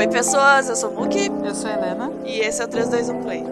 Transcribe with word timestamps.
Oi, 0.00 0.08
pessoas, 0.08 0.66
eu 0.70 0.76
sou 0.76 0.92
o 0.92 0.94
Muki. 0.94 1.26
Eu 1.44 1.54
sou 1.54 1.68
a 1.68 1.74
Helena. 1.74 2.10
E 2.24 2.40
esse 2.40 2.62
é 2.62 2.64
o 2.64 2.68
321 2.68 3.22
Play. 3.22 3.44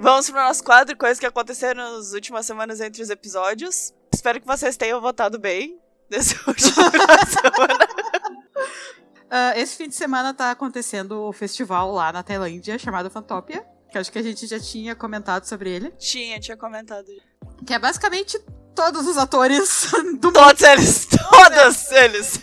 Vamos 0.00 0.30
pro 0.30 0.40
nosso 0.40 0.62
quadro, 0.62 0.96
coisas 0.96 1.18
que 1.18 1.26
aconteceram 1.26 1.96
nas 1.96 2.12
últimas 2.12 2.46
semanas 2.46 2.80
entre 2.80 3.02
os 3.02 3.10
episódios. 3.10 3.92
Espero 4.14 4.40
que 4.40 4.46
vocês 4.46 4.76
tenham 4.76 5.00
votado 5.00 5.40
bem 5.40 5.76
nesse 6.08 6.36
último 6.46 6.84
semana. 7.26 7.84
Uh, 9.24 9.58
esse 9.58 9.74
fim 9.74 9.88
de 9.88 9.96
semana 9.96 10.32
tá 10.34 10.52
acontecendo 10.52 11.22
o 11.22 11.32
festival 11.32 11.90
lá 11.90 12.12
na 12.12 12.22
Tailândia 12.22 12.78
chamado 12.78 13.10
Fantopia. 13.10 13.66
Que 13.90 13.98
acho 13.98 14.12
que 14.12 14.20
a 14.20 14.22
gente 14.22 14.46
já 14.46 14.60
tinha 14.60 14.94
comentado 14.94 15.46
sobre 15.46 15.68
ele. 15.68 15.90
Tinha, 15.98 16.38
tinha 16.38 16.56
comentado. 16.56 17.08
Que 17.66 17.74
é 17.74 17.78
basicamente 17.80 18.40
todos 18.76 19.06
os 19.06 19.16
atores 19.18 19.88
do 20.20 20.30
Todos 20.30 20.62
eles, 20.62 21.08
todos 21.08 21.90
eles. 21.90 22.40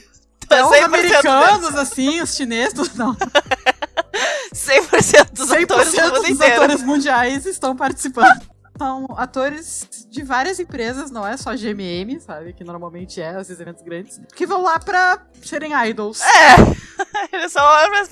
É, 0.50 0.64
os 0.64 0.72
100% 0.72 0.84
americanos, 0.84 1.62
deles. 1.62 1.76
assim, 1.76 2.22
os 2.22 2.36
chineses, 2.36 2.94
não. 2.96 3.16
100% 4.54 5.32
dos 5.32 5.50
100% 5.50 5.64
atores 5.64 5.91
do 5.94 6.38
dos 6.38 6.41
atores 6.41 6.84
mundiais 6.84 7.46
estão 7.46 7.76
participando. 7.76 8.41
São 8.77 9.05
atores 9.18 10.08
de 10.09 10.23
várias 10.23 10.59
empresas, 10.59 11.12
não 11.12 11.26
é 11.26 11.38
só 11.38 11.54
GMM, 11.55 12.20
sabe? 12.20 12.54
Que 12.54 12.63
normalmente 12.63 13.22
é 13.22 13.40
esses 13.40 13.59
eventos 13.59 13.84
grandes. 13.84 14.20
Que 14.36 14.48
vão 14.48 14.63
lá 14.63 14.80
pra 14.80 15.22
serem 15.44 15.72
idols. 15.90 16.22
É, 16.22 16.55
eles 17.36 17.52
só 17.52 17.62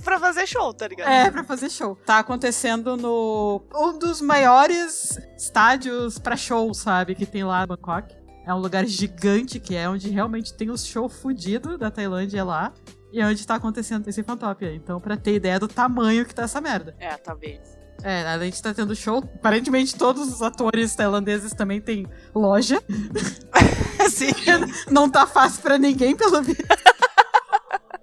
pra- 0.03 0.19
fazer 0.19 0.45
show, 0.45 0.71
tá 0.73 0.87
ligado? 0.87 1.09
É, 1.09 1.31
pra 1.31 1.43
fazer 1.43 1.69
show. 1.69 1.95
Tá 2.05 2.19
acontecendo 2.19 2.95
no. 2.95 3.61
Um 3.75 3.97
dos 3.97 4.21
maiores 4.21 5.17
estádios 5.35 6.19
pra 6.19 6.37
show, 6.37 6.71
sabe? 6.75 7.15
Que 7.15 7.25
tem 7.25 7.43
lá 7.43 7.63
em 7.63 7.67
Bangkok. 7.67 8.15
É 8.45 8.53
um 8.53 8.59
lugar 8.59 8.85
gigante 8.85 9.59
que 9.59 9.75
é 9.75 9.89
onde 9.89 10.09
realmente 10.09 10.53
tem 10.53 10.69
os 10.69 10.85
shows 10.85 11.13
fudidos 11.21 11.77
da 11.79 11.89
Tailândia 11.89 12.39
é 12.39 12.43
lá. 12.43 12.71
E 13.11 13.19
é 13.19 13.25
onde 13.25 13.45
tá 13.45 13.55
acontecendo 13.55 14.07
esse 14.07 14.23
Fantopia. 14.23 14.73
Então, 14.73 14.99
pra 14.99 15.17
ter 15.17 15.35
ideia 15.35 15.59
do 15.59 15.67
tamanho 15.67 16.25
que 16.25 16.33
tá 16.33 16.43
essa 16.43 16.61
merda. 16.61 16.95
É, 16.99 17.17
tá 17.17 17.35
bem. 17.35 17.59
É, 18.03 18.27
além 18.27 18.49
de 18.49 18.55
estar 18.55 18.73
tendo 18.73 18.95
show, 18.95 19.19
aparentemente 19.19 19.95
todos 19.95 20.27
os 20.27 20.41
atores 20.41 20.95
tailandeses 20.95 21.53
também 21.53 21.79
têm 21.79 22.07
loja. 22.33 22.81
Sim. 24.09 24.31
Não 24.89 25.09
tá 25.09 25.27
fácil 25.27 25.61
pra 25.61 25.77
ninguém, 25.77 26.15
pelo 26.15 26.41
visto. 26.41 26.63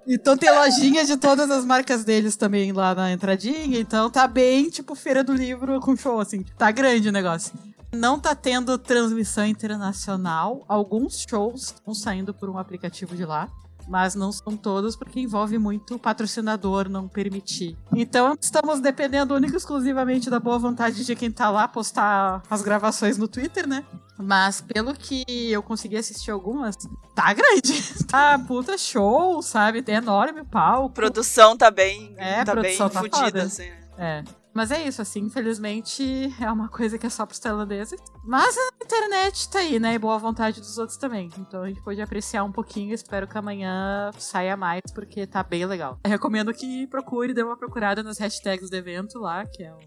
Então 0.07 0.35
tem 0.35 0.49
lojinha 0.49 1.05
de 1.05 1.17
todas 1.17 1.51
as 1.51 1.63
marcas 1.63 2.03
deles 2.03 2.35
também 2.35 2.71
lá 2.71 2.95
na 2.95 3.11
entradinha. 3.11 3.79
Então 3.79 4.09
tá 4.09 4.27
bem, 4.27 4.69
tipo, 4.69 4.95
feira 4.95 5.23
do 5.23 5.33
livro 5.33 5.79
com 5.79 5.95
show, 5.95 6.19
assim. 6.19 6.43
Tá 6.57 6.71
grande 6.71 7.09
o 7.09 7.11
negócio. 7.11 7.53
Não 7.93 8.19
tá 8.19 8.33
tendo 8.33 8.77
transmissão 8.77 9.45
internacional. 9.45 10.63
Alguns 10.67 11.25
shows 11.27 11.75
estão 11.75 11.93
saindo 11.93 12.33
por 12.33 12.49
um 12.49 12.57
aplicativo 12.57 13.15
de 13.15 13.25
lá. 13.25 13.49
Mas 13.89 14.13
não 14.13 14.31
são 14.31 14.55
todos, 14.55 14.95
porque 14.95 15.19
envolve 15.19 15.57
muito 15.57 15.95
o 15.95 15.99
patrocinador 15.99 16.87
não 16.87 17.07
permitir. 17.07 17.75
Então 17.95 18.35
estamos 18.39 18.79
dependendo 18.79 19.33
única 19.33 19.55
e 19.55 19.57
exclusivamente 19.57 20.29
da 20.29 20.39
boa 20.39 20.59
vontade 20.59 21.03
de 21.03 21.15
quem 21.15 21.31
tá 21.31 21.49
lá 21.49 21.67
postar 21.67 22.43
as 22.47 22.61
gravações 22.61 23.17
no 23.17 23.27
Twitter, 23.27 23.67
né? 23.67 23.83
Mas 24.15 24.61
pelo 24.61 24.93
que 24.93 25.23
eu 25.49 25.63
consegui 25.63 25.97
assistir 25.97 26.29
algumas, 26.29 26.75
tá 27.15 27.33
grande. 27.33 27.89
Tá 28.09 28.39
puta 28.39 28.75
show, 28.77 29.41
sabe? 29.41 29.83
Tem 29.83 29.95
enorme 29.95 30.41
o 30.41 30.45
palco. 30.45 30.89
Produção 30.89 31.55
tá 31.55 31.69
bem, 31.69 32.13
É, 32.17 32.43
tá 32.43 32.55
bem 32.55 32.75
produção 32.75 32.89
tá 32.89 32.99
fodida, 32.99 33.43
assim. 33.43 33.69
né? 33.69 33.77
É. 33.97 34.23
Mas 34.59 34.71
é 34.71 34.83
isso, 34.85 35.01
assim, 35.01 35.21
infelizmente 35.21 36.03
é 36.37 36.51
uma 36.51 36.67
coisa 36.67 36.97
que 36.97 37.05
é 37.05 37.09
só 37.09 37.25
pros 37.25 37.39
tailandeses. 37.39 37.97
Mas 38.25 38.57
a 38.57 38.83
internet 38.83 39.49
tá 39.49 39.59
aí, 39.59 39.79
né? 39.79 39.93
E 39.93 39.97
boa 39.97 40.17
vontade 40.17 40.59
dos 40.59 40.77
outros 40.77 40.97
também. 40.97 41.29
Então 41.37 41.63
a 41.63 41.69
gente 41.69 41.81
pode 41.81 42.01
apreciar 42.01 42.43
um 42.43 42.51
pouquinho. 42.51 42.93
Espero 42.93 43.25
que 43.25 43.37
amanhã 43.37 44.11
saia 44.17 44.57
mais, 44.57 44.81
porque 44.93 45.25
tá 45.25 45.41
bem 45.43 45.65
legal. 45.65 45.97
Eu 46.03 46.09
recomendo 46.09 46.53
que 46.53 46.85
procure, 46.87 47.33
dê 47.33 47.41
uma 47.41 47.55
procurada 47.55 48.03
nas 48.03 48.17
hashtags 48.17 48.69
do 48.69 48.75
evento 48.75 49.17
lá, 49.17 49.45
que 49.45 49.63
é 49.63 49.73
o 49.73 49.79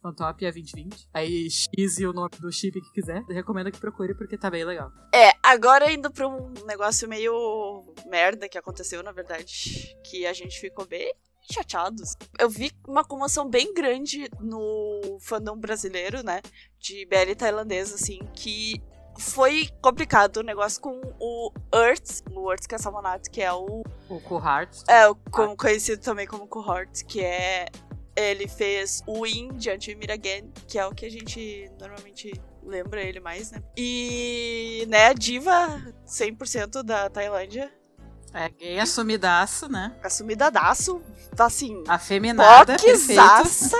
Fantopia 0.00 0.52
2020. 0.52 1.08
Aí 1.12 1.48
X 1.50 1.98
e 1.98 2.06
o 2.06 2.12
nome 2.12 2.30
do 2.38 2.52
chip 2.52 2.80
que 2.80 2.92
quiser. 2.92 3.24
Eu 3.28 3.34
recomendo 3.34 3.72
que 3.72 3.80
procure, 3.80 4.14
porque 4.14 4.38
tá 4.38 4.48
bem 4.48 4.64
legal. 4.64 4.92
É, 5.12 5.32
agora 5.42 5.90
indo 5.90 6.08
pra 6.08 6.28
um 6.28 6.52
negócio 6.68 7.08
meio 7.08 7.34
merda 8.06 8.48
que 8.48 8.56
aconteceu, 8.56 9.02
na 9.02 9.10
verdade, 9.10 9.96
que 10.04 10.24
a 10.24 10.32
gente 10.32 10.60
ficou 10.60 10.86
bem 10.86 11.12
chateados. 11.50 12.16
Eu 12.38 12.48
vi 12.48 12.70
uma 12.86 13.04
comoção 13.04 13.48
bem 13.48 13.72
grande 13.74 14.28
no 14.40 15.18
fandom 15.20 15.56
brasileiro, 15.56 16.22
né, 16.24 16.40
de 16.78 17.04
BL 17.06 17.34
tailandesa, 17.36 17.94
assim, 17.96 18.20
que 18.34 18.82
foi 19.18 19.68
complicado 19.82 20.38
o 20.38 20.42
negócio 20.42 20.80
com 20.80 20.98
o 21.18 21.52
Earth, 21.74 22.22
o 22.32 22.50
Earth 22.50 22.66
Casamonat, 22.66 23.28
que 23.28 23.42
é 23.42 23.52
o 23.52 23.82
O 24.08 24.20
Cohort. 24.20 24.82
É, 24.88 25.06
o 25.08 25.14
como- 25.14 25.56
conhecido 25.56 26.00
também 26.02 26.26
como 26.26 26.46
Cohort, 26.46 27.04
que 27.04 27.20
é. 27.22 27.66
Ele 28.16 28.48
fez 28.48 29.02
o 29.06 29.24
In 29.26 29.48
de 29.54 29.70
Antimir 29.70 30.10
Again, 30.10 30.50
que 30.66 30.78
é 30.78 30.84
o 30.86 30.92
que 30.94 31.06
a 31.06 31.10
gente 31.10 31.70
normalmente 31.80 32.32
lembra 32.62 33.00
ele 33.02 33.20
mais, 33.20 33.50
né? 33.52 33.62
E, 33.76 34.84
né, 34.88 35.06
a 35.06 35.12
diva 35.12 35.80
100% 36.04 36.82
da 36.82 37.08
Tailândia, 37.08 37.72
É 38.32 38.48
gay 38.48 38.78
assumidaço, 38.78 39.68
né? 39.68 39.92
assumidadaço, 40.02 41.02
tá 41.34 41.46
assim, 41.46 41.82
Afeminada, 41.88 42.76
poquezaça, 42.76 43.76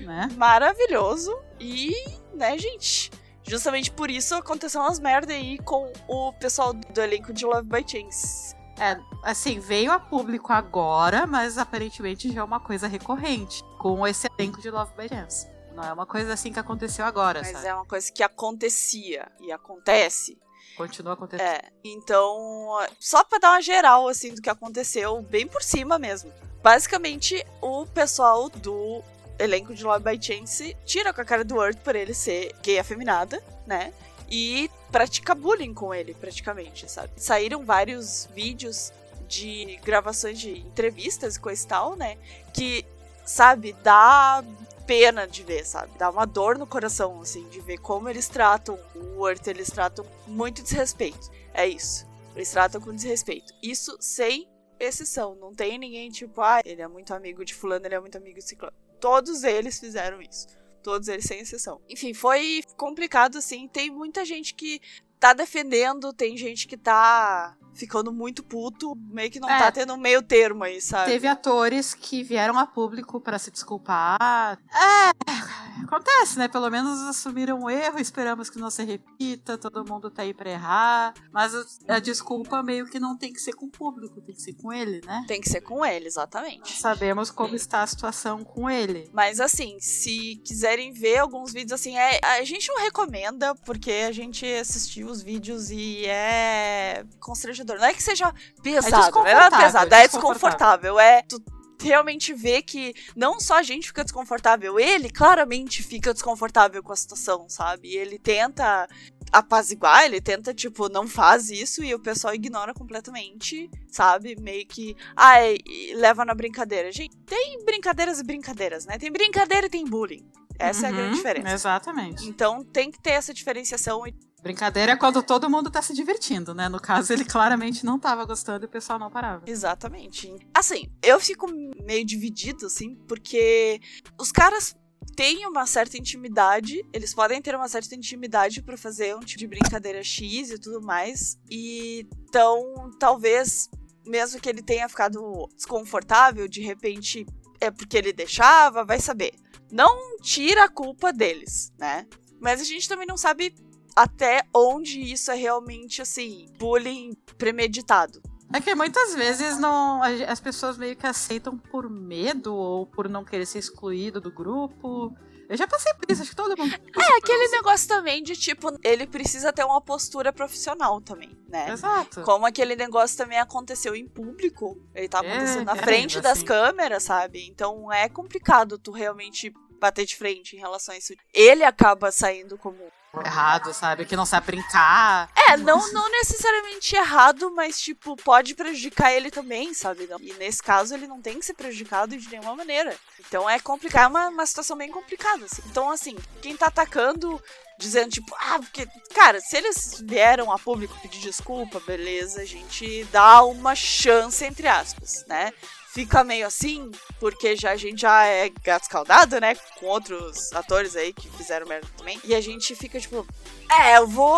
Né? 0.00 0.28
maravilhoso. 0.36 1.36
E, 1.60 1.94
né, 2.34 2.56
gente, 2.58 3.10
justamente 3.46 3.90
por 3.90 4.10
isso 4.10 4.34
aconteceu 4.34 4.80
umas 4.80 4.98
merda 4.98 5.32
aí 5.32 5.58
com 5.58 5.92
o 6.08 6.32
pessoal 6.32 6.72
do 6.72 7.00
elenco 7.00 7.32
de 7.32 7.44
Love 7.44 7.68
by 7.68 7.84
Chance. 7.86 8.54
É, 8.78 8.98
assim, 9.22 9.60
veio 9.60 9.92
a 9.92 10.00
público 10.00 10.52
agora, 10.52 11.26
mas 11.26 11.58
aparentemente 11.58 12.32
já 12.32 12.40
é 12.40 12.44
uma 12.44 12.58
coisa 12.60 12.88
recorrente, 12.88 13.62
com 13.78 14.06
esse 14.06 14.26
elenco 14.38 14.60
de 14.60 14.70
Love 14.70 14.92
by 14.96 15.08
Chance. 15.08 15.46
Não 15.74 15.84
é 15.84 15.92
uma 15.92 16.06
coisa 16.06 16.32
assim 16.32 16.52
que 16.52 16.58
aconteceu 16.58 17.04
agora, 17.04 17.40
Mas 17.40 17.52
sabe? 17.52 17.66
é 17.66 17.74
uma 17.74 17.86
coisa 17.86 18.10
que 18.12 18.22
acontecia 18.22 19.30
e 19.40 19.52
acontece. 19.52 20.38
Continua 20.76 21.14
acontecendo. 21.14 21.46
É, 21.46 21.62
então, 21.84 22.78
só 22.98 23.24
pra 23.24 23.38
dar 23.38 23.50
uma 23.50 23.62
geral, 23.62 24.08
assim, 24.08 24.34
do 24.34 24.40
que 24.40 24.50
aconteceu, 24.50 25.20
bem 25.22 25.46
por 25.46 25.62
cima 25.62 25.98
mesmo. 25.98 26.32
Basicamente, 26.62 27.44
o 27.60 27.86
pessoal 27.86 28.48
do 28.48 29.02
elenco 29.38 29.74
de 29.74 29.84
Love 29.84 30.04
by 30.04 30.22
Chance 30.22 30.76
tira 30.84 31.12
com 31.12 31.20
a 31.20 31.24
cara 31.24 31.44
do 31.44 31.62
Earth 31.62 31.78
por 31.78 31.96
ele 31.96 32.14
ser 32.14 32.54
gay 32.62 32.78
afeminada, 32.78 33.42
né? 33.66 33.92
E 34.30 34.70
pratica 34.90 35.34
bullying 35.34 35.74
com 35.74 35.92
ele, 35.92 36.14
praticamente, 36.14 36.90
sabe? 36.90 37.12
Saíram 37.16 37.64
vários 37.64 38.28
vídeos 38.34 38.92
de 39.28 39.78
gravações 39.84 40.38
de 40.38 40.58
entrevistas 40.58 41.36
e 41.36 41.40
coisa 41.40 41.64
e 41.64 41.66
tal, 41.66 41.96
né? 41.96 42.16
Que, 42.54 42.84
sabe, 43.24 43.74
dá 43.82 44.44
pena 44.86 45.26
de 45.26 45.42
ver, 45.42 45.64
sabe? 45.64 45.92
Dá 45.98 46.10
uma 46.10 46.26
dor 46.26 46.58
no 46.58 46.66
coração, 46.66 47.20
assim, 47.20 47.48
de 47.48 47.60
ver 47.60 47.78
como 47.78 48.08
eles 48.08 48.28
tratam 48.28 48.78
o 48.94 49.28
Earth, 49.28 49.46
eles 49.46 49.70
tratam 49.70 50.06
muito 50.26 50.62
desrespeito. 50.62 51.30
É 51.54 51.66
isso. 51.66 52.06
Eles 52.34 52.50
tratam 52.50 52.80
com 52.80 52.94
desrespeito. 52.94 53.52
Isso 53.62 53.96
sem 54.00 54.48
exceção. 54.78 55.34
Não 55.36 55.54
tem 55.54 55.78
ninguém 55.78 56.10
tipo, 56.10 56.40
ah, 56.40 56.60
ele 56.64 56.82
é 56.82 56.88
muito 56.88 57.12
amigo 57.14 57.44
de 57.44 57.54
fulano, 57.54 57.86
ele 57.86 57.94
é 57.94 58.00
muito 58.00 58.16
amigo 58.16 58.38
de 58.38 58.44
ciclano. 58.44 58.74
Todos 59.00 59.44
eles 59.44 59.78
fizeram 59.78 60.20
isso. 60.20 60.46
Todos 60.82 61.08
eles 61.08 61.24
sem 61.24 61.40
exceção. 61.40 61.80
Enfim, 61.88 62.12
foi 62.12 62.62
complicado, 62.76 63.38
assim. 63.38 63.68
Tem 63.68 63.90
muita 63.90 64.24
gente 64.24 64.54
que 64.54 64.80
tá 65.20 65.32
defendendo, 65.32 66.12
tem 66.12 66.36
gente 66.36 66.66
que 66.66 66.76
tá 66.76 67.56
ficando 67.74 68.12
muito 68.12 68.42
puto, 68.42 68.94
meio 69.10 69.30
que 69.30 69.40
não 69.40 69.48
É. 69.48 69.58
tá 69.58 69.72
tendo 69.72 69.96
meio 69.96 70.22
termo 70.22 70.64
aí, 70.64 70.80
sabe? 70.80 71.10
Teve 71.10 71.26
atores 71.26 71.94
que 71.94 72.22
vieram 72.22 72.58
a 72.58 72.66
público 72.66 73.20
pra 73.20 73.38
se 73.38 73.50
desculpar. 73.50 74.58
É, 74.70 75.82
acontece, 75.84 76.38
né? 76.38 76.48
Pelo 76.48 76.70
menos 76.70 77.00
assumiram 77.02 77.60
o 77.60 77.70
erro, 77.70 77.98
esperamos 77.98 78.48
que 78.50 78.58
não 78.58 78.70
se 78.70 78.84
repita, 78.84 79.56
todo 79.58 79.84
mundo 79.90 80.10
tá 80.10 80.22
aí 80.22 80.34
pra 80.34 80.50
errar. 80.50 81.14
Mas 81.32 81.54
a- 81.54 81.96
a 81.96 81.98
desculpa 81.98 82.62
meio 82.62 82.86
que 82.86 83.00
não 83.00 83.16
tem 83.16 83.32
que 83.32 83.40
ser 83.40 83.52
com 83.54 83.66
o 83.66 83.70
público, 83.70 84.20
tem 84.20 84.34
que 84.34 84.42
ser 84.42 84.54
com 84.54 84.72
ele, 84.72 85.00
né? 85.04 85.24
Tem 85.26 85.40
que 85.40 85.48
ser 85.48 85.60
com 85.60 85.84
ele, 85.84 86.06
exatamente. 86.06 86.80
Sabemos 86.80 87.30
como 87.30 87.54
está 87.54 87.82
a 87.82 87.86
situação 87.86 88.44
com 88.44 88.68
ele. 88.68 89.08
Mas 89.12 89.40
assim, 89.40 89.78
se 89.80 90.36
quiserem 90.44 90.92
ver 90.92 91.18
alguns 91.18 91.52
vídeos 91.52 91.72
assim, 91.80 91.96
é, 91.96 92.20
a 92.22 92.44
gente 92.44 92.68
não 92.68 92.80
recomenda, 92.82 93.54
porque 93.64 93.90
a 94.08 94.12
gente 94.12 94.44
assistiu 94.46 95.08
os 95.08 95.22
vídeos 95.22 95.70
e 95.70 96.04
é 96.06 97.04
constrangedor. 97.20 97.61
Não 97.64 97.84
é 97.84 97.94
que 97.94 98.02
seja 98.02 98.32
pesado, 98.62 98.90
não 98.90 98.98
é 98.98 99.02
desconfortável, 99.02 99.58
pesado, 99.58 99.94
é 99.94 100.08
desconfortável. 100.08 101.00
É 101.00 101.22
tu 101.22 101.42
realmente 101.80 102.32
ver 102.32 102.62
que 102.62 102.94
não 103.16 103.40
só 103.40 103.58
a 103.58 103.62
gente 103.62 103.88
fica 103.88 104.04
desconfortável, 104.04 104.78
ele 104.78 105.10
claramente 105.10 105.82
fica 105.82 106.12
desconfortável 106.12 106.80
com 106.82 106.92
a 106.92 106.96
situação, 106.96 107.48
sabe? 107.48 107.94
Ele 107.96 108.18
tenta 108.20 108.88
apaziguar, 109.32 110.04
ele 110.04 110.20
tenta, 110.20 110.54
tipo, 110.54 110.88
não 110.88 111.08
faz 111.08 111.50
isso 111.50 111.82
e 111.82 111.94
o 111.94 111.98
pessoal 111.98 112.34
ignora 112.34 112.72
completamente, 112.74 113.70
sabe? 113.88 114.36
Meio 114.40 114.66
que, 114.66 114.94
ai, 115.16 115.56
leva 115.94 116.24
na 116.24 116.34
brincadeira. 116.34 116.92
Gente, 116.92 117.16
tem 117.26 117.64
brincadeiras 117.64 118.20
e 118.20 118.24
brincadeiras, 118.24 118.86
né? 118.86 118.98
Tem 118.98 119.10
brincadeira 119.10 119.66
e 119.66 119.70
tem 119.70 119.84
bullying. 119.84 120.24
Essa 120.58 120.86
é 120.86 120.88
a 120.90 120.92
grande 120.92 121.08
Uhum, 121.08 121.14
diferença. 121.16 121.54
Exatamente. 121.54 122.28
Então 122.28 122.62
tem 122.62 122.90
que 122.90 123.00
ter 123.00 123.10
essa 123.10 123.34
diferenciação 123.34 124.06
e 124.06 124.14
Brincadeira 124.42 124.92
é 124.92 124.96
quando 124.96 125.22
todo 125.22 125.48
mundo 125.48 125.70
tá 125.70 125.80
se 125.80 125.94
divertindo, 125.94 126.52
né? 126.52 126.68
No 126.68 126.80
caso, 126.80 127.12
ele 127.12 127.24
claramente 127.24 127.86
não 127.86 127.98
tava 127.98 128.24
gostando 128.24 128.64
e 128.64 128.66
o 128.66 128.68
pessoal 128.68 128.98
não 128.98 129.10
parava. 129.10 129.44
Exatamente. 129.46 130.34
Assim, 130.52 130.90
eu 131.00 131.20
fico 131.20 131.46
meio 131.84 132.04
dividido, 132.04 132.66
assim, 132.66 132.96
porque 133.06 133.80
os 134.18 134.32
caras 134.32 134.74
têm 135.14 135.46
uma 135.46 135.64
certa 135.64 135.96
intimidade, 135.96 136.84
eles 136.92 137.14
podem 137.14 137.40
ter 137.40 137.54
uma 137.54 137.68
certa 137.68 137.94
intimidade 137.94 138.62
para 138.62 138.76
fazer 138.76 139.14
um 139.14 139.20
tipo 139.20 139.38
de 139.38 139.46
brincadeira 139.46 140.02
X 140.02 140.50
e 140.50 140.58
tudo 140.58 140.82
mais. 140.82 141.38
E 141.48 142.06
então, 142.28 142.90
talvez, 142.98 143.70
mesmo 144.04 144.40
que 144.40 144.48
ele 144.48 144.62
tenha 144.62 144.88
ficado 144.88 145.48
desconfortável, 145.54 146.48
de 146.48 146.62
repente 146.62 147.24
é 147.60 147.70
porque 147.70 147.96
ele 147.96 148.12
deixava, 148.12 148.84
vai 148.84 148.98
saber. 148.98 149.34
Não 149.70 150.18
tira 150.20 150.64
a 150.64 150.68
culpa 150.68 151.12
deles, 151.12 151.72
né? 151.78 152.06
Mas 152.40 152.60
a 152.60 152.64
gente 152.64 152.88
também 152.88 153.06
não 153.06 153.16
sabe 153.16 153.54
até 153.96 154.42
onde 154.54 155.00
isso 155.00 155.30
é 155.30 155.34
realmente, 155.34 156.02
assim, 156.02 156.46
bullying 156.58 157.14
premeditado. 157.36 158.22
É 158.54 158.60
que 158.60 158.74
muitas 158.74 159.14
vezes 159.14 159.58
não 159.58 160.02
as 160.02 160.40
pessoas 160.40 160.76
meio 160.76 160.94
que 160.94 161.06
aceitam 161.06 161.56
por 161.56 161.88
medo 161.88 162.54
ou 162.54 162.86
por 162.86 163.08
não 163.08 163.24
querer 163.24 163.46
ser 163.46 163.58
excluído 163.58 164.20
do 164.20 164.30
grupo. 164.30 165.16
Eu 165.48 165.56
já 165.56 165.66
passei 165.66 165.92
por 165.94 166.10
isso, 166.10 166.22
acho 166.22 166.30
que 166.30 166.36
todo 166.36 166.56
mundo. 166.56 166.74
É, 166.74 167.18
aquele 167.18 167.48
negócio 167.48 167.88
também 167.88 168.22
de 168.22 168.36
tipo, 168.36 168.68
ele 168.82 169.06
precisa 169.06 169.52
ter 169.52 169.64
uma 169.64 169.80
postura 169.80 170.32
profissional 170.32 171.00
também, 171.00 171.30
né? 171.48 171.70
Exato. 171.70 172.22
Como 172.22 172.46
aquele 172.46 172.76
negócio 172.76 173.16
também 173.16 173.38
aconteceu 173.38 173.94
em 173.94 174.06
público, 174.06 174.78
ele 174.94 175.08
tá 175.08 175.20
acontecendo 175.20 175.62
é, 175.62 175.64
na 175.64 175.76
frente 175.76 176.18
é, 176.18 176.20
das 176.20 176.38
assim. 176.38 176.46
câmeras, 176.46 177.04
sabe? 177.04 177.46
Então 177.48 177.90
é 177.90 178.08
complicado 178.08 178.78
tu 178.78 178.92
realmente 178.92 179.52
bater 179.80 180.04
de 180.04 180.16
frente 180.16 180.56
em 180.56 180.58
relação 180.58 180.94
a 180.94 180.98
isso. 180.98 181.14
Ele 181.34 181.64
acaba 181.64 182.12
saindo 182.12 182.56
como 182.58 182.78
errado, 183.20 183.74
sabe? 183.74 184.04
Que 184.04 184.16
não 184.16 184.24
sabe 184.24 184.46
brincar. 184.46 185.28
É, 185.36 185.56
não, 185.56 185.92
não 185.92 186.10
necessariamente 186.10 186.96
errado, 186.96 187.50
mas, 187.50 187.80
tipo, 187.80 188.16
pode 188.16 188.54
prejudicar 188.54 189.12
ele 189.12 189.30
também, 189.30 189.74
sabe? 189.74 190.08
E 190.20 190.32
nesse 190.34 190.62
caso, 190.62 190.94
ele 190.94 191.06
não 191.06 191.20
tem 191.20 191.38
que 191.38 191.44
ser 191.44 191.54
prejudicado 191.54 192.16
de 192.16 192.28
nenhuma 192.30 192.54
maneira. 192.54 192.96
Então 193.20 193.48
é 193.48 193.58
complicado, 193.58 194.04
é 194.04 194.08
uma, 194.08 194.28
uma 194.28 194.46
situação 194.46 194.76
bem 194.76 194.90
complicada, 194.90 195.44
assim. 195.44 195.62
Então, 195.66 195.90
assim, 195.90 196.16
quem 196.40 196.56
tá 196.56 196.66
atacando 196.66 197.42
dizendo, 197.78 198.10
tipo, 198.10 198.34
ah, 198.38 198.58
porque, 198.60 198.86
cara, 199.12 199.40
se 199.40 199.56
eles 199.56 200.00
vieram 200.04 200.52
a 200.52 200.58
público 200.58 200.98
pedir 201.02 201.20
desculpa, 201.20 201.80
beleza, 201.80 202.42
a 202.42 202.44
gente 202.44 203.04
dá 203.10 203.42
uma 203.42 203.74
chance, 203.74 204.44
entre 204.44 204.68
aspas, 204.68 205.24
né? 205.26 205.52
Fica 205.92 206.24
meio 206.24 206.46
assim, 206.46 206.90
porque 207.20 207.54
já, 207.54 207.72
a 207.72 207.76
gente 207.76 208.00
já 208.00 208.24
é 208.24 208.48
gato 208.48 208.84
escaldado, 208.84 209.38
né? 209.40 209.54
Com 209.78 209.86
outros 209.86 210.52
atores 210.52 210.96
aí 210.96 211.12
que 211.12 211.30
fizeram 211.30 211.66
merda 211.66 211.86
também. 211.96 212.18
E 212.24 212.34
a 212.34 212.40
gente 212.40 212.74
fica 212.74 212.98
tipo, 212.98 213.26
é, 213.70 213.98
eu 213.98 214.06
vou 214.06 214.34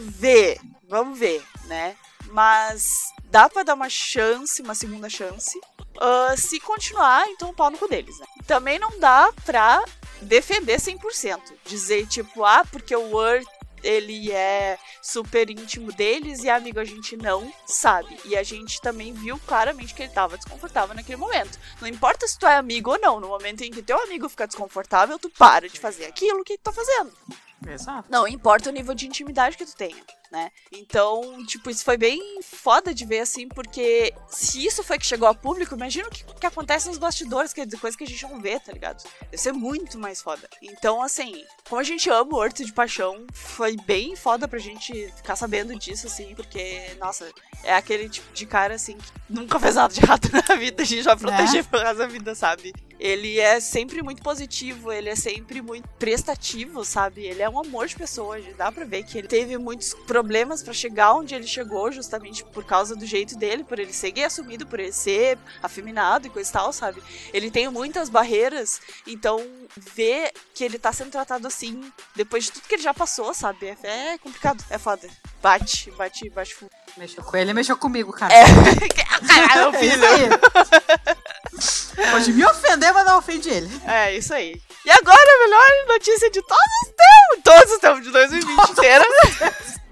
ver, 0.00 0.60
vamos 0.86 1.18
ver, 1.18 1.42
né? 1.64 1.96
Mas 2.26 2.98
dá 3.24 3.48
pra 3.48 3.62
dar 3.62 3.74
uma 3.74 3.88
chance, 3.88 4.60
uma 4.60 4.74
segunda 4.74 5.08
chance. 5.08 5.58
Uh, 5.96 6.36
se 6.36 6.60
continuar, 6.60 7.26
então 7.28 7.54
pau 7.54 7.70
no 7.70 7.78
cu 7.78 7.88
deles, 7.88 8.18
né? 8.18 8.26
Também 8.46 8.78
não 8.78 9.00
dá 9.00 9.32
pra 9.44 9.82
defender 10.20 10.78
100%. 10.78 11.40
Dizer, 11.64 12.06
tipo, 12.06 12.44
ah, 12.44 12.64
porque 12.70 12.94
o 12.94 13.10
Word 13.10 13.46
ele 13.82 14.32
é 14.32 14.78
super 15.02 15.48
íntimo 15.50 15.92
deles 15.92 16.42
e 16.42 16.50
amigo 16.50 16.80
a 16.80 16.84
gente 16.84 17.16
não 17.16 17.52
sabe. 17.66 18.18
E 18.24 18.36
a 18.36 18.42
gente 18.42 18.80
também 18.80 19.12
viu 19.12 19.38
claramente 19.46 19.94
que 19.94 20.02
ele 20.02 20.12
tava 20.12 20.36
desconfortável 20.36 20.94
naquele 20.94 21.16
momento. 21.16 21.58
Não 21.80 21.88
importa 21.88 22.26
se 22.26 22.38
tu 22.38 22.46
é 22.46 22.56
amigo 22.56 22.90
ou 22.90 23.00
não, 23.00 23.20
no 23.20 23.28
momento 23.28 23.62
em 23.62 23.70
que 23.70 23.82
teu 23.82 24.00
amigo 24.02 24.28
fica 24.28 24.46
desconfortável, 24.46 25.18
tu 25.18 25.30
para 25.30 25.68
de 25.68 25.78
fazer 25.78 26.06
aquilo 26.06 26.44
que 26.44 26.58
tu 26.58 26.62
tá 26.62 26.72
fazendo. 26.72 27.12
Exato. 27.66 28.08
Não 28.10 28.26
importa 28.26 28.70
o 28.70 28.72
nível 28.72 28.94
de 28.94 29.06
intimidade 29.06 29.56
que 29.56 29.66
tu 29.66 29.74
tenha 29.74 29.96
né? 30.30 30.50
Então, 30.72 31.44
tipo, 31.46 31.70
isso 31.70 31.84
foi 31.84 31.96
bem 31.96 32.40
foda 32.42 32.92
de 32.92 33.04
ver, 33.04 33.20
assim, 33.20 33.48
porque 33.48 34.12
se 34.28 34.64
isso 34.64 34.82
foi 34.82 34.98
que 34.98 35.06
chegou 35.06 35.26
ao 35.26 35.34
público, 35.34 35.74
imagina 35.74 36.08
o 36.08 36.10
que, 36.10 36.24
que 36.24 36.46
acontece 36.46 36.88
nos 36.88 36.98
bastidores, 36.98 37.52
que 37.52 37.60
é 37.60 37.66
coisa 37.80 37.96
que 37.96 38.04
a 38.04 38.06
gente 38.06 38.22
não 38.24 38.40
vê, 38.40 38.58
tá 38.60 38.72
ligado? 38.72 39.02
Deve 39.22 39.38
ser 39.38 39.52
muito 39.52 39.98
mais 39.98 40.20
foda. 40.20 40.48
Então, 40.62 41.02
assim, 41.02 41.44
como 41.68 41.80
a 41.80 41.84
gente 41.84 42.10
ama 42.10 42.34
o 42.34 42.36
Horto 42.36 42.64
de 42.64 42.72
Paixão, 42.72 43.26
foi 43.32 43.76
bem 43.76 44.16
foda 44.16 44.46
pra 44.46 44.58
gente 44.58 44.92
ficar 45.16 45.36
sabendo 45.36 45.78
disso, 45.78 46.06
assim, 46.06 46.34
porque, 46.34 46.94
nossa, 46.98 47.30
é 47.64 47.74
aquele 47.74 48.08
tipo 48.08 48.32
de 48.32 48.46
cara, 48.46 48.74
assim, 48.74 48.96
que 48.96 49.12
nunca 49.28 49.58
fez 49.58 49.74
nada 49.74 49.92
de 49.92 50.00
errado 50.00 50.28
na 50.48 50.54
vida, 50.56 50.82
a 50.82 50.86
gente 50.86 51.02
vai 51.02 51.16
proteger 51.16 51.60
é. 51.60 51.62
pro 51.62 51.80
resto 51.80 51.98
da 51.98 52.06
vida, 52.06 52.34
sabe? 52.34 52.72
Ele 52.98 53.38
é 53.38 53.60
sempre 53.60 54.02
muito 54.02 54.22
positivo, 54.22 54.90
ele 54.90 55.08
é 55.08 55.14
sempre 55.14 55.62
muito 55.62 55.88
prestativo, 55.90 56.84
sabe? 56.84 57.24
Ele 57.24 57.40
é 57.40 57.48
um 57.48 57.58
amor 57.58 57.86
de 57.86 57.94
pessoa, 57.94 58.40
dá 58.56 58.72
pra 58.72 58.84
ver 58.84 59.04
que 59.04 59.18
ele 59.18 59.28
teve 59.28 59.56
muitos 59.56 59.94
problemas 59.94 60.17
para 60.62 60.72
chegar 60.72 61.14
onde 61.14 61.34
ele 61.34 61.46
chegou, 61.46 61.90
justamente 61.90 62.44
por 62.44 62.64
causa 62.64 62.94
do 62.94 63.06
jeito 63.06 63.36
dele, 63.36 63.64
por 63.64 63.78
ele 63.78 63.92
ser 63.92 64.10
gay 64.10 64.24
assumido, 64.24 64.66
por 64.66 64.80
ele 64.80 64.92
ser 64.92 65.38
afeminado 65.62 66.26
e 66.26 66.30
coisa 66.30 66.48
e 66.48 66.52
tal, 66.52 66.72
sabe? 66.72 67.02
Ele 67.32 67.50
tem 67.50 67.68
muitas 67.68 68.08
barreiras, 68.08 68.80
então 69.06 69.44
ver 69.76 70.32
que 70.54 70.64
ele 70.64 70.78
tá 70.78 70.92
sendo 70.92 71.10
tratado 71.10 71.46
assim, 71.46 71.92
depois 72.14 72.44
de 72.44 72.52
tudo 72.52 72.68
que 72.68 72.74
ele 72.74 72.82
já 72.82 72.94
passou, 72.94 73.32
sabe? 73.34 73.76
É, 73.82 74.12
é 74.12 74.18
complicado, 74.18 74.62
é 74.70 74.78
foda. 74.78 75.08
Bate, 75.42 75.90
bate, 75.92 76.30
bate 76.30 76.54
fundo. 76.54 76.70
Mexeu 76.96 77.22
com 77.22 77.36
ele, 77.36 77.52
mexeu 77.52 77.76
comigo, 77.76 78.12
cara. 78.12 78.34
É, 78.34 78.44
caralho, 79.26 79.72
filho. 79.78 80.04
É 81.96 82.10
Pode 82.10 82.32
me 82.32 82.44
ofender, 82.44 82.92
mas 82.92 83.04
não 83.04 83.18
ofende 83.18 83.48
ele. 83.48 83.68
É, 83.86 84.16
isso 84.16 84.32
aí. 84.32 84.60
E 84.88 84.90
agora, 84.90 85.20
a 85.20 85.38
melhor 85.44 85.86
notícia 85.88 86.30
de 86.30 86.40
todos 86.40 86.72
os 86.82 86.88
tempos, 86.88 87.44
todos 87.44 87.72
os 87.74 87.78
tempos 87.78 88.02
de 88.04 88.10
2020 88.10 88.70
inteira, 88.70 89.04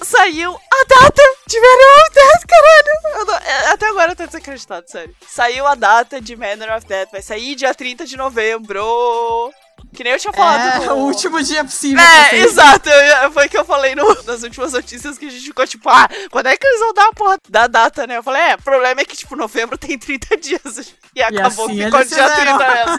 saiu 0.01 0.55
a 0.55 0.85
data 0.89 1.23
de 1.47 1.61
Manor 1.61 1.99
of 2.01 2.15
Death, 2.15 2.47
caralho. 2.49 3.27
Não, 3.27 3.35
é, 3.35 3.67
até 3.73 3.87
agora 3.89 4.13
eu 4.13 4.17
tô 4.17 4.25
desacreditado, 4.25 4.91
sério. 4.91 5.15
Saiu 5.29 5.67
a 5.67 5.75
data 5.75 6.19
de 6.19 6.35
Manor 6.35 6.79
of 6.79 6.87
Death, 6.87 7.11
vai 7.13 7.21
sair 7.21 7.55
dia 7.57 7.75
30 7.75 8.07
de 8.07 8.17
novembro. 8.17 9.53
Que 9.95 10.03
nem 10.03 10.15
eu 10.15 10.19
tinha 10.19 10.33
falado. 10.33 10.83
É, 10.83 10.87
no... 10.87 10.95
o 10.95 11.05
último 11.05 11.43
dia 11.43 11.63
possível. 11.63 12.03
É, 12.03 12.39
exato. 12.39 12.89
Eu, 12.89 13.31
foi 13.33 13.49
o 13.49 13.51
que 13.51 13.59
eu 13.59 13.67
falei 13.67 13.95
no, 13.95 14.23
nas 14.25 14.43
últimas 14.45 14.73
notícias 14.73 15.19
que 15.19 15.27
a 15.27 15.31
gente 15.31 15.45
ficou 15.45 15.67
tipo, 15.67 15.91
ah, 15.91 16.09
quando 16.31 16.47
é 16.47 16.57
que 16.57 16.67
eles 16.67 16.81
vão 16.81 16.95
dar 16.95 17.09
a 17.09 17.13
porra 17.13 17.37
da 17.51 17.67
data, 17.67 18.07
né? 18.07 18.17
Eu 18.17 18.23
falei, 18.23 18.41
é, 18.41 18.55
o 18.55 18.63
problema 18.63 19.03
é 19.03 19.05
que, 19.05 19.15
tipo, 19.15 19.37
novembro 19.37 19.77
tem 19.77 19.99
30 19.99 20.39
dias. 20.39 20.95
E 21.15 21.23
acabou 21.23 21.69
e 21.69 21.83
assim, 21.83 21.85
ficou 21.85 22.03
dia 22.03 22.31
30 22.31 22.59
mesmo. 22.59 22.99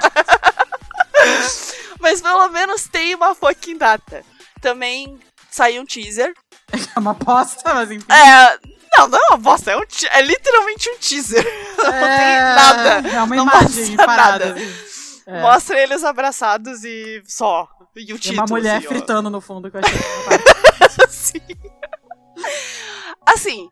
Mas 1.99 2.21
pelo 2.21 2.47
menos 2.49 2.87
tem 2.87 3.15
uma 3.15 3.35
fucking 3.35 3.77
data. 3.77 4.23
Também 4.61 5.19
saiu 5.49 5.81
um 5.81 5.85
teaser. 5.85 6.33
É 6.95 6.99
uma 6.99 7.11
aposta, 7.11 7.73
mas 7.73 7.89
enfim. 7.91 8.05
É. 8.11 8.59
Não, 8.97 9.07
não 9.07 9.17
é 9.17 9.27
uma 9.29 9.37
bosta, 9.37 9.71
é, 9.71 9.77
um 9.77 9.81
é 10.11 10.21
literalmente 10.21 10.89
um 10.89 10.97
teaser. 10.97 11.45
Não 11.77 11.93
é, 11.93 12.17
tem 12.17 12.39
nada. 12.39 13.09
É 13.09 13.21
uma 13.21 13.35
não 13.35 13.43
imagem 13.43 13.95
parada. 13.95 14.45
Nada. 14.47 14.59
Assim. 14.59 14.97
É. 15.27 15.41
Mostra 15.41 15.79
eles 15.79 16.03
abraçados 16.03 16.83
e 16.83 17.21
só. 17.25 17.67
E 17.95 18.13
o 18.13 18.17
título. 18.17 18.35
E 18.35 18.39
uma 18.39 18.45
mulher 18.47 18.77
assim, 18.77 18.87
fritando 18.87 19.29
no 19.29 19.39
fundo 19.39 19.69
que 19.69 19.77
eu 19.77 19.81
achei. 19.81 21.07
Sim. 21.09 21.41
Assim, 23.25 23.69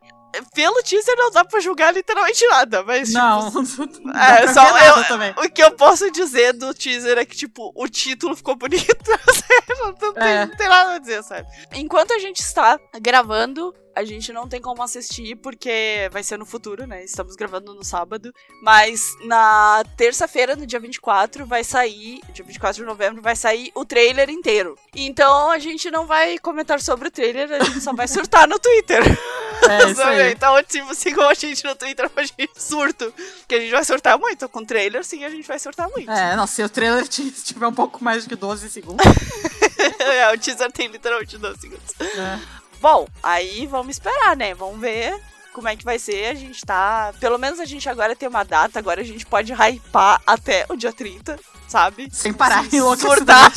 pelo 0.54 0.82
teaser 0.82 1.16
não 1.16 1.30
dá 1.30 1.44
pra 1.44 1.60
julgar 1.60 1.92
literalmente 1.92 2.46
nada, 2.46 2.82
mas. 2.82 3.12
Não, 3.12 3.50
tipo, 3.64 4.00
não 4.02 4.20
é, 4.20 4.52
só 4.52 4.62
eu. 4.78 5.44
O 5.44 5.50
que 5.50 5.62
eu 5.62 5.70
posso 5.72 6.10
dizer 6.10 6.52
do 6.52 6.74
teaser 6.74 7.18
é 7.18 7.24
que, 7.24 7.36
tipo, 7.36 7.72
o 7.74 7.88
título 7.88 8.36
ficou 8.36 8.56
bonito. 8.56 8.86
não, 10.00 10.12
tem, 10.12 10.28
é. 10.28 10.46
não 10.46 10.56
tem 10.56 10.68
nada 10.68 10.94
a 10.94 10.98
dizer, 10.98 11.22
sabe? 11.22 11.46
Enquanto 11.74 12.12
a 12.12 12.18
gente 12.18 12.40
está 12.40 12.78
gravando, 13.00 13.74
a 13.96 14.04
gente 14.04 14.32
não 14.32 14.46
tem 14.46 14.60
como 14.60 14.82
assistir 14.82 15.36
porque 15.36 16.08
vai 16.12 16.22
ser 16.22 16.38
no 16.38 16.44
futuro, 16.44 16.86
né? 16.86 17.02
Estamos 17.02 17.34
gravando 17.34 17.74
no 17.74 17.82
sábado. 17.82 18.32
Mas 18.62 19.16
na 19.24 19.82
terça-feira, 19.96 20.54
no 20.54 20.66
dia 20.66 20.78
24, 20.78 21.46
vai 21.46 21.64
sair. 21.64 22.20
Dia 22.32 22.44
24 22.44 22.82
de 22.82 22.86
novembro, 22.86 23.22
vai 23.22 23.34
sair 23.34 23.72
o 23.74 23.84
trailer 23.84 24.28
inteiro. 24.28 24.78
Então 24.94 25.50
a 25.50 25.58
gente 25.58 25.90
não 25.90 26.06
vai 26.06 26.38
comentar 26.38 26.80
sobre 26.80 27.08
o 27.08 27.10
trailer, 27.10 27.50
a 27.50 27.64
gente 27.64 27.80
só 27.80 27.94
vai 27.94 28.06
surtar 28.06 28.46
no 28.46 28.58
Twitter. 28.58 29.02
É, 29.68 29.90
isso 29.90 30.02
aí. 30.02 30.32
Então, 30.32 30.62
tipo, 30.62 30.94
sigam 30.94 31.28
a 31.28 31.34
gente 31.34 31.64
no 31.64 31.74
Twitter 31.74 32.08
pra 32.10 32.22
gente 32.22 32.50
surto. 32.56 33.12
Que 33.48 33.54
a 33.54 33.60
gente 33.60 33.70
vai 33.70 33.84
surtar 33.84 34.18
muito. 34.18 34.48
Com 34.48 34.60
o 34.60 34.66
trailer, 34.66 35.04
sim, 35.04 35.24
a 35.24 35.30
gente 35.30 35.46
vai 35.46 35.58
surtar 35.58 35.88
muito. 35.90 36.10
É, 36.10 36.36
não, 36.36 36.46
se 36.46 36.62
o 36.62 36.68
trailer 36.68 37.06
tiver 37.08 37.66
um 37.66 37.74
pouco 37.74 38.02
mais 38.02 38.26
que 38.26 38.36
12 38.36 38.70
segundos. 38.70 39.04
é, 39.98 40.32
o 40.32 40.38
teaser 40.38 40.70
tem 40.70 40.88
literalmente 40.88 41.36
12 41.36 41.60
segundos. 41.60 41.94
É. 42.00 42.65
Bom, 42.86 43.08
aí 43.20 43.66
vamos 43.66 43.96
esperar, 43.96 44.36
né? 44.36 44.54
Vamos 44.54 44.78
ver 44.78 45.20
como 45.52 45.66
é 45.66 45.74
que 45.74 45.84
vai 45.84 45.98
ser. 45.98 46.26
A 46.26 46.34
gente 46.34 46.64
tá. 46.64 47.12
Pelo 47.18 47.36
menos 47.36 47.58
a 47.58 47.64
gente 47.64 47.88
agora 47.88 48.14
tem 48.14 48.28
uma 48.28 48.44
data, 48.44 48.78
agora 48.78 49.00
a 49.00 49.04
gente 49.04 49.26
pode 49.26 49.52
hypar 49.52 50.22
até 50.24 50.64
o 50.68 50.76
dia 50.76 50.92
30, 50.92 51.36
sabe? 51.66 52.08
Sem 52.12 52.32
parar 52.32 52.64
em 52.64 52.96
Surtar 52.96 53.52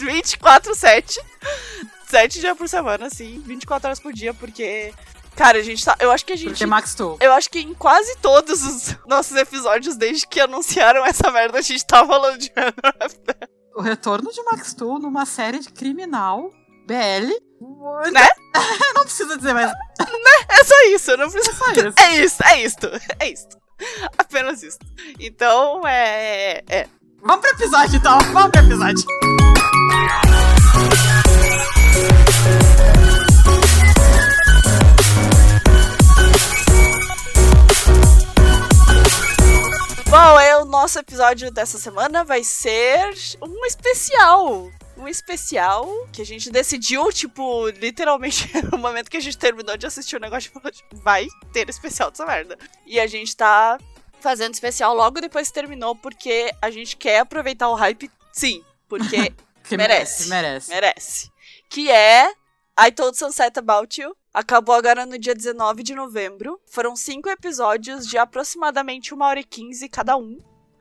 24, 0.00 0.74
7. 0.74 1.20
7 2.08 2.40
dias 2.40 2.58
por 2.58 2.68
semana, 2.68 3.06
assim, 3.06 3.40
24 3.46 3.86
horas 3.86 4.00
por 4.00 4.12
dia, 4.12 4.34
porque. 4.34 4.92
Cara, 5.36 5.58
a 5.58 5.62
gente 5.62 5.84
tá. 5.84 5.96
Eu 6.00 6.10
acho 6.10 6.26
que 6.26 6.32
a 6.32 6.36
gente. 6.36 6.48
Porque 6.48 6.66
Max 6.66 6.96
Tool. 6.96 7.18
Eu 7.20 7.32
acho 7.32 7.48
que 7.48 7.60
em 7.60 7.72
quase 7.72 8.16
todos 8.16 8.64
os 8.64 8.96
nossos 9.06 9.36
episódios, 9.36 9.94
desde 9.94 10.26
que 10.26 10.40
anunciaram 10.40 11.06
essa 11.06 11.30
merda, 11.30 11.60
a 11.60 11.62
gente 11.62 11.86
tá 11.86 12.04
falando 12.04 12.36
de 12.36 12.50
O 13.76 13.80
retorno 13.80 14.32
de 14.32 14.42
Max 14.42 14.74
Tool 14.74 14.98
numa 14.98 15.24
série 15.24 15.60
de 15.60 15.68
criminal 15.68 16.50
BL 16.88 17.48
Né? 17.60 18.26
não 18.96 19.02
precisa 19.04 19.36
dizer 19.36 19.52
mais. 19.52 19.70
É 20.48 20.64
só 20.64 20.74
isso, 20.86 21.16
não 21.18 21.30
preciso. 21.30 21.58
Só 21.58 21.72
isso. 21.72 21.94
É 21.98 22.16
isso, 22.16 22.42
é 22.44 22.62
isto, 22.62 22.90
é 23.18 23.28
isto. 23.28 23.58
Apenas 24.16 24.62
isso. 24.62 24.78
Então, 25.18 25.86
é. 25.86 26.62
É. 26.68 26.88
Vamos 27.22 27.40
pro 27.42 27.50
episódio 27.50 27.96
então, 27.96 28.18
vamos 28.32 28.50
pro 28.50 28.62
episódio. 28.62 29.04
Bom, 40.08 40.40
é, 40.40 40.56
o 40.56 40.64
nosso 40.64 40.98
episódio 40.98 41.50
dessa 41.50 41.78
semana 41.78 42.24
vai 42.24 42.42
ser 42.42 43.14
um 43.42 43.66
especial. 43.66 44.70
Um 45.00 45.08
especial 45.08 45.88
que 46.12 46.22
a 46.22 46.26
gente 46.26 46.50
decidiu, 46.50 47.10
tipo, 47.12 47.68
literalmente 47.70 48.50
no 48.70 48.78
momento 48.78 49.10
que 49.10 49.16
a 49.16 49.20
gente 49.20 49.38
terminou 49.38 49.76
de 49.76 49.86
assistir 49.86 50.16
o 50.16 50.20
negócio, 50.20 50.52
falou, 50.52 50.70
tipo, 50.70 50.96
vai 50.96 51.26
ter 51.52 51.68
especial 51.68 52.10
dessa 52.10 52.26
merda. 52.26 52.58
E 52.86 53.00
a 53.00 53.06
gente 53.06 53.36
tá 53.36 53.78
fazendo 54.20 54.52
especial 54.54 54.94
logo 54.94 55.20
depois 55.20 55.48
que 55.48 55.54
terminou, 55.54 55.96
porque 55.96 56.52
a 56.60 56.70
gente 56.70 56.96
quer 56.96 57.20
aproveitar 57.20 57.68
o 57.68 57.74
hype, 57.74 58.10
sim. 58.32 58.62
Porque 58.88 59.32
Que 59.70 59.76
Merece. 59.76 60.28
merece. 60.28 60.70
merece. 60.70 61.30
Que 61.68 61.88
é 61.88 62.28
I 62.76 62.90
Told 62.90 63.16
Sunset 63.16 63.56
About 63.56 64.00
You. 64.00 64.16
Acabou 64.34 64.74
agora 64.74 65.06
no 65.06 65.16
dia 65.16 65.32
19 65.32 65.84
de 65.84 65.94
novembro. 65.94 66.60
Foram 66.66 66.96
cinco 66.96 67.28
episódios 67.28 68.04
de 68.04 68.18
aproximadamente 68.18 69.14
uma 69.14 69.28
hora 69.28 69.38
e 69.38 69.44
quinze 69.44 69.88
cada 69.88 70.16
um. 70.16 70.38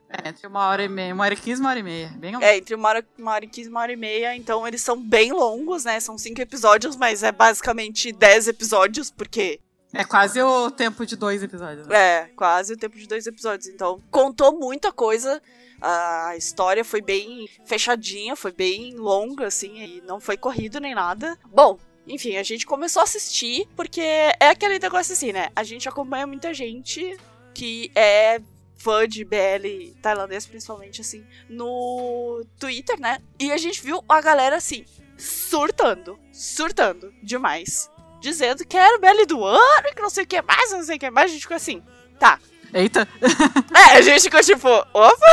É, 0.10 0.30
entre 0.30 0.48
uma 0.48 0.68
hora 0.68 0.84
e 0.84 0.90
meia, 0.90 1.14
uma 1.14 1.24
hora 1.24 1.34
e 1.34 1.38
quinze, 1.38 1.62
uma 1.62 1.70
hora 1.70 1.80
e 1.80 1.84
meia. 1.84 2.08
Bem 2.18 2.36
É, 2.42 2.58
entre 2.58 2.74
uma 2.74 2.90
hora, 2.90 3.06
uma 3.18 3.32
hora 3.32 3.46
e 3.46 3.48
quinze 3.48 3.70
e 3.70 3.72
uma 3.72 3.82
hora 3.82 3.92
e 3.94 3.96
meia. 3.96 4.36
Então 4.36 4.68
eles 4.68 4.82
são 4.82 5.00
bem 5.00 5.32
longos, 5.32 5.86
né? 5.86 6.00
São 6.00 6.18
cinco 6.18 6.42
episódios, 6.42 6.96
mas 6.96 7.22
é 7.22 7.32
basicamente 7.32 8.12
dez 8.12 8.48
episódios, 8.48 9.12
porque 9.12 9.60
É 9.94 10.04
quase 10.04 10.42
o 10.42 10.72
tempo 10.72 11.06
de 11.06 11.16
dois 11.16 11.44
episódios. 11.44 11.86
né? 11.88 11.96
é 11.96 12.32
quase 12.36 12.74
o 12.74 12.78
tempo 12.78 12.98
de 12.98 13.08
dois 13.08 13.28
episódios. 13.28 13.68
Então 13.68 14.02
contou 14.10 14.58
muita 14.58 14.92
coisa. 14.92 15.40
A 15.82 16.36
história 16.36 16.84
foi 16.84 17.02
bem 17.02 17.48
fechadinha, 17.66 18.36
foi 18.36 18.52
bem 18.52 18.96
longa, 18.96 19.48
assim, 19.48 19.78
e 19.82 20.02
não 20.02 20.20
foi 20.20 20.36
corrido 20.36 20.80
nem 20.80 20.94
nada. 20.94 21.38
Bom, 21.46 21.80
enfim, 22.08 22.36
a 22.36 22.44
gente 22.44 22.66
começou 22.66 23.00
a 23.00 23.04
assistir 23.04 23.68
porque 23.76 24.02
é 24.02 24.50
aquele 24.50 24.80
negócio 24.80 25.14
assim, 25.14 25.32
né? 25.32 25.50
A 25.56 25.64
gente 25.64 25.88
acompanha 25.88 26.26
muita 26.28 26.54
gente 26.54 27.16
que 27.54 27.92
é 27.96 28.42
fã 28.80 29.08
de 29.08 29.24
BL 29.26 29.94
tailandês, 30.02 30.48
principalmente, 30.48 31.02
assim, 31.02 31.24
no 31.50 32.44
Twitter, 32.60 33.00
né? 33.00 33.20
E 33.40 33.52
a 33.52 33.58
gente 33.58 33.82
viu 33.84 34.04
a 34.10 34.20
galera, 34.22 34.56
assim, 34.56 34.86
surtando, 35.18 36.18
surtando 36.32 37.14
demais. 37.22 37.90
Dizendo 38.22 38.66
que 38.66 38.76
era 38.76 38.98
o 38.98 39.00
BL 39.00 39.26
do 39.28 39.46
ano 39.46 39.88
e 39.88 39.94
que 39.94 40.02
não 40.02 40.10
sei 40.10 40.24
o 40.24 40.28
que 40.28 40.42
mais, 40.42 40.72
não 40.72 40.84
sei 40.84 40.98
o 40.98 41.00
que 41.00 41.10
mais. 41.10 41.30
A 41.30 41.34
gente 41.34 41.42
ficou 41.44 41.56
assim, 41.56 41.82
tá. 42.20 42.40
Eita, 42.74 43.08
É, 43.94 43.98
a 43.98 44.02
gente 44.02 44.24
ficou 44.24 44.42
tipo, 44.42 44.68
opa! 44.68 45.26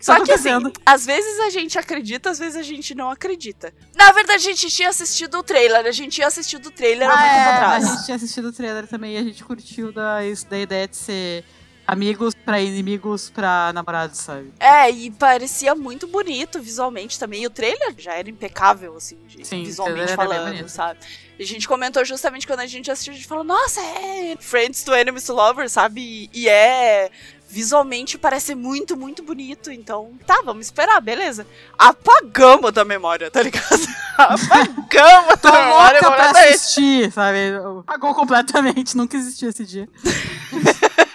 Só 0.00 0.18
Tá 0.18 0.24
que 0.24 0.32
assim, 0.32 0.48
acontecendo. 0.50 0.82
às 0.84 1.06
vezes 1.06 1.38
a 1.38 1.50
gente 1.50 1.78
acredita, 1.78 2.28
às 2.30 2.38
vezes 2.40 2.56
a 2.56 2.62
gente 2.62 2.92
não 2.92 3.08
acredita. 3.08 3.72
Na 3.94 4.10
verdade, 4.10 4.48
a 4.48 4.50
gente 4.50 4.68
tinha 4.68 4.88
assistido 4.88 5.38
o 5.38 5.42
trailer, 5.44 5.86
a 5.86 5.92
gente 5.92 6.14
tinha 6.16 6.26
assistido 6.26 6.66
o 6.66 6.70
trailer 6.72 7.08
há 7.08 7.12
Ah, 7.12 7.16
muito 7.16 7.30
tempo 7.30 7.48
é, 7.48 7.52
atrás. 7.54 7.84
a 7.84 7.88
gente 7.94 8.04
tinha 8.06 8.16
assistido 8.16 8.44
o 8.48 8.52
trailer 8.52 8.86
também 8.88 9.14
e 9.14 9.18
a 9.18 9.22
gente 9.22 9.44
curtiu 9.44 9.92
da, 9.92 10.24
isso- 10.26 10.46
da 10.48 10.58
ideia 10.58 10.88
de 10.88 10.96
ser 10.96 11.44
amigos 11.86 12.34
pra 12.34 12.60
inimigos 12.60 13.30
pra 13.30 13.72
namorados, 13.72 14.18
sabe? 14.18 14.52
É, 14.60 14.90
e 14.90 15.10
parecia 15.10 15.74
muito 15.74 16.06
bonito 16.06 16.60
visualmente 16.60 17.18
também. 17.18 17.42
E 17.42 17.46
o 17.46 17.50
trailer 17.50 17.94
já 17.98 18.14
era 18.14 18.30
impecável, 18.30 18.96
assim, 18.96 19.18
de- 19.26 19.44
Sim, 19.46 19.64
visualmente 19.64 20.14
falando, 20.14 20.68
sabe? 20.68 21.00
E 21.38 21.42
a 21.42 21.46
gente 21.46 21.66
comentou 21.66 22.04
justamente 22.04 22.46
quando 22.46 22.60
a 22.60 22.66
gente 22.66 22.90
assistiu, 22.90 23.12
a 23.12 23.16
gente 23.16 23.26
falou, 23.26 23.42
nossa, 23.44 23.80
é 23.80 24.36
Friends 24.38 24.82
to 24.84 24.94
Enemies 24.94 25.24
to 25.24 25.32
Lovers, 25.32 25.72
sabe? 25.72 26.30
E, 26.32 26.48
é. 26.48 27.10
Visualmente 27.48 28.16
parece 28.16 28.54
muito, 28.54 28.96
muito 28.96 29.22
bonito. 29.22 29.70
Então, 29.70 30.12
tá, 30.26 30.40
vamos 30.42 30.64
esperar, 30.64 30.98
beleza. 31.02 31.46
Apagamos 31.78 32.72
da 32.72 32.82
memória, 32.82 33.30
tá 33.30 33.42
ligado? 33.42 33.68
Apagamos 34.16 35.38
Tô 35.38 35.50
da 35.50 35.62
memória 35.66 36.00
louca 36.02 36.16
pra 36.16 36.30
assistir, 36.30 37.12
sabe? 37.12 37.38
Apagou 37.80 38.14
completamente, 38.14 38.96
nunca 38.96 39.18
existiu 39.18 39.50
esse 39.50 39.66
dia. 39.66 39.86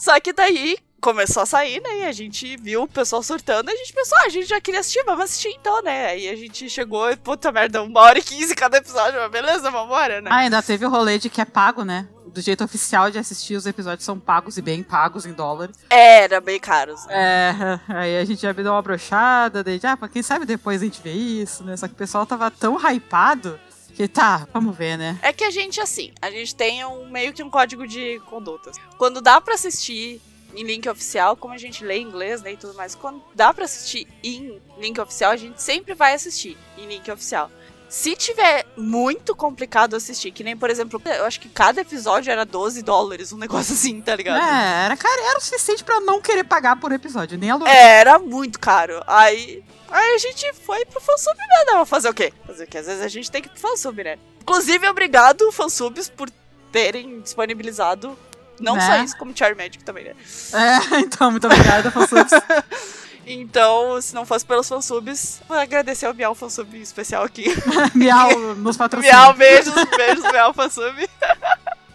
Só 0.00 0.18
que 0.18 0.32
daí 0.32 0.78
começou 1.00 1.42
a 1.42 1.46
sair, 1.46 1.80
né? 1.80 2.00
E 2.00 2.04
a 2.04 2.12
gente 2.12 2.56
viu 2.56 2.82
o 2.82 2.88
pessoal 2.88 3.22
surtando. 3.22 3.70
E 3.70 3.72
a 3.72 3.76
gente 3.76 3.92
pensou, 3.92 4.16
ah, 4.18 4.24
a 4.24 4.28
gente 4.28 4.46
já 4.46 4.60
queria 4.60 4.80
assistir, 4.80 5.02
vamos 5.04 5.24
assistir 5.24 5.48
então, 5.48 5.82
né? 5.82 6.06
Aí 6.06 6.28
a 6.28 6.36
gente 6.36 6.68
chegou 6.70 7.10
e, 7.10 7.16
puta 7.16 7.52
merda, 7.52 7.82
uma 7.82 8.00
hora 8.00 8.18
e 8.18 8.22
quinze 8.22 8.54
cada 8.54 8.78
episódio. 8.78 9.20
Mas 9.20 9.30
beleza, 9.30 9.70
vambora, 9.70 10.20
né? 10.20 10.30
Ah, 10.32 10.38
ainda 10.38 10.62
teve 10.62 10.86
o 10.86 10.90
rolê 10.90 11.18
de 11.18 11.28
que 11.28 11.40
é 11.40 11.44
pago, 11.44 11.84
né? 11.84 12.08
Do 12.26 12.40
jeito 12.40 12.62
oficial 12.62 13.10
de 13.10 13.18
assistir, 13.18 13.56
os 13.56 13.66
episódios 13.66 14.04
são 14.04 14.18
pagos 14.18 14.56
e 14.56 14.62
bem 14.62 14.82
pagos 14.84 15.26
em 15.26 15.32
dólar. 15.32 15.68
Era 15.90 16.40
bem 16.40 16.60
caros. 16.60 17.04
né? 17.06 17.14
É, 17.14 17.80
aí 17.92 18.18
a 18.18 18.24
gente 18.24 18.40
já 18.40 18.52
me 18.52 18.62
deu 18.62 18.72
uma 18.72 18.80
brochada, 18.82 19.64
daí, 19.64 19.80
ah, 19.82 19.96
pra 19.96 20.08
quem 20.08 20.22
sabe 20.22 20.44
depois 20.46 20.80
a 20.80 20.84
gente 20.84 21.02
vê 21.02 21.12
isso, 21.12 21.64
né? 21.64 21.76
Só 21.76 21.88
que 21.88 21.94
o 21.94 21.96
pessoal 21.96 22.24
tava 22.24 22.50
tão 22.50 22.76
hypado 22.78 23.58
que 24.00 24.08
tá, 24.08 24.48
vamos 24.50 24.74
ver, 24.74 24.96
né? 24.96 25.18
É 25.20 25.30
que 25.30 25.44
a 25.44 25.50
gente, 25.50 25.78
assim, 25.78 26.10
a 26.22 26.30
gente 26.30 26.54
tem 26.54 26.82
um 26.86 27.10
meio 27.10 27.34
que 27.34 27.42
um 27.42 27.50
código 27.50 27.86
de 27.86 28.18
condutas. 28.20 28.76
Quando 28.96 29.20
dá 29.20 29.42
pra 29.42 29.52
assistir 29.52 30.22
em 30.54 30.62
link 30.62 30.88
oficial, 30.88 31.36
como 31.36 31.52
a 31.52 31.58
gente 31.58 31.84
lê 31.84 31.98
em 31.98 32.04
inglês, 32.04 32.40
né, 32.40 32.52
e 32.52 32.56
tudo 32.56 32.72
mais, 32.72 32.94
quando 32.94 33.22
dá 33.34 33.52
pra 33.52 33.66
assistir 33.66 34.08
em 34.24 34.58
link 34.78 34.98
oficial, 34.98 35.32
a 35.32 35.36
gente 35.36 35.62
sempre 35.62 35.92
vai 35.92 36.14
assistir 36.14 36.56
em 36.78 36.86
link 36.86 37.10
oficial. 37.10 37.50
Se 37.90 38.14
tiver 38.14 38.64
muito 38.76 39.34
complicado 39.34 39.96
assistir, 39.96 40.30
que 40.30 40.44
nem, 40.44 40.56
por 40.56 40.70
exemplo, 40.70 41.02
eu 41.04 41.24
acho 41.24 41.40
que 41.40 41.48
cada 41.48 41.80
episódio 41.80 42.30
era 42.30 42.46
12 42.46 42.82
dólares, 42.82 43.32
um 43.32 43.36
negócio 43.36 43.74
assim, 43.74 44.00
tá 44.00 44.14
ligado? 44.14 44.40
É, 44.40 44.84
era, 44.84 44.96
cara, 44.96 45.22
era 45.28 45.38
o 45.38 45.42
suficiente 45.42 45.82
pra 45.82 46.00
não 46.00 46.20
querer 46.20 46.44
pagar 46.44 46.76
por 46.78 46.92
episódio, 46.92 47.36
nem 47.36 47.50
aluguel. 47.50 47.74
Era 47.74 48.16
muito 48.20 48.60
caro. 48.60 49.02
Aí, 49.08 49.64
aí 49.90 50.14
a 50.14 50.18
gente 50.18 50.52
foi 50.64 50.84
pro 50.86 51.00
fansub, 51.00 51.36
né? 51.36 51.64
Não, 51.66 51.84
fazer 51.84 52.08
o 52.08 52.14
quê? 52.14 52.32
Fazer 52.46 52.62
o 52.62 52.66
quê? 52.68 52.78
Às 52.78 52.86
vezes 52.86 53.02
a 53.02 53.08
gente 53.08 53.28
tem 53.28 53.42
que 53.42 53.48
ir 53.48 53.50
pro 53.50 53.60
fansub, 53.60 54.04
né? 54.04 54.16
Inclusive, 54.40 54.88
obrigado, 54.88 55.50
fansubs, 55.50 56.08
por 56.08 56.30
terem 56.70 57.20
disponibilizado 57.20 58.16
não 58.60 58.76
Né? 58.76 58.86
só 58.86 59.02
isso, 59.02 59.16
como 59.16 59.36
Char 59.36 59.56
Magic 59.56 59.82
também, 59.82 60.04
né? 60.04 60.14
É, 60.52 61.00
então, 61.00 61.30
muito 61.30 61.46
obrigada, 61.46 61.90
fansubs. 61.90 62.30
Então, 63.32 64.00
se 64.00 64.14
não 64.14 64.26
fosse 64.26 64.44
pelos 64.44 64.68
fansubs, 64.68 65.40
vou 65.48 65.56
agradecer 65.56 66.06
ao 66.06 66.14
Miau 66.14 66.34
fansub 66.34 66.76
especial 66.80 67.22
aqui. 67.24 67.44
Miau 67.94 68.54
nos 68.56 68.76
patrocina. 68.78 69.12
Miau, 69.12 69.34
beijos, 69.34 69.74
beijos, 69.96 70.24
Miau 70.32 70.52
fansub. 70.52 71.08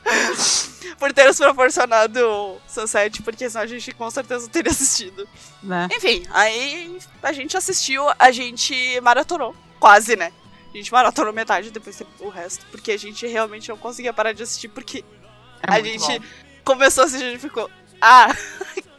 por 1.00 1.12
ter 1.12 1.26
nos 1.26 1.38
proporcionado 1.38 2.20
o 2.26 2.58
Sunset, 2.68 3.22
porque 3.22 3.50
senão 3.50 3.64
a 3.64 3.68
gente 3.68 3.92
com 3.92 4.10
certeza 4.10 4.44
não 4.44 4.50
teria 4.50 4.72
assistido. 4.72 5.28
Né? 5.62 5.88
Enfim, 5.92 6.24
aí 6.32 6.98
a 7.22 7.34
gente 7.34 7.58
assistiu, 7.58 8.06
a 8.18 8.32
gente 8.32 9.00
maratonou, 9.02 9.56
quase, 9.80 10.16
né? 10.16 10.32
A 10.74 10.78
gente 10.78 10.92
maratonou 10.92 11.34
metade, 11.34 11.72
depois 11.72 12.02
o 12.20 12.30
resto, 12.30 12.66
porque 12.70 12.92
a 12.92 12.98
gente 12.98 13.26
realmente 13.26 13.70
não 13.70 13.78
conseguia 13.78 14.14
parar 14.14 14.34
de 14.34 14.44
assistir, 14.44 14.68
porque 14.68 15.04
É 15.64 15.74
a 15.74 15.82
gente 15.82 16.20
bom. 16.20 16.26
começou 16.64 17.04
a 17.04 17.08
assistir 17.08 17.34
e 17.36 17.40
ficou, 17.40 17.70
ah, 18.02 18.28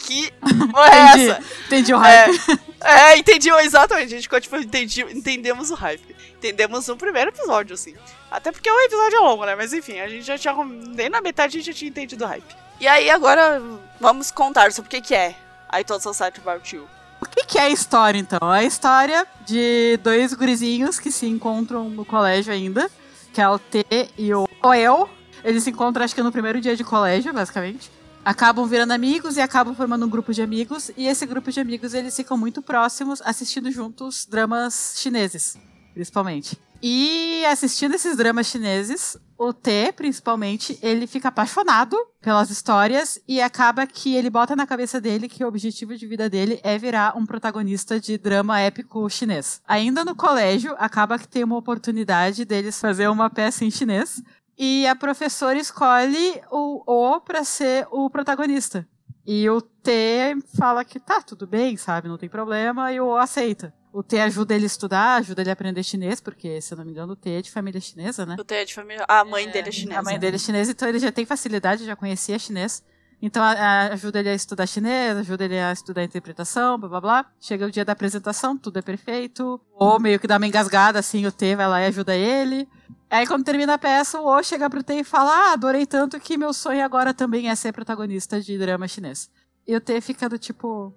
que 0.06 0.32
porra 0.72 0.88
é 0.88 1.08
Entendi, 1.08 1.30
essa? 1.30 1.42
entendi 1.66 1.94
o 1.94 1.98
hype. 1.98 2.40
É, 2.80 2.90
é, 2.90 3.18
entendi, 3.18 3.50
exatamente, 3.50 4.06
a 4.06 4.16
gente 4.16 4.22
ficou 4.22 4.40
tipo, 4.40 4.56
entendi, 4.56 5.02
entendemos 5.02 5.70
o 5.70 5.74
hype. 5.74 6.16
Entendemos 6.36 6.86
no 6.86 6.96
primeiro 6.96 7.30
episódio, 7.30 7.74
assim. 7.74 7.94
Até 8.30 8.52
porque 8.52 8.70
o 8.70 8.80
episódio 8.80 9.16
é 9.16 9.20
longo, 9.20 9.44
né? 9.44 9.54
Mas 9.56 9.72
enfim, 9.72 9.98
a 9.98 10.08
gente 10.08 10.22
já 10.24 10.38
tinha, 10.38 10.54
nem 10.64 11.08
na 11.08 11.20
metade 11.20 11.56
a 11.56 11.60
gente 11.60 11.66
já 11.66 11.76
tinha 11.76 11.88
entendido 11.88 12.24
o 12.24 12.28
hype. 12.28 12.56
E 12.78 12.86
aí 12.86 13.10
agora 13.10 13.60
vamos 14.00 14.30
contar 14.30 14.70
sobre 14.72 14.88
o 14.88 14.90
que 14.90 15.00
que 15.00 15.14
é 15.14 15.34
I 15.72 15.82
Told 15.82 16.02
Society 16.02 16.40
About 16.40 16.76
You. 16.76 16.86
O 17.20 17.26
que, 17.26 17.44
que 17.44 17.58
é 17.58 17.62
a 17.62 17.70
história, 17.70 18.18
então? 18.18 18.54
É 18.54 18.60
a 18.60 18.64
história 18.64 19.26
de 19.46 19.98
dois 20.02 20.34
gurizinhos 20.34 21.00
que 21.00 21.10
se 21.10 21.26
encontram 21.26 21.88
no 21.88 22.04
colégio 22.04 22.52
ainda, 22.52 22.90
que 23.32 23.40
é 23.40 23.48
o 23.48 23.58
T 23.58 23.84
e 24.18 24.34
o 24.34 24.46
El. 24.74 25.08
Eles 25.42 25.64
se 25.64 25.70
encontram, 25.70 26.04
acho 26.04 26.14
que 26.14 26.22
no 26.22 26.30
primeiro 26.30 26.60
dia 26.60 26.76
de 26.76 26.84
colégio, 26.84 27.32
basicamente. 27.32 27.90
Acabam 28.26 28.66
virando 28.66 28.90
amigos 28.90 29.36
e 29.36 29.40
acabam 29.40 29.72
formando 29.72 30.04
um 30.04 30.08
grupo 30.08 30.34
de 30.34 30.42
amigos. 30.42 30.90
E 30.96 31.06
esse 31.06 31.24
grupo 31.26 31.52
de 31.52 31.60
amigos, 31.60 31.94
eles 31.94 32.16
ficam 32.16 32.36
muito 32.36 32.60
próximos, 32.60 33.22
assistindo 33.24 33.70
juntos 33.70 34.26
dramas 34.28 34.94
chineses, 34.96 35.56
principalmente. 35.94 36.58
E 36.82 37.44
assistindo 37.46 37.94
esses 37.94 38.16
dramas 38.16 38.48
chineses, 38.48 39.16
o 39.38 39.52
T, 39.52 39.92
principalmente, 39.94 40.78
ele 40.82 41.06
fica 41.06 41.28
apaixonado 41.28 41.96
pelas 42.20 42.50
histórias 42.50 43.20
e 43.28 43.40
acaba 43.40 43.86
que 43.86 44.14
ele 44.14 44.28
bota 44.28 44.56
na 44.56 44.66
cabeça 44.66 45.00
dele 45.00 45.28
que 45.28 45.44
o 45.44 45.48
objetivo 45.48 45.96
de 45.96 46.06
vida 46.06 46.28
dele 46.28 46.58
é 46.64 46.76
virar 46.76 47.16
um 47.16 47.24
protagonista 47.24 48.00
de 48.00 48.18
drama 48.18 48.58
épico 48.58 49.08
chinês. 49.08 49.60
Ainda 49.68 50.04
no 50.04 50.16
colégio, 50.16 50.74
acaba 50.78 51.18
que 51.18 51.28
tem 51.28 51.44
uma 51.44 51.56
oportunidade 51.56 52.44
deles 52.44 52.80
fazer 52.80 53.08
uma 53.08 53.30
peça 53.30 53.64
em 53.64 53.70
chinês 53.70 54.20
e 54.58 54.86
a 54.86 54.96
professora 54.96 55.58
escolhe 55.58 56.40
o 56.50 56.82
O 56.86 57.20
pra 57.20 57.44
ser 57.44 57.86
o 57.90 58.08
protagonista. 58.08 58.86
E 59.26 59.48
o 59.50 59.60
T 59.60 60.36
fala 60.56 60.84
que 60.84 61.00
tá, 61.00 61.20
tudo 61.20 61.46
bem, 61.46 61.76
sabe, 61.76 62.08
não 62.08 62.16
tem 62.16 62.28
problema, 62.28 62.92
e 62.92 63.00
o 63.00 63.06
O 63.06 63.16
aceita. 63.16 63.74
O 63.92 64.02
T 64.02 64.20
ajuda 64.20 64.54
ele 64.54 64.64
a 64.64 64.66
estudar, 64.66 65.16
ajuda 65.16 65.40
ele 65.40 65.50
a 65.50 65.52
aprender 65.52 65.82
chinês, 65.82 66.20
porque, 66.20 66.60
se 66.60 66.72
eu 66.72 66.78
não 66.78 66.84
me 66.84 66.90
engano, 66.92 67.14
o 67.14 67.16
T 67.16 67.30
é 67.30 67.42
de 67.42 67.50
família 67.50 67.80
chinesa, 67.80 68.26
né? 68.26 68.36
O 68.38 68.44
T 68.44 68.54
é 68.54 68.64
de 68.64 68.74
família. 68.74 69.04
A 69.08 69.24
mãe 69.24 69.46
é, 69.46 69.50
dele 69.50 69.68
é 69.68 69.72
chinesa. 69.72 70.00
A 70.00 70.02
mãe 70.02 70.18
dele 70.18 70.36
é 70.36 70.38
chinesa, 70.38 70.70
então 70.70 70.88
ele 70.88 70.98
já 70.98 71.10
tem 71.10 71.24
facilidade, 71.24 71.84
já 71.84 71.96
conhecia 71.96 72.38
chinês. 72.38 72.84
Então 73.20 73.42
a, 73.42 73.52
a, 73.52 73.92
ajuda 73.94 74.20
ele 74.20 74.28
a 74.28 74.34
estudar 74.34 74.66
chinês, 74.66 75.16
ajuda 75.16 75.44
ele 75.44 75.58
a 75.58 75.72
estudar 75.72 76.04
interpretação, 76.04 76.78
blá 76.78 76.88
blá 76.88 77.00
blá. 77.00 77.26
Chega 77.40 77.66
o 77.66 77.70
dia 77.70 77.84
da 77.84 77.92
apresentação, 77.92 78.56
tudo 78.56 78.78
é 78.78 78.82
perfeito. 78.82 79.60
Ou 79.72 79.98
meio 79.98 80.20
que 80.20 80.26
dá 80.26 80.36
uma 80.36 80.46
engasgada, 80.46 80.98
assim, 80.98 81.24
o 81.26 81.32
T 81.32 81.56
vai 81.56 81.66
lá 81.66 81.80
e 81.80 81.86
ajuda 81.86 82.14
ele. 82.14 82.68
Aí 83.08 83.26
quando 83.26 83.44
termina 83.44 83.74
a 83.74 83.78
peça, 83.78 84.20
o 84.20 84.26
O 84.26 84.42
chega 84.42 84.68
pro 84.68 84.82
T 84.82 85.00
e 85.00 85.04
fala: 85.04 85.30
Ah, 85.30 85.52
adorei 85.52 85.86
tanto 85.86 86.18
que 86.18 86.36
meu 86.36 86.52
sonho 86.52 86.84
agora 86.84 87.14
também 87.14 87.48
é 87.48 87.54
ser 87.54 87.72
protagonista 87.72 88.40
de 88.40 88.58
drama 88.58 88.88
chinês. 88.88 89.30
E 89.66 89.74
o 89.74 89.80
T 89.80 90.00
fica 90.00 90.28
do 90.28 90.38
tipo. 90.38 90.94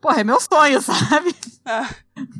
Porra, 0.00 0.20
é 0.20 0.24
meu 0.24 0.40
sonho, 0.40 0.80
sabe? 0.82 1.34
Ah. 1.64 1.88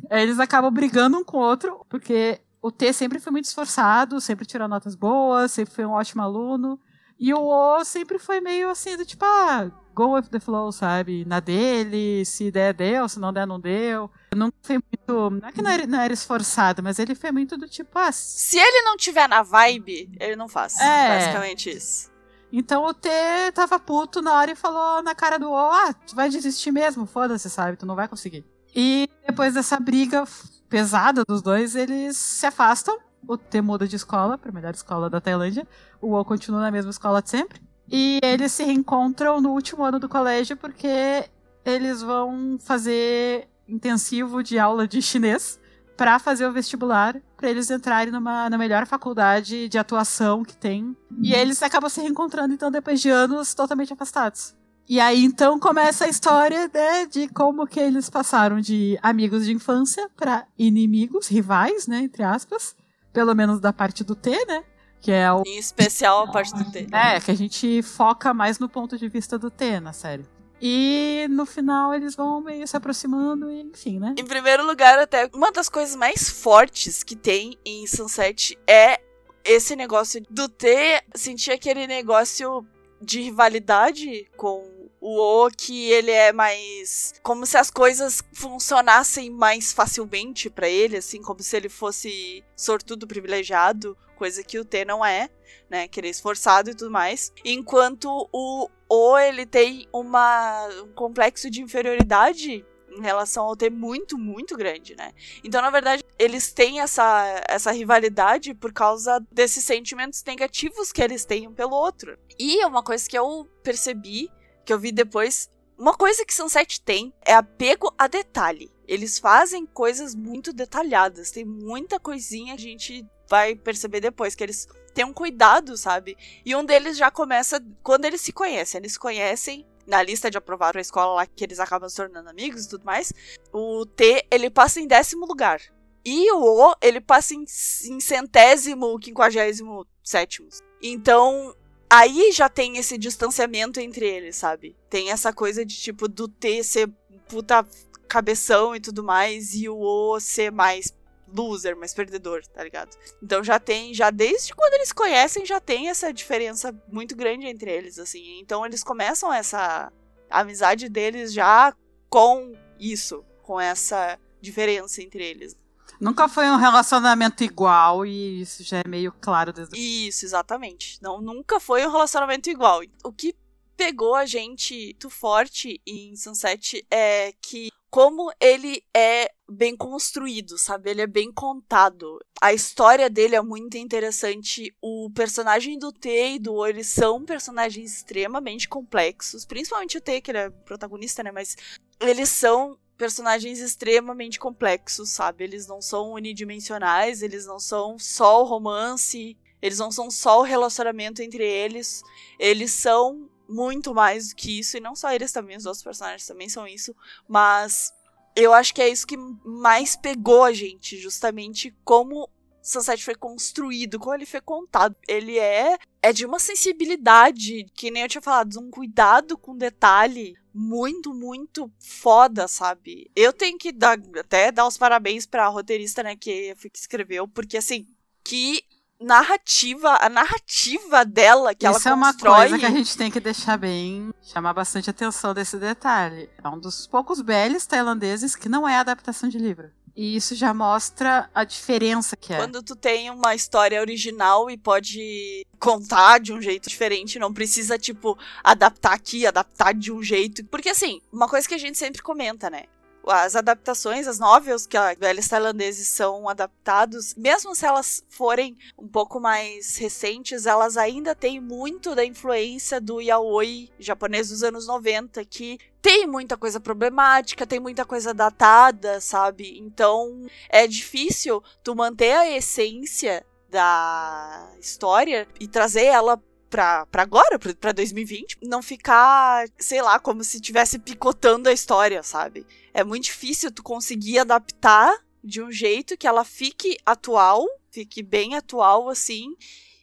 Aí 0.09 0.21
eles 0.21 0.39
acabam 0.39 0.71
brigando 0.71 1.17
um 1.17 1.23
com 1.23 1.37
o 1.37 1.41
outro, 1.41 1.85
porque 1.89 2.39
o 2.61 2.71
T 2.71 2.93
sempre 2.93 3.19
foi 3.19 3.31
muito 3.31 3.45
esforçado, 3.45 4.21
sempre 4.21 4.45
tirou 4.45 4.67
notas 4.67 4.95
boas, 4.95 5.51
sempre 5.51 5.73
foi 5.73 5.85
um 5.85 5.91
ótimo 5.91 6.21
aluno. 6.21 6.79
E 7.23 7.33
o 7.33 7.39
O 7.39 7.85
sempre 7.85 8.19
foi 8.19 8.41
meio 8.41 8.69
assim, 8.69 8.97
do 8.97 9.05
tipo, 9.05 9.23
ah, 9.23 9.71
go 9.95 10.13
with 10.13 10.23
the 10.23 10.41
flow, 10.41 10.73
sabe? 10.73 11.23
Na 11.23 11.39
dele, 11.39 12.25
se 12.25 12.51
der, 12.51 12.73
deu, 12.73 13.07
se 13.07 13.17
não 13.17 13.31
der, 13.31 13.47
não 13.47 13.57
deu. 13.57 14.11
Não 14.35 14.51
foi 14.61 14.75
muito. 14.75 15.29
Não 15.29 15.47
é 15.47 15.51
que 15.53 15.61
não 15.61 15.71
era, 15.71 15.87
não 15.87 16.01
era 16.01 16.11
esforçado, 16.11 16.83
mas 16.83 16.99
ele 16.99 17.15
foi 17.15 17.31
muito 17.31 17.55
do 17.55 17.65
tipo, 17.65 17.97
ah. 17.97 18.11
Se 18.11 18.57
ele 18.57 18.81
não 18.81 18.97
tiver 18.97 19.29
na 19.29 19.41
vibe, 19.41 20.11
ele 20.19 20.35
não 20.35 20.49
faz. 20.49 20.77
É. 20.81 21.17
Basicamente 21.17 21.69
isso. 21.69 22.11
Então 22.51 22.83
o 22.83 22.93
T 22.93 23.09
tava 23.53 23.79
puto 23.79 24.21
na 24.21 24.33
hora 24.33 24.51
e 24.51 24.55
falou 24.55 25.01
na 25.01 25.15
cara 25.15 25.39
do 25.39 25.49
O, 25.49 25.55
ah, 25.55 25.93
tu 25.93 26.17
vai 26.17 26.27
desistir 26.27 26.73
mesmo, 26.73 27.05
foda-se, 27.05 27.49
sabe? 27.49 27.77
Tu 27.77 27.85
não 27.85 27.95
vai 27.95 28.09
conseguir. 28.09 28.43
E 28.75 29.09
depois 29.25 29.53
dessa 29.53 29.79
briga 29.79 30.25
pesada 30.67 31.23
dos 31.25 31.41
dois, 31.41 31.73
eles 31.73 32.17
se 32.17 32.45
afastam. 32.45 32.97
O 33.27 33.37
T 33.37 33.61
muda 33.61 33.87
de 33.87 33.95
escola, 33.95 34.37
pra 34.37 34.51
melhor 34.51 34.73
escola 34.73 35.09
da 35.09 35.21
Tailândia. 35.21 35.67
O 36.01 36.13
O 36.13 36.25
continua 36.25 36.61
na 36.61 36.71
mesma 36.71 36.91
escola 36.91 37.21
de 37.21 37.29
sempre. 37.29 37.61
E 37.91 38.19
eles 38.23 38.51
se 38.51 38.63
reencontram 38.63 39.41
no 39.41 39.51
último 39.51 39.83
ano 39.83 39.99
do 39.99 40.09
colégio 40.09 40.55
porque 40.55 41.25
eles 41.65 42.01
vão 42.01 42.57
fazer 42.59 43.47
intensivo 43.67 44.43
de 44.43 44.59
aula 44.59 44.87
de 44.87 45.01
chinês 45.01 45.59
para 45.95 46.17
fazer 46.19 46.47
o 46.47 46.51
vestibular, 46.51 47.15
para 47.37 47.49
eles 47.49 47.69
entrarem 47.69 48.11
numa, 48.11 48.49
na 48.49 48.57
melhor 48.57 48.85
faculdade 48.85 49.69
de 49.69 49.77
atuação 49.77 50.43
que 50.43 50.55
tem. 50.55 50.97
E 51.21 51.33
eles 51.33 51.61
acabam 51.61 51.89
se 51.89 52.01
reencontrando, 52.01 52.53
então, 52.53 52.71
depois 52.71 52.99
de 52.99 53.09
anos 53.09 53.53
totalmente 53.53 53.93
afastados. 53.93 54.55
E 54.89 54.99
aí, 54.99 55.23
então, 55.23 55.59
começa 55.59 56.05
a 56.05 56.09
história 56.09 56.69
né, 56.73 57.05
de 57.05 57.27
como 57.29 57.65
que 57.67 57.79
eles 57.79 58.09
passaram 58.09 58.59
de 58.59 58.97
amigos 59.01 59.45
de 59.45 59.53
infância 59.53 60.09
para 60.17 60.45
inimigos, 60.57 61.27
rivais, 61.27 61.87
né, 61.87 61.99
entre 61.99 62.23
aspas. 62.23 62.75
Pelo 63.13 63.35
menos 63.35 63.59
da 63.59 63.71
parte 63.71 64.03
do 64.03 64.15
T, 64.15 64.31
né? 64.45 64.63
Que 64.99 65.11
é 65.11 65.31
o... 65.31 65.43
Em 65.45 65.57
especial 65.57 66.23
a 66.23 66.31
parte 66.31 66.53
do 66.55 66.69
T. 66.71 66.87
É, 66.91 67.19
que 67.19 67.29
a 67.29 67.35
gente 67.35 67.81
foca 67.81 68.33
mais 68.33 68.57
no 68.57 68.67
ponto 68.67 68.97
de 68.97 69.07
vista 69.07 69.37
do 69.37 69.51
T 69.51 69.79
na 69.79 69.93
série. 69.93 70.25
E 70.65 71.27
no 71.29 71.45
final 71.45 71.93
eles 71.93 72.15
vão 72.15 72.39
meio 72.39 72.65
se 72.65 72.77
aproximando, 72.77 73.51
e, 73.51 73.61
enfim, 73.63 73.99
né? 73.99 74.15
Em 74.17 74.23
primeiro 74.23 74.65
lugar, 74.65 74.97
até 74.97 75.29
uma 75.33 75.51
das 75.51 75.67
coisas 75.67 75.93
mais 75.93 76.29
fortes 76.29 77.03
que 77.03 77.17
tem 77.17 77.57
em 77.65 77.85
Sunset 77.85 78.57
é 78.65 79.01
esse 79.43 79.75
negócio 79.75 80.23
do 80.29 80.47
T 80.47 81.03
sentir 81.13 81.51
aquele 81.51 81.85
negócio 81.85 82.65
de 83.01 83.21
rivalidade 83.21 84.25
com 84.37 84.63
o 85.03 85.45
O, 85.45 85.51
que 85.51 85.91
ele 85.91 86.11
é 86.11 86.31
mais. 86.31 87.13
Como 87.21 87.45
se 87.45 87.57
as 87.57 87.69
coisas 87.69 88.23
funcionassem 88.31 89.29
mais 89.29 89.73
facilmente 89.73 90.49
para 90.49 90.69
ele, 90.69 90.95
assim, 90.95 91.21
como 91.21 91.43
se 91.43 91.57
ele 91.57 91.67
fosse 91.67 92.41
sortudo 92.55 93.05
privilegiado, 93.05 93.97
coisa 94.15 94.41
que 94.41 94.57
o 94.57 94.63
T 94.63 94.85
não 94.85 95.05
é, 95.05 95.29
né? 95.69 95.89
Que 95.89 95.99
ele 95.99 96.07
é 96.07 96.11
esforçado 96.11 96.69
e 96.69 96.73
tudo 96.75 96.89
mais. 96.89 97.33
Enquanto 97.43 98.29
o 98.31 98.69
O, 98.87 99.17
ele 99.17 99.45
tem 99.45 99.87
uma, 99.91 100.67
um 100.85 100.93
complexo 100.93 101.49
de 101.49 101.61
inferioridade 101.61 102.65
em 102.89 103.01
relação 103.01 103.43
ao 103.43 103.57
T 103.57 103.69
muito, 103.69 104.17
muito 104.17 104.55
grande, 104.55 104.95
né? 104.95 105.11
Então, 105.43 105.61
na 105.61 105.69
verdade, 105.69 106.01
eles 106.17 106.53
têm 106.53 106.79
essa, 106.79 107.43
essa 107.49 107.73
rivalidade 107.73 108.53
por 108.53 108.71
causa 108.71 109.19
desses 109.29 109.65
sentimentos 109.65 110.23
negativos 110.25 110.93
que 110.93 111.01
eles 111.01 111.25
têm 111.25 111.45
um 111.45 111.53
pelo 111.53 111.75
outro. 111.75 112.17
E 112.39 112.63
uma 112.63 112.81
coisa 112.81 113.09
que 113.09 113.17
eu 113.17 113.45
percebi 113.61 114.31
que 114.65 114.73
eu 114.73 114.79
vi 114.79 114.91
depois. 114.91 115.49
Uma 115.77 115.93
coisa 115.93 116.25
que 116.25 116.33
Sunset 116.33 116.81
tem 116.81 117.13
é 117.25 117.33
apego 117.33 117.93
a 117.97 118.07
detalhe. 118.07 118.71
Eles 118.87 119.19
fazem 119.19 119.65
coisas 119.65 120.13
muito 120.13 120.53
detalhadas. 120.53 121.31
Tem 121.31 121.43
muita 121.43 121.99
coisinha 121.99 122.55
que 122.55 122.61
a 122.61 122.69
gente 122.69 123.05
vai 123.29 123.55
perceber 123.55 123.99
depois 123.99 124.35
que 124.35 124.43
eles 124.43 124.67
têm 124.93 125.05
um 125.05 125.13
cuidado, 125.13 125.75
sabe? 125.75 126.15
E 126.45 126.55
um 126.55 126.63
deles 126.63 126.97
já 126.97 127.09
começa 127.09 127.63
quando 127.81 128.05
eles 128.05 128.21
se 128.21 128.31
conhecem. 128.31 128.79
Eles 128.79 128.93
se 128.93 128.99
conhecem 128.99 129.65
na 129.85 130.01
lista 130.01 130.29
de 130.29 130.37
aprovado 130.37 130.77
a 130.77 130.81
escola 130.81 131.15
lá 131.15 131.25
que 131.25 131.43
eles 131.43 131.59
acabam 131.59 131.89
se 131.89 131.95
tornando 131.95 132.29
amigos 132.29 132.65
e 132.65 132.69
tudo 132.69 132.85
mais. 132.85 133.11
O 133.51 133.85
T, 133.85 134.25
ele 134.31 134.49
passa 134.49 134.79
em 134.79 134.87
décimo 134.87 135.25
lugar. 135.25 135.61
E 136.05 136.31
o 136.33 136.43
O, 136.43 136.75
ele 136.81 136.99
passa 136.99 137.33
em, 137.33 137.41
em 137.41 137.99
centésimo, 137.99 138.99
quinquagésimo 138.99 139.87
sétimo. 140.03 140.49
Então, 140.81 141.55
aí 141.93 142.31
já 142.31 142.49
tem 142.49 142.77
esse 142.77 142.97
distanciamento 142.97 143.79
entre 143.79 144.07
eles, 144.07 144.35
sabe? 144.35 144.75
Tem 144.89 145.11
essa 145.11 145.31
coisa 145.31 145.63
de 145.63 145.75
tipo 145.75 146.07
do 146.07 146.27
T 146.27 146.63
ser 146.63 146.89
puta 147.27 147.65
cabeção 148.07 148.75
e 148.75 148.79
tudo 148.79 149.03
mais 149.03 149.53
e 149.53 149.69
o 149.69 149.77
O 149.77 150.19
ser 150.19 150.51
mais 150.51 150.91
loser, 151.27 151.75
mais 151.77 151.93
perdedor, 151.93 152.45
tá 152.47 152.63
ligado? 152.63 152.95
Então 153.21 153.43
já 153.43 153.59
tem, 153.59 153.93
já 153.93 154.09
desde 154.09 154.53
quando 154.55 154.73
eles 154.73 154.91
conhecem, 154.91 155.45
já 155.45 155.59
tem 155.59 155.89
essa 155.89 156.11
diferença 156.11 156.75
muito 156.87 157.15
grande 157.15 157.47
entre 157.47 157.71
eles, 157.71 157.99
assim. 157.99 158.39
Então 158.39 158.65
eles 158.65 158.83
começam 158.83 159.31
essa 159.31 159.91
amizade 160.29 160.89
deles 160.89 161.31
já 161.31 161.75
com 162.09 162.53
isso, 162.79 163.23
com 163.43 163.59
essa 163.59 164.19
diferença 164.41 165.01
entre 165.01 165.23
eles. 165.23 165.55
Nunca 166.03 166.27
foi 166.27 166.45
um 166.49 166.57
relacionamento 166.57 167.43
igual 167.43 168.05
e 168.05 168.41
isso 168.41 168.63
já 168.63 168.79
é 168.79 168.87
meio 168.87 169.13
claro 169.21 169.53
desde 169.53 169.77
Isso, 169.77 170.25
exatamente. 170.25 170.99
Não, 171.01 171.21
nunca 171.21 171.59
foi 171.59 171.85
um 171.85 171.91
relacionamento 171.91 172.49
igual. 172.49 172.81
O 173.03 173.11
que 173.11 173.35
pegou 173.75 174.15
a 174.15 174.25
gente 174.25 174.75
muito 174.93 175.09
forte 175.09 175.81
em 175.85 176.15
Sunset 176.15 176.85
é 176.91 177.33
que 177.41 177.69
como 177.89 178.31
ele 178.39 178.83
é 178.91 179.31
bem 179.47 179.77
construído, 179.77 180.57
sabe? 180.57 180.89
Ele 180.89 181.01
é 181.01 181.07
bem 181.07 181.31
contado. 181.31 182.19
A 182.41 182.51
história 182.51 183.07
dele 183.07 183.35
é 183.35 183.41
muito 183.41 183.77
interessante. 183.77 184.75
O 184.81 185.11
personagem 185.11 185.77
do 185.77 185.91
T 185.91 186.35
e 186.35 186.39
do 186.39 186.55
O, 186.55 186.65
eles 186.65 186.87
são 186.87 187.23
personagens 187.23 187.97
extremamente 187.97 188.67
complexos. 188.67 189.45
Principalmente 189.45 189.99
o 189.99 190.01
T, 190.01 190.21
que 190.21 190.31
ele 190.31 190.39
é 190.39 190.49
protagonista, 190.49 191.21
né? 191.21 191.31
Mas 191.31 191.55
eles 191.99 192.29
são 192.29 192.79
personagens 192.97 193.59
extremamente 193.59 194.39
complexos, 194.39 195.09
sabe? 195.09 195.43
Eles 195.43 195.67
não 195.67 195.81
são 195.81 196.13
unidimensionais, 196.13 197.21
eles 197.21 197.45
não 197.45 197.59
são 197.59 197.97
só 197.97 198.41
o 198.41 198.45
romance, 198.45 199.37
eles 199.61 199.79
não 199.79 199.91
são 199.91 200.11
só 200.11 200.39
o 200.39 200.43
relacionamento 200.43 201.21
entre 201.21 201.43
eles, 201.43 202.01
eles 202.37 202.71
são 202.71 203.29
muito 203.47 203.93
mais 203.93 204.29
do 204.29 204.35
que 204.35 204.59
isso, 204.59 204.77
e 204.77 204.81
não 204.81 204.95
só 204.95 205.11
eles 205.11 205.31
também, 205.31 205.57
os 205.57 205.65
outros 205.65 205.83
personagens 205.83 206.25
também 206.25 206.49
são 206.49 206.67
isso, 206.67 206.95
mas 207.27 207.91
eu 208.35 208.53
acho 208.53 208.73
que 208.73 208.81
é 208.81 208.89
isso 208.89 209.05
que 209.05 209.17
mais 209.17 209.95
pegou 209.95 210.43
a 210.43 210.51
gente, 210.51 210.97
justamente 210.97 211.75
como 211.83 212.29
Sunset 212.63 213.03
foi 213.03 213.15
construído, 213.15 213.99
como 213.99 214.15
ele 214.15 214.25
foi 214.25 214.41
contado. 214.41 214.95
Ele 215.07 215.37
é 215.37 215.77
é 216.01 216.11
de 216.11 216.25
uma 216.25 216.39
sensibilidade, 216.39 217.65
que 217.73 217.89
nem 217.89 218.03
eu 218.03 218.09
tinha 218.09 218.21
falado, 218.21 218.59
um 218.59 218.69
cuidado 218.69 219.37
com 219.37 219.55
detalhe 219.55 220.35
muito, 220.53 221.13
muito 221.13 221.71
foda, 221.79 222.47
sabe? 222.47 223.09
Eu 223.15 223.31
tenho 223.31 223.57
que 223.57 223.71
dar, 223.71 223.97
até 224.19 224.51
dar 224.51 224.67
os 224.67 224.77
parabéns 224.77 225.25
pra 225.25 225.47
roteirista, 225.47 226.03
né, 226.03 226.15
que, 226.15 226.53
que 226.55 226.77
escreveu, 226.77 227.27
porque 227.27 227.57
assim, 227.57 227.87
que 228.23 228.63
narrativa, 228.99 229.97
a 230.01 230.09
narrativa 230.09 231.03
dela 231.03 231.55
que 231.55 231.65
Isso 231.65 231.87
ela 231.87 231.97
constrói... 231.97 232.11
Isso 232.11 232.25
é 232.25 232.29
uma 232.29 232.49
coisa 232.49 232.59
que 232.59 232.65
a 232.65 232.77
gente 232.77 232.97
tem 232.97 233.11
que 233.11 233.19
deixar 233.19 233.57
bem, 233.57 234.13
chamar 234.21 234.53
bastante 234.53 234.89
atenção 234.89 235.33
desse 235.33 235.57
detalhe. 235.57 236.29
É 236.43 236.47
um 236.47 236.59
dos 236.59 236.87
poucos 236.87 237.21
belos 237.21 237.65
tailandeses 237.65 238.35
que 238.35 238.49
não 238.49 238.67
é 238.67 238.77
adaptação 238.77 239.27
de 239.27 239.37
livro. 239.37 239.71
E 239.95 240.15
isso 240.15 240.33
já 240.33 240.53
mostra 240.53 241.29
a 241.33 241.43
diferença 241.43 242.17
que 242.17 242.33
é. 242.33 242.37
Quando 242.37 242.63
tu 242.63 242.75
tem 242.75 243.11
uma 243.11 243.35
história 243.35 243.79
original 243.79 244.49
e 244.49 244.57
pode 244.57 245.45
contar 245.59 246.19
de 246.19 246.33
um 246.33 246.41
jeito 246.41 246.67
diferente, 246.67 247.19
não 247.19 247.31
precisa, 247.31 247.77
tipo, 247.77 248.17
adaptar 248.43 248.93
aqui, 248.93 249.25
adaptar 249.25 249.73
de 249.73 249.91
um 249.91 250.01
jeito. 250.01 250.43
Porque, 250.45 250.69
assim, 250.69 250.99
uma 251.11 251.29
coisa 251.29 251.47
que 251.47 251.53
a 251.53 251.59
gente 251.59 251.77
sempre 251.77 252.01
comenta, 252.01 252.49
né? 252.49 252.63
As 253.07 253.35
adaptações, 253.35 254.07
as 254.07 254.19
novels 254.19 254.65
que 254.65 254.77
velhos 254.99 255.27
tailandeses 255.27 255.87
são 255.87 256.27
adaptados, 256.29 257.13
mesmo 257.15 257.53
se 257.55 257.65
elas 257.65 258.03
forem 258.09 258.57
um 258.77 258.87
pouco 258.87 259.19
mais 259.19 259.77
recentes, 259.77 260.45
elas 260.45 260.77
ainda 260.77 261.13
têm 261.13 261.39
muito 261.39 261.95
da 261.95 262.05
influência 262.05 262.79
do 262.79 263.01
yaoi 263.01 263.69
japonês 263.79 264.29
dos 264.29 264.43
anos 264.43 264.67
90, 264.67 265.23
que 265.25 265.57
tem 265.81 266.07
muita 266.07 266.37
coisa 266.37 266.59
problemática, 266.59 267.45
tem 267.45 267.59
muita 267.59 267.83
coisa 267.83 268.13
datada, 268.13 269.01
sabe? 269.01 269.59
Então 269.59 270.25
é 270.47 270.65
difícil 270.65 271.43
tu 271.61 271.75
manter 271.75 272.13
a 272.13 272.29
essência 272.29 273.25
da 273.49 274.49
história 274.59 275.27
e 275.39 275.47
trazer 275.47 275.85
ela 275.85 276.19
pra, 276.53 276.85
pra 276.85 277.01
agora, 277.01 277.39
pra, 277.39 277.51
pra 277.55 277.71
2020, 277.71 278.37
não 278.43 278.61
ficar, 278.61 279.47
sei 279.57 279.81
lá, 279.81 279.97
como 279.97 280.23
se 280.23 280.37
estivesse 280.37 280.77
picotando 280.77 281.49
a 281.49 281.51
história, 281.51 282.03
sabe? 282.03 282.45
É 282.71 282.83
muito 282.83 283.05
difícil 283.05 283.51
tu 283.51 283.63
conseguir 283.63 284.19
adaptar 284.19 284.95
de 285.23 285.41
um 285.41 285.51
jeito 285.51 285.97
que 285.97 286.05
ela 286.05 286.23
fique 286.23 286.77
atual, 286.85 287.43
fique 287.71 288.03
bem 288.03 288.35
atual 288.35 288.87
assim, 288.87 289.35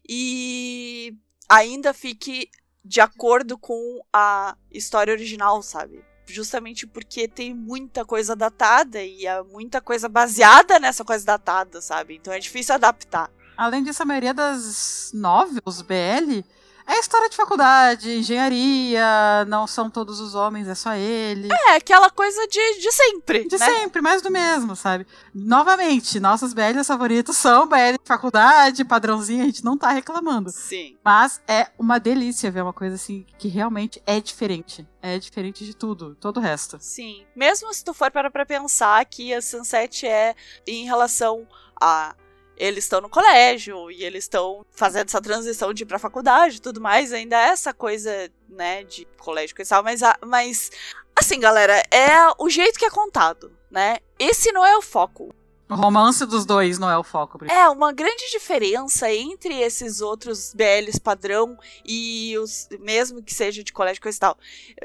e 0.08 1.12
ainda 1.48 1.92
fique 1.92 2.48
de 2.84 3.00
acordo 3.00 3.58
com 3.58 4.00
a 4.12 4.56
história 4.70 5.12
original, 5.12 5.60
sabe? 5.62 6.04
Justamente 6.24 6.86
porque 6.86 7.26
tem 7.26 7.52
muita 7.52 8.04
coisa 8.04 8.36
datada 8.36 9.02
e 9.02 9.26
há 9.26 9.42
muita 9.42 9.80
coisa 9.80 10.08
baseada 10.08 10.78
nessa 10.78 11.04
coisa 11.04 11.26
datada, 11.26 11.80
sabe? 11.80 12.14
Então 12.14 12.32
é 12.32 12.38
difícil 12.38 12.76
adaptar. 12.76 13.28
Além 13.56 13.82
disso, 13.82 14.04
a 14.04 14.06
maioria 14.06 14.32
das 14.32 15.10
novels 15.12 15.82
BL 15.82 16.44
é 16.90 16.98
história 16.98 17.28
de 17.28 17.36
faculdade, 17.36 18.18
engenharia, 18.18 19.44
não 19.46 19.66
são 19.66 19.88
todos 19.88 20.18
os 20.18 20.34
homens, 20.34 20.66
é 20.66 20.74
só 20.74 20.94
ele. 20.94 21.48
É, 21.68 21.76
aquela 21.76 22.10
coisa 22.10 22.46
de, 22.48 22.80
de 22.80 22.92
sempre. 22.92 23.46
De 23.46 23.58
né? 23.58 23.64
sempre, 23.64 24.02
mais 24.02 24.20
do 24.20 24.30
mesmo, 24.30 24.74
sabe? 24.74 25.06
Novamente, 25.32 26.18
nossos 26.18 26.52
BLs 26.52 26.86
favoritos 26.86 27.36
são 27.36 27.68
BL 27.68 27.96
de 28.00 28.08
faculdade, 28.08 28.84
padrãozinho, 28.84 29.42
a 29.42 29.46
gente 29.46 29.64
não 29.64 29.78
tá 29.78 29.90
reclamando. 29.90 30.50
Sim. 30.50 30.98
Mas 31.04 31.40
é 31.46 31.68
uma 31.78 32.00
delícia 32.00 32.50
ver 32.50 32.62
uma 32.62 32.72
coisa 32.72 32.96
assim 32.96 33.24
que 33.38 33.46
realmente 33.46 34.02
é 34.04 34.20
diferente. 34.20 34.86
É 35.00 35.18
diferente 35.18 35.64
de 35.64 35.74
tudo, 35.74 36.14
todo 36.16 36.38
o 36.38 36.40
resto. 36.40 36.76
Sim. 36.80 37.24
Mesmo 37.34 37.72
se 37.72 37.84
tu 37.84 37.94
for 37.94 38.10
para 38.10 38.30
pra 38.30 38.44
pensar 38.44 39.04
que 39.04 39.32
a 39.32 39.40
Sunset 39.40 40.06
é 40.06 40.34
em 40.66 40.84
relação 40.84 41.46
a 41.80 42.14
eles 42.60 42.84
estão 42.84 43.00
no 43.00 43.08
colégio 43.08 43.90
e 43.90 44.04
eles 44.04 44.24
estão 44.24 44.66
fazendo 44.70 45.08
essa 45.08 45.20
transição 45.20 45.72
de 45.72 45.82
ir 45.82 45.86
pra 45.86 45.98
faculdade 45.98 46.58
e 46.58 46.60
tudo 46.60 46.78
mais, 46.78 47.10
ainda 47.10 47.34
é 47.34 47.48
essa 47.48 47.72
coisa, 47.72 48.30
né, 48.48 48.84
de 48.84 49.08
colégio 49.18 49.56
e 49.58 49.64
tal, 49.64 49.82
mas, 49.82 50.02
mas 50.26 50.70
assim, 51.16 51.40
galera, 51.40 51.82
é 51.90 52.10
o 52.38 52.50
jeito 52.50 52.78
que 52.78 52.84
é 52.84 52.90
contado, 52.90 53.50
né? 53.70 53.96
Esse 54.18 54.52
não 54.52 54.64
é 54.64 54.76
o 54.76 54.82
foco. 54.82 55.34
O 55.70 55.74
romance 55.74 56.26
dos 56.26 56.44
dois 56.44 56.78
não 56.78 56.90
é 56.90 56.98
o 56.98 57.04
foco. 57.04 57.44
É, 57.46 57.68
uma 57.68 57.92
grande 57.92 58.28
diferença 58.30 59.10
entre 59.10 59.54
esses 59.60 60.00
outros 60.00 60.52
BLs 60.52 61.00
padrão 61.00 61.56
e 61.84 62.36
os, 62.38 62.68
mesmo 62.80 63.22
que 63.22 63.32
seja 63.32 63.64
de 63.64 63.72
colégio 63.72 64.02
e 64.04 64.18
tal, 64.18 64.36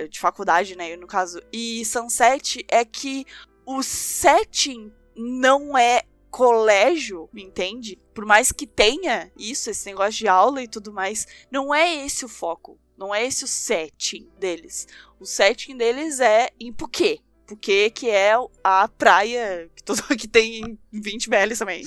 de 0.09 0.19
faculdade, 0.19 0.77
né, 0.77 0.95
no 0.95 1.07
caso, 1.07 1.41
e 1.51 1.83
Sunset, 1.83 2.63
é 2.69 2.85
que 2.85 3.25
o 3.65 3.83
setting 3.83 4.93
não 5.15 5.77
é 5.77 6.03
colégio, 6.35 7.29
me 7.31 7.41
entende? 7.41 7.97
Por 8.13 8.25
mais 8.25 8.51
que 8.51 8.67
tenha 8.67 9.31
isso, 9.37 9.69
esse 9.69 9.85
negócio 9.85 10.19
de 10.19 10.27
aula 10.27 10.61
e 10.61 10.67
tudo 10.67 10.91
mais, 10.91 11.25
não 11.49 11.73
é 11.73 12.05
esse 12.05 12.25
o 12.25 12.27
foco. 12.27 12.77
Não 12.97 13.15
é 13.15 13.25
esse 13.25 13.45
o 13.45 13.47
setting 13.47 14.27
deles. 14.37 14.85
O 15.17 15.25
setting 15.25 15.77
deles 15.77 16.19
é 16.19 16.49
em 16.59 16.73
Puquê. 16.73 17.21
Puquê, 17.47 17.89
que 17.89 18.09
é 18.09 18.33
a 18.61 18.85
praia 18.85 19.71
que, 19.73 19.81
todo, 19.81 20.03
que 20.19 20.27
tem 20.27 20.77
20 20.91 21.29
BLs 21.29 21.57
também. 21.57 21.85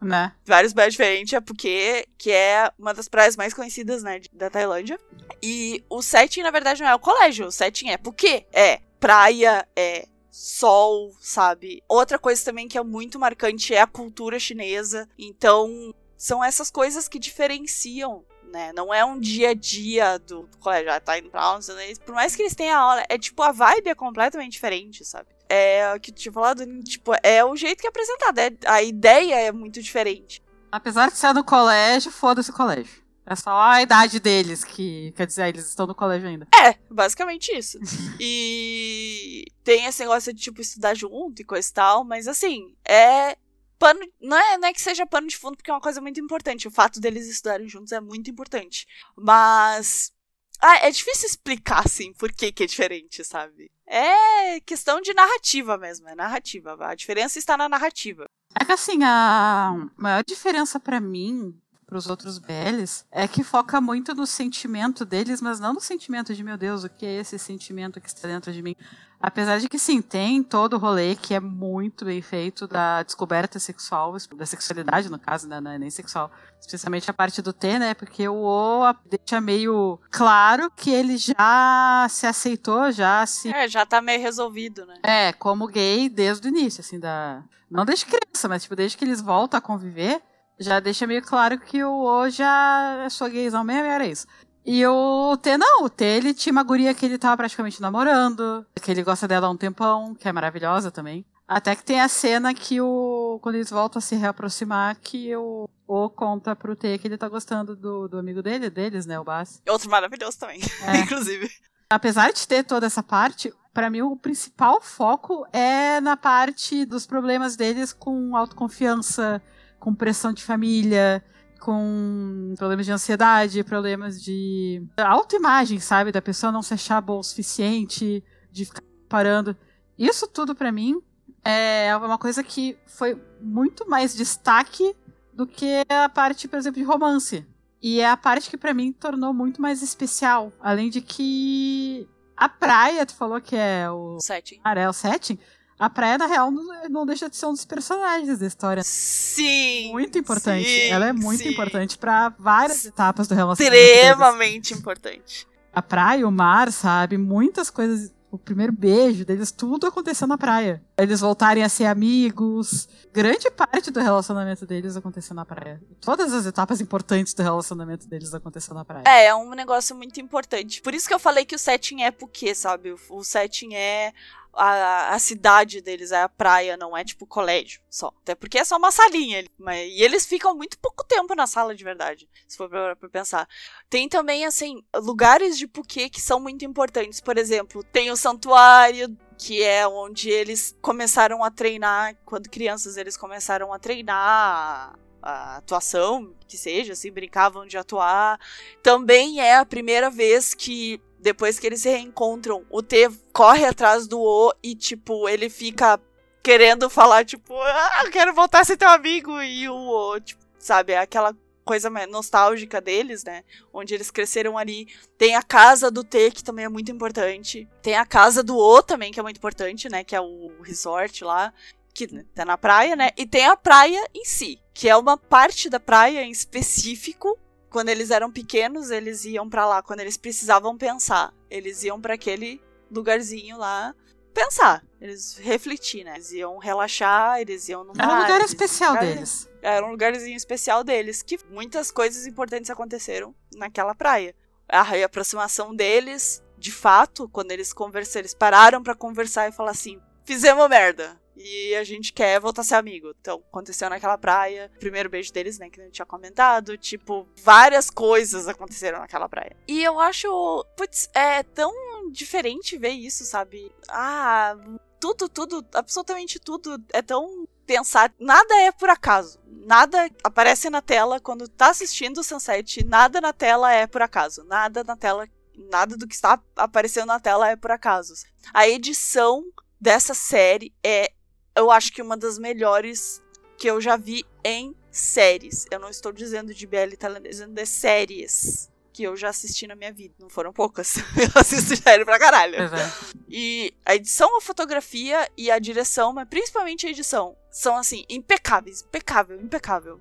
Né? 0.00 0.32
Vários 0.46 0.72
BLs 0.72 0.92
diferentes. 0.92 1.34
É 1.34 1.40
Puquê, 1.40 2.06
que 2.16 2.30
é 2.30 2.72
uma 2.78 2.94
das 2.94 3.06
praias 3.06 3.36
mais 3.36 3.52
conhecidas, 3.52 4.02
né, 4.02 4.22
da 4.32 4.48
Tailândia. 4.48 4.98
E 5.42 5.84
o 5.90 6.00
setting, 6.00 6.40
na 6.40 6.50
verdade, 6.50 6.80
não 6.80 6.88
é 6.88 6.94
o 6.94 6.98
colégio. 6.98 7.48
O 7.48 7.52
setting 7.52 7.90
é 7.90 7.98
Puquê. 7.98 8.46
É 8.50 8.80
praia, 8.98 9.68
é 9.76 10.06
sol, 10.30 11.14
sabe? 11.20 11.82
Outra 11.88 12.18
coisa 12.18 12.44
também 12.44 12.68
que 12.68 12.78
é 12.78 12.82
muito 12.82 13.18
marcante 13.18 13.74
é 13.74 13.80
a 13.80 13.86
cultura 13.86 14.38
chinesa. 14.38 15.08
Então, 15.18 15.94
são 16.16 16.42
essas 16.44 16.70
coisas 16.70 17.08
que 17.08 17.18
diferenciam 17.18 18.24
né? 18.50 18.72
Não 18.74 18.92
é 18.92 19.04
um 19.04 19.18
dia 19.18 19.50
a 19.50 19.54
dia 19.54 20.18
do, 20.18 20.42
do 20.42 20.58
colégio, 20.58 20.92
ah, 20.92 21.00
tá 21.00 21.18
indo 21.18 21.30
pra 21.30 21.42
aula, 21.42 21.60
por 22.04 22.14
mais 22.14 22.34
que 22.34 22.42
eles 22.42 22.54
tenham 22.54 22.78
aula, 22.78 23.04
é 23.08 23.16
tipo, 23.16 23.42
a 23.42 23.52
vibe 23.52 23.88
é 23.88 23.94
completamente 23.94 24.52
diferente, 24.52 25.04
sabe? 25.04 25.28
É 25.48 25.94
o 25.94 26.00
que 26.00 26.12
tu 26.12 26.20
tinha 26.20 26.32
falado, 26.32 26.64
tipo, 26.82 27.12
é 27.22 27.44
o 27.44 27.56
jeito 27.56 27.80
que 27.80 27.86
é 27.86 27.90
apresentado, 27.90 28.38
é, 28.38 28.50
a 28.66 28.82
ideia 28.82 29.34
é 29.36 29.52
muito 29.52 29.80
diferente. 29.80 30.42
Apesar 30.70 31.10
de 31.10 31.16
ser 31.16 31.32
no 31.32 31.42
colégio, 31.42 32.12
foda-se 32.12 32.50
o 32.50 32.54
colégio. 32.54 33.02
É 33.30 33.36
só 33.36 33.60
a 33.60 33.80
idade 33.80 34.18
deles 34.18 34.64
que. 34.64 35.12
Quer 35.12 35.24
dizer, 35.24 35.46
eles 35.46 35.68
estão 35.68 35.86
no 35.86 35.94
colégio 35.94 36.28
ainda. 36.28 36.48
É, 36.52 36.74
basicamente 36.90 37.56
isso. 37.56 37.78
e 38.18 39.44
tem 39.62 39.84
esse 39.84 40.00
negócio 40.00 40.34
de, 40.34 40.42
tipo, 40.42 40.60
estudar 40.60 40.96
junto 40.96 41.40
e 41.40 41.44
coisa 41.44 41.70
e 41.70 41.72
tal, 41.72 42.02
mas 42.02 42.26
assim, 42.26 42.74
é. 42.84 43.36
Pano, 43.78 44.00
não 44.20 44.36
é, 44.36 44.58
não 44.58 44.68
é 44.68 44.72
que 44.72 44.80
seja 44.80 45.06
pano 45.06 45.28
de 45.28 45.36
fundo, 45.36 45.56
porque 45.56 45.70
é 45.70 45.74
uma 45.74 45.80
coisa 45.80 46.00
muito 46.00 46.20
importante. 46.20 46.66
O 46.66 46.72
fato 46.72 47.00
deles 47.00 47.28
estudarem 47.28 47.68
juntos 47.68 47.92
é 47.92 48.00
muito 48.00 48.28
importante. 48.28 48.84
Mas. 49.16 50.12
Ah, 50.60 50.88
é 50.88 50.90
difícil 50.90 51.28
explicar, 51.28 51.86
assim, 51.86 52.12
por 52.12 52.32
que, 52.32 52.50
que 52.50 52.64
é 52.64 52.66
diferente, 52.66 53.24
sabe? 53.24 53.70
É 53.86 54.60
questão 54.60 55.00
de 55.00 55.14
narrativa 55.14 55.78
mesmo, 55.78 56.08
é 56.08 56.16
narrativa. 56.16 56.76
A 56.80 56.96
diferença 56.96 57.38
está 57.38 57.56
na 57.56 57.68
narrativa. 57.68 58.28
É 58.60 58.64
que 58.64 58.72
assim, 58.72 58.98
a 59.04 59.86
maior 59.96 60.24
diferença 60.24 60.80
para 60.80 61.00
mim 61.00 61.54
para 61.90 61.98
os 61.98 62.08
outros 62.08 62.38
BLs 62.38 63.04
é 63.10 63.26
que 63.26 63.42
foca 63.42 63.80
muito 63.80 64.14
no 64.14 64.24
sentimento 64.24 65.04
deles, 65.04 65.42
mas 65.42 65.58
não 65.58 65.74
no 65.74 65.80
sentimento 65.80 66.32
de 66.32 66.44
meu 66.44 66.56
Deus, 66.56 66.84
o 66.84 66.88
que 66.88 67.04
é 67.04 67.16
esse 67.16 67.36
sentimento 67.36 68.00
que 68.00 68.06
está 68.06 68.28
dentro 68.28 68.52
de 68.52 68.62
mim. 68.62 68.76
Apesar 69.20 69.58
de 69.58 69.68
que 69.68 69.78
sim, 69.78 70.00
tem 70.00 70.42
todo 70.42 70.74
o 70.74 70.78
rolê 70.78 71.14
que 71.14 71.34
é 71.34 71.40
muito 71.40 72.06
bem 72.06 72.22
feito 72.22 72.66
da 72.66 73.02
descoberta 73.02 73.58
sexual, 73.58 74.16
da 74.34 74.46
sexualidade, 74.46 75.10
no 75.10 75.18
caso, 75.18 75.46
né? 75.46 75.60
Não 75.60 75.72
é 75.72 75.78
nem 75.78 75.90
sexual. 75.90 76.30
Especialmente 76.58 77.10
a 77.10 77.12
parte 77.12 77.42
do 77.42 77.52
T, 77.52 77.78
né? 77.78 77.92
Porque 77.92 78.26
o 78.28 78.36
O 78.36 78.94
deixa 79.10 79.38
meio 79.40 80.00
claro 80.10 80.70
que 80.70 80.90
ele 80.90 81.18
já 81.18 82.06
se 82.08 82.26
aceitou, 82.26 82.90
já 82.92 83.26
se. 83.26 83.52
É, 83.52 83.68
já 83.68 83.84
tá 83.84 84.00
meio 84.00 84.22
resolvido, 84.22 84.86
né? 84.86 84.94
É, 85.02 85.32
como 85.34 85.66
gay 85.66 86.08
desde 86.08 86.46
o 86.46 86.50
início, 86.50 86.80
assim, 86.80 86.98
da. 86.98 87.42
Não 87.70 87.84
desde 87.84 88.06
criança, 88.06 88.48
mas 88.48 88.62
tipo, 88.62 88.74
desde 88.74 88.96
que 88.96 89.04
eles 89.04 89.20
voltam 89.20 89.58
a 89.58 89.60
conviver, 89.60 90.22
já 90.60 90.78
deixa 90.78 91.06
meio 91.06 91.22
claro 91.22 91.58
que 91.58 91.82
o 91.82 92.04
O 92.04 92.30
já 92.30 93.02
é 93.04 93.08
sua 93.08 93.28
gaysão 93.28 93.64
mesmo, 93.64 93.86
era 93.86 94.06
isso. 94.06 94.26
E 94.64 94.86
o 94.86 95.36
T 95.38 95.56
não, 95.56 95.84
o 95.84 95.90
T 95.90 96.04
ele 96.04 96.34
tinha 96.34 96.52
uma 96.52 96.62
guria 96.62 96.94
que 96.94 97.06
ele 97.06 97.18
tava 97.18 97.38
praticamente 97.38 97.80
namorando, 97.80 98.66
que 98.80 98.90
ele 98.90 99.02
gosta 99.02 99.26
dela 99.26 99.46
há 99.46 99.50
um 99.50 99.56
tempão, 99.56 100.14
que 100.14 100.28
é 100.28 100.32
maravilhosa 100.32 100.90
também. 100.90 101.24
Até 101.48 101.74
que 101.74 101.82
tem 101.82 102.00
a 102.00 102.06
cena 102.08 102.54
que 102.54 102.80
o. 102.80 103.40
Quando 103.42 103.56
eles 103.56 103.70
voltam 103.70 103.98
a 103.98 104.02
se 104.02 104.14
reaproximar, 104.14 104.96
que 105.00 105.34
o 105.34 105.68
O 105.88 106.08
conta 106.08 106.54
pro 106.54 106.76
T 106.76 106.98
que 106.98 107.08
ele 107.08 107.18
tá 107.18 107.28
gostando 107.28 107.74
do, 107.74 108.06
do 108.06 108.18
amigo 108.18 108.40
dele, 108.40 108.70
deles, 108.70 109.06
né? 109.06 109.18
O 109.18 109.24
Bass. 109.24 109.60
Outro 109.68 109.90
maravilhoso 109.90 110.38
também, 110.38 110.60
é. 110.86 111.00
inclusive. 111.02 111.50
Apesar 111.90 112.32
de 112.32 112.46
ter 112.46 112.62
toda 112.62 112.86
essa 112.86 113.02
parte, 113.02 113.52
para 113.74 113.90
mim 113.90 114.02
o 114.02 114.14
principal 114.14 114.80
foco 114.80 115.44
é 115.52 116.00
na 116.00 116.16
parte 116.16 116.84
dos 116.84 117.04
problemas 117.04 117.56
deles 117.56 117.92
com 117.92 118.36
autoconfiança, 118.36 119.42
com 119.80 119.94
pressão 119.94 120.32
de 120.32 120.44
família, 120.44 121.24
com 121.58 122.54
problemas 122.56 122.86
de 122.86 122.92
ansiedade, 122.92 123.64
problemas 123.64 124.22
de 124.22 124.86
autoimagem, 124.96 125.80
sabe? 125.80 126.12
Da 126.12 126.22
pessoa 126.22 126.52
não 126.52 126.62
se 126.62 126.74
achar 126.74 127.00
boa 127.00 127.20
o 127.20 127.24
suficiente, 127.24 128.22
de 128.52 128.64
ficar 128.66 128.82
parando. 129.08 129.56
Isso 129.98 130.28
tudo 130.28 130.54
para 130.54 130.70
mim 130.70 131.00
é 131.44 131.94
uma 131.96 132.18
coisa 132.18 132.44
que 132.44 132.78
foi 132.86 133.20
muito 133.40 133.88
mais 133.88 134.14
destaque 134.14 134.94
do 135.32 135.46
que 135.46 135.82
a 135.88 136.08
parte, 136.08 136.46
por 136.46 136.58
exemplo, 136.58 136.80
de 136.80 136.86
romance. 136.86 137.46
E 137.82 138.00
é 138.00 138.08
a 138.08 138.16
parte 138.16 138.50
que 138.50 138.58
para 138.58 138.74
mim 138.74 138.92
tornou 138.92 139.32
muito 139.32 139.60
mais 139.60 139.82
especial. 139.82 140.52
Além 140.60 140.90
de 140.90 141.00
que 141.00 142.06
a 142.36 142.48
praia, 142.48 143.06
tu 143.06 143.14
falou 143.14 143.40
que 143.40 143.56
é 143.56 143.90
o 143.90 144.18
setting. 144.20 144.60
Ah, 144.62 144.78
é 144.78 144.88
o 144.88 144.92
setting 144.92 145.38
a 145.80 145.88
praia, 145.88 146.18
na 146.18 146.26
real, 146.26 146.50
não 146.90 147.06
deixa 147.06 147.30
de 147.30 147.36
ser 147.36 147.46
um 147.46 147.52
dos 147.52 147.64
personagens 147.64 148.38
da 148.38 148.46
história. 148.46 148.82
Sim! 148.84 149.90
Muito 149.92 150.18
importante. 150.18 150.68
Sim, 150.68 150.88
Ela 150.88 151.06
é 151.06 151.12
muito 151.14 151.42
sim. 151.42 151.48
importante 151.48 151.96
para 151.96 152.28
várias 152.38 152.84
etapas 152.84 153.26
do 153.26 153.34
relacionamento. 153.34 153.82
Extremamente 153.82 154.74
importante. 154.74 155.48
A 155.72 155.80
praia, 155.80 156.28
o 156.28 156.30
mar, 156.30 156.70
sabe? 156.70 157.16
Muitas 157.16 157.70
coisas 157.70 158.12
o 158.30 158.38
primeiro 158.38 158.72
beijo 158.72 159.24
deles, 159.24 159.50
tudo 159.50 159.86
aconteceu 159.86 160.26
na 160.26 160.38
praia. 160.38 160.80
Eles 160.96 161.20
voltarem 161.20 161.64
a 161.64 161.68
ser 161.68 161.86
amigos. 161.86 162.88
Grande 163.12 163.50
parte 163.50 163.90
do 163.90 163.98
relacionamento 163.98 164.64
deles 164.64 164.96
aconteceu 164.96 165.34
na 165.34 165.44
praia. 165.44 165.82
Todas 166.00 166.32
as 166.32 166.46
etapas 166.46 166.80
importantes 166.80 167.34
do 167.34 167.42
relacionamento 167.42 168.06
deles 168.06 168.32
aconteceu 168.32 168.72
na 168.72 168.84
praia. 168.84 169.02
É, 169.04 169.26
é 169.26 169.34
um 169.34 169.50
negócio 169.50 169.96
muito 169.96 170.20
importante. 170.20 170.80
Por 170.80 170.94
isso 170.94 171.08
que 171.08 171.14
eu 171.14 171.18
falei 171.18 171.44
que 171.44 171.56
o 171.56 171.58
setting 171.58 172.02
é 172.02 172.12
porque, 172.12 172.54
sabe? 172.54 172.94
O 173.08 173.24
setting 173.24 173.74
é 173.74 174.12
a, 174.52 175.14
a 175.14 175.18
cidade 175.18 175.80
deles 175.80 176.12
é 176.12 176.22
a 176.22 176.28
praia, 176.28 176.76
não 176.76 176.96
é 176.96 177.04
tipo 177.04 177.26
colégio 177.26 177.80
só. 177.88 178.12
Até 178.22 178.34
porque 178.34 178.58
é 178.58 178.64
só 178.64 178.76
uma 178.76 178.90
salinha. 178.90 179.44
Mas, 179.58 179.88
e 179.90 180.02
eles 180.02 180.26
ficam 180.26 180.54
muito 180.54 180.78
pouco 180.78 181.04
tempo 181.04 181.34
na 181.34 181.46
sala 181.46 181.74
de 181.74 181.84
verdade, 181.84 182.28
se 182.46 182.56
for 182.56 182.68
pra, 182.68 182.96
pra 182.96 183.08
pensar. 183.08 183.48
Tem 183.88 184.08
também, 184.08 184.44
assim, 184.44 184.82
lugares 184.96 185.56
de 185.56 185.66
Puquê 185.66 186.08
que 186.08 186.20
são 186.20 186.40
muito 186.40 186.64
importantes. 186.64 187.20
Por 187.20 187.38
exemplo, 187.38 187.82
tem 187.84 188.10
o 188.10 188.16
santuário 188.16 189.16
que 189.38 189.62
é 189.62 189.88
onde 189.88 190.28
eles 190.28 190.76
começaram 190.82 191.42
a 191.42 191.50
treinar, 191.50 192.14
quando 192.26 192.50
crianças 192.50 192.98
eles 192.98 193.16
começaram 193.16 193.72
a 193.72 193.78
treinar 193.78 194.94
a 195.22 195.56
atuação, 195.56 196.34
que 196.46 196.56
seja, 196.56 196.92
assim, 196.92 197.10
brincavam 197.10 197.66
de 197.66 197.78
atuar. 197.78 198.38
Também 198.82 199.40
é 199.40 199.56
a 199.56 199.66
primeira 199.66 200.10
vez 200.10 200.54
que 200.54 201.00
depois 201.20 201.58
que 201.58 201.66
eles 201.66 201.82
se 201.82 201.88
reencontram, 201.88 202.64
o 202.70 202.82
T 202.82 203.10
corre 203.32 203.64
atrás 203.64 204.06
do 204.06 204.20
O 204.20 204.52
e, 204.62 204.74
tipo, 204.74 205.28
ele 205.28 205.50
fica 205.50 206.00
querendo 206.42 206.88
falar, 206.88 207.24
tipo, 207.24 207.54
ah, 207.54 208.02
eu 208.04 208.10
quero 208.10 208.32
voltar 208.32 208.60
a 208.60 208.64
ser 208.64 208.76
teu 208.76 208.88
amigo. 208.88 209.40
E 209.42 209.68
o 209.68 209.74
O, 209.74 210.20
tipo, 210.20 210.42
sabe, 210.58 210.92
é 210.92 210.98
aquela 210.98 211.36
coisa 211.64 211.90
nostálgica 212.08 212.80
deles, 212.80 213.22
né? 213.22 213.44
Onde 213.72 213.94
eles 213.94 214.10
cresceram 214.10 214.58
ali. 214.58 214.88
Tem 215.16 215.36
a 215.36 215.42
casa 215.42 215.90
do 215.90 216.02
T, 216.02 216.30
que 216.30 216.42
também 216.42 216.64
é 216.64 216.68
muito 216.68 216.90
importante. 216.90 217.68
Tem 217.82 217.96
a 217.96 218.06
casa 218.06 218.42
do 218.42 218.56
O 218.56 218.82
também, 218.82 219.12
que 219.12 219.20
é 219.20 219.22
muito 219.22 219.36
importante, 219.36 219.88
né? 219.88 220.02
Que 220.02 220.16
é 220.16 220.20
o 220.20 220.50
resort 220.62 221.22
lá. 221.22 221.52
Que 221.92 222.06
tá 222.34 222.44
na 222.44 222.56
praia, 222.56 222.96
né? 222.96 223.10
E 223.16 223.26
tem 223.26 223.44
a 223.44 223.56
praia 223.56 224.04
em 224.14 224.24
si, 224.24 224.60
que 224.72 224.88
é 224.88 224.96
uma 224.96 225.16
parte 225.16 225.68
da 225.68 225.78
praia 225.78 226.22
em 226.22 226.30
específico 226.30 227.38
quando 227.70 227.88
eles 227.88 228.10
eram 228.10 228.30
pequenos, 228.30 228.90
eles 228.90 229.24
iam 229.24 229.48
para 229.48 229.66
lá 229.66 229.82
quando 229.82 230.00
eles 230.00 230.16
precisavam 230.16 230.76
pensar. 230.76 231.32
Eles 231.48 231.82
iam 231.84 232.00
para 232.00 232.14
aquele 232.14 232.60
lugarzinho 232.90 233.56
lá 233.56 233.94
pensar, 234.34 234.84
eles 235.00 235.36
refletir, 235.38 236.04
né? 236.04 236.14
Eles 236.14 236.32
iam 236.32 236.58
relaxar, 236.58 237.40
eles 237.40 237.68
iam 237.68 237.84
no 237.84 237.92
Era 237.96 238.12
um 238.12 238.22
lugar 238.22 238.40
especial 238.42 238.98
deles. 238.98 239.48
Era 239.62 239.86
um 239.86 239.90
lugarzinho 239.90 240.36
especial 240.36 240.82
deles, 240.82 241.22
que 241.22 241.38
muitas 241.50 241.90
coisas 241.90 242.26
importantes 242.26 242.70
aconteceram 242.70 243.34
naquela 243.54 243.94
praia. 243.94 244.34
A 244.68 244.82
reaproximação 244.82 245.74
deles, 245.74 246.42
de 246.56 246.72
fato, 246.72 247.28
quando 247.28 247.50
eles 247.50 247.72
conversaram, 247.72 248.22
eles 248.22 248.34
pararam 248.34 248.82
para 248.82 248.94
conversar 248.94 249.48
e 249.48 249.52
falar 249.52 249.72
assim: 249.72 250.00
fizemos 250.24 250.68
merda 250.68 251.19
e 251.42 251.74
a 251.74 251.84
gente 251.84 252.12
quer 252.12 252.38
voltar 252.38 252.62
a 252.62 252.64
ser 252.64 252.74
amigo. 252.74 253.14
Então, 253.20 253.42
aconteceu 253.48 253.88
naquela 253.88 254.18
praia, 254.18 254.70
primeiro 254.78 255.08
beijo 255.08 255.32
deles, 255.32 255.58
né, 255.58 255.70
que 255.70 255.80
gente 255.80 255.94
tinha 255.94 256.06
comentado, 256.06 256.76
tipo, 256.76 257.26
várias 257.42 257.88
coisas 257.90 258.46
aconteceram 258.46 258.98
naquela 258.98 259.28
praia. 259.28 259.56
E 259.66 259.82
eu 259.82 259.98
acho, 259.98 260.28
putz, 260.76 261.08
é 261.14 261.42
tão 261.42 261.72
diferente 262.10 262.76
ver 262.76 262.90
isso, 262.90 263.24
sabe? 263.24 263.72
Ah, 263.88 264.56
tudo, 265.00 265.28
tudo, 265.28 265.66
absolutamente 265.74 266.38
tudo 266.38 266.82
é 266.92 267.00
tão 267.00 267.48
pensar, 267.66 268.12
nada 268.18 268.54
é 268.62 268.72
por 268.72 268.90
acaso. 268.90 269.40
Nada 269.46 270.10
aparece 270.22 270.68
na 270.68 270.82
tela 270.82 271.20
quando 271.20 271.48
tá 271.48 271.70
assistindo 271.70 272.18
o 272.18 272.24
Sunset, 272.24 272.84
nada 272.84 273.20
na 273.20 273.32
tela 273.32 273.72
é 273.72 273.86
por 273.86 274.02
acaso. 274.02 274.44
Nada 274.44 274.84
na 274.84 274.96
tela, 274.96 275.28
nada 275.70 275.96
do 275.96 276.06
que 276.06 276.14
está 276.14 276.40
aparecendo 276.56 277.06
na 277.06 277.20
tela 277.20 277.48
é 277.48 277.56
por 277.56 277.70
acaso. 277.70 278.14
A 278.52 278.68
edição 278.68 279.44
dessa 279.80 280.12
série 280.12 280.74
é 280.84 281.12
eu 281.54 281.70
acho 281.70 281.92
que 281.92 282.02
uma 282.02 282.16
das 282.16 282.38
melhores 282.38 283.22
que 283.56 283.68
eu 283.68 283.80
já 283.80 283.96
vi 283.96 284.24
em 284.44 284.74
séries. 284.90 285.66
Eu 285.70 285.78
não 285.78 285.88
estou 285.88 286.12
dizendo 286.12 286.54
de 286.54 286.66
BL 286.66 286.92
italiana, 286.92 287.28
dizendo 287.28 287.54
de 287.54 287.66
séries 287.66 288.70
que 288.92 289.04
eu 289.04 289.16
já 289.16 289.28
assisti 289.28 289.66
na 289.66 289.76
minha 289.76 289.92
vida. 289.92 290.14
Não 290.18 290.28
foram 290.28 290.52
poucas. 290.52 290.96
eu 291.16 291.40
assisto 291.40 291.76
série 291.76 292.04
pra 292.04 292.18
caralho. 292.18 292.58
Uhum. 292.58 293.20
E 293.28 293.72
a 293.84 293.94
edição, 293.94 294.36
a 294.36 294.40
fotografia 294.40 295.28
e 295.36 295.50
a 295.50 295.58
direção, 295.58 296.12
mas 296.12 296.28
principalmente 296.28 296.86
a 296.86 296.90
edição, 296.90 297.36
são 297.50 297.76
assim, 297.76 298.04
impecáveis. 298.08 298.82
Impecável, 298.82 299.40
impecável. 299.40 300.00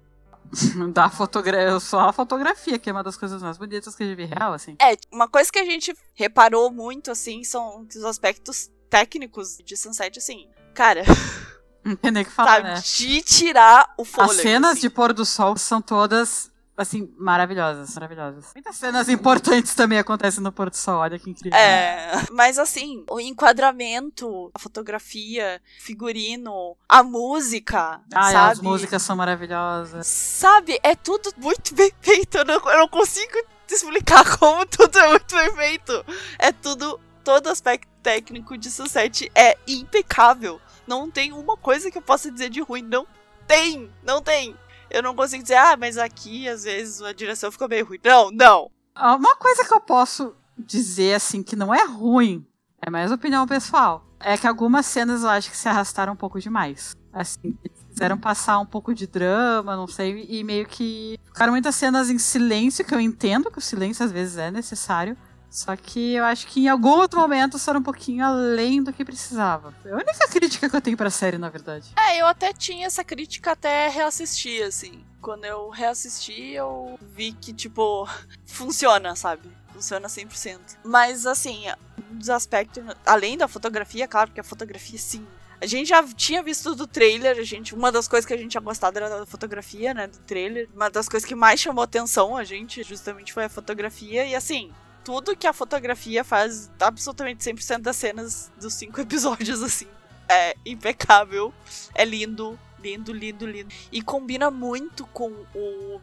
da 0.94 1.10
fotografia, 1.10 1.80
só 1.80 2.00
a 2.02 2.14
fotografia, 2.14 2.80
que 2.80 2.90
é 2.90 2.94
uma 2.94 3.04
das 3.04 3.16
coisas 3.16 3.42
mais 3.42 3.58
bonitas 3.58 3.96
que 3.96 4.04
eu 4.04 4.10
já 4.10 4.16
vi 4.16 4.26
real, 4.26 4.54
assim. 4.54 4.76
É, 4.82 4.98
uma 5.12 5.28
coisa 5.28 5.52
que 5.52 5.60
a 5.60 5.66
gente 5.66 5.96
reparou 6.14 6.72
muito, 6.72 7.12
assim, 7.12 7.44
são 7.44 7.86
os 7.88 8.04
aspectos 8.04 8.72
técnicos 8.90 9.58
de 9.64 9.78
Sunset, 9.78 10.18
assim. 10.18 10.50
Cara. 10.80 11.04
Não 11.84 11.94
tem 11.98 12.10
nem 12.10 12.24
que 12.24 12.32
falar, 12.32 12.56
sabe, 12.56 12.70
né? 12.70 12.82
De 12.82 13.22
tirar 13.22 13.94
o 13.98 14.06
fôlego. 14.06 14.34
As 14.34 14.42
cenas 14.42 14.72
assim. 14.72 14.82
de 14.82 14.89
pôr 14.89 15.12
do 15.12 15.26
sol 15.26 15.58
são 15.58 15.82
todas, 15.82 16.50
assim, 16.78 17.13
maravilhosas, 17.18 17.94
maravilhosas. 17.96 18.46
Muitas 18.56 18.78
cenas 18.78 19.10
importantes 19.10 19.76
também 19.76 20.00
acontecem 20.00 20.42
no 20.42 20.54
pôr 20.54 20.70
do 20.70 20.78
sol, 20.78 21.00
olha 21.00 21.20
que 21.20 21.30
incrível. 21.30 21.58
É, 21.60 22.26
mas 22.32 22.58
assim, 22.58 23.04
o 23.10 23.20
enquadramento, 23.20 24.50
a 24.54 24.60
fotografia, 24.60 25.62
figurino, 25.82 26.78
a 26.88 27.04
música, 27.04 28.00
ah, 28.13 28.32
sabe? 28.32 28.52
as 28.52 28.62
músicas 28.62 29.02
são 29.02 29.18
maravilhosas. 29.18 30.08
Sabe, 30.08 30.80
é 30.82 30.96
tudo 30.96 31.34
muito 31.36 31.76
bem 31.76 31.92
feito, 32.00 32.38
eu 32.38 32.46
não, 32.46 32.56
eu 32.56 32.78
não 32.78 32.88
consigo 32.88 33.34
explicar 33.70 34.24
como 34.39 34.65
tudo 34.65 34.98
é 34.98 35.10
muito 35.10 35.36
bem 35.36 35.56
feito. 35.56 36.06
É 36.38 36.54
tudo 36.54 36.98
todo 37.30 37.48
aspecto 37.48 37.89
técnico 38.02 38.58
de 38.58 38.72
Sunset 38.72 39.32
é 39.36 39.58
impecável. 39.68 40.60
Não 40.89 41.12
tem 41.12 41.32
uma 41.32 41.56
coisa 41.56 41.91
que 41.91 41.99
eu 41.99 42.02
possa 42.02 42.32
dizer 42.32 42.49
de 42.49 42.62
ruim. 42.62 42.82
Não 42.82 43.06
tem! 43.45 43.91
Não 44.04 44.23
tem! 44.23 44.58
Eu 44.89 45.04
não 45.04 45.15
consigo 45.15 45.43
dizer, 45.43 45.58
ah, 45.58 45.78
mas 45.78 45.99
aqui 45.99 46.49
às 46.49 46.63
vezes 46.63 46.99
a 47.04 47.13
direção 47.13 47.52
ficou 47.52 47.69
meio 47.69 47.86
ruim. 47.86 47.99
Não, 48.04 48.32
não! 48.32 48.71
Ah, 48.95 49.15
uma 49.15 49.36
coisa 49.36 49.63
que 49.63 49.71
eu 49.71 49.80
posso 49.80 50.36
dizer, 50.58 51.13
assim, 51.13 51.43
que 51.43 51.56
não 51.56 51.71
é 51.71 51.86
ruim, 51.86 52.43
é 52.82 52.89
mais 52.89 53.12
opinião 53.12 53.45
pessoal, 53.45 54.04
é 54.19 54.36
que 54.36 54.47
algumas 54.47 54.88
cenas 54.88 55.21
eu 55.21 55.30
acho 55.30 55.52
que 55.52 55.58
se 55.58 55.69
arrastaram 55.69 56.13
um 56.13 56.17
pouco 56.17 56.39
demais. 56.39 56.95
Assim, 57.13 57.56
quiseram 57.88 58.17
passar 58.17 58.58
um 58.58 58.65
pouco 58.65 58.91
de 58.91 59.06
drama, 59.06 59.75
não 59.75 59.88
sei, 59.88 60.25
e 60.28 60.43
meio 60.43 60.65
que 60.65 61.19
ficaram 61.23 61.54
muitas 61.54 61.75
cenas 61.75 62.10
em 62.10 62.17
silêncio, 62.17 62.84
que 62.84 62.95
eu 62.95 62.99
entendo 62.99 63.52
que 63.52 63.60
o 63.60 63.62
silêncio 63.62 64.04
às 64.04 64.12
vezes 64.12 64.38
é 64.38 64.49
necessário, 64.49 65.15
só 65.50 65.76
que 65.76 66.14
eu 66.14 66.24
acho 66.24 66.48
que 66.48 66.62
em 66.62 66.68
algum 66.70 66.90
outro 66.90 67.20
momento 67.20 67.58
foram 67.58 67.80
um 67.80 67.84
pouquinho 67.84 68.24
além 68.24 68.84
do 68.84 68.94
que 68.94 69.04
precisava. 69.04 69.74
É 69.84 69.92
a 69.92 69.96
única 69.96 70.28
crítica 70.28 70.70
que 70.70 70.76
eu 70.76 70.82
tenho 70.82 70.98
pra 70.98 71.10
série, 71.10 71.38
na 71.38 71.50
verdade. 71.50 71.92
É, 71.98 72.22
eu 72.22 72.28
até 72.28 72.54
tinha 72.54 72.86
essa 72.86 73.04
crítica 73.04 73.52
até 73.52 73.88
reassistir, 73.88 74.64
assim. 74.64 75.04
Quando 75.22 75.46
eu 75.46 75.70
reassisti, 75.70 76.52
eu 76.52 76.98
vi 77.02 77.34
que, 77.34 77.52
tipo, 77.52 78.08
funciona, 78.46 79.16
sabe? 79.16 79.50
Funciona 79.74 80.08
100%. 80.08 80.60
Mas, 80.84 81.26
assim, 81.26 81.64
um 82.12 82.18
dos 82.18 82.30
aspectos, 82.30 82.84
além 83.06 83.38
da 83.38 83.48
fotografia, 83.48 84.08
claro 84.08 84.32
que 84.32 84.40
a 84.40 84.44
fotografia, 84.44 85.00
sim, 85.00 85.26
a 85.62 85.66
gente 85.66 85.90
já 85.90 86.02
tinha 86.04 86.42
visto 86.42 86.74
do 86.74 86.88
trailer, 86.88 87.38
a 87.38 87.44
gente, 87.44 87.76
uma 87.76 87.92
das 87.92 88.08
coisas 88.08 88.26
que 88.26 88.34
a 88.34 88.38
gente 88.38 88.52
tinha 88.52 88.62
gostado 88.62 88.98
era 88.98 89.10
da 89.10 89.26
fotografia, 89.26 89.94
né, 89.94 90.08
do 90.08 90.18
trailer. 90.20 90.70
Uma 90.74 90.90
das 90.90 91.10
coisas 91.10 91.28
que 91.28 91.36
mais 91.36 91.60
chamou 91.60 91.84
atenção 91.84 92.38
a 92.38 92.46
gente, 92.46 92.82
justamente, 92.84 93.34
foi 93.34 93.44
a 93.44 93.50
fotografia. 93.50 94.26
E 94.26 94.36
assim, 94.36 94.72
tudo 95.04 95.36
que 95.36 95.48
a 95.48 95.54
fotografia 95.54 96.24
faz, 96.24 96.70
absolutamente 96.80 97.44
100% 97.44 97.80
das 97.80 97.96
cenas 97.96 98.52
dos 98.60 98.74
cinco 98.74 99.00
episódios, 99.02 99.62
assim. 99.62 99.88
É 100.28 100.56
impecável. 100.66 101.54
É 101.96 102.06
lindo, 102.06 102.60
lindo, 102.80 103.12
lindo, 103.12 103.46
lindo. 103.46 103.74
E 103.92 104.02
combina 104.02 104.52
muito 104.52 105.06
com 105.08 105.32
o 105.56 106.00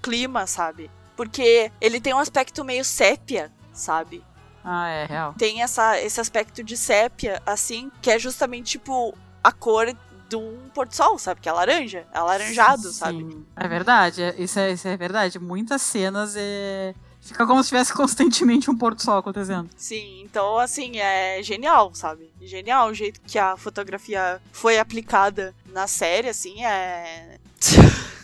clima, 0.00 0.46
sabe? 0.46 0.90
Porque 1.16 1.70
ele 1.80 2.00
tem 2.00 2.14
um 2.14 2.18
aspecto 2.18 2.64
meio 2.64 2.84
sépia, 2.84 3.52
sabe? 3.72 4.22
Ah, 4.64 4.88
é 4.88 5.06
real. 5.06 5.34
Tem 5.34 5.62
essa, 5.62 6.00
esse 6.00 6.20
aspecto 6.20 6.62
de 6.64 6.76
sépia, 6.76 7.42
assim, 7.44 7.90
que 8.00 8.10
é 8.10 8.18
justamente 8.18 8.72
tipo 8.72 9.16
a 9.42 9.52
cor 9.52 9.94
de 10.28 10.36
um 10.36 10.70
pôr-do-sol, 10.72 11.18
sabe? 11.18 11.40
Que 11.40 11.48
é 11.48 11.52
laranja, 11.52 12.06
é 12.12 12.18
alaranjado, 12.18 12.88
Sim, 12.88 12.92
sabe? 12.92 13.46
É 13.54 13.68
verdade, 13.68 14.22
é, 14.22 14.34
isso 14.38 14.58
é, 14.58 14.72
isso 14.72 14.88
é 14.88 14.96
verdade. 14.96 15.38
Muitas 15.38 15.82
cenas 15.82 16.34
é 16.36 16.94
Fica 17.24 17.46
como 17.46 17.62
se 17.62 17.70
tivesse 17.70 17.92
constantemente 17.94 18.70
um 18.70 18.76
pôr 18.76 18.94
do 18.94 19.02
sol 19.02 19.18
acontecendo. 19.18 19.70
Sim, 19.76 20.22
então 20.22 20.58
assim, 20.58 20.98
é 20.98 21.42
genial, 21.42 21.94
sabe? 21.94 22.30
Genial 22.40 22.88
o 22.88 22.94
jeito 22.94 23.20
que 23.22 23.38
a 23.38 23.56
fotografia 23.56 24.40
foi 24.52 24.78
aplicada 24.78 25.54
na 25.66 25.86
série, 25.86 26.28
assim, 26.28 26.64
é. 26.64 27.38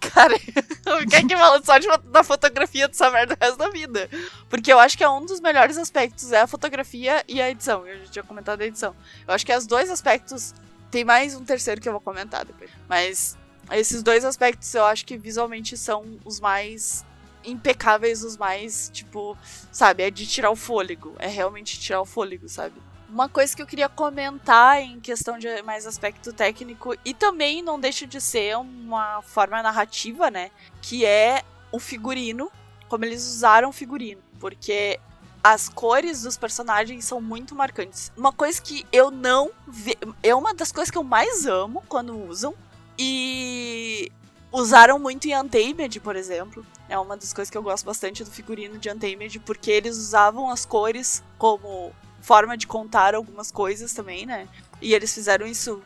Cara, 0.00 0.36
quem 1.08 1.28
que 1.28 1.36
fala 1.36 1.62
só 1.64 1.78
de, 1.78 1.86
da 2.10 2.24
fotografia 2.24 2.88
dessa 2.88 3.08
merda 3.08 3.34
o 3.40 3.44
resto 3.44 3.56
da 3.56 3.70
vida? 3.70 4.10
Porque 4.50 4.72
eu 4.72 4.78
acho 4.80 4.98
que 4.98 5.04
é 5.04 5.08
um 5.08 5.24
dos 5.24 5.40
melhores 5.40 5.78
aspectos, 5.78 6.32
é 6.32 6.40
a 6.40 6.46
fotografia 6.48 7.24
e 7.28 7.40
a 7.40 7.48
edição. 7.48 7.86
Eu 7.86 8.00
já 8.00 8.10
tinha 8.10 8.22
comentado 8.24 8.60
a 8.62 8.66
edição. 8.66 8.96
Eu 9.26 9.32
acho 9.32 9.46
que 9.46 9.54
os 9.54 9.66
dois 9.66 9.88
aspectos. 9.90 10.52
Tem 10.90 11.04
mais 11.04 11.34
um 11.34 11.42
terceiro 11.42 11.80
que 11.80 11.88
eu 11.88 11.92
vou 11.92 12.02
comentar 12.02 12.44
depois. 12.44 12.70
Mas 12.86 13.38
esses 13.70 14.02
dois 14.02 14.26
aspectos 14.26 14.74
eu 14.74 14.84
acho 14.84 15.06
que 15.06 15.16
visualmente 15.16 15.74
são 15.74 16.04
os 16.24 16.38
mais 16.38 17.02
impecáveis 17.44 18.22
os 18.22 18.36
mais, 18.36 18.90
tipo, 18.92 19.36
sabe, 19.70 20.02
é 20.02 20.10
de 20.10 20.26
tirar 20.26 20.50
o 20.50 20.56
fôlego. 20.56 21.14
É 21.18 21.26
realmente 21.26 21.78
tirar 21.78 22.00
o 22.00 22.06
fôlego, 22.06 22.48
sabe? 22.48 22.74
Uma 23.08 23.28
coisa 23.28 23.54
que 23.54 23.60
eu 23.60 23.66
queria 23.66 23.88
comentar 23.88 24.80
em 24.80 24.98
questão 24.98 25.38
de 25.38 25.62
mais 25.62 25.86
aspecto 25.86 26.32
técnico, 26.32 26.94
e 27.04 27.12
também 27.12 27.62
não 27.62 27.78
deixa 27.78 28.06
de 28.06 28.20
ser 28.20 28.56
uma 28.56 29.20
forma 29.22 29.62
narrativa, 29.62 30.30
né? 30.30 30.50
Que 30.80 31.04
é 31.04 31.42
o 31.70 31.78
figurino, 31.78 32.50
como 32.88 33.04
eles 33.04 33.26
usaram 33.26 33.68
o 33.68 33.72
figurino. 33.72 34.22
Porque 34.40 34.98
as 35.44 35.68
cores 35.68 36.22
dos 36.22 36.36
personagens 36.36 37.04
são 37.04 37.20
muito 37.20 37.54
marcantes. 37.54 38.12
Uma 38.16 38.32
coisa 38.32 38.62
que 38.62 38.86
eu 38.92 39.10
não 39.10 39.50
é 40.22 40.34
uma 40.34 40.54
das 40.54 40.70
coisas 40.70 40.90
que 40.90 40.96
eu 40.96 41.04
mais 41.04 41.46
amo 41.46 41.82
quando 41.88 42.16
usam 42.28 42.54
e 42.98 44.10
usaram 44.52 44.98
muito 44.98 45.26
em 45.26 45.36
Untamed, 45.36 45.98
por 46.00 46.14
exemplo. 46.14 46.64
É 46.88 46.98
uma 46.98 47.16
das 47.16 47.32
coisas 47.32 47.50
que 47.50 47.56
eu 47.56 47.62
gosto 47.62 47.84
bastante 47.84 48.22
do 48.22 48.30
figurino 48.30 48.78
de 48.78 48.90
Untamed, 48.90 49.40
porque 49.40 49.70
eles 49.70 49.96
usavam 49.96 50.50
as 50.50 50.64
cores 50.64 51.24
como 51.38 51.92
forma 52.20 52.56
de 52.56 52.66
contar 52.66 53.14
algumas 53.14 53.50
coisas 53.50 53.92
também, 53.92 54.26
né? 54.26 54.46
E 54.80 54.94
eles 54.94 55.12
fizeram 55.12 55.46
isso 55.46 55.82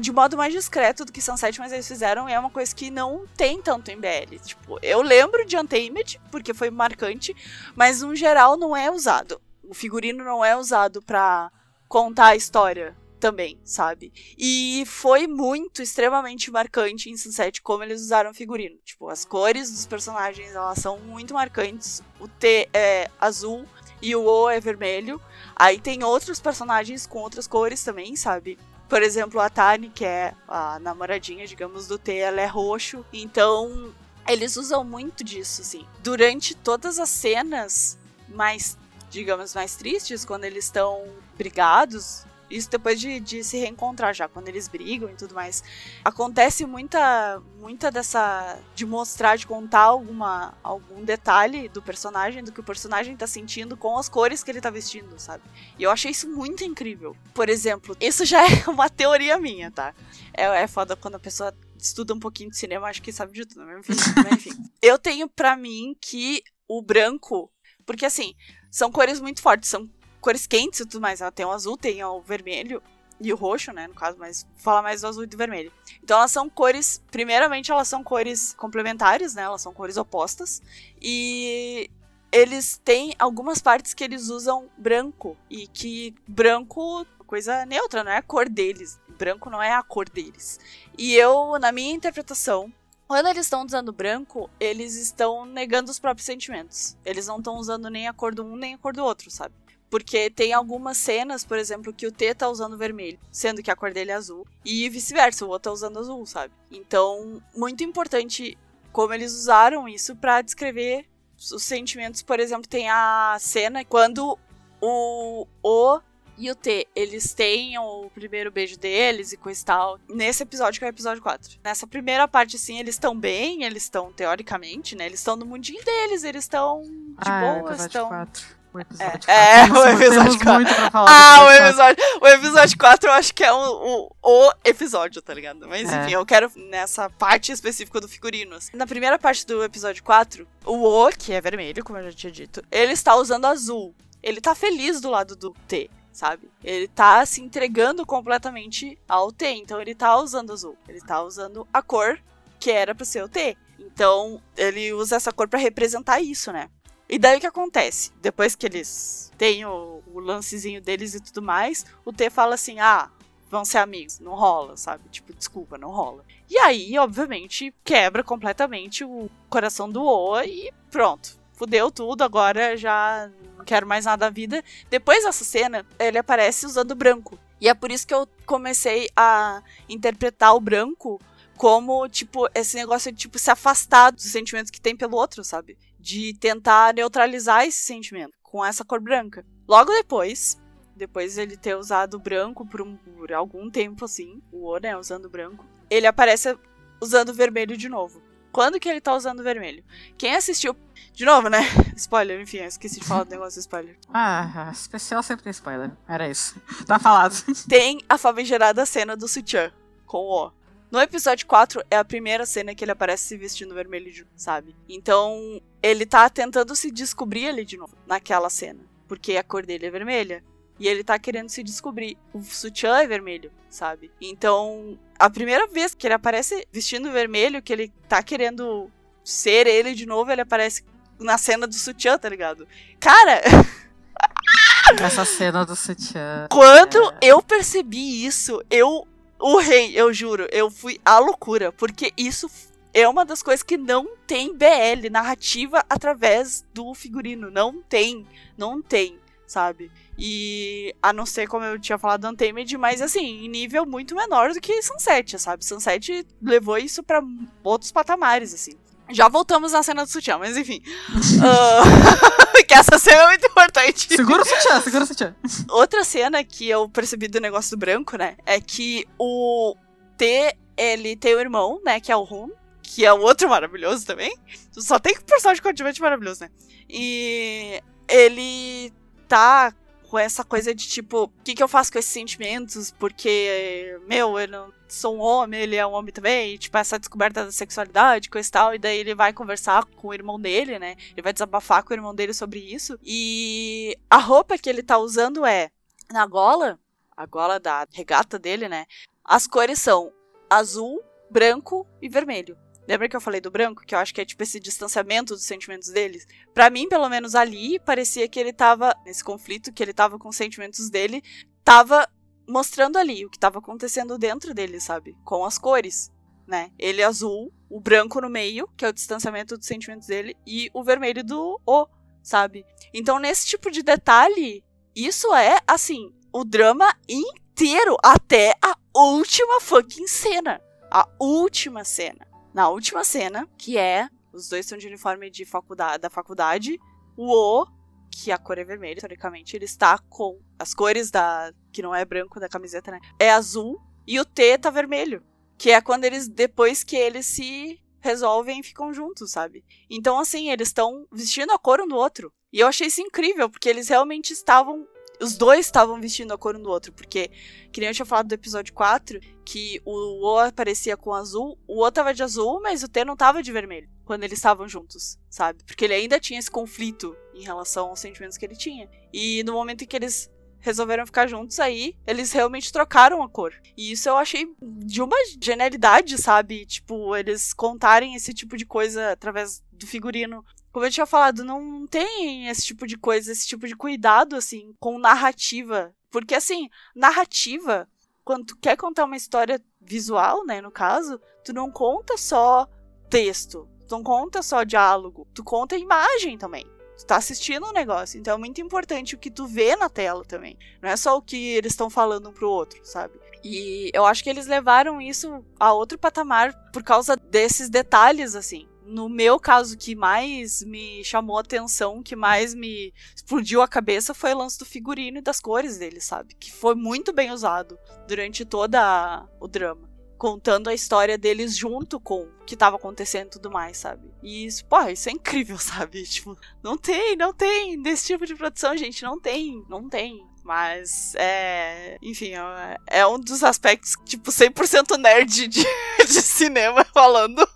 de 0.00 0.10
modo 0.10 0.36
mais 0.36 0.52
discreto 0.52 1.04
do 1.04 1.12
que 1.12 1.22
Sunset, 1.22 1.58
mas 1.60 1.72
eles 1.72 1.86
fizeram 1.86 2.28
e 2.28 2.32
é 2.32 2.38
uma 2.38 2.50
coisa 2.50 2.74
que 2.74 2.90
não 2.90 3.24
tem 3.36 3.62
tanto 3.62 3.90
em 3.90 3.96
BL. 3.96 4.36
Tipo, 4.44 4.78
eu 4.82 5.00
lembro 5.00 5.46
de 5.46 5.56
Untamed, 5.56 6.20
porque 6.30 6.52
foi 6.52 6.70
marcante, 6.70 7.34
mas 7.76 8.02
no 8.02 8.16
geral 8.16 8.56
não 8.56 8.76
é 8.76 8.90
usado. 8.90 9.40
O 9.62 9.72
figurino 9.72 10.24
não 10.24 10.44
é 10.44 10.56
usado 10.56 11.00
para 11.00 11.52
contar 11.88 12.28
a 12.28 12.36
história 12.36 12.96
também, 13.24 13.58
sabe? 13.64 14.12
E 14.36 14.84
foi 14.86 15.26
muito, 15.26 15.80
extremamente 15.80 16.50
marcante 16.50 17.08
em 17.08 17.16
Sunset 17.16 17.62
como 17.62 17.82
eles 17.82 18.02
usaram 18.02 18.34
figurino. 18.34 18.76
Tipo, 18.84 19.08
as 19.08 19.24
cores 19.24 19.70
dos 19.70 19.86
personagens, 19.86 20.54
elas 20.54 20.78
são 20.78 20.98
muito 20.98 21.32
marcantes. 21.32 22.02
O 22.20 22.28
T 22.28 22.68
é 22.74 23.08
azul 23.18 23.64
e 24.02 24.14
o 24.14 24.24
O 24.26 24.50
é 24.50 24.60
vermelho. 24.60 25.18
Aí 25.56 25.80
tem 25.80 26.04
outros 26.04 26.38
personagens 26.38 27.06
com 27.06 27.20
outras 27.20 27.46
cores 27.46 27.82
também, 27.82 28.14
sabe? 28.14 28.58
Por 28.90 29.02
exemplo, 29.02 29.40
a 29.40 29.48
Tani, 29.48 29.88
que 29.88 30.04
é 30.04 30.34
a 30.46 30.78
namoradinha, 30.78 31.46
digamos, 31.46 31.86
do 31.88 31.98
T, 31.98 32.14
ela 32.16 32.42
é 32.42 32.46
roxo. 32.46 33.06
Então, 33.10 33.94
eles 34.28 34.58
usam 34.58 34.84
muito 34.84 35.24
disso, 35.24 35.62
assim. 35.62 35.86
Durante 36.02 36.54
todas 36.54 36.98
as 36.98 37.08
cenas 37.08 37.96
mais, 38.28 38.76
digamos, 39.08 39.54
mais 39.54 39.76
tristes, 39.76 40.26
quando 40.26 40.44
eles 40.44 40.66
estão 40.66 41.08
brigados, 41.38 42.26
isso 42.50 42.70
depois 42.70 43.00
de, 43.00 43.20
de 43.20 43.42
se 43.42 43.56
reencontrar 43.58 44.14
já, 44.14 44.28
quando 44.28 44.48
eles 44.48 44.68
brigam 44.68 45.10
e 45.10 45.14
tudo 45.14 45.34
mais. 45.34 45.62
Acontece 46.04 46.66
muita 46.66 47.40
muita 47.58 47.90
dessa. 47.90 48.58
de 48.74 48.84
mostrar, 48.84 49.36
de 49.36 49.46
contar 49.46 49.80
alguma, 49.80 50.54
algum 50.62 51.04
detalhe 51.04 51.68
do 51.68 51.80
personagem, 51.82 52.44
do 52.44 52.52
que 52.52 52.60
o 52.60 52.64
personagem 52.64 53.16
tá 53.16 53.26
sentindo 53.26 53.76
com 53.76 53.96
as 53.98 54.08
cores 54.08 54.42
que 54.42 54.50
ele 54.50 54.60
tá 54.60 54.70
vestindo, 54.70 55.18
sabe? 55.18 55.42
E 55.78 55.82
eu 55.82 55.90
achei 55.90 56.10
isso 56.10 56.28
muito 56.28 56.62
incrível. 56.62 57.16
Por 57.32 57.48
exemplo, 57.48 57.96
isso 58.00 58.24
já 58.24 58.42
é 58.46 58.68
uma 58.68 58.88
teoria 58.88 59.38
minha, 59.38 59.70
tá? 59.70 59.94
É, 60.32 60.44
é 60.62 60.66
foda 60.66 60.94
quando 60.96 61.14
a 61.14 61.20
pessoa 61.20 61.54
estuda 61.78 62.14
um 62.14 62.20
pouquinho 62.20 62.50
de 62.50 62.56
cinema, 62.56 62.88
acho 62.88 63.02
que 63.02 63.12
sabe 63.12 63.32
de 63.32 63.46
tudo, 63.46 63.64
mas 63.64 63.78
enfim. 63.78 64.12
mas 64.16 64.32
enfim. 64.32 64.50
Eu 64.80 64.98
tenho 64.98 65.28
para 65.28 65.56
mim 65.56 65.96
que 66.00 66.42
o 66.68 66.82
branco. 66.82 67.50
Porque 67.86 68.06
assim, 68.06 68.34
são 68.70 68.90
cores 68.90 69.20
muito 69.20 69.42
fortes, 69.42 69.68
são 69.68 69.88
cores 70.24 70.46
quentes 70.46 70.80
e 70.80 70.86
tudo 70.86 71.02
mais. 71.02 71.20
Ela 71.20 71.30
tem 71.30 71.44
o 71.44 71.52
azul, 71.52 71.76
tem 71.76 72.02
o 72.02 72.22
vermelho 72.22 72.82
e 73.20 73.30
o 73.30 73.36
roxo, 73.36 73.72
né, 73.72 73.86
no 73.86 73.94
caso, 73.94 74.16
mas 74.18 74.46
fala 74.56 74.82
mais 74.82 75.02
do 75.02 75.06
azul 75.06 75.24
e 75.24 75.26
do 75.26 75.36
vermelho. 75.36 75.70
Então 76.02 76.16
elas 76.16 76.30
são 76.30 76.48
cores, 76.48 77.02
primeiramente 77.10 77.70
elas 77.70 77.86
são 77.86 78.02
cores 78.02 78.54
complementares, 78.54 79.34
né? 79.34 79.42
Elas 79.42 79.60
são 79.60 79.72
cores 79.72 79.98
opostas 79.98 80.62
e 81.00 81.90
eles 82.32 82.80
têm 82.82 83.14
algumas 83.18 83.60
partes 83.60 83.92
que 83.92 84.02
eles 84.02 84.30
usam 84.30 84.68
branco 84.78 85.36
e 85.48 85.68
que 85.68 86.14
branco 86.26 87.06
coisa 87.26 87.64
neutra, 87.66 88.02
não 88.02 88.10
é 88.10 88.16
a 88.16 88.22
cor 88.22 88.48
deles. 88.48 88.98
Branco 89.18 89.48
não 89.48 89.62
é 89.62 89.72
a 89.72 89.82
cor 89.82 90.08
deles. 90.08 90.58
E 90.98 91.14
eu, 91.14 91.56
na 91.60 91.70
minha 91.70 91.94
interpretação, 91.94 92.72
quando 93.06 93.28
eles 93.28 93.46
estão 93.46 93.64
usando 93.64 93.92
branco, 93.92 94.50
eles 94.58 94.96
estão 94.96 95.46
negando 95.46 95.90
os 95.90 96.00
próprios 96.00 96.26
sentimentos. 96.26 96.96
Eles 97.04 97.26
não 97.26 97.38
estão 97.38 97.56
usando 97.56 97.88
nem 97.88 98.08
a 98.08 98.12
cor 98.12 98.34
do 98.34 98.44
um 98.44 98.56
nem 98.56 98.74
a 98.74 98.78
cor 98.78 98.92
do 98.92 99.04
outro, 99.04 99.30
sabe? 99.30 99.54
Porque 99.90 100.28
tem 100.28 100.52
algumas 100.52 100.96
cenas, 100.96 101.44
por 101.44 101.58
exemplo, 101.58 101.92
que 101.92 102.06
o 102.06 102.12
T 102.12 102.34
tá 102.34 102.48
usando 102.48 102.76
vermelho, 102.76 103.18
sendo 103.30 103.62
que 103.62 103.70
a 103.70 103.76
cor 103.76 103.92
dele 103.92 104.10
é 104.10 104.14
azul, 104.14 104.46
e 104.64 104.88
vice-versa, 104.88 105.44
o 105.44 105.48
outro 105.48 105.70
tá 105.70 105.72
usando 105.72 105.98
azul, 105.98 106.24
sabe? 106.26 106.52
Então, 106.70 107.42
muito 107.54 107.84
importante 107.84 108.58
como 108.92 109.12
eles 109.12 109.32
usaram 109.32 109.88
isso 109.88 110.14
para 110.16 110.42
descrever 110.42 111.06
os 111.36 111.62
sentimentos. 111.62 112.22
Por 112.22 112.40
exemplo, 112.40 112.68
tem 112.68 112.88
a 112.88 113.36
cena 113.40 113.84
quando 113.84 114.38
o 114.80 115.46
O 115.62 116.00
e 116.36 116.50
o 116.50 116.54
T, 116.54 116.88
eles 116.96 117.32
têm 117.32 117.78
o 117.78 118.10
primeiro 118.10 118.50
beijo 118.50 118.76
deles 118.76 119.32
e 119.32 119.36
coisa 119.36 119.60
e 119.60 119.64
tal. 119.64 119.98
Nesse 120.08 120.42
episódio, 120.42 120.80
que 120.80 120.84
é 120.84 120.88
o 120.88 120.90
episódio 120.90 121.22
4. 121.22 121.58
Nessa 121.62 121.86
primeira 121.86 122.26
parte, 122.26 122.56
assim, 122.56 122.78
eles 122.78 122.96
estão 122.96 123.16
bem, 123.18 123.62
eles 123.62 123.84
estão, 123.84 124.12
teoricamente, 124.12 124.96
né? 124.96 125.06
Eles 125.06 125.20
estão 125.20 125.36
no 125.36 125.46
mundinho 125.46 125.84
deles, 125.84 126.24
eles 126.24 126.44
estão 126.44 126.82
de 126.82 127.30
ah, 127.30 127.40
boa, 127.40 127.76
estão. 127.76 128.08
4 128.08 128.53
o 128.74 128.80
episódio 128.80 129.30
é, 129.30 129.68
4. 129.68 129.76
É, 129.76 129.78
o 129.78 129.88
episódio 129.88 130.40
4. 130.40 130.74
ah, 130.92 131.44
o 131.44 131.50
episódio, 131.50 132.04
o 132.20 132.26
episódio 132.26 132.78
4 132.78 133.08
eu 133.08 133.14
acho 133.14 133.34
que 133.34 133.44
é 133.44 133.52
o, 133.52 133.56
o, 133.56 134.10
o 134.22 134.52
episódio, 134.64 135.22
tá 135.22 135.32
ligado? 135.32 135.66
Mas 135.68 135.92
é. 135.92 136.02
enfim, 136.02 136.12
eu 136.12 136.26
quero 136.26 136.50
nessa 136.56 137.08
parte 137.08 137.52
específica 137.52 138.00
do 138.00 138.08
figurino. 138.08 138.56
Assim. 138.56 138.76
Na 138.76 138.86
primeira 138.86 139.18
parte 139.18 139.46
do 139.46 139.62
episódio 139.62 140.02
4, 140.02 140.46
o 140.64 141.06
O, 141.06 141.08
que 141.10 141.32
é 141.32 141.40
vermelho, 141.40 141.84
como 141.84 141.98
eu 141.98 142.04
já 142.04 142.12
tinha 142.12 142.32
dito, 142.32 142.62
ele 142.70 142.92
está 142.92 143.14
usando 143.14 143.46
azul. 143.46 143.94
Ele 144.22 144.40
tá 144.40 144.54
feliz 144.54 145.00
do 145.00 145.10
lado 145.10 145.36
do 145.36 145.54
T 145.68 145.90
sabe? 146.14 146.48
Ele 146.62 146.86
tá 146.86 147.26
se 147.26 147.42
entregando 147.42 148.06
completamente 148.06 148.96
ao 149.08 149.32
T, 149.32 149.48
então 149.48 149.80
ele 149.80 149.96
tá 149.96 150.16
usando 150.16 150.52
azul. 150.52 150.78
Ele 150.88 151.00
tá 151.00 151.20
usando 151.20 151.66
a 151.72 151.82
cor 151.82 152.20
que 152.60 152.70
era 152.70 152.94
para 152.94 153.04
ser 153.04 153.22
o 153.24 153.28
T. 153.28 153.56
Então, 153.78 154.40
ele 154.56 154.92
usa 154.92 155.16
essa 155.16 155.32
cor 155.32 155.48
para 155.48 155.58
representar 155.58 156.20
isso, 156.20 156.52
né? 156.52 156.70
E 157.08 157.18
daí 157.18 157.36
o 157.36 157.40
que 157.40 157.46
acontece? 157.46 158.10
Depois 158.20 158.54
que 158.54 158.66
eles 158.66 159.30
têm 159.36 159.64
o, 159.64 160.02
o, 160.06 160.20
lancezinho 160.20 160.80
deles 160.80 161.14
e 161.14 161.20
tudo 161.20 161.42
mais, 161.42 161.84
o 162.04 162.12
T 162.12 162.30
fala 162.30 162.54
assim: 162.54 162.80
ah, 162.80 163.10
vão 163.50 163.64
ser 163.64 163.78
amigos. 163.78 164.18
Não 164.18 164.34
rola, 164.34 164.76
sabe? 164.76 165.08
Tipo, 165.10 165.32
desculpa, 165.34 165.78
não 165.78 165.90
rola. 165.90 166.24
E 166.48 166.58
aí, 166.58 166.98
obviamente, 166.98 167.74
quebra 167.84 168.22
completamente 168.22 169.04
o 169.04 169.30
coração 169.48 169.90
do 169.90 170.02
Oa 170.02 170.44
e 170.46 170.72
pronto. 170.90 171.38
Fudeu 171.52 171.90
tudo, 171.90 172.22
agora 172.22 172.76
já 172.76 173.30
não 173.56 173.64
quero 173.64 173.86
mais 173.86 174.06
nada 174.06 174.26
da 174.26 174.30
vida. 174.30 174.62
Depois 174.90 175.24
dessa 175.24 175.44
cena, 175.44 175.86
ele 175.98 176.18
aparece 176.18 176.66
usando 176.66 176.94
branco. 176.94 177.38
E 177.60 177.68
é 177.68 177.74
por 177.74 177.92
isso 177.92 178.06
que 178.06 178.12
eu 178.12 178.28
comecei 178.44 179.08
a 179.16 179.62
interpretar 179.88 180.54
o 180.54 180.60
branco 180.60 181.20
como, 181.56 182.08
tipo, 182.08 182.48
esse 182.54 182.76
negócio 182.76 183.12
de, 183.12 183.18
tipo, 183.18 183.38
se 183.38 183.50
afastar 183.50 184.10
dos 184.10 184.24
sentimentos 184.24 184.70
que 184.70 184.80
tem 184.80 184.96
pelo 184.96 185.16
outro, 185.16 185.44
sabe? 185.44 185.78
De 186.04 186.34
tentar 186.34 186.92
neutralizar 186.92 187.64
esse 187.64 187.78
sentimento 187.78 188.36
com 188.42 188.62
essa 188.62 188.84
cor 188.84 189.00
branca. 189.00 189.42
Logo 189.66 189.90
depois, 189.90 190.60
depois 190.94 191.38
ele 191.38 191.56
ter 191.56 191.74
usado 191.74 192.18
branco 192.18 192.66
por, 192.66 192.82
um, 192.82 192.94
por 192.94 193.32
algum 193.32 193.70
tempo 193.70 194.04
assim, 194.04 194.42
o 194.52 194.68
O, 194.68 194.78
né, 194.78 194.94
usando 194.94 195.30
branco, 195.30 195.64
ele 195.88 196.06
aparece 196.06 196.58
usando 197.00 197.32
vermelho 197.32 197.74
de 197.74 197.88
novo. 197.88 198.22
Quando 198.52 198.78
que 198.78 198.86
ele 198.86 199.00
tá 199.00 199.16
usando 199.16 199.42
vermelho? 199.42 199.82
Quem 200.18 200.36
assistiu. 200.36 200.76
De 201.14 201.24
novo, 201.24 201.48
né? 201.48 201.60
Spoiler, 201.96 202.38
enfim, 202.38 202.58
eu 202.58 202.66
esqueci 202.66 203.00
de 203.00 203.06
falar 203.06 203.24
do 203.24 203.30
negócio 203.30 203.58
do 203.58 203.62
spoiler. 203.62 203.96
Ah, 204.12 204.68
especial 204.70 205.22
sempre 205.22 205.44
tem 205.44 205.50
spoiler. 205.52 205.90
Era 206.06 206.28
isso. 206.28 206.60
Tá 206.86 206.98
falado. 206.98 207.34
Tem 207.66 208.02
a 208.06 208.18
famigerada 208.18 208.84
cena 208.84 209.16
do 209.16 209.26
sutiã 209.26 209.72
com 210.04 210.18
o 210.18 210.48
O. 210.48 210.52
No 210.94 211.00
episódio 211.00 211.44
4 211.46 211.82
é 211.90 211.96
a 211.96 212.04
primeira 212.04 212.46
cena 212.46 212.72
que 212.72 212.84
ele 212.84 212.92
aparece 212.92 213.24
se 213.24 213.36
vestindo 213.36 213.74
vermelho, 213.74 214.24
sabe? 214.36 214.76
Então, 214.88 215.60
ele 215.84 216.06
tá 216.06 216.30
tentando 216.30 216.74
se 216.74 216.90
descobrir 216.90 217.46
ali 217.46 217.62
de 217.62 217.76
novo, 217.76 217.94
naquela 218.06 218.48
cena. 218.48 218.80
Porque 219.06 219.36
a 219.36 219.42
cor 219.44 219.66
dele 219.66 219.84
é 219.84 219.90
vermelha. 219.90 220.42
E 220.80 220.88
ele 220.88 221.04
tá 221.04 221.18
querendo 221.18 221.50
se 221.50 221.62
descobrir. 221.62 222.16
O 222.32 222.42
sutiã 222.42 222.96
é 222.96 223.06
vermelho, 223.06 223.52
sabe? 223.68 224.10
Então, 224.18 224.98
a 225.18 225.28
primeira 225.28 225.66
vez 225.66 225.94
que 225.94 226.06
ele 226.06 226.14
aparece 226.14 226.66
vestindo 226.72 227.12
vermelho, 227.12 227.60
que 227.60 227.70
ele 227.70 227.92
tá 228.08 228.22
querendo 228.22 228.90
ser 229.22 229.66
ele 229.66 229.94
de 229.94 230.06
novo, 230.06 230.32
ele 230.32 230.40
aparece 230.40 230.82
na 231.20 231.36
cena 231.36 231.66
do 231.66 231.74
sutiã, 231.74 232.16
tá 232.16 232.30
ligado? 232.30 232.66
Cara! 232.98 233.42
Essa 235.04 235.26
cena 235.26 235.66
do 235.66 235.76
sutiã. 235.76 236.46
Quando 236.50 236.98
é... 237.20 237.26
eu 237.28 237.42
percebi 237.42 238.24
isso, 238.24 238.62
eu 238.70 239.06
o 239.38 239.58
rei, 239.58 239.92
eu 239.94 240.14
juro, 240.14 240.48
eu 240.50 240.70
fui 240.70 240.98
à 241.04 241.18
loucura, 241.18 241.70
porque 241.70 242.10
isso 242.16 242.50
é 242.94 243.08
uma 243.08 243.24
das 243.24 243.42
coisas 243.42 243.62
que 243.62 243.76
não 243.76 244.16
tem 244.26 244.56
BL, 244.56 245.10
narrativa 245.10 245.84
através 245.90 246.64
do 246.72 246.94
figurino. 246.94 247.50
Não 247.50 247.82
tem, 247.82 248.24
não 248.56 248.80
tem, 248.80 249.18
sabe? 249.46 249.90
E 250.16 250.94
a 251.02 251.12
não 251.12 251.26
ser, 251.26 251.48
como 251.48 251.64
eu 251.64 251.78
tinha 251.78 251.98
falado, 251.98 252.28
Untamed, 252.28 252.78
mas 252.78 253.02
assim, 253.02 253.44
em 253.44 253.48
nível 253.48 253.84
muito 253.84 254.14
menor 254.14 254.52
do 254.52 254.60
que 254.60 254.80
Sunset, 254.80 255.38
sabe? 255.40 255.64
Sunset 255.64 256.24
levou 256.40 256.78
isso 256.78 257.02
para 257.02 257.20
outros 257.64 257.90
patamares, 257.90 258.54
assim. 258.54 258.72
Já 259.10 259.28
voltamos 259.28 259.72
na 259.72 259.82
cena 259.82 260.04
do 260.04 260.10
sutiã, 260.10 260.38
mas 260.38 260.56
enfim. 260.56 260.80
uh, 261.10 262.54
que 262.66 262.74
essa 262.74 262.98
cena 262.98 263.22
é 263.22 263.26
muito 263.26 263.46
importante. 263.46 264.08
Segura 264.14 264.42
o 264.42 264.44
sutiã, 264.46 264.80
segura 264.80 265.04
o 265.04 265.06
sutiã. 265.06 265.36
Outra 265.68 266.04
cena 266.04 266.42
que 266.42 266.68
eu 266.68 266.88
percebi 266.88 267.28
do 267.28 267.40
negócio 267.40 267.76
do 267.76 267.80
branco, 267.80 268.16
né? 268.16 268.36
É 268.46 268.60
que 268.60 269.06
o 269.18 269.74
T, 270.16 270.56
ele 270.76 271.16
tem 271.16 271.34
o 271.34 271.40
irmão, 271.40 271.80
né? 271.84 272.00
Que 272.00 272.12
é 272.12 272.16
o 272.16 272.22
Hun. 272.22 272.50
Que 272.84 273.04
é 273.04 273.12
outro 273.12 273.48
maravilhoso 273.48 274.06
também. 274.06 274.36
Só 274.70 274.98
tem 274.98 275.18
personagem 275.20 275.62
coadjuvante 275.62 276.00
maravilhoso, 276.00 276.42
né? 276.42 276.50
E 276.88 277.82
ele 278.06 278.92
tá 279.26 279.74
com 280.08 280.18
essa 280.18 280.44
coisa 280.44 280.72
de 280.72 280.86
tipo, 280.86 281.24
o 281.24 281.28
que, 281.42 281.54
que 281.54 281.62
eu 281.62 281.66
faço 281.66 281.90
com 281.90 281.98
esses 281.98 282.12
sentimentos? 282.12 282.92
Porque, 282.92 283.98
meu, 284.06 284.38
eu 284.38 284.46
não 284.46 284.72
sou 284.86 285.16
um 285.16 285.20
homem, 285.20 285.60
ele 285.60 285.74
é 285.74 285.84
um 285.84 285.92
homem 285.92 286.12
também, 286.12 286.54
e, 286.54 286.58
tipo, 286.58 286.76
essa 286.78 286.98
descoberta 286.98 287.44
da 287.44 287.50
sexualidade, 287.50 288.30
coisa 288.30 288.48
e 288.48 288.52
tal, 288.52 288.74
e 288.74 288.78
daí 288.78 288.98
ele 288.98 289.14
vai 289.14 289.32
conversar 289.32 289.84
com 289.84 290.08
o 290.08 290.14
irmão 290.14 290.38
dele, 290.38 290.78
né? 290.78 290.94
Ele 291.12 291.22
vai 291.22 291.32
desabafar 291.32 291.82
com 291.82 291.92
o 291.92 291.96
irmão 291.96 292.14
dele 292.14 292.32
sobre 292.32 292.60
isso. 292.60 292.96
E 293.02 293.98
a 294.08 294.18
roupa 294.18 294.56
que 294.56 294.70
ele 294.70 294.84
tá 294.84 294.98
usando 294.98 295.44
é 295.44 295.70
na 296.12 296.26
gola, 296.26 296.78
a 297.16 297.26
gola 297.26 297.58
da 297.58 297.86
regata 297.92 298.38
dele, 298.38 298.68
né? 298.68 298.86
As 299.24 299.48
cores 299.48 299.80
são 299.80 300.12
azul, 300.48 301.02
branco 301.28 301.84
e 302.00 302.08
vermelho. 302.08 302.56
Lembra 302.86 303.08
que 303.08 303.16
eu 303.16 303.20
falei 303.20 303.40
do 303.40 303.50
branco? 303.50 303.82
Que 303.86 303.94
eu 303.94 303.98
acho 303.98 304.12
que 304.12 304.20
é 304.20 304.24
tipo 304.24 304.42
esse 304.42 304.60
distanciamento 304.60 305.34
dos 305.34 305.44
sentimentos 305.44 305.88
deles? 305.88 306.26
Para 306.52 306.68
mim, 306.68 306.88
pelo 306.88 307.08
menos 307.08 307.34
ali, 307.34 307.78
parecia 307.80 308.28
que 308.28 308.38
ele 308.38 308.52
tava 308.52 308.94
nesse 309.04 309.24
conflito, 309.24 309.72
que 309.72 309.82
ele 309.82 309.94
tava 309.94 310.18
com 310.18 310.28
os 310.28 310.36
sentimentos 310.36 310.90
dele, 310.90 311.22
tava 311.64 312.08
mostrando 312.46 312.98
ali 312.98 313.24
o 313.24 313.30
que 313.30 313.38
tava 313.38 313.58
acontecendo 313.58 314.18
dentro 314.18 314.52
dele, 314.52 314.78
sabe? 314.80 315.16
Com 315.24 315.44
as 315.44 315.56
cores, 315.56 316.12
né? 316.46 316.70
Ele 316.78 317.02
azul, 317.02 317.52
o 317.70 317.80
branco 317.80 318.20
no 318.20 318.28
meio, 318.28 318.68
que 318.76 318.84
é 318.84 318.88
o 318.88 318.92
distanciamento 318.92 319.56
dos 319.56 319.66
sentimentos 319.66 320.06
dele, 320.06 320.36
e 320.46 320.70
o 320.74 320.84
vermelho 320.84 321.24
do 321.24 321.58
O, 321.66 321.86
sabe? 322.22 322.66
Então, 322.92 323.18
nesse 323.18 323.46
tipo 323.46 323.70
de 323.70 323.82
detalhe, 323.82 324.62
isso 324.94 325.34
é, 325.34 325.58
assim, 325.66 326.12
o 326.30 326.44
drama 326.44 326.94
inteiro, 327.08 327.96
até 328.04 328.54
a 328.62 328.76
última 328.94 329.58
fucking 329.60 330.06
cena. 330.06 330.60
A 330.90 331.08
última 331.18 331.82
cena 331.82 332.33
na 332.54 332.68
última 332.68 333.02
cena, 333.02 333.48
que 333.58 333.76
é 333.76 334.08
os 334.32 334.48
dois 334.48 334.64
estão 334.64 334.78
de 334.78 334.86
uniforme 334.86 335.28
de 335.28 335.44
faculdade, 335.44 336.00
da 336.00 336.08
faculdade. 336.08 336.78
O 337.16 337.32
O, 337.32 337.66
que 338.10 338.32
a 338.32 338.38
cor 338.38 338.58
é 338.58 338.64
vermelha, 338.64 339.00
teoricamente, 339.00 339.56
ele 339.56 339.64
está 339.64 339.98
com 339.98 340.40
as 340.58 340.74
cores 340.74 341.10
da. 341.10 341.52
que 341.72 341.82
não 341.82 341.94
é 341.94 342.04
branco 342.04 342.40
da 342.40 342.48
camiseta, 342.48 342.90
né? 342.90 343.00
É 343.18 343.30
azul. 343.30 343.80
E 344.06 344.18
o 344.20 344.24
T 344.24 344.58
tá 344.58 344.70
vermelho. 344.70 345.22
Que 345.58 345.70
é 345.70 345.80
quando 345.80 346.04
eles. 346.04 346.28
depois 346.28 346.82
que 346.82 346.96
eles 346.96 347.26
se 347.26 347.80
resolvem 348.00 348.60
e 348.60 348.62
ficam 348.62 348.92
juntos, 348.92 349.30
sabe? 349.30 349.64
Então, 349.88 350.18
assim, 350.18 350.50
eles 350.50 350.68
estão 350.68 351.06
vestindo 351.12 351.52
a 351.52 351.58
cor 351.58 351.80
um 351.80 351.88
do 351.88 351.96
outro. 351.96 352.32
E 352.52 352.60
eu 352.60 352.66
achei 352.66 352.88
isso 352.88 353.00
incrível, 353.00 353.48
porque 353.48 353.68
eles 353.68 353.88
realmente 353.88 354.32
estavam 354.32 354.86
os 355.20 355.36
dois 355.36 355.66
estavam 355.66 356.00
vestindo 356.00 356.32
a 356.32 356.38
cor 356.38 356.56
um 356.56 356.62
do 356.62 356.70
outro, 356.70 356.92
porque, 356.92 357.30
que 357.72 357.80
nem 357.80 357.88
eu 357.88 357.94
tinha 357.94 358.06
falado 358.06 358.28
do 358.28 358.34
episódio 358.34 358.72
4, 358.74 359.20
que 359.44 359.80
o 359.84 360.26
O 360.26 360.38
aparecia 360.38 360.96
com 360.96 361.12
azul, 361.12 361.58
o 361.66 361.84
O 361.84 361.90
tava 361.90 362.12
de 362.12 362.22
azul, 362.22 362.60
mas 362.60 362.82
o 362.82 362.88
T 362.88 363.04
não 363.04 363.16
tava 363.16 363.42
de 363.42 363.52
vermelho, 363.52 363.88
quando 364.04 364.24
eles 364.24 364.38
estavam 364.38 364.68
juntos, 364.68 365.18
sabe? 365.30 365.62
Porque 365.64 365.84
ele 365.84 365.94
ainda 365.94 366.20
tinha 366.20 366.38
esse 366.38 366.50
conflito 366.50 367.16
em 367.34 367.42
relação 367.42 367.88
aos 367.88 368.00
sentimentos 368.00 368.36
que 368.36 368.44
ele 368.44 368.56
tinha. 368.56 368.88
E 369.12 369.42
no 369.44 369.52
momento 369.52 369.84
em 369.84 369.86
que 369.86 369.96
eles 369.96 370.30
resolveram 370.64 371.04
ficar 371.04 371.26
juntos 371.26 371.60
aí, 371.60 371.94
eles 372.06 372.32
realmente 372.32 372.72
trocaram 372.72 373.22
a 373.22 373.28
cor. 373.28 373.52
E 373.76 373.92
isso 373.92 374.08
eu 374.08 374.16
achei 374.16 374.46
de 374.62 375.02
uma 375.02 375.16
genialidade, 375.40 376.16
sabe? 376.16 376.64
Tipo, 376.64 377.14
eles 377.14 377.52
contarem 377.52 378.14
esse 378.14 378.32
tipo 378.32 378.56
de 378.56 378.64
coisa 378.64 379.12
através 379.12 379.62
do 379.70 379.86
figurino 379.86 380.42
como 380.74 380.86
eu 380.86 380.90
tinha 380.90 381.06
falado, 381.06 381.44
não 381.44 381.86
tem 381.86 382.48
esse 382.48 382.62
tipo 382.62 382.84
de 382.84 382.98
coisa, 382.98 383.30
esse 383.30 383.46
tipo 383.46 383.64
de 383.64 383.76
cuidado, 383.76 384.34
assim, 384.34 384.74
com 384.80 384.98
narrativa. 384.98 385.94
Porque, 386.10 386.34
assim, 386.34 386.68
narrativa, 386.96 387.88
quando 388.24 388.46
tu 388.46 388.56
quer 388.56 388.76
contar 388.76 389.04
uma 389.04 389.16
história 389.16 389.62
visual, 389.80 390.44
né, 390.44 390.60
no 390.60 390.72
caso, 390.72 391.20
tu 391.44 391.52
não 391.52 391.70
conta 391.70 392.18
só 392.18 392.68
texto, 393.08 393.68
tu 393.86 393.92
não 393.94 394.02
conta 394.02 394.42
só 394.42 394.64
diálogo, 394.64 395.28
tu 395.32 395.44
conta 395.44 395.76
imagem 395.76 396.36
também. 396.36 396.66
Tu 396.98 397.06
tá 397.06 397.18
assistindo 397.18 397.66
um 397.66 397.72
negócio, 397.72 398.18
então 398.18 398.34
é 398.34 398.38
muito 398.38 398.60
importante 398.60 399.14
o 399.14 399.18
que 399.18 399.30
tu 399.30 399.46
vê 399.46 399.76
na 399.76 399.88
tela 399.88 400.24
também. 400.24 400.58
Não 400.82 400.90
é 400.90 400.96
só 400.96 401.16
o 401.16 401.22
que 401.22 401.36
eles 401.36 401.72
estão 401.72 401.88
falando 401.88 402.30
um 402.30 402.32
pro 402.32 402.50
outro, 402.50 402.80
sabe? 402.82 403.14
E 403.44 403.92
eu 403.94 404.04
acho 404.04 404.24
que 404.24 404.30
eles 404.30 404.48
levaram 404.48 405.00
isso 405.00 405.44
a 405.60 405.72
outro 405.72 405.96
patamar 405.96 406.52
por 406.72 406.82
causa 406.82 407.16
desses 407.16 407.68
detalhes, 407.68 408.34
assim 408.34 408.66
no 408.84 409.08
meu 409.08 409.40
caso, 409.40 409.76
que 409.76 409.94
mais 409.94 410.62
me 410.62 411.02
chamou 411.04 411.38
a 411.38 411.40
atenção, 411.40 412.02
que 412.02 412.14
mais 412.14 412.54
me 412.54 412.92
explodiu 413.14 413.62
a 413.62 413.68
cabeça 413.68 414.14
foi 414.14 414.34
o 414.34 414.38
lance 414.38 414.58
do 414.58 414.64
figurino 414.64 415.18
e 415.18 415.22
das 415.22 415.40
cores 415.40 415.78
dele, 415.78 416.00
sabe? 416.00 416.34
Que 416.34 416.52
foi 416.52 416.74
muito 416.74 417.12
bem 417.12 417.30
usado 417.30 417.78
durante 418.06 418.44
toda 418.44 419.26
o 419.40 419.48
drama. 419.48 419.92
Contando 420.16 420.68
a 420.68 420.74
história 420.74 421.18
deles 421.18 421.56
junto 421.56 421.98
com 421.98 422.22
o 422.22 422.44
que 422.46 422.54
estava 422.54 422.76
acontecendo 422.76 423.26
e 423.26 423.30
tudo 423.30 423.50
mais, 423.50 423.76
sabe? 423.78 424.10
E 424.22 424.46
isso, 424.46 424.64
pô, 424.66 424.80
isso 424.82 425.08
é 425.08 425.12
incrível, 425.12 425.58
sabe? 425.58 426.02
Tipo, 426.04 426.36
não 426.62 426.76
tem, 426.76 427.16
não 427.16 427.32
tem 427.32 427.80
desse 427.82 428.06
tipo 428.06 428.24
de 428.26 428.34
produção, 428.34 428.76
gente, 428.76 429.02
não 429.02 429.20
tem, 429.20 429.64
não 429.68 429.88
tem. 429.88 430.24
Mas 430.44 431.14
é. 431.16 431.96
Enfim, 432.02 432.34
é, 432.34 432.76
é 433.00 433.06
um 433.06 433.18
dos 433.18 433.42
aspectos, 433.42 433.96
tipo, 434.04 434.30
100% 434.30 434.98
nerd 434.98 435.48
de, 435.48 435.64
de 436.06 436.22
cinema 436.22 436.84
falando. 436.92 437.48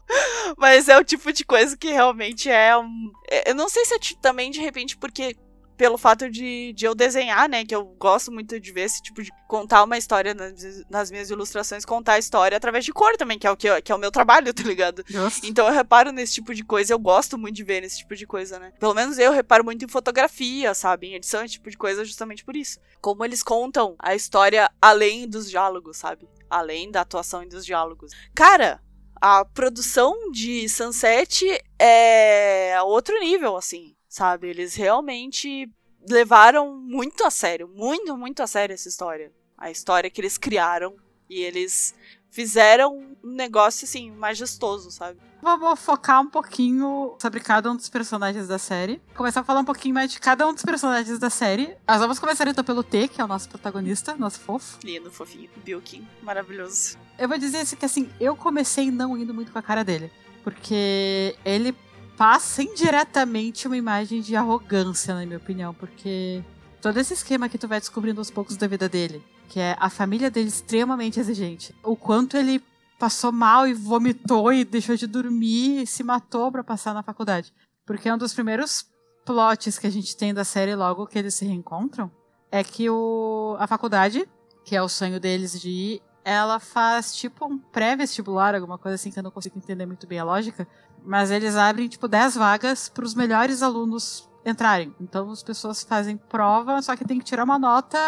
Mas 0.56 0.88
é 0.88 0.98
o 0.98 1.04
tipo 1.04 1.30
de 1.30 1.44
coisa 1.44 1.76
que 1.76 1.88
realmente 1.88 2.48
é 2.48 2.76
um. 2.76 3.12
Eu 3.44 3.54
não 3.54 3.68
sei 3.68 3.84
se 3.84 3.94
é 3.94 3.98
também 4.22 4.50
de 4.50 4.60
repente 4.60 4.96
porque 4.96 5.36
pelo 5.78 5.96
fato 5.96 6.28
de, 6.28 6.72
de 6.72 6.84
eu 6.84 6.94
desenhar, 6.94 7.48
né? 7.48 7.64
Que 7.64 7.74
eu 7.74 7.84
gosto 7.84 8.32
muito 8.32 8.58
de 8.58 8.72
ver 8.72 8.82
esse 8.82 9.00
tipo 9.00 9.22
de. 9.22 9.30
contar 9.46 9.84
uma 9.84 9.96
história 9.96 10.34
nas, 10.34 10.52
nas 10.90 11.08
minhas 11.08 11.30
ilustrações, 11.30 11.84
contar 11.84 12.14
a 12.14 12.18
história 12.18 12.56
através 12.56 12.84
de 12.84 12.92
cor 12.92 13.16
também, 13.16 13.38
que 13.38 13.46
é 13.46 13.50
o 13.50 13.56
que, 13.56 13.80
que 13.82 13.92
é 13.92 13.94
o 13.94 13.98
meu 13.98 14.10
trabalho, 14.10 14.52
tá 14.52 14.64
ligado? 14.64 15.04
Nossa. 15.08 15.40
Então 15.46 15.66
eu 15.68 15.72
reparo 15.72 16.10
nesse 16.10 16.34
tipo 16.34 16.52
de 16.52 16.64
coisa, 16.64 16.92
eu 16.92 16.98
gosto 16.98 17.38
muito 17.38 17.54
de 17.54 17.62
ver 17.62 17.80
nesse 17.80 17.98
tipo 17.98 18.16
de 18.16 18.26
coisa, 18.26 18.58
né? 18.58 18.72
Pelo 18.80 18.92
menos 18.92 19.18
eu 19.18 19.30
reparo 19.30 19.64
muito 19.64 19.84
em 19.84 19.88
fotografia, 19.88 20.74
sabe? 20.74 21.06
Em 21.06 21.14
edição, 21.14 21.44
esse 21.44 21.54
tipo 21.54 21.70
de 21.70 21.78
coisa, 21.78 22.04
justamente 22.04 22.44
por 22.44 22.56
isso. 22.56 22.80
Como 23.00 23.24
eles 23.24 23.44
contam 23.44 23.94
a 24.00 24.16
história 24.16 24.68
além 24.82 25.28
dos 25.28 25.48
diálogos, 25.48 25.96
sabe? 25.96 26.28
Além 26.50 26.90
da 26.90 27.02
atuação 27.02 27.44
e 27.44 27.48
dos 27.48 27.64
diálogos. 27.64 28.10
Cara, 28.34 28.80
a 29.20 29.44
produção 29.44 30.32
de 30.32 30.68
Sunset 30.68 31.44
é 31.78 32.76
outro 32.82 33.18
nível, 33.20 33.56
assim 33.56 33.96
sabe? 34.18 34.48
Eles 34.48 34.74
realmente 34.74 35.70
levaram 36.08 36.74
muito 36.76 37.24
a 37.24 37.30
sério, 37.30 37.68
muito, 37.68 38.16
muito 38.16 38.42
a 38.42 38.46
sério 38.46 38.74
essa 38.74 38.88
história. 38.88 39.32
A 39.56 39.70
história 39.70 40.10
que 40.10 40.20
eles 40.20 40.36
criaram 40.36 40.96
e 41.30 41.40
eles 41.40 41.94
fizeram 42.30 43.16
um 43.22 43.32
negócio 43.32 43.84
assim 43.84 44.10
majestoso, 44.10 44.90
sabe? 44.90 45.20
Vamos 45.40 45.78
focar 45.78 46.20
um 46.20 46.28
pouquinho 46.28 47.14
sobre 47.20 47.38
cada 47.38 47.70
um 47.70 47.76
dos 47.76 47.88
personagens 47.88 48.48
da 48.48 48.58
série. 48.58 49.00
Começar 49.14 49.40
a 49.40 49.44
falar 49.44 49.60
um 49.60 49.64
pouquinho 49.64 49.94
mais 49.94 50.10
de 50.10 50.18
cada 50.18 50.46
um 50.48 50.52
dos 50.52 50.64
personagens 50.64 51.18
da 51.20 51.30
série. 51.30 51.76
Nós 51.86 52.00
vamos 52.00 52.18
começar 52.18 52.46
então 52.48 52.64
pelo 52.64 52.82
T, 52.82 53.06
que 53.06 53.20
é 53.20 53.24
o 53.24 53.28
nosso 53.28 53.48
protagonista, 53.48 54.16
nosso 54.16 54.40
fofo. 54.40 54.80
Lindo, 54.82 55.12
fofinho. 55.12 55.48
Bilkin, 55.64 56.06
maravilhoso. 56.22 56.98
Eu 57.16 57.28
vou 57.28 57.38
dizer 57.38 57.64
que 57.76 57.84
assim, 57.84 58.10
eu 58.18 58.34
comecei 58.34 58.90
não 58.90 59.16
indo 59.16 59.32
muito 59.32 59.52
com 59.52 59.58
a 59.60 59.62
cara 59.62 59.84
dele. 59.84 60.10
Porque 60.42 61.36
ele 61.44 61.72
passa 62.18 62.64
indiretamente 62.64 63.68
uma 63.68 63.76
imagem 63.76 64.20
de 64.20 64.34
arrogância, 64.34 65.14
na 65.14 65.24
minha 65.24 65.38
opinião, 65.38 65.72
porque 65.72 66.42
todo 66.82 66.96
esse 66.98 67.14
esquema 67.14 67.48
que 67.48 67.56
tu 67.56 67.68
vai 67.68 67.78
descobrindo 67.78 68.20
aos 68.20 68.28
poucos 68.28 68.56
da 68.56 68.66
vida 68.66 68.88
dele, 68.88 69.24
que 69.48 69.60
é 69.60 69.76
a 69.78 69.88
família 69.88 70.28
dele 70.28 70.48
extremamente 70.48 71.20
exigente, 71.20 71.72
o 71.84 71.94
quanto 71.94 72.36
ele 72.36 72.60
passou 72.98 73.30
mal 73.30 73.68
e 73.68 73.72
vomitou 73.72 74.52
e 74.52 74.64
deixou 74.64 74.96
de 74.96 75.06
dormir 75.06 75.82
e 75.82 75.86
se 75.86 76.02
matou 76.02 76.50
para 76.50 76.64
passar 76.64 76.92
na 76.92 77.04
faculdade. 77.04 77.54
Porque 77.86 78.08
é 78.08 78.14
um 78.14 78.18
dos 78.18 78.34
primeiros 78.34 78.84
plots 79.24 79.78
que 79.78 79.86
a 79.86 79.90
gente 79.90 80.16
tem 80.16 80.34
da 80.34 80.44
série 80.44 80.74
logo 80.74 81.06
que 81.06 81.18
eles 81.18 81.34
se 81.34 81.44
reencontram 81.44 82.10
é 82.50 82.64
que 82.64 82.90
o, 82.90 83.56
a 83.60 83.66
faculdade, 83.66 84.28
que 84.64 84.74
é 84.74 84.82
o 84.82 84.88
sonho 84.88 85.20
deles 85.20 85.60
de 85.60 85.68
ir, 85.68 86.02
ela 86.24 86.58
faz 86.60 87.14
tipo 87.14 87.46
um 87.46 87.58
pré-vestibular, 87.58 88.54
alguma 88.54 88.78
coisa 88.78 88.96
assim 88.96 89.10
que 89.10 89.18
eu 89.18 89.22
não 89.22 89.30
consigo 89.30 89.58
entender 89.58 89.86
muito 89.86 90.06
bem 90.06 90.18
a 90.18 90.24
lógica, 90.24 90.66
mas 91.04 91.30
eles 91.30 91.56
abrem, 91.56 91.88
tipo, 91.88 92.06
10 92.06 92.36
vagas 92.36 92.88
para 92.88 93.04
os 93.04 93.14
melhores 93.14 93.62
alunos 93.62 94.28
entrarem. 94.44 94.94
Então 95.00 95.30
as 95.30 95.42
pessoas 95.42 95.82
fazem 95.82 96.16
prova, 96.16 96.80
só 96.82 96.96
que 96.96 97.04
tem 97.04 97.18
que 97.18 97.24
tirar 97.24 97.44
uma 97.44 97.58
nota, 97.58 97.98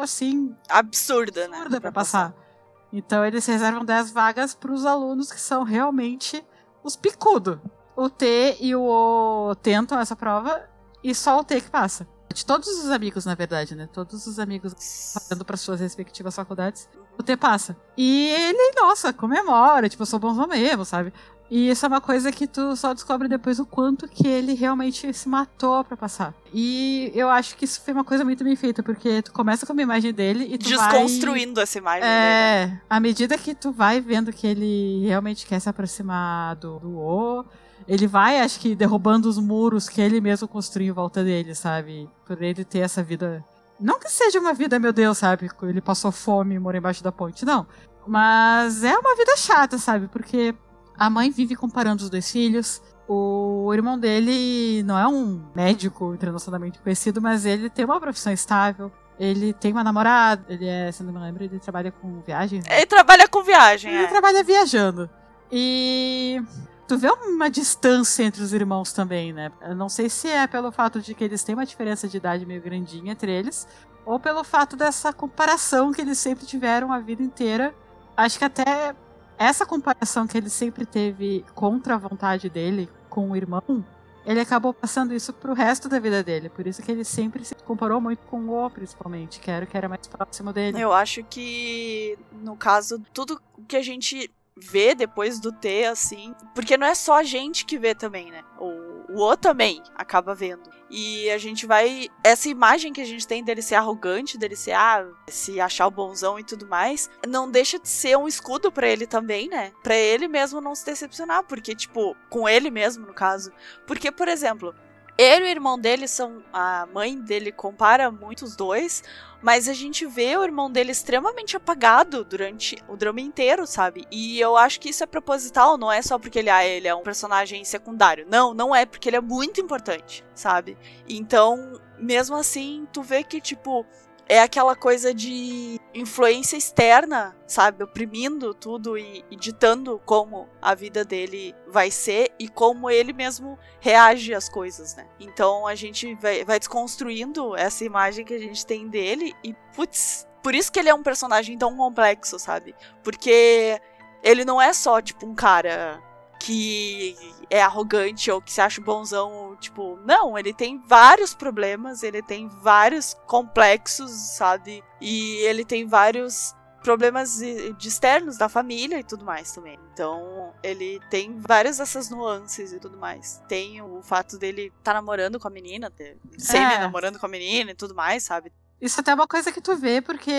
assim. 0.00 0.54
Absurda, 0.68 1.48
né? 1.48 1.56
Absurda 1.56 1.80
pra 1.80 1.92
passar. 1.92 2.30
passar. 2.32 2.46
Então 2.92 3.24
eles 3.24 3.44
reservam 3.46 3.84
10 3.84 4.10
vagas 4.10 4.54
para 4.54 4.72
os 4.72 4.86
alunos 4.86 5.30
que 5.30 5.40
são 5.40 5.62
realmente 5.62 6.44
os 6.82 6.96
picudo. 6.96 7.60
O 7.96 8.08
T 8.08 8.56
e 8.60 8.74
o 8.74 8.82
O 8.82 9.54
tentam 9.56 9.98
essa 9.98 10.14
prova 10.14 10.68
e 11.02 11.14
só 11.14 11.38
o 11.38 11.44
T 11.44 11.60
que 11.60 11.70
passa. 11.70 12.06
De 12.32 12.44
todos 12.44 12.68
os 12.68 12.90
amigos, 12.90 13.24
na 13.24 13.34
verdade, 13.34 13.74
né? 13.74 13.88
Todos 13.92 14.26
os 14.26 14.38
amigos 14.38 14.74
passando 15.14 15.44
para 15.44 15.56
suas 15.56 15.80
respectivas 15.80 16.34
faculdades, 16.34 16.88
o 17.18 17.22
T 17.22 17.36
passa. 17.36 17.76
E 17.96 18.28
ele, 18.28 18.74
nossa, 18.80 19.12
comemora, 19.12 19.88
tipo, 19.88 20.02
eu 20.02 20.06
sou 20.06 20.18
bonzão 20.18 20.46
mesmo, 20.46 20.84
sabe? 20.84 21.12
E 21.50 21.70
isso 21.70 21.84
é 21.86 21.88
uma 21.88 22.00
coisa 22.00 22.32
que 22.32 22.46
tu 22.46 22.74
só 22.74 22.92
descobre 22.92 23.28
depois 23.28 23.60
o 23.60 23.66
quanto 23.66 24.08
que 24.08 24.26
ele 24.26 24.54
realmente 24.54 25.12
se 25.12 25.28
matou 25.28 25.84
para 25.84 25.96
passar. 25.96 26.34
E 26.52 27.12
eu 27.14 27.28
acho 27.28 27.56
que 27.56 27.64
isso 27.64 27.80
foi 27.80 27.94
uma 27.94 28.04
coisa 28.04 28.24
muito 28.24 28.42
bem 28.42 28.56
feita, 28.56 28.82
porque 28.82 29.22
tu 29.22 29.32
começa 29.32 29.64
com 29.64 29.72
uma 29.72 29.82
imagem 29.82 30.12
dele 30.12 30.44
e 30.50 30.58
tu 30.58 30.68
Desconstruindo 30.68 31.54
vai... 31.54 31.62
essa 31.62 31.78
imagem 31.78 32.08
é, 32.08 32.66
dele. 32.66 32.72
Né? 32.72 32.82
À 32.90 32.98
medida 32.98 33.38
que 33.38 33.54
tu 33.54 33.70
vai 33.70 34.00
vendo 34.00 34.32
que 34.32 34.46
ele 34.46 35.06
realmente 35.06 35.46
quer 35.46 35.60
se 35.60 35.68
aproximar 35.68 36.56
do, 36.56 36.80
do 36.80 36.98
O, 36.98 37.44
ele 37.86 38.06
vai, 38.06 38.40
acho 38.40 38.60
que, 38.60 38.74
derrubando 38.74 39.28
os 39.28 39.38
muros 39.38 39.88
que 39.88 40.00
ele 40.00 40.20
mesmo 40.20 40.48
construiu 40.48 40.90
em 40.90 40.94
volta 40.94 41.22
dele, 41.22 41.54
sabe? 41.54 42.08
Por 42.24 42.42
ele 42.42 42.64
ter 42.64 42.80
essa 42.80 43.02
vida. 43.02 43.44
Não 43.78 43.98
que 43.98 44.10
seja 44.10 44.40
uma 44.40 44.54
vida, 44.54 44.78
meu 44.78 44.92
Deus, 44.92 45.18
sabe? 45.18 45.50
Ele 45.62 45.80
passou 45.80 46.10
fome 46.10 46.54
e 46.54 46.58
morou 46.58 46.78
embaixo 46.78 47.04
da 47.04 47.12
ponte, 47.12 47.44
não. 47.44 47.66
Mas 48.06 48.82
é 48.82 48.96
uma 48.96 49.16
vida 49.16 49.36
chata, 49.36 49.78
sabe? 49.78 50.08
Porque 50.08 50.54
a 50.96 51.10
mãe 51.10 51.30
vive 51.30 51.54
comparando 51.54 52.02
os 52.02 52.10
dois 52.10 52.30
filhos. 52.30 52.82
O 53.08 53.70
irmão 53.72 53.98
dele 53.98 54.82
não 54.82 54.98
é 54.98 55.06
um 55.06 55.44
médico 55.54 56.14
internacionalmente 56.14 56.80
conhecido, 56.80 57.20
mas 57.20 57.44
ele 57.44 57.70
tem 57.70 57.84
uma 57.84 58.00
profissão 58.00 58.32
estável. 58.32 58.90
Ele 59.18 59.52
tem 59.52 59.72
uma 59.72 59.82
namorada, 59.82 60.44
ele 60.48 60.66
é, 60.66 60.92
se 60.92 61.02
não 61.02 61.12
me 61.12 61.18
lembro, 61.18 61.42
ele 61.42 61.58
trabalha 61.58 61.90
com 61.90 62.20
viagem. 62.20 62.62
Ele 62.68 62.86
trabalha 62.86 63.26
com 63.26 63.42
viagem, 63.42 63.90
Ele 63.90 64.04
é. 64.04 64.08
trabalha 64.08 64.44
viajando. 64.44 65.08
E 65.50 66.42
tu 66.86 66.96
vê 66.96 67.10
uma 67.10 67.50
distância 67.50 68.22
entre 68.22 68.42
os 68.42 68.52
irmãos 68.52 68.92
também, 68.92 69.32
né? 69.32 69.50
Eu 69.60 69.74
não 69.74 69.88
sei 69.88 70.08
se 70.08 70.28
é 70.28 70.46
pelo 70.46 70.70
fato 70.70 71.00
de 71.00 71.14
que 71.14 71.24
eles 71.24 71.42
têm 71.42 71.54
uma 71.54 71.66
diferença 71.66 72.06
de 72.08 72.16
idade 72.16 72.46
meio 72.46 72.62
grandinha 72.62 73.12
entre 73.12 73.30
eles, 73.30 73.66
ou 74.04 74.20
pelo 74.20 74.44
fato 74.44 74.76
dessa 74.76 75.12
comparação 75.12 75.92
que 75.92 76.00
eles 76.00 76.18
sempre 76.18 76.46
tiveram 76.46 76.92
a 76.92 76.98
vida 76.98 77.22
inteira. 77.22 77.74
Acho 78.16 78.38
que 78.38 78.44
até 78.44 78.94
essa 79.36 79.66
comparação 79.66 80.26
que 80.26 80.38
ele 80.38 80.48
sempre 80.48 80.86
teve 80.86 81.44
contra 81.54 81.94
a 81.94 81.98
vontade 81.98 82.48
dele 82.48 82.88
com 83.10 83.30
o 83.30 83.36
irmão, 83.36 83.84
ele 84.24 84.40
acabou 84.40 84.72
passando 84.72 85.14
isso 85.14 85.32
pro 85.32 85.54
resto 85.54 85.88
da 85.88 85.98
vida 85.98 86.22
dele. 86.22 86.48
Por 86.48 86.66
isso 86.66 86.82
que 86.82 86.90
ele 86.90 87.04
sempre 87.04 87.44
se 87.44 87.54
comparou 87.54 88.00
muito 88.00 88.26
com 88.26 88.40
o 88.40 88.64
O, 88.64 88.70
principalmente, 88.70 89.40
que 89.40 89.50
era 89.50 89.64
o 89.64 89.68
que 89.68 89.76
era 89.76 89.88
mais 89.88 90.06
próximo 90.06 90.52
dele. 90.52 90.80
Eu 90.80 90.92
acho 90.92 91.22
que, 91.24 92.18
no 92.32 92.56
caso, 92.56 93.00
tudo 93.12 93.40
que 93.68 93.76
a 93.76 93.82
gente 93.82 94.30
vê 94.56 94.94
depois 94.94 95.38
do 95.38 95.52
T, 95.52 95.84
assim. 95.84 96.34
Porque 96.54 96.76
não 96.76 96.86
é 96.86 96.94
só 96.94 97.18
a 97.18 97.22
gente 97.22 97.64
que 97.66 97.78
vê 97.78 97.94
também, 97.94 98.30
né? 98.30 98.42
O, 98.58 99.12
o 99.12 99.20
O 99.20 99.36
também 99.36 99.82
acaba 99.94 100.34
vendo. 100.34 100.70
E 100.88 101.28
a 101.30 101.38
gente 101.38 101.66
vai. 101.66 102.08
Essa 102.24 102.48
imagem 102.48 102.92
que 102.92 103.00
a 103.00 103.04
gente 103.04 103.26
tem 103.26 103.44
dele 103.44 103.60
ser 103.60 103.74
arrogante, 103.74 104.38
dele 104.38 104.56
ser, 104.56 104.72
ah, 104.72 105.06
se 105.28 105.60
achar 105.60 105.86
o 105.86 105.90
bonzão 105.90 106.38
e 106.38 106.44
tudo 106.44 106.66
mais, 106.66 107.10
não 107.26 107.50
deixa 107.50 107.78
de 107.78 107.88
ser 107.88 108.16
um 108.16 108.28
escudo 108.28 108.72
para 108.72 108.88
ele 108.88 109.06
também, 109.06 109.48
né? 109.48 109.72
Pra 109.82 109.96
ele 109.96 110.28
mesmo 110.28 110.60
não 110.60 110.74
se 110.74 110.86
decepcionar. 110.86 111.44
Porque, 111.44 111.74
tipo, 111.74 112.16
com 112.30 112.48
ele 112.48 112.70
mesmo, 112.70 113.06
no 113.06 113.14
caso. 113.14 113.52
Porque, 113.86 114.10
por 114.10 114.28
exemplo. 114.28 114.74
Ele 115.18 115.46
e 115.46 115.48
o 115.48 115.50
irmão 115.50 115.78
dele 115.78 116.06
são. 116.06 116.42
A 116.52 116.86
mãe 116.92 117.18
dele 117.18 117.50
compara 117.50 118.10
muito 118.10 118.44
os 118.44 118.54
dois, 118.54 119.02
mas 119.42 119.68
a 119.68 119.72
gente 119.72 120.04
vê 120.06 120.36
o 120.36 120.44
irmão 120.44 120.70
dele 120.70 120.92
extremamente 120.92 121.56
apagado 121.56 122.24
durante 122.24 122.76
o 122.88 122.96
drama 122.96 123.20
inteiro, 123.20 123.66
sabe? 123.66 124.06
E 124.10 124.38
eu 124.38 124.56
acho 124.56 124.78
que 124.78 124.90
isso 124.90 125.02
é 125.02 125.06
proposital, 125.06 125.78
não 125.78 125.90
é 125.90 126.02
só 126.02 126.18
porque 126.18 126.38
ele, 126.38 126.50
ah, 126.50 126.66
ele 126.66 126.88
é 126.88 126.94
um 126.94 127.02
personagem 127.02 127.64
secundário. 127.64 128.26
Não, 128.28 128.52
não 128.52 128.74
é, 128.74 128.84
porque 128.84 129.08
ele 129.08 129.16
é 129.16 129.20
muito 129.20 129.60
importante, 129.60 130.24
sabe? 130.34 130.76
Então, 131.08 131.80
mesmo 131.98 132.36
assim, 132.36 132.86
tu 132.92 133.02
vê 133.02 133.22
que, 133.22 133.40
tipo, 133.40 133.86
é 134.28 134.40
aquela 134.40 134.74
coisa 134.74 135.14
de 135.14 135.80
influência 135.94 136.56
externa, 136.56 137.36
sabe? 137.46 137.84
Oprimindo 137.84 138.52
tudo 138.52 138.98
e, 138.98 139.24
e, 139.30 139.36
ditando 139.36 140.00
como 140.04 140.48
a 140.60 140.74
vida 140.74 141.04
dele 141.04 141.54
vai 141.68 141.90
ser 141.90 142.32
e 142.38 142.48
como 142.48 142.90
ele 142.90 143.12
mesmo 143.12 143.58
reage 143.80 144.34
às 144.34 144.48
coisas, 144.48 144.96
né? 144.96 145.06
Então 145.20 145.66
a 145.66 145.74
gente 145.74 146.14
vai, 146.16 146.44
vai 146.44 146.58
desconstruindo 146.58 147.56
essa 147.56 147.84
imagem 147.84 148.24
que 148.24 148.34
a 148.34 148.38
gente 148.38 148.66
tem 148.66 148.88
dele 148.88 149.32
e, 149.44 149.54
putz, 149.74 150.26
por 150.42 150.54
isso 150.54 150.72
que 150.72 150.78
ele 150.80 150.88
é 150.88 150.94
um 150.94 151.02
personagem 151.02 151.56
tão 151.56 151.76
complexo, 151.76 152.38
sabe? 152.38 152.74
Porque 153.02 153.80
ele 154.22 154.44
não 154.44 154.60
é 154.60 154.72
só, 154.72 155.00
tipo, 155.00 155.26
um 155.26 155.34
cara 155.34 156.02
que 156.40 157.16
é 157.48 157.62
arrogante 157.62 158.30
ou 158.30 158.40
que 158.40 158.52
se 158.52 158.60
acha 158.60 158.80
bonzão, 158.80 159.56
tipo, 159.60 159.98
não, 160.04 160.38
ele 160.38 160.52
tem 160.52 160.78
vários 160.78 161.34
problemas, 161.34 162.02
ele 162.02 162.22
tem 162.22 162.48
vários 162.48 163.14
complexos, 163.26 164.10
sabe? 164.10 164.82
E 165.00 165.36
ele 165.46 165.64
tem 165.64 165.86
vários 165.86 166.54
problemas 166.82 167.38
de 167.38 167.88
externos 167.88 168.36
da 168.36 168.48
família 168.48 169.00
e 169.00 169.02
tudo 169.02 169.24
mais 169.24 169.50
também. 169.50 169.76
Então, 169.92 170.54
ele 170.62 171.00
tem 171.10 171.36
várias 171.40 171.78
dessas 171.78 172.08
nuances 172.08 172.72
e 172.72 172.78
tudo 172.78 172.96
mais. 172.96 173.42
Tem 173.48 173.82
o 173.82 174.00
fato 174.02 174.38
dele 174.38 174.66
estar 174.66 174.92
tá 174.92 174.94
namorando 174.94 175.40
com 175.40 175.48
a 175.48 175.50
menina, 175.50 175.92
semi-namorando 176.38 177.16
é. 177.16 177.20
com 177.20 177.26
a 177.26 177.28
menina 177.28 177.72
e 177.72 177.74
tudo 177.74 177.92
mais, 177.92 178.22
sabe? 178.22 178.52
Isso 178.80 179.00
até 179.00 179.10
é 179.10 179.14
uma 179.14 179.26
coisa 179.26 179.50
que 179.50 179.60
tu 179.60 179.74
vê, 179.74 180.02
porque 180.02 180.30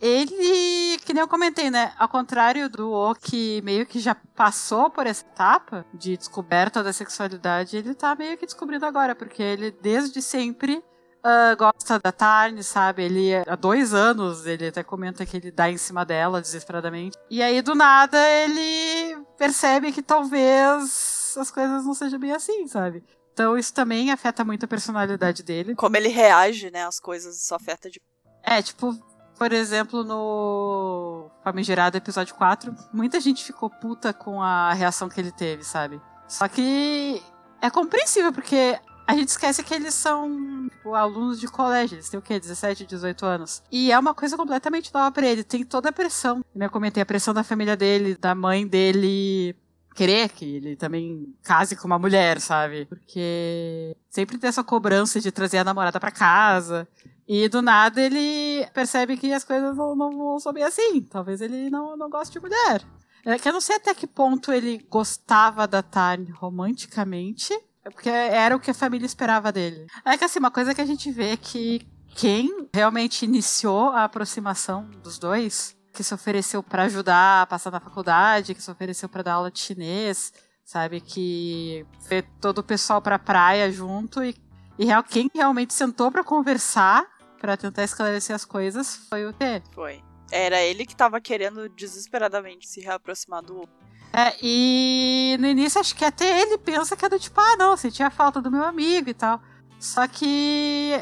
ele, 0.00 0.96
que 1.04 1.12
nem 1.12 1.22
eu 1.22 1.28
comentei, 1.28 1.70
né? 1.70 1.92
Ao 1.98 2.08
contrário 2.08 2.68
do 2.68 2.92
O, 2.92 3.14
que 3.14 3.60
meio 3.62 3.84
que 3.84 3.98
já 3.98 4.14
passou 4.14 4.88
por 4.88 5.06
essa 5.06 5.24
etapa 5.24 5.84
de 5.92 6.16
descoberta 6.16 6.84
da 6.84 6.92
sexualidade, 6.92 7.76
ele 7.76 7.92
tá 7.94 8.14
meio 8.14 8.38
que 8.38 8.46
descobrindo 8.46 8.86
agora, 8.86 9.14
porque 9.14 9.42
ele 9.42 9.72
desde 9.72 10.22
sempre 10.22 10.84
uh, 11.24 11.56
gosta 11.56 11.98
da 11.98 12.12
Tarn, 12.12 12.62
sabe? 12.62 13.04
Ele, 13.04 13.34
há 13.34 13.56
dois 13.56 13.92
anos, 13.92 14.46
ele 14.46 14.68
até 14.68 14.84
comenta 14.84 15.26
que 15.26 15.36
ele 15.36 15.50
dá 15.50 15.70
em 15.70 15.76
cima 15.76 16.04
dela 16.04 16.40
desesperadamente. 16.40 17.16
E 17.30 17.42
aí, 17.42 17.60
do 17.60 17.74
nada, 17.74 18.18
ele 18.28 19.18
percebe 19.38 19.90
que 19.90 20.02
talvez 20.02 21.34
as 21.36 21.50
coisas 21.50 21.84
não 21.84 21.94
sejam 21.94 22.20
bem 22.20 22.32
assim, 22.32 22.68
sabe? 22.68 23.02
Então 23.34 23.58
isso 23.58 23.74
também 23.74 24.12
afeta 24.12 24.44
muito 24.44 24.64
a 24.64 24.68
personalidade 24.68 25.42
dele. 25.42 25.74
Como 25.74 25.96
ele 25.96 26.08
reage, 26.08 26.70
né, 26.70 26.86
às 26.86 27.00
coisas, 27.00 27.36
isso 27.36 27.54
afeta 27.54 27.90
de. 27.90 28.00
É, 28.44 28.62
tipo, 28.62 28.96
por 29.36 29.52
exemplo, 29.52 30.04
no 30.04 31.28
Famigerado 31.42 31.96
episódio 31.96 32.34
4, 32.36 32.74
muita 32.92 33.20
gente 33.20 33.44
ficou 33.44 33.68
puta 33.68 34.12
com 34.12 34.40
a 34.40 34.72
reação 34.72 35.08
que 35.08 35.20
ele 35.20 35.32
teve, 35.32 35.64
sabe? 35.64 36.00
Só 36.28 36.46
que 36.46 37.20
é 37.60 37.68
compreensível, 37.68 38.32
porque 38.32 38.78
a 39.06 39.14
gente 39.14 39.28
esquece 39.28 39.64
que 39.64 39.74
eles 39.74 39.94
são 39.94 40.68
tipo, 40.70 40.94
alunos 40.94 41.40
de 41.40 41.48
colégio, 41.48 41.96
eles 41.96 42.08
têm 42.08 42.18
o 42.18 42.22
quê? 42.22 42.38
17, 42.38 42.86
18 42.86 43.26
anos. 43.26 43.62
E 43.70 43.90
é 43.90 43.98
uma 43.98 44.14
coisa 44.14 44.36
completamente 44.36 44.94
nova 44.94 45.10
pra 45.10 45.26
ele, 45.26 45.42
tem 45.42 45.64
toda 45.64 45.88
a 45.88 45.92
pressão. 45.92 46.44
Eu 46.54 46.70
comentei 46.70 47.02
a 47.02 47.06
pressão 47.06 47.34
da 47.34 47.42
família 47.42 47.76
dele, 47.76 48.16
da 48.16 48.34
mãe 48.34 48.66
dele, 48.66 49.56
querer 49.94 50.28
que 50.28 50.56
ele 50.56 50.76
também 50.76 51.34
case 51.42 51.76
com 51.76 51.86
uma 51.86 51.98
mulher, 51.98 52.40
sabe? 52.40 52.84
Porque 52.86 53.96
sempre 54.10 54.36
tem 54.36 54.48
essa 54.48 54.64
cobrança 54.64 55.20
de 55.20 55.30
trazer 55.30 55.58
a 55.58 55.64
namorada 55.64 56.00
para 56.00 56.10
casa. 56.10 56.86
E 57.26 57.48
do 57.48 57.62
nada 57.62 58.02
ele 58.02 58.66
percebe 58.74 59.16
que 59.16 59.32
as 59.32 59.44
coisas 59.44 59.76
não, 59.76 59.94
não 59.96 60.38
vão 60.38 60.52
bem 60.52 60.64
assim. 60.64 61.00
Talvez 61.02 61.40
ele 61.40 61.70
não, 61.70 61.96
não 61.96 62.10
goste 62.10 62.34
de 62.34 62.40
mulher. 62.40 62.84
É 63.24 63.38
que 63.38 63.48
eu 63.48 63.52
não 63.52 63.60
sei 63.60 63.76
até 63.76 63.94
que 63.94 64.06
ponto 64.06 64.52
ele 64.52 64.84
gostava 64.90 65.66
da 65.66 65.82
Tani 65.82 66.30
romanticamente. 66.30 67.54
É 67.84 67.90
porque 67.90 68.10
era 68.10 68.54
o 68.54 68.60
que 68.60 68.70
a 68.70 68.74
família 68.74 69.06
esperava 69.06 69.50
dele. 69.50 69.86
É 70.04 70.18
que 70.18 70.24
assim, 70.24 70.38
uma 70.38 70.50
coisa 70.50 70.74
que 70.74 70.80
a 70.80 70.86
gente 70.86 71.10
vê 71.10 71.30
é 71.30 71.36
que 71.36 71.86
quem 72.14 72.68
realmente 72.72 73.24
iniciou 73.24 73.90
a 73.90 74.04
aproximação 74.04 74.90
dos 75.02 75.18
dois 75.18 75.74
que 75.94 76.02
se 76.02 76.12
ofereceu 76.12 76.62
para 76.62 76.82
ajudar 76.82 77.42
a 77.42 77.46
passar 77.46 77.70
na 77.70 77.80
faculdade, 77.80 78.54
que 78.54 78.62
se 78.62 78.70
ofereceu 78.70 79.08
para 79.08 79.22
dar 79.22 79.34
aula 79.34 79.50
de 79.50 79.60
chinês, 79.60 80.32
sabe? 80.64 81.00
Que 81.00 81.86
foi 82.00 82.22
todo 82.40 82.58
o 82.58 82.62
pessoal 82.62 83.00
pra 83.00 83.18
praia 83.18 83.70
junto 83.70 84.22
e, 84.22 84.34
e 84.78 84.84
real, 84.84 85.02
quem 85.02 85.30
realmente 85.32 85.72
sentou 85.72 86.10
para 86.10 86.24
conversar, 86.24 87.06
para 87.40 87.56
tentar 87.56 87.84
esclarecer 87.84 88.34
as 88.34 88.44
coisas, 88.44 88.96
foi 89.08 89.24
o 89.24 89.32
T. 89.32 89.62
Foi. 89.72 90.02
Era 90.30 90.60
ele 90.60 90.84
que 90.84 90.96
tava 90.96 91.20
querendo 91.20 91.68
desesperadamente 91.68 92.66
se 92.66 92.80
reaproximar 92.80 93.42
do 93.42 93.68
é, 94.16 94.32
e 94.40 95.36
no 95.40 95.48
início 95.48 95.80
acho 95.80 95.92
que 95.96 96.04
até 96.04 96.40
ele 96.40 96.56
pensa 96.56 96.96
que 96.96 97.04
é 97.04 97.08
do 97.08 97.18
tipo, 97.18 97.40
ah, 97.40 97.56
não, 97.56 97.76
sentia 97.76 98.08
falta 98.10 98.40
do 98.40 98.48
meu 98.48 98.62
amigo 98.62 99.10
e 99.10 99.14
tal. 99.14 99.42
Só 99.80 100.06
que 100.06 100.92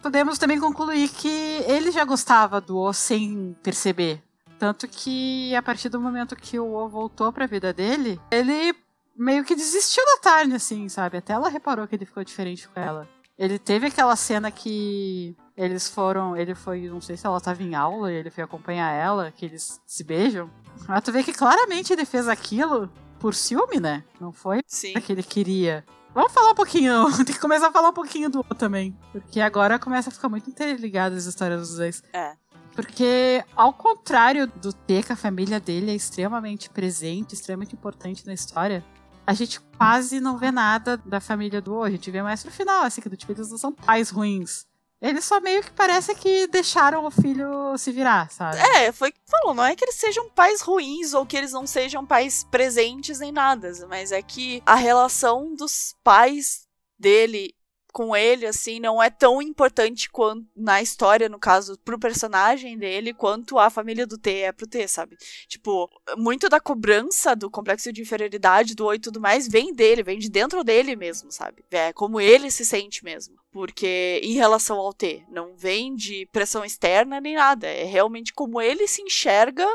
podemos 0.00 0.38
também 0.38 0.58
concluir 0.58 1.10
que 1.10 1.28
ele 1.66 1.92
já 1.92 2.02
gostava 2.06 2.62
do 2.62 2.78
O 2.78 2.92
sem 2.94 3.54
perceber, 3.62 4.22
tanto 4.62 4.86
que 4.86 5.52
a 5.56 5.60
partir 5.60 5.88
do 5.88 6.00
momento 6.00 6.36
que 6.36 6.56
o 6.56 6.72
O 6.72 6.88
voltou 6.88 7.32
pra 7.32 7.48
vida 7.48 7.72
dele, 7.72 8.20
ele 8.30 8.72
meio 9.16 9.44
que 9.44 9.56
desistiu 9.56 10.04
da 10.06 10.18
Tarnia, 10.18 10.54
assim, 10.54 10.88
sabe? 10.88 11.16
Até 11.16 11.32
ela 11.32 11.48
reparou 11.48 11.84
que 11.88 11.96
ele 11.96 12.06
ficou 12.06 12.22
diferente 12.22 12.68
com 12.68 12.78
ela. 12.78 13.08
Ele 13.36 13.58
teve 13.58 13.88
aquela 13.88 14.14
cena 14.14 14.52
que 14.52 15.36
eles 15.56 15.88
foram. 15.88 16.36
Ele 16.36 16.54
foi. 16.54 16.88
Não 16.88 17.00
sei 17.00 17.16
se 17.16 17.26
ela 17.26 17.38
estava 17.38 17.60
em 17.60 17.74
aula 17.74 18.12
e 18.12 18.14
ele 18.14 18.30
foi 18.30 18.44
acompanhar 18.44 18.92
ela, 18.92 19.32
que 19.32 19.44
eles 19.46 19.80
se 19.84 20.04
beijam. 20.04 20.48
Mas 20.86 21.02
tu 21.02 21.10
vê 21.10 21.24
que 21.24 21.32
claramente 21.32 21.92
ele 21.92 22.04
fez 22.04 22.28
aquilo 22.28 22.88
por 23.18 23.34
ciúme, 23.34 23.80
né? 23.80 24.04
Não 24.20 24.30
foi 24.30 24.60
Sim. 24.64 24.92
que 24.92 25.10
ele 25.10 25.24
queria. 25.24 25.84
Vamos 26.14 26.32
falar 26.32 26.52
um 26.52 26.54
pouquinho, 26.54 27.06
tem 27.26 27.34
que 27.34 27.40
começar 27.40 27.66
a 27.66 27.72
falar 27.72 27.88
um 27.88 27.94
pouquinho 27.94 28.30
do 28.30 28.46
O 28.48 28.54
também. 28.54 28.96
Porque 29.10 29.40
agora 29.40 29.76
começa 29.76 30.08
a 30.08 30.12
ficar 30.12 30.28
muito 30.28 30.48
interligada 30.48 31.16
as 31.16 31.24
histórias 31.24 31.60
dos 31.62 31.78
dois. 31.78 32.02
É. 32.12 32.36
Porque, 32.74 33.44
ao 33.54 33.72
contrário 33.72 34.46
do 34.46 34.72
T, 34.72 35.02
que 35.02 35.12
a 35.12 35.16
família 35.16 35.60
dele 35.60 35.90
é 35.90 35.94
extremamente 35.94 36.70
presente, 36.70 37.34
extremamente 37.34 37.74
importante 37.74 38.26
na 38.26 38.32
história, 38.32 38.84
a 39.26 39.34
gente 39.34 39.60
quase 39.78 40.20
não 40.20 40.38
vê 40.38 40.50
nada 40.50 40.96
da 40.96 41.20
família 41.20 41.60
do 41.60 41.74
O. 41.74 41.82
A 41.82 41.90
gente 41.90 42.10
vê 42.10 42.22
mais 42.22 42.42
pro 42.42 42.50
final, 42.50 42.84
assim, 42.84 43.00
que 43.00 43.08
do 43.08 43.16
tipo, 43.16 43.32
eles 43.32 43.50
não 43.50 43.58
são 43.58 43.72
pais 43.72 44.10
ruins. 44.10 44.66
Eles 45.00 45.24
só 45.24 45.40
meio 45.40 45.62
que 45.64 45.72
parece 45.72 46.14
que 46.14 46.46
deixaram 46.46 47.04
o 47.04 47.10
filho 47.10 47.76
se 47.76 47.90
virar, 47.90 48.30
sabe? 48.30 48.56
É, 48.58 48.92
foi 48.92 49.10
que 49.10 49.18
falou. 49.26 49.52
Não 49.52 49.64
é 49.64 49.74
que 49.74 49.84
eles 49.84 49.96
sejam 49.96 50.30
pais 50.30 50.60
ruins 50.60 51.12
ou 51.12 51.26
que 51.26 51.36
eles 51.36 51.50
não 51.50 51.66
sejam 51.66 52.06
pais 52.06 52.44
presentes 52.44 53.18
nem 53.18 53.32
nada, 53.32 53.72
mas 53.88 54.12
é 54.12 54.22
que 54.22 54.62
a 54.64 54.76
relação 54.76 55.56
dos 55.56 55.96
pais 56.04 56.68
dele 56.96 57.52
com 57.92 58.16
ele, 58.16 58.46
assim, 58.46 58.80
não 58.80 59.02
é 59.02 59.10
tão 59.10 59.42
importante 59.42 60.10
quanto 60.10 60.46
na 60.56 60.80
história, 60.80 61.28
no 61.28 61.38
caso, 61.38 61.78
pro 61.84 61.98
personagem 61.98 62.78
dele, 62.78 63.12
quanto 63.12 63.58
a 63.58 63.68
família 63.68 64.06
do 64.06 64.16
T 64.16 64.30
é 64.38 64.50
pro 64.52 64.66
T, 64.66 64.88
sabe? 64.88 65.16
Tipo, 65.46 65.88
muito 66.16 66.48
da 66.48 66.58
cobrança 66.58 67.36
do 67.36 67.50
complexo 67.50 67.92
de 67.92 68.00
inferioridade 68.00 68.74
do 68.74 68.86
Oi 68.86 68.96
e 68.96 69.00
tudo 69.00 69.20
mais 69.20 69.46
vem 69.46 69.74
dele, 69.74 70.02
vem 70.02 70.18
de 70.18 70.30
dentro 70.30 70.64
dele 70.64 70.96
mesmo, 70.96 71.30
sabe? 71.30 71.62
É 71.70 71.92
como 71.92 72.18
ele 72.18 72.50
se 72.50 72.64
sente 72.64 73.04
mesmo. 73.04 73.36
Porque 73.52 74.20
em 74.24 74.32
relação 74.32 74.78
ao 74.78 74.94
T, 74.94 75.22
não 75.30 75.54
vem 75.54 75.94
de 75.94 76.26
pressão 76.32 76.64
externa 76.64 77.20
nem 77.20 77.34
nada. 77.34 77.66
É 77.66 77.84
realmente 77.84 78.32
como 78.32 78.60
ele 78.60 78.88
se 78.88 79.02
enxerga 79.02 79.66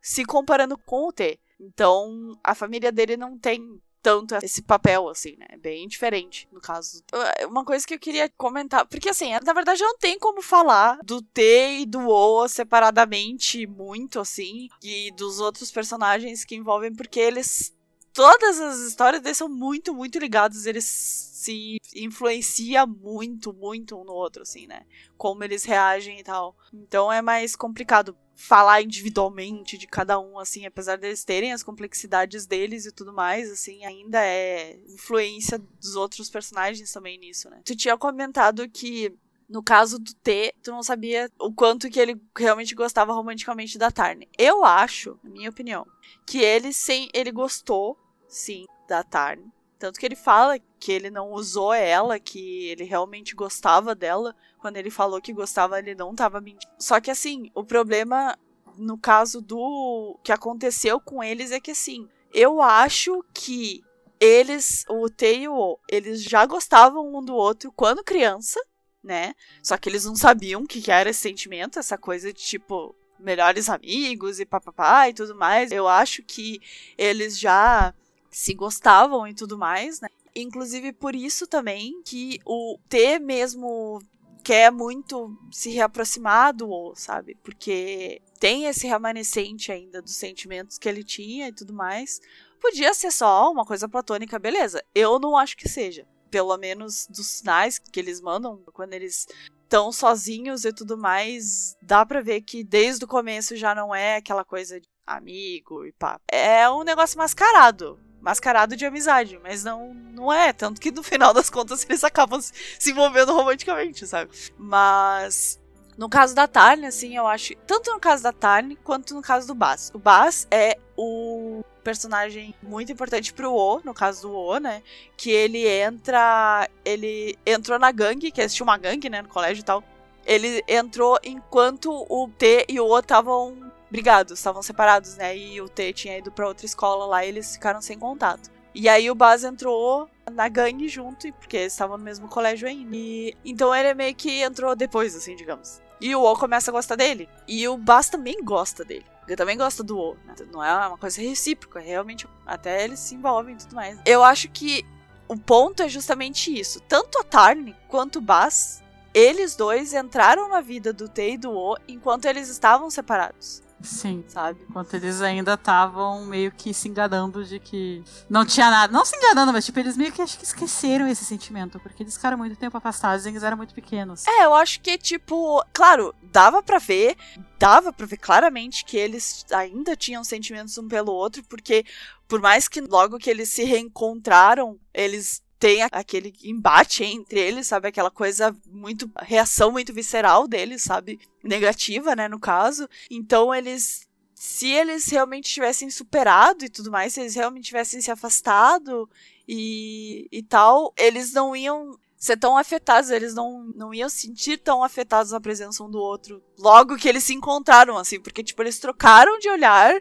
se 0.00 0.24
comparando 0.24 0.78
com 0.78 1.08
o 1.08 1.12
T. 1.12 1.38
Então, 1.60 2.38
a 2.42 2.54
família 2.54 2.92
dele 2.92 3.16
não 3.16 3.38
tem 3.38 3.60
tanto 4.06 4.36
esse 4.36 4.62
papel, 4.62 5.08
assim, 5.08 5.34
né? 5.36 5.46
É 5.48 5.56
bem 5.56 5.88
diferente, 5.88 6.46
no 6.52 6.60
caso. 6.60 7.02
Uma 7.48 7.64
coisa 7.64 7.84
que 7.84 7.92
eu 7.92 7.98
queria 7.98 8.28
comentar, 8.36 8.86
porque 8.86 9.08
assim, 9.08 9.32
na 9.44 9.52
verdade 9.52 9.82
não 9.82 9.98
tem 9.98 10.16
como 10.16 10.40
falar 10.40 11.00
do 11.02 11.20
T 11.20 11.80
e 11.80 11.86
do 11.86 12.08
O 12.08 12.46
separadamente 12.46 13.66
muito, 13.66 14.20
assim, 14.20 14.68
e 14.80 15.10
dos 15.16 15.40
outros 15.40 15.72
personagens 15.72 16.44
que 16.44 16.54
envolvem, 16.54 16.94
porque 16.94 17.18
eles. 17.18 17.74
Todas 18.12 18.60
as 18.60 18.78
histórias 18.78 19.20
deles 19.20 19.38
são 19.38 19.48
muito, 19.48 19.92
muito 19.92 20.20
ligados, 20.20 20.66
eles 20.66 20.84
se 20.84 21.78
influencia 21.94 22.86
muito, 22.86 23.52
muito 23.52 24.00
um 24.00 24.04
no 24.04 24.12
outro, 24.12 24.42
assim, 24.42 24.68
né? 24.68 24.86
Como 25.18 25.42
eles 25.42 25.64
reagem 25.64 26.20
e 26.20 26.22
tal. 26.22 26.56
Então 26.72 27.12
é 27.12 27.20
mais 27.20 27.56
complicado 27.56 28.16
falar 28.36 28.82
individualmente 28.82 29.78
de 29.78 29.86
cada 29.86 30.20
um, 30.20 30.38
assim, 30.38 30.66
apesar 30.66 30.96
deles 30.98 31.24
terem 31.24 31.52
as 31.52 31.62
complexidades 31.62 32.46
deles 32.46 32.84
e 32.84 32.92
tudo 32.92 33.12
mais, 33.12 33.50
assim, 33.50 33.84
ainda 33.84 34.22
é 34.22 34.78
influência 34.88 35.58
dos 35.58 35.96
outros 35.96 36.28
personagens 36.28 36.92
também 36.92 37.18
nisso, 37.18 37.48
né? 37.48 37.62
Tu 37.64 37.74
tinha 37.74 37.96
comentado 37.96 38.68
que 38.68 39.12
no 39.48 39.62
caso 39.62 39.98
do 39.98 40.12
T, 40.12 40.52
tu 40.62 40.70
não 40.70 40.82
sabia 40.82 41.30
o 41.38 41.52
quanto 41.52 41.88
que 41.88 41.98
ele 41.98 42.20
realmente 42.36 42.74
gostava 42.74 43.12
romanticamente 43.12 43.78
da 43.78 43.90
Tarn. 43.90 44.22
Eu 44.36 44.64
acho, 44.64 45.18
na 45.22 45.30
minha 45.30 45.50
opinião, 45.50 45.86
que 46.26 46.38
ele 46.38 46.72
sim, 46.72 47.08
ele 47.14 47.30
gostou, 47.30 47.96
sim, 48.28 48.66
da 48.88 49.02
Tarn. 49.02 49.40
Tanto 49.78 50.00
que 50.00 50.06
ele 50.06 50.16
fala 50.16 50.58
que 50.80 50.90
ele 50.90 51.10
não 51.10 51.32
usou 51.32 51.72
ela, 51.72 52.18
que 52.18 52.66
ele 52.68 52.84
realmente 52.84 53.34
gostava 53.34 53.94
dela. 53.94 54.34
Quando 54.58 54.76
ele 54.78 54.90
falou 54.90 55.20
que 55.20 55.32
gostava, 55.32 55.78
ele 55.78 55.94
não 55.94 56.14
tava 56.14 56.40
mentindo. 56.40 56.72
Só 56.78 57.00
que 57.00 57.10
assim, 57.10 57.50
o 57.54 57.62
problema 57.62 58.36
no 58.78 58.98
caso 58.98 59.40
do 59.40 60.18
que 60.22 60.32
aconteceu 60.32 61.00
com 61.00 61.22
eles 61.22 61.50
é 61.50 61.60
que 61.60 61.70
assim, 61.70 62.08
eu 62.32 62.60
acho 62.60 63.24
que 63.32 63.82
eles, 64.20 64.84
o 64.88 65.08
T 65.10 65.40
e 65.40 65.48
o 65.48 65.54
O, 65.54 65.78
eles 65.88 66.22
já 66.22 66.44
gostavam 66.46 67.14
um 67.14 67.22
do 67.22 67.34
outro 67.34 67.72
quando 67.72 68.04
criança, 68.04 68.60
né? 69.02 69.34
Só 69.62 69.76
que 69.76 69.88
eles 69.88 70.04
não 70.04 70.16
sabiam 70.16 70.62
o 70.62 70.66
que, 70.66 70.80
que 70.80 70.90
era 70.90 71.10
esse 71.10 71.20
sentimento, 71.20 71.78
essa 71.78 71.98
coisa 71.98 72.32
de 72.32 72.40
tipo 72.40 72.94
melhores 73.18 73.68
amigos 73.68 74.40
e 74.40 74.46
papapá 74.46 75.08
e 75.08 75.14
tudo 75.14 75.34
mais. 75.34 75.70
Eu 75.70 75.86
acho 75.86 76.22
que 76.22 76.60
eles 76.98 77.38
já 77.38 77.94
se 78.36 78.52
gostavam 78.52 79.26
e 79.26 79.32
tudo 79.32 79.56
mais, 79.56 79.98
né? 79.98 80.10
Inclusive 80.34 80.92
por 80.92 81.14
isso 81.14 81.46
também 81.46 82.02
que 82.02 82.38
o 82.44 82.78
T 82.86 83.18
mesmo 83.18 83.98
quer 84.44 84.70
muito 84.70 85.34
se 85.50 85.70
reaproximar 85.70 86.54
do 86.54 86.70
O, 86.70 86.94
sabe? 86.94 87.34
Porque 87.42 88.20
tem 88.38 88.66
esse 88.66 88.86
remanescente 88.86 89.72
ainda 89.72 90.02
dos 90.02 90.16
sentimentos 90.16 90.76
que 90.76 90.86
ele 90.86 91.02
tinha 91.02 91.48
e 91.48 91.52
tudo 91.52 91.72
mais. 91.72 92.20
Podia 92.60 92.92
ser 92.92 93.10
só 93.10 93.50
uma 93.50 93.64
coisa 93.64 93.88
platônica, 93.88 94.38
beleza. 94.38 94.84
Eu 94.94 95.18
não 95.18 95.34
acho 95.34 95.56
que 95.56 95.66
seja. 95.66 96.06
Pelo 96.30 96.58
menos 96.58 97.06
dos 97.08 97.26
sinais 97.26 97.78
que 97.78 97.98
eles 97.98 98.20
mandam 98.20 98.62
quando 98.74 98.92
eles 98.92 99.26
estão 99.62 99.90
sozinhos 99.90 100.66
e 100.66 100.74
tudo 100.74 100.98
mais, 100.98 101.74
dá 101.80 102.04
pra 102.04 102.20
ver 102.20 102.42
que 102.42 102.62
desde 102.62 103.06
o 103.06 103.08
começo 103.08 103.56
já 103.56 103.74
não 103.74 103.94
é 103.94 104.16
aquela 104.16 104.44
coisa 104.44 104.78
de 104.78 104.86
amigo 105.06 105.86
e 105.86 105.92
pá. 105.92 106.20
É 106.30 106.68
um 106.68 106.82
negócio 106.84 107.16
mascarado 107.16 107.98
mascarado 108.26 108.74
de 108.74 108.84
amizade, 108.84 109.38
mas 109.40 109.62
não, 109.62 109.94
não 109.94 110.32
é. 110.32 110.52
Tanto 110.52 110.80
que 110.80 110.90
no 110.90 111.04
final 111.04 111.32
das 111.32 111.48
contas 111.48 111.86
eles 111.88 112.02
acabam 112.02 112.40
se, 112.40 112.90
envolvendo 112.90 113.32
romanticamente, 113.32 114.04
sabe? 114.04 114.32
Mas. 114.58 115.60
No 115.96 116.10
caso 116.10 116.34
da 116.34 116.46
Tarn, 116.48 116.84
assim, 116.84 117.16
eu 117.16 117.26
acho. 117.26 117.54
Tanto 117.66 117.92
no 117.92 118.00
caso 118.00 118.24
da 118.24 118.32
Tarn 118.32 118.74
quanto 118.82 119.14
no 119.14 119.22
caso 119.22 119.46
do 119.46 119.54
Bass. 119.54 119.92
O 119.94 119.98
Bass 119.98 120.46
é 120.50 120.76
o 120.96 121.62
personagem 121.84 122.52
muito 122.60 122.90
importante 122.90 123.32
pro 123.32 123.54
O, 123.54 123.80
no 123.84 123.94
caso 123.94 124.22
do 124.22 124.34
O, 124.34 124.58
né? 124.58 124.82
Que 125.16 125.30
ele 125.30 125.64
entra. 125.66 126.68
Ele 126.84 127.38
entrou 127.46 127.78
na 127.78 127.92
gangue, 127.92 128.32
que 128.32 128.40
existia 128.40 128.64
uma 128.64 128.76
gangue, 128.76 129.08
né? 129.08 129.22
No 129.22 129.28
colégio 129.28 129.60
e 129.60 129.64
tal. 129.64 129.84
Ele 130.26 130.64
entrou 130.66 131.16
enquanto 131.22 132.04
o 132.10 132.28
T 132.36 132.66
e 132.68 132.80
o 132.80 132.86
O 132.86 132.98
estavam 132.98 133.65
brigados, 133.90 134.38
estavam 134.38 134.62
separados, 134.62 135.16
né? 135.16 135.36
E 135.36 135.60
o 135.60 135.68
T 135.68 135.92
tinha 135.92 136.18
ido 136.18 136.30
para 136.32 136.46
outra 136.46 136.66
escola 136.66 137.06
lá 137.06 137.24
e 137.24 137.28
eles 137.28 137.54
ficaram 137.54 137.80
sem 137.80 137.98
contato. 137.98 138.50
E 138.74 138.88
aí 138.88 139.10
o 139.10 139.14
Baz 139.14 139.42
entrou 139.42 140.08
na 140.30 140.48
gangue 140.48 140.86
junto, 140.86 141.32
porque 141.34 141.56
eles 141.56 141.72
estavam 141.72 141.96
no 141.96 142.04
mesmo 142.04 142.28
colégio 142.28 142.68
ainda. 142.68 142.94
E, 142.94 143.34
então 143.44 143.74
ele 143.74 143.94
meio 143.94 144.14
que 144.14 144.42
entrou 144.42 144.76
depois, 144.76 145.16
assim, 145.16 145.34
digamos. 145.34 145.80
E 145.98 146.14
o 146.14 146.22
O 146.22 146.36
começa 146.36 146.70
a 146.70 146.72
gostar 146.72 146.96
dele. 146.96 147.28
E 147.48 147.66
o 147.66 147.78
Baz 147.78 148.10
também 148.10 148.44
gosta 148.44 148.84
dele. 148.84 149.06
Ele 149.26 149.36
também 149.36 149.56
gosta 149.56 149.82
do 149.82 149.98
O. 149.98 150.14
Né? 150.26 150.34
Não 150.52 150.62
é 150.62 150.88
uma 150.88 150.98
coisa 150.98 151.20
recíproca, 151.22 151.80
é 151.80 151.84
realmente. 151.84 152.28
Até 152.44 152.84
eles 152.84 153.00
se 153.00 153.14
envolvem 153.14 153.54
e 153.54 153.58
tudo 153.58 153.74
mais. 153.74 153.98
Eu 154.04 154.22
acho 154.22 154.48
que 154.50 154.84
o 155.26 155.38
ponto 155.38 155.82
é 155.82 155.88
justamente 155.88 156.54
isso. 156.54 156.80
Tanto 156.80 157.18
a 157.18 157.24
Tarn 157.24 157.74
quanto 157.88 158.18
o 158.18 158.22
Baz, 158.22 158.82
eles 159.14 159.56
dois 159.56 159.94
entraram 159.94 160.50
na 160.50 160.60
vida 160.60 160.92
do 160.92 161.08
T 161.08 161.30
e 161.30 161.38
do 161.38 161.50
O 161.50 161.76
enquanto 161.88 162.26
eles 162.26 162.50
estavam 162.50 162.90
separados. 162.90 163.62
Sim. 163.82 164.24
Sabe? 164.28 164.60
Enquanto 164.68 164.94
eles 164.94 165.20
ainda 165.20 165.54
estavam 165.54 166.24
meio 166.24 166.50
que 166.50 166.72
se 166.72 166.88
enganando 166.88 167.44
de 167.44 167.58
que 167.60 168.02
não 168.28 168.44
tinha 168.44 168.70
nada. 168.70 168.92
Não 168.92 169.04
se 169.04 169.16
enganando, 169.16 169.52
mas 169.52 169.64
tipo, 169.64 169.78
eles 169.78 169.96
meio 169.96 170.12
que 170.12 170.22
acho 170.22 170.38
que 170.38 170.44
esqueceram 170.44 171.06
esse 171.06 171.24
sentimento. 171.24 171.78
Porque 171.80 172.02
eles 172.02 172.16
ficaram 172.16 172.38
muito 172.38 172.56
tempo 172.56 172.76
afastados 172.76 173.26
e 173.26 173.28
eles 173.28 173.42
eram 173.42 173.56
muito 173.56 173.74
pequenos. 173.74 174.26
É, 174.26 174.44
eu 174.44 174.54
acho 174.54 174.80
que, 174.80 174.96
tipo, 174.96 175.64
claro, 175.72 176.14
dava 176.22 176.62
para 176.62 176.78
ver, 176.78 177.16
dava 177.58 177.92
pra 177.92 178.06
ver 178.06 178.16
claramente 178.16 178.84
que 178.84 178.96
eles 178.96 179.44
ainda 179.52 179.96
tinham 179.96 180.24
sentimentos 180.24 180.76
um 180.78 180.88
pelo 180.88 181.12
outro, 181.12 181.42
porque 181.44 181.84
por 182.28 182.40
mais 182.40 182.68
que 182.68 182.80
logo 182.80 183.18
que 183.18 183.30
eles 183.30 183.48
se 183.48 183.64
reencontraram, 183.64 184.78
eles 184.92 185.42
tem 185.58 185.82
aquele 185.90 186.34
embate 186.44 187.02
entre 187.04 187.40
eles, 187.40 187.66
sabe? 187.66 187.88
Aquela 187.88 188.10
coisa 188.10 188.54
muito. 188.66 189.10
reação 189.18 189.72
muito 189.72 189.92
visceral 189.92 190.46
deles, 190.46 190.82
sabe? 190.82 191.18
Negativa, 191.42 192.14
né? 192.14 192.28
No 192.28 192.38
caso. 192.38 192.88
Então 193.10 193.54
eles. 193.54 194.06
Se 194.34 194.68
eles 194.68 195.06
realmente 195.06 195.50
tivessem 195.50 195.88
superado 195.88 196.62
e 196.62 196.68
tudo 196.68 196.90
mais, 196.90 197.14
se 197.14 197.20
eles 197.20 197.34
realmente 197.34 197.64
tivessem 197.64 198.02
se 198.02 198.10
afastado 198.10 199.08
e, 199.48 200.28
e 200.30 200.42
tal, 200.42 200.92
eles 200.94 201.32
não 201.32 201.56
iam 201.56 201.98
ser 202.18 202.36
tão 202.36 202.54
afetados, 202.58 203.08
eles 203.08 203.34
não, 203.34 203.72
não 203.74 203.94
iam 203.94 204.10
sentir 204.10 204.58
tão 204.58 204.84
afetados 204.84 205.32
na 205.32 205.40
presença 205.40 205.82
um 205.82 205.90
do 205.90 205.98
outro 205.98 206.42
logo 206.58 206.96
que 206.98 207.08
eles 207.08 207.24
se 207.24 207.32
encontraram, 207.32 207.96
assim, 207.96 208.20
porque, 208.20 208.44
tipo, 208.44 208.62
eles 208.62 208.78
trocaram 208.78 209.38
de 209.38 209.48
olhar 209.48 209.94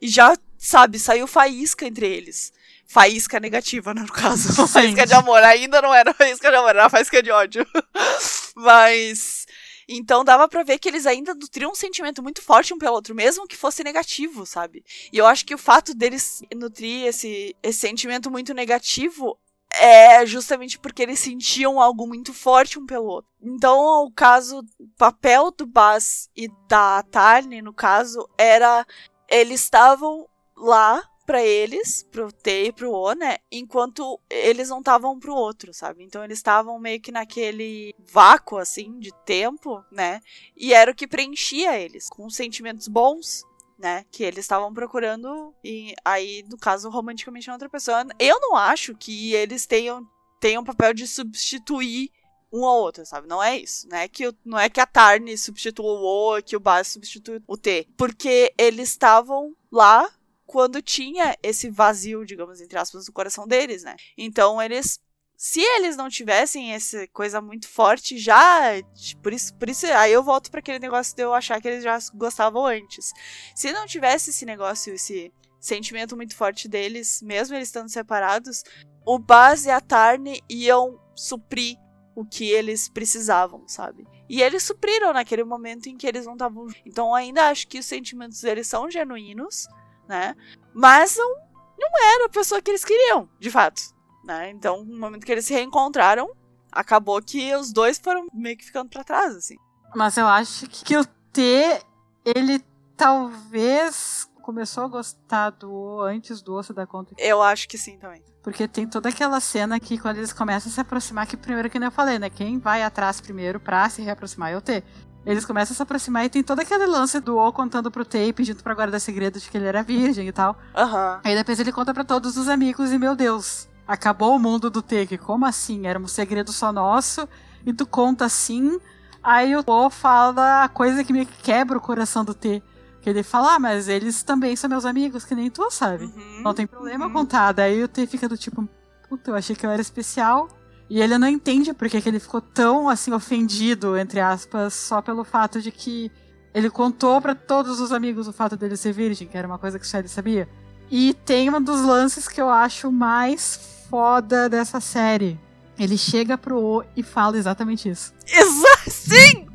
e 0.00 0.08
já, 0.08 0.34
sabe, 0.56 0.98
saiu 0.98 1.26
faísca 1.26 1.86
entre 1.86 2.06
eles 2.06 2.50
faísca 2.92 3.40
negativa, 3.40 3.94
né, 3.94 4.02
no 4.02 4.12
caso. 4.12 4.52
Sim. 4.52 4.66
Faísca 4.68 5.06
de 5.06 5.14
amor. 5.14 5.42
Ainda 5.42 5.80
não 5.80 5.94
era 5.94 6.12
faísca 6.12 6.50
de 6.50 6.56
amor, 6.56 6.70
era 6.70 6.90
faísca 6.90 7.22
de 7.22 7.30
ódio. 7.30 7.66
Mas. 8.54 9.46
Então 9.88 10.22
dava 10.22 10.46
pra 10.48 10.62
ver 10.62 10.78
que 10.78 10.88
eles 10.88 11.06
ainda 11.06 11.34
nutriam 11.34 11.72
um 11.72 11.74
sentimento 11.74 12.22
muito 12.22 12.40
forte 12.40 12.72
um 12.72 12.78
pelo 12.78 12.94
outro, 12.94 13.14
mesmo 13.14 13.48
que 13.48 13.56
fosse 13.56 13.82
negativo, 13.82 14.46
sabe? 14.46 14.84
E 15.12 15.18
eu 15.18 15.26
acho 15.26 15.44
que 15.44 15.54
o 15.54 15.58
fato 15.58 15.92
deles 15.94 16.40
nutrir 16.54 17.06
esse, 17.06 17.56
esse 17.62 17.80
sentimento 17.80 18.30
muito 18.30 18.54
negativo 18.54 19.36
é 19.74 20.24
justamente 20.24 20.78
porque 20.78 21.02
eles 21.02 21.18
sentiam 21.18 21.80
algo 21.80 22.06
muito 22.06 22.32
forte 22.32 22.78
um 22.78 22.86
pelo 22.86 23.06
outro. 23.06 23.30
Então, 23.42 24.04
o 24.04 24.12
caso, 24.12 24.60
o 24.78 24.88
papel 24.96 25.50
do 25.50 25.66
Baz 25.66 26.28
e 26.36 26.48
da 26.68 27.02
Tarni, 27.02 27.60
no 27.60 27.74
caso, 27.74 28.28
era 28.38 28.86
eles 29.28 29.62
estavam 29.62 30.28
lá 30.56 31.02
para 31.32 31.42
eles, 31.42 32.02
pro 32.02 32.30
T 32.30 32.64
e 32.66 32.72
pro 32.72 32.92
O, 32.92 33.14
né? 33.14 33.38
Enquanto 33.50 34.20
eles 34.28 34.68
não 34.68 34.80
estavam 34.80 35.18
pro 35.18 35.34
outro, 35.34 35.72
sabe? 35.72 36.04
Então 36.04 36.22
eles 36.22 36.36
estavam 36.36 36.78
meio 36.78 37.00
que 37.00 37.10
naquele 37.10 37.94
vácuo, 37.98 38.58
assim, 38.58 38.98
de 38.98 39.10
tempo, 39.24 39.82
né? 39.90 40.20
E 40.54 40.74
era 40.74 40.90
o 40.90 40.94
que 40.94 41.06
preenchia 41.06 41.80
eles, 41.80 42.10
com 42.10 42.28
sentimentos 42.28 42.86
bons, 42.86 43.44
né? 43.78 44.04
Que 44.12 44.24
eles 44.24 44.40
estavam 44.40 44.74
procurando, 44.74 45.54
e 45.64 45.94
aí, 46.04 46.44
no 46.50 46.58
caso, 46.58 46.90
romanticamente 46.90 47.50
outra 47.50 47.70
pessoa. 47.70 48.04
Eu 48.18 48.38
não 48.38 48.54
acho 48.54 48.94
que 48.94 49.32
eles 49.32 49.64
tenham, 49.64 50.06
tenham 50.38 50.62
papel 50.62 50.92
de 50.92 51.06
substituir 51.06 52.10
um 52.52 52.66
ao 52.66 52.76
outro, 52.76 53.06
sabe? 53.06 53.26
Não 53.26 53.42
é 53.42 53.56
isso. 53.56 53.88
Não 53.88 53.96
é 53.96 54.06
que, 54.06 54.30
não 54.44 54.58
é 54.58 54.68
que 54.68 54.80
a 54.82 54.86
Tarni 54.86 55.38
substitua 55.38 55.86
o 55.86 56.36
O, 56.36 56.42
que 56.42 56.54
o 56.54 56.60
Bas 56.60 56.88
substitui 56.88 57.42
o 57.46 57.56
T. 57.56 57.88
Porque 57.96 58.52
eles 58.58 58.90
estavam 58.90 59.56
lá 59.70 60.06
quando 60.52 60.82
tinha 60.82 61.34
esse 61.42 61.70
vazio, 61.70 62.26
digamos, 62.26 62.60
entre 62.60 62.78
aspas, 62.78 63.06
no 63.06 63.12
coração 63.14 63.46
deles, 63.46 63.84
né? 63.84 63.96
Então 64.18 64.60
eles. 64.60 65.00
Se 65.34 65.60
eles 65.60 65.96
não 65.96 66.10
tivessem 66.10 66.72
essa 66.72 67.08
coisa 67.08 67.40
muito 67.40 67.66
forte, 67.66 68.18
já. 68.18 68.74
Por 69.22 69.32
isso, 69.32 69.54
por 69.54 69.70
isso 69.70 69.86
aí 69.86 70.12
eu 70.12 70.22
volto 70.22 70.50
para 70.50 70.60
aquele 70.60 70.78
negócio 70.78 71.16
de 71.16 71.22
eu 71.22 71.32
achar 71.32 71.58
que 71.58 71.66
eles 71.66 71.82
já 71.82 71.98
gostavam 72.14 72.66
antes. 72.66 73.12
Se 73.56 73.72
não 73.72 73.86
tivesse 73.86 74.28
esse 74.28 74.44
negócio, 74.44 74.92
esse 74.92 75.32
sentimento 75.58 76.14
muito 76.16 76.36
forte 76.36 76.68
deles, 76.68 77.22
mesmo 77.22 77.56
eles 77.56 77.68
estando 77.68 77.88
separados, 77.88 78.62
o 79.06 79.18
Baz 79.18 79.64
e 79.64 79.70
a 79.70 79.80
Tarni 79.80 80.42
iam 80.50 81.00
suprir 81.16 81.78
o 82.14 82.26
que 82.26 82.50
eles 82.50 82.90
precisavam, 82.90 83.66
sabe? 83.66 84.06
E 84.28 84.42
eles 84.42 84.62
supriram 84.62 85.14
naquele 85.14 85.44
momento 85.44 85.88
em 85.88 85.96
que 85.96 86.06
eles 86.06 86.26
não 86.26 86.34
estavam. 86.34 86.66
Então 86.84 87.14
ainda 87.14 87.48
acho 87.48 87.66
que 87.66 87.78
os 87.78 87.86
sentimentos 87.86 88.42
deles 88.42 88.66
são 88.66 88.90
genuínos, 88.90 89.66
né? 90.08 90.34
Mas 90.74 91.16
não, 91.16 91.34
não 91.78 92.14
era 92.14 92.26
a 92.26 92.28
pessoa 92.28 92.60
que 92.60 92.70
eles 92.70 92.84
queriam, 92.84 93.28
de 93.38 93.50
fato. 93.50 93.80
Né? 94.24 94.50
Então, 94.50 94.84
no 94.84 94.98
momento 94.98 95.26
que 95.26 95.32
eles 95.32 95.44
se 95.44 95.52
reencontraram, 95.52 96.30
acabou 96.70 97.20
que 97.20 97.54
os 97.54 97.72
dois 97.72 97.98
foram 97.98 98.26
meio 98.32 98.56
que 98.56 98.64
ficando 98.64 98.88
para 98.88 99.04
trás, 99.04 99.36
assim. 99.36 99.56
Mas 99.94 100.16
eu 100.16 100.26
acho 100.26 100.68
que 100.68 100.96
o 100.96 101.04
T, 101.04 101.82
ele 102.24 102.64
talvez 102.96 104.28
começou 104.42 104.84
a 104.84 104.88
gostar 104.88 105.50
do 105.50 105.70
O 105.70 106.02
antes 106.02 106.42
do 106.42 106.54
osso 106.54 106.74
da 106.74 106.86
conta. 106.86 107.14
Eu 107.16 107.40
acho 107.40 107.68
que 107.68 107.78
sim 107.78 107.98
também. 107.98 108.22
Porque 108.42 108.66
tem 108.66 108.86
toda 108.88 109.08
aquela 109.08 109.38
cena 109.38 109.78
que 109.78 109.98
quando 109.98 110.16
eles 110.16 110.32
começam 110.32 110.70
a 110.70 110.74
se 110.74 110.80
aproximar, 110.80 111.26
que 111.26 111.36
primeiro 111.36 111.70
que 111.70 111.78
eu 111.78 111.90
falei, 111.90 112.18
né? 112.18 112.28
Quem 112.28 112.58
vai 112.58 112.82
atrás 112.82 113.20
primeiro 113.20 113.60
pra 113.60 113.88
se 113.88 114.02
reaproximar 114.02 114.52
é 114.52 114.56
o 114.56 114.60
T. 114.60 114.82
Eles 115.24 115.44
começam 115.44 115.72
a 115.72 115.76
se 115.76 115.82
aproximar 115.82 116.24
e 116.24 116.28
tem 116.28 116.42
todo 116.42 116.60
aquele 116.60 116.86
lance 116.86 117.20
do 117.20 117.38
O 117.38 117.52
contando 117.52 117.90
pro 117.90 118.04
T, 118.04 118.32
pedindo 118.32 118.62
pra 118.62 118.74
guardar 118.74 119.00
segredo 119.00 119.38
de 119.38 119.48
que 119.48 119.56
ele 119.56 119.66
era 119.66 119.82
virgem 119.82 120.26
e 120.26 120.32
tal. 120.32 120.58
Uhum. 120.76 121.20
Aí 121.22 121.34
depois 121.34 121.60
ele 121.60 121.70
conta 121.70 121.94
para 121.94 122.04
todos 122.04 122.36
os 122.36 122.48
amigos 122.48 122.92
e, 122.92 122.98
meu 122.98 123.14
Deus, 123.14 123.68
acabou 123.86 124.34
o 124.34 124.38
mundo 124.38 124.68
do 124.68 124.82
T, 124.82 125.06
que 125.06 125.16
como 125.16 125.46
assim? 125.46 125.86
Era 125.86 125.98
um 125.98 126.08
segredo 126.08 126.52
só 126.52 126.72
nosso, 126.72 127.28
e 127.64 127.72
tu 127.72 127.86
conta 127.86 128.24
assim. 128.24 128.80
Aí 129.22 129.54
o 129.54 129.62
O 129.64 129.90
fala 129.90 130.64
a 130.64 130.68
coisa 130.68 131.04
que 131.04 131.12
me 131.12 131.24
quebra 131.24 131.78
o 131.78 131.80
coração 131.80 132.24
do 132.24 132.34
T. 132.34 132.62
Que 133.00 133.10
ele 133.10 133.22
fala, 133.22 133.54
ah, 133.54 133.58
mas 133.58 133.88
eles 133.88 134.22
também 134.22 134.54
são 134.54 134.70
meus 134.70 134.84
amigos, 134.84 135.24
que 135.24 135.34
nem 135.34 135.50
tu, 135.50 135.68
sabe? 135.70 136.04
Uhum, 136.04 136.42
Não 136.42 136.54
tem 136.54 136.66
problema 136.66 137.06
uhum. 137.06 137.12
contar. 137.12 137.52
Daí 137.52 137.82
o 137.82 137.88
T 137.88 138.06
fica 138.06 138.28
do 138.28 138.36
tipo, 138.36 138.68
puta, 139.08 139.30
eu 139.30 139.34
achei 139.34 139.54
que 139.56 139.66
eu 139.66 139.70
era 139.70 139.82
especial. 139.82 140.48
E 140.92 141.00
ele 141.00 141.16
não 141.16 141.26
entende 141.26 141.72
porque 141.72 142.02
que 142.02 142.08
ele 142.10 142.20
ficou 142.20 142.42
tão, 142.42 142.86
assim, 142.86 143.14
ofendido, 143.14 143.96
entre 143.96 144.20
aspas, 144.20 144.74
só 144.74 145.00
pelo 145.00 145.24
fato 145.24 145.58
de 145.62 145.72
que 145.72 146.12
ele 146.52 146.68
contou 146.68 147.18
para 147.18 147.34
todos 147.34 147.80
os 147.80 147.92
amigos 147.92 148.28
o 148.28 148.32
fato 148.32 148.58
dele 148.58 148.76
ser 148.76 148.92
virgem, 148.92 149.26
que 149.26 149.38
era 149.38 149.46
uma 149.48 149.58
coisa 149.58 149.78
que 149.78 149.86
só 149.86 149.96
ele 149.96 150.08
sabia. 150.08 150.46
E 150.90 151.14
tem 151.24 151.48
um 151.48 151.62
dos 151.62 151.80
lances 151.80 152.28
que 152.28 152.38
eu 152.38 152.50
acho 152.50 152.92
mais 152.92 153.86
foda 153.88 154.50
dessa 154.50 154.80
série. 154.82 155.40
Ele 155.78 155.96
chega 155.96 156.36
pro 156.36 156.60
O 156.62 156.84
e 156.94 157.02
fala 157.02 157.38
exatamente 157.38 157.88
isso. 157.88 158.12
Exato, 158.28 158.90
sim! 158.90 159.46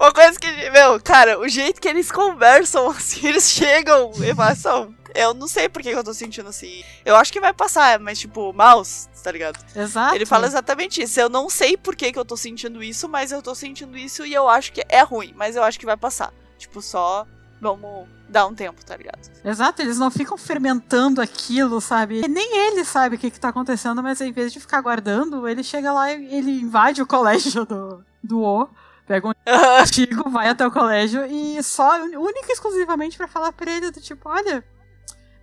Uma 0.00 0.12
coisa 0.12 0.38
que, 0.38 0.70
meu, 0.70 1.00
cara, 1.02 1.40
o 1.40 1.48
jeito 1.48 1.80
que 1.80 1.88
eles 1.88 2.12
conversam, 2.12 2.86
assim, 2.94 3.26
eles 3.26 3.50
chegam 3.50 4.12
e 4.22 4.32
passam. 4.32 4.94
Eu 5.14 5.34
não 5.34 5.48
sei 5.48 5.68
por 5.68 5.82
que 5.82 5.88
eu 5.88 6.04
tô 6.04 6.14
sentindo 6.14 6.48
assim. 6.48 6.82
Eu 7.04 7.16
acho 7.16 7.32
que 7.32 7.40
vai 7.40 7.52
passar, 7.52 7.98
mas 7.98 8.18
tipo, 8.18 8.52
mouse, 8.52 9.08
tá 9.22 9.30
ligado? 9.30 9.58
Exato. 9.74 10.14
Ele 10.14 10.26
fala 10.26 10.46
exatamente 10.46 11.02
isso. 11.02 11.20
Eu 11.20 11.28
não 11.28 11.48
sei 11.48 11.76
por 11.76 11.94
que, 11.96 12.12
eu 12.14 12.24
tô 12.24 12.36
sentindo 12.36 12.82
isso, 12.82 13.08
mas 13.08 13.32
eu 13.32 13.42
tô 13.42 13.54
sentindo 13.54 13.96
isso 13.96 14.24
e 14.24 14.32
eu 14.32 14.48
acho 14.48 14.72
que 14.72 14.84
é 14.88 15.02
ruim, 15.02 15.32
mas 15.36 15.56
eu 15.56 15.62
acho 15.62 15.78
que 15.78 15.86
vai 15.86 15.96
passar. 15.96 16.32
Tipo, 16.58 16.80
só 16.80 17.26
vamos 17.60 18.08
dar 18.28 18.46
um 18.46 18.54
tempo, 18.54 18.84
tá 18.84 18.96
ligado? 18.96 19.30
Exato, 19.44 19.82
eles 19.82 19.96
não 19.96 20.10
ficam 20.10 20.36
fermentando 20.36 21.20
aquilo, 21.20 21.80
sabe? 21.80 22.26
Nem 22.26 22.56
ele 22.66 22.84
sabe 22.84 23.14
o 23.14 23.18
que, 23.18 23.30
que 23.30 23.38
tá 23.38 23.48
acontecendo, 23.48 24.02
mas 24.02 24.20
em 24.20 24.32
vez 24.32 24.52
de 24.52 24.58
ficar 24.58 24.80
guardando, 24.80 25.46
ele 25.46 25.62
chega 25.62 25.92
lá 25.92 26.12
e 26.12 26.34
ele 26.34 26.60
invade 26.60 27.00
o 27.00 27.06
colégio 27.06 27.64
do, 27.64 28.04
do 28.22 28.42
O, 28.42 28.68
pega 29.06 29.28
um 29.28 29.32
artigo, 29.78 30.28
vai 30.28 30.48
até 30.48 30.66
o 30.66 30.72
colégio 30.72 31.24
e 31.26 31.62
só, 31.62 32.02
única 32.02 32.48
e 32.48 32.52
exclusivamente 32.52 33.16
pra 33.16 33.28
falar 33.28 33.52
pra 33.52 33.70
ele 33.70 33.92
do 33.92 34.00
tipo, 34.00 34.28
olha, 34.28 34.64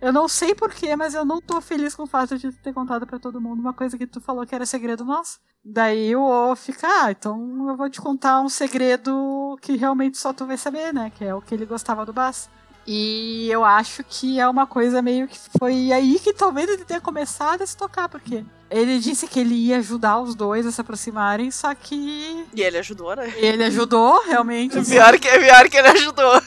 eu 0.00 0.12
não 0.12 0.26
sei 0.28 0.54
porquê, 0.54 0.96
mas 0.96 1.14
eu 1.14 1.24
não 1.24 1.40
tô 1.40 1.60
feliz 1.60 1.94
com 1.94 2.04
o 2.04 2.06
fato 2.06 2.38
de 2.38 2.50
ter 2.52 2.72
contado 2.72 3.06
pra 3.06 3.18
todo 3.18 3.40
mundo 3.40 3.60
uma 3.60 3.74
coisa 3.74 3.98
que 3.98 4.06
tu 4.06 4.20
falou 4.20 4.46
que 4.46 4.54
era 4.54 4.64
segredo 4.64 5.04
nosso. 5.04 5.38
Daí 5.62 6.16
o 6.16 6.22
O 6.22 6.56
fica, 6.56 6.86
ah, 6.86 7.10
então 7.10 7.68
eu 7.68 7.76
vou 7.76 7.90
te 7.90 8.00
contar 8.00 8.40
um 8.40 8.48
segredo 8.48 9.58
que 9.60 9.76
realmente 9.76 10.16
só 10.16 10.32
tu 10.32 10.46
vai 10.46 10.56
saber, 10.56 10.92
né? 10.92 11.10
Que 11.14 11.24
é 11.24 11.34
o 11.34 11.42
que 11.42 11.54
ele 11.54 11.66
gostava 11.66 12.06
do 12.06 12.12
Bass. 12.12 12.48
E 12.86 13.48
eu 13.50 13.62
acho 13.62 14.02
que 14.02 14.40
é 14.40 14.48
uma 14.48 14.66
coisa 14.66 15.02
meio 15.02 15.28
que 15.28 15.38
foi 15.58 15.92
aí 15.92 16.18
que 16.18 16.32
talvez 16.32 16.68
ele 16.68 16.84
tenha 16.84 17.00
começado 17.00 17.60
a 17.60 17.66
se 17.66 17.76
tocar, 17.76 18.08
porque 18.08 18.42
ele 18.70 18.98
disse 18.98 19.26
que 19.26 19.38
ele 19.38 19.54
ia 19.54 19.78
ajudar 19.78 20.18
os 20.20 20.34
dois 20.34 20.66
a 20.66 20.72
se 20.72 20.80
aproximarem, 20.80 21.50
só 21.50 21.74
que. 21.74 22.46
E 22.54 22.62
ele 22.62 22.78
ajudou, 22.78 23.14
né? 23.14 23.32
Ele 23.36 23.64
ajudou, 23.64 24.24
realmente. 24.24 24.78
É 24.78 24.82
pior 24.82 25.18
que, 25.18 25.28
é 25.28 25.38
pior 25.38 25.68
que 25.68 25.76
ele 25.76 25.88
ajudou. 25.88 26.42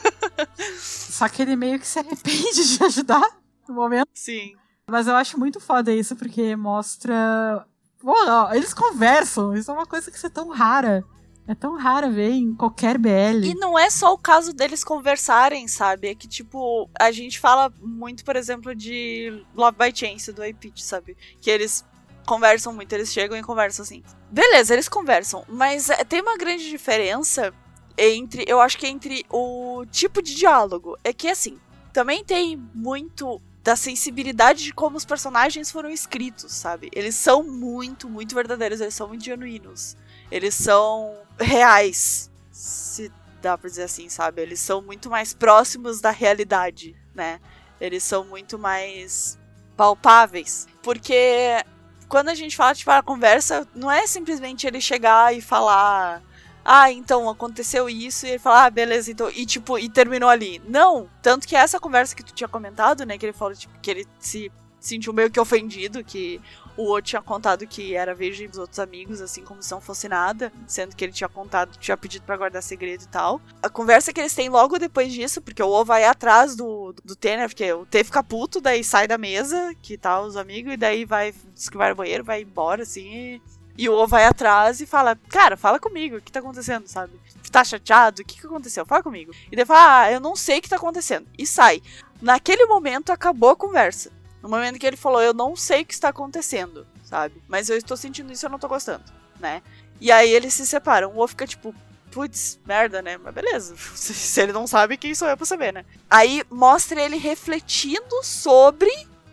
Só 0.80 1.30
que 1.30 1.44
ele 1.44 1.56
meio 1.56 1.80
que 1.80 1.88
se 1.88 2.00
arrepende 2.00 2.78
de 2.78 2.84
ajudar 2.84 3.43
no 3.68 3.76
momento. 3.76 4.10
Sim. 4.14 4.56
Mas 4.90 5.08
eu 5.08 5.16
acho 5.16 5.40
muito 5.40 5.60
foda 5.60 5.94
isso, 5.94 6.16
porque 6.16 6.56
mostra. 6.56 7.66
Pô, 8.00 8.14
ó, 8.28 8.54
eles 8.54 8.74
conversam, 8.74 9.54
isso 9.56 9.72
é 9.72 9.74
uma 9.74 9.86
coisa 9.86 10.12
que 10.12 10.18
isso 10.18 10.28
é 10.28 10.30
tão 10.30 10.50
rara. 10.50 11.04
É 11.46 11.54
tão 11.54 11.76
rara 11.78 12.10
ver 12.10 12.32
em 12.32 12.56
qualquer 12.56 12.98
BL. 12.98 13.44
E 13.44 13.54
não 13.56 13.78
é 13.78 13.90
só 13.90 14.14
o 14.14 14.18
caso 14.18 14.54
deles 14.54 14.84
conversarem, 14.84 15.68
sabe? 15.68 16.08
É 16.08 16.16
que, 16.16 16.28
tipo, 16.28 16.90
a 16.98 17.12
gente 17.12 17.38
fala 17.38 17.72
muito, 17.82 18.24
por 18.24 18.38
exemplo, 18.38 18.74
de 18.74 19.46
Love 19.54 19.78
by 19.78 19.92
Chance, 19.94 20.32
do 20.32 20.44
iPitch, 20.44 20.80
sabe? 20.80 21.18
Que 21.42 21.50
eles 21.50 21.86
conversam 22.26 22.74
muito, 22.74 22.94
eles 22.94 23.12
chegam 23.12 23.38
e 23.38 23.44
conversam 23.44 23.84
assim. 23.84 24.02
Beleza, 24.32 24.74
eles 24.74 24.88
conversam, 24.88 25.44
mas 25.50 25.90
é, 25.90 26.04
tem 26.06 26.22
uma 26.22 26.38
grande 26.38 26.70
diferença 26.70 27.54
entre, 27.98 28.46
eu 28.48 28.62
acho 28.62 28.78
que 28.78 28.88
entre 28.88 29.26
o 29.30 29.86
tipo 29.92 30.22
de 30.22 30.34
diálogo. 30.34 30.98
É 31.04 31.12
que, 31.12 31.28
assim, 31.28 31.60
também 31.92 32.24
tem 32.24 32.56
muito 32.74 33.42
da 33.64 33.76
sensibilidade 33.76 34.64
de 34.64 34.74
como 34.74 34.98
os 34.98 35.06
personagens 35.06 35.72
foram 35.72 35.90
escritos, 35.90 36.52
sabe? 36.52 36.90
Eles 36.92 37.16
são 37.16 37.44
muito, 37.44 38.10
muito 38.10 38.36
verdadeiros, 38.36 38.82
eles 38.82 38.94
são 38.94 39.08
muito 39.08 39.24
genuínos. 39.24 39.96
Eles 40.30 40.54
são 40.54 41.16
reais, 41.40 42.30
se 42.52 43.12
dá 43.42 43.58
pra 43.58 43.70
dizer 43.70 43.84
assim, 43.84 44.10
sabe? 44.10 44.42
Eles 44.42 44.60
são 44.60 44.82
muito 44.82 45.10
mais 45.10 45.34
próximos 45.34 46.02
da 46.02 46.12
realidade, 46.12 46.96
né? 47.16 47.40
Eles 47.80 48.04
são 48.04 48.26
muito 48.26 48.60
mais 48.60 49.40
palpáveis. 49.78 50.68
Porque 50.82 51.64
quando 52.10 52.30
a 52.30 52.36
gente 52.36 52.58
fala, 52.58 52.76
tipo, 52.76 52.92
a 52.92 53.02
conversa, 53.02 53.68
não 53.74 53.90
é 53.90 54.06
simplesmente 54.06 54.68
ele 54.68 54.82
chegar 54.82 55.36
e 55.36 55.42
falar. 55.42 56.22
Ah, 56.66 56.92
então 56.92 57.30
aconteceu 57.30 57.90
isso, 57.90 58.26
e 58.26 58.30
ele 58.30 58.40
fala, 58.40 58.66
ah, 58.66 58.70
beleza, 58.70 59.12
então. 59.12 59.30
E 59.30 59.46
tipo, 59.46 59.78
e 59.78 59.90
terminou 59.90 60.30
ali. 60.30 60.62
Não! 60.68 61.10
Tanto 61.22 61.48
que 61.48 61.56
essa 61.56 61.80
conversa 61.80 62.16
que 62.16 62.24
tu 62.24 62.34
tinha 62.34 62.48
comentado, 62.48 63.06
né? 63.06 63.18
Que 63.18 63.26
ele 63.26 63.34
falou, 63.34 63.54
tipo, 63.54 63.78
que 63.82 63.92
ele 63.92 64.08
se 64.20 64.52
sentiu 64.80 65.14
meio 65.14 65.32
que 65.32 65.40
ofendido, 65.40 66.04
que 66.04 66.42
o 66.76 66.84
outro 66.84 67.04
tinha 67.04 67.22
contado 67.22 67.66
que 67.66 67.96
era 67.96 68.14
virgem 68.14 68.50
dos 68.50 68.58
outros 68.58 68.80
amigos, 68.80 69.22
assim 69.22 69.44
como 69.44 69.62
se 69.62 69.72
não 69.72 69.80
fosse 69.80 70.10
nada, 70.10 70.52
sendo 70.68 70.96
que 70.96 71.06
ele 71.06 71.14
tinha 71.14 71.30
contado, 71.30 71.78
tinha 71.78 71.96
pedido 71.96 72.26
para 72.26 72.36
guardar 72.36 72.62
segredo 72.62 73.04
e 73.04 73.08
tal. 73.08 73.40
A 73.62 73.70
conversa 73.70 74.12
que 74.12 74.20
eles 74.20 74.36
têm 74.36 74.50
logo 74.50 74.78
depois 74.78 75.12
disso, 75.14 75.42
porque 75.42 75.64
o 75.64 75.70
O 75.70 75.86
vai 75.86 76.04
atrás 76.04 76.56
do, 76.56 76.94
do 77.04 77.16
T, 77.16 77.38
né? 77.38 77.48
Porque 77.48 77.72
o 77.72 77.86
T 77.86 78.04
fica 78.04 78.24
puto, 78.24 78.60
daí 78.60 78.84
sai 78.84 79.08
da 79.08 79.18
mesa, 79.18 79.74
que 79.82 79.98
tá 79.98 80.22
os 80.22 80.36
amigos, 80.36 80.74
e 80.74 80.78
daí 80.78 81.06
vai, 81.06 81.34
diz 81.54 81.70
que 81.70 81.78
vai 81.78 81.94
banheiro, 81.94 82.24
vai 82.24 82.42
embora, 82.42 82.84
assim, 82.84 83.08
e, 83.14 83.42
e 83.78 83.90
o 83.90 83.94
O 83.94 84.08
vai 84.08 84.26
atrás 84.26 84.82
e 84.82 84.86
fala, 84.86 85.18
cara, 85.30 85.58
fala 85.58 85.80
comigo, 85.80 86.18
o 86.18 86.22
que 86.22 86.32
tá 86.32 86.40
acontecendo, 86.40 86.88
sabe? 86.88 87.14
Tá 87.52 87.64
chateado? 87.64 88.22
O 88.22 88.26
que 88.26 88.40
que 88.40 88.46
aconteceu? 88.46 88.86
Fala 88.86 89.04
comigo. 89.04 89.32
E 89.52 89.56
daí 89.56 89.66
fala, 89.66 90.02
ah, 90.02 90.12
eu 90.12 90.20
não 90.20 90.36
sei 90.36 90.60
o 90.60 90.62
que 90.62 90.70
tá 90.70 90.76
acontecendo. 90.76 91.28
E 91.38 91.46
sai. 91.46 91.82
Naquele 92.22 92.66
momento 92.66 93.12
acabou 93.12 93.52
a 93.52 93.56
conversa. 93.56 94.12
No 94.42 94.50
momento 94.50 94.80
que 94.80 94.86
ele 94.86 94.98
falou, 94.98 95.22
eu 95.22 95.34
não 95.34 95.56
sei 95.56 95.82
o 95.82 95.86
que 95.86 95.94
está 95.94 96.10
acontecendo, 96.10 96.86
sabe? 97.04 97.42
Mas 97.48 97.70
eu 97.70 97.78
estou 97.78 97.96
sentindo 97.96 98.32
isso 98.32 98.46
eu 98.46 98.50
não 98.50 98.60
tô 98.60 98.68
gostando, 98.68 99.04
né? 99.40 99.62
E 100.02 100.12
aí 100.12 100.32
eles 100.32 100.54
se 100.54 100.66
separam. 100.66 101.12
O 101.16 101.24
O 101.24 101.28
fica 101.28 101.48
tipo, 101.48 101.74
putz, 102.12 102.60
merda, 102.66 103.02
né? 103.02 103.18
Mas 103.18 103.34
beleza. 103.34 103.76
Se 103.96 104.42
ele 104.42 104.52
não 104.52 104.68
sabe, 104.68 104.98
quem 104.98 105.16
sou 105.16 105.28
eu 105.28 105.38
pra 105.38 105.46
saber, 105.46 105.74
né? 105.74 105.86
Aí 106.10 106.44
mostra 106.50 107.02
ele 107.02 107.18
refletindo 107.18 108.24
sobre 108.24 108.92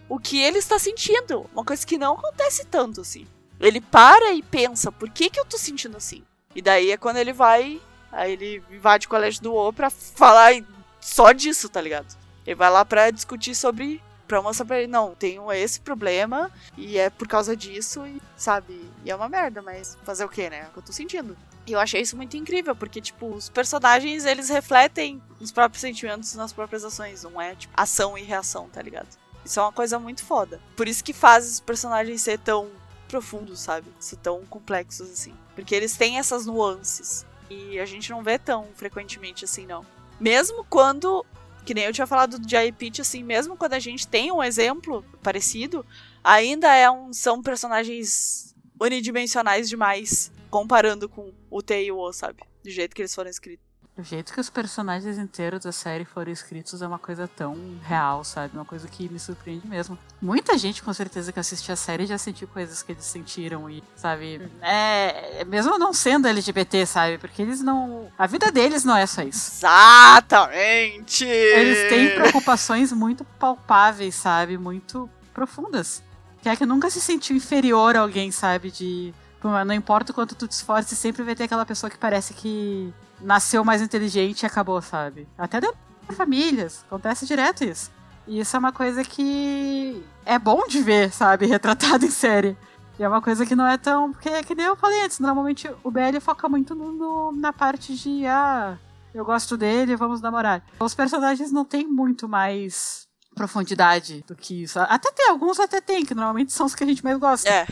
o 0.09 0.19
que 0.19 0.41
ele 0.41 0.59
está 0.59 0.79
sentindo. 0.79 1.49
Uma 1.53 1.65
coisa 1.65 1.87
que 1.87 1.99
não 1.99 2.15
acontece 2.15 2.67
tanto, 2.67 3.01
assim. 3.01 3.27
Ele 3.61 3.81
para 3.81 4.33
e 4.33 4.43
pensa, 4.43 4.91
por 4.91 5.11
que 5.11 5.29
que 5.29 5.39
eu 5.39 5.45
tô 5.45 5.59
sentindo 5.59 5.97
assim? 5.97 6.25
E 6.55 6.63
daí 6.63 6.91
é 6.91 6.97
quando 6.97 7.19
ele 7.19 7.33
vai, 7.33 7.81
aí 8.11 8.33
ele 8.33 8.63
invade 8.71 9.07
o 9.07 9.11
colégio 9.11 9.43
do 9.43 9.55
O 9.55 9.73
pra 9.73 9.91
falar 9.91 10.53
só 11.01 11.33
disso, 11.33 11.69
tá 11.69 11.81
ligado? 11.81 12.17
Ele 12.47 12.55
vai 12.55 12.71
lá 12.71 12.85
pra 12.85 13.11
discutir 13.11 13.55
sobre 13.55 14.03
pra 14.27 14.41
mostrar 14.41 14.65
pra 14.65 14.79
ele, 14.79 14.87
não, 14.87 15.13
tenho 15.13 15.51
esse 15.53 15.81
problema 15.81 16.53
e 16.77 16.97
é 16.97 17.11
por 17.11 17.27
causa 17.27 17.57
disso, 17.57 18.07
e 18.07 18.23
sabe? 18.37 18.81
E 19.05 19.11
é 19.11 19.15
uma 19.15 19.29
merda, 19.29 19.61
mas 19.61 19.99
fazer 20.05 20.25
o 20.25 20.29
que, 20.29 20.49
né? 20.49 20.61
É 20.61 20.69
o 20.69 20.71
que 20.73 20.79
eu 20.79 20.83
tô 20.85 20.93
sentindo. 20.93 21.37
E 21.67 21.73
eu 21.73 21.81
achei 21.81 22.01
isso 22.01 22.17
muito 22.17 22.37
incrível, 22.37 22.77
porque, 22.77 23.01
tipo, 23.01 23.27
os 23.27 23.49
personagens, 23.49 24.25
eles 24.25 24.49
refletem 24.49 25.21
os 25.41 25.51
próprios 25.51 25.81
sentimentos 25.81 26.35
nas 26.37 26.53
próprias 26.53 26.85
ações, 26.85 27.25
não 27.25 27.41
é, 27.41 27.57
tipo, 27.57 27.75
ação 27.77 28.17
e 28.17 28.23
reação, 28.23 28.69
tá 28.69 28.81
ligado? 28.81 29.09
Isso 29.45 29.59
é 29.59 29.63
uma 29.65 29.73
coisa 29.73 29.99
muito 29.99 30.25
foda. 30.25 30.61
Por 30.77 30.87
isso 30.87 31.03
que 31.03 31.13
faz 31.13 31.51
os 31.51 31.61
personagens 31.61 32.23
ser 32.23 32.39
tão 32.39 32.69
profundos, 33.11 33.61
sabe? 33.61 33.89
Ser 33.99 34.17
tão 34.17 34.45
complexos 34.47 35.11
assim. 35.11 35.35
Porque 35.55 35.75
eles 35.75 35.97
têm 35.97 36.19
essas 36.19 36.47
nuances. 36.47 37.27
E 37.51 37.79
a 37.81 37.85
gente 37.85 38.11
não 38.11 38.23
vê 38.23 38.39
tão 38.39 38.69
frequentemente 38.75 39.45
assim, 39.45 39.67
não. 39.67 39.85
Mesmo 40.21 40.65
quando 40.65 41.27
que 41.65 41.75
nem 41.75 41.85
eu 41.85 41.93
tinha 41.93 42.07
falado 42.07 42.39
do 42.39 42.49
Jai 42.49 42.73
Pitch, 42.73 43.01
assim, 43.01 43.23
mesmo 43.23 43.57
quando 43.57 43.75
a 43.75 43.79
gente 43.79 44.09
tem 44.09 44.33
um 44.33 44.43
exemplo 44.43 45.05
parecido, 45.23 45.85
ainda 46.25 46.75
é 46.75 46.91
um, 46.91 47.13
são 47.13 47.43
personagens 47.43 48.55
unidimensionais 48.81 49.69
demais, 49.69 50.33
comparando 50.51 51.09
com 51.09 51.33
o 51.51 51.63
T 51.63 51.85
e 51.85 51.93
o 51.93 51.99
O, 51.99 52.13
sabe? 52.13 52.43
Do 52.65 52.71
jeito 52.71 52.95
que 52.95 53.03
eles 53.03 53.15
foram 53.15 53.31
escritos. 53.31 53.70
Do 54.01 54.05
jeito 54.05 54.33
que 54.33 54.41
os 54.41 54.49
personagens 54.49 55.19
inteiros 55.19 55.61
da 55.61 55.73
série 55.73 56.07
foram 56.07 56.33
escritos 56.33 56.81
é 56.81 56.87
uma 56.87 56.99
coisa 56.99 57.29
tão 57.29 57.55
real, 57.83 58.25
sabe? 58.25 58.57
Uma 58.57 58.65
coisa 58.65 58.89
que 58.89 59.07
me 59.11 59.21
surpreende 59.21 59.67
mesmo. 59.67 59.99
Muita 60.23 60.57
gente, 60.57 60.83
com 60.83 60.91
certeza, 60.91 61.31
que 61.31 61.39
assistiu 61.39 61.75
a 61.75 61.77
série 61.77 62.07
já 62.07 62.17
sentiu 62.17 62.49
coisas 62.49 62.83
que 62.83 62.93
eles 62.93 63.05
sentiram 63.05 63.69
e, 63.69 63.85
sabe? 63.95 64.39
Uhum. 64.39 64.49
É, 64.63 65.45
mesmo 65.45 65.79
não 65.79 65.93
sendo 65.93 66.27
LGBT, 66.27 66.87
sabe? 66.87 67.19
Porque 67.19 67.43
eles 67.43 67.61
não. 67.61 68.11
A 68.19 68.27
vida 68.27 68.51
deles 68.51 68.85
não 68.85 68.97
é 68.97 69.05
só 69.05 69.21
isso. 69.21 69.59
Exatamente! 69.59 71.27
Eles 71.27 71.91
têm 71.91 72.15
preocupações 72.15 72.95
muito 72.95 73.23
palpáveis, 73.39 74.15
sabe? 74.15 74.57
Muito 74.57 75.11
profundas. 75.35 76.03
Que 76.41 76.49
é 76.49 76.57
que 76.57 76.65
nunca 76.65 76.89
se 76.89 77.03
sentiu 77.03 77.37
inferior 77.37 77.97
a 77.97 78.01
alguém, 78.01 78.31
sabe? 78.31 78.71
De. 78.71 79.13
Não 79.43 79.75
importa 79.75 80.13
o 80.13 80.15
quanto 80.15 80.35
tu 80.35 80.47
te 80.47 80.53
esforce, 80.53 80.95
sempre 80.95 81.23
vai 81.23 81.35
ter 81.35 81.45
aquela 81.45 81.65
pessoa 81.65 81.91
que 81.91 81.97
parece 81.97 82.35
que 82.35 82.93
nasceu 83.21 83.65
mais 83.65 83.81
inteligente 83.81 84.43
e 84.43 84.47
acabou, 84.47 84.81
sabe? 84.83 85.27
Até 85.37 85.61
dentro 85.61 85.79
de 86.09 86.15
famílias, 86.15 86.85
acontece 86.87 87.27
direto 87.27 87.65
isso. 87.65 87.91
E 88.27 88.41
isso 88.41 88.55
é 88.55 88.59
uma 88.59 88.73
coisa 88.73 89.03
que 89.03 90.03
é 90.25 90.39
bom 90.39 90.67
de 90.69 90.83
ver, 90.83 91.13
sabe? 91.13 91.47
Retratado 91.47 92.05
em 92.05 92.11
série. 92.11 92.57
E 92.99 93.03
é 93.03 93.09
uma 93.09 93.23
coisa 93.23 93.47
que 93.47 93.57
não 93.57 93.67
é 93.67 93.79
tão. 93.79 94.13
Porque, 94.13 94.43
que 94.43 94.55
nem 94.55 94.67
eu 94.67 94.77
falei 94.77 95.03
antes, 95.03 95.19
normalmente 95.19 95.71
o 95.83 95.91
BL 95.91 96.21
foca 96.21 96.49
muito 96.49 96.75
no, 96.75 96.93
no, 96.93 97.33
na 97.33 97.53
parte 97.53 97.95
de. 97.97 98.27
Ah, 98.27 98.77
eu 99.15 99.25
gosto 99.25 99.57
dele, 99.57 99.97
vamos 99.97 100.21
namorar. 100.21 100.63
Os 100.79 100.95
personagens 100.95 101.51
não 101.51 101.65
têm 101.65 101.87
muito 101.87 102.29
mais 102.29 103.09
profundidade 103.35 104.23
do 104.27 104.35
que 104.37 104.63
isso. 104.63 104.79
Até 104.79 105.11
tem, 105.13 105.31
alguns 105.31 105.59
até 105.59 105.81
tem, 105.81 106.05
que 106.05 106.15
normalmente 106.15 106.53
são 106.53 106.67
os 106.67 106.75
que 106.75 106.85
a 106.85 106.87
gente 106.87 107.03
mais 107.03 107.19
gosta. 107.19 107.49
É. 107.49 107.67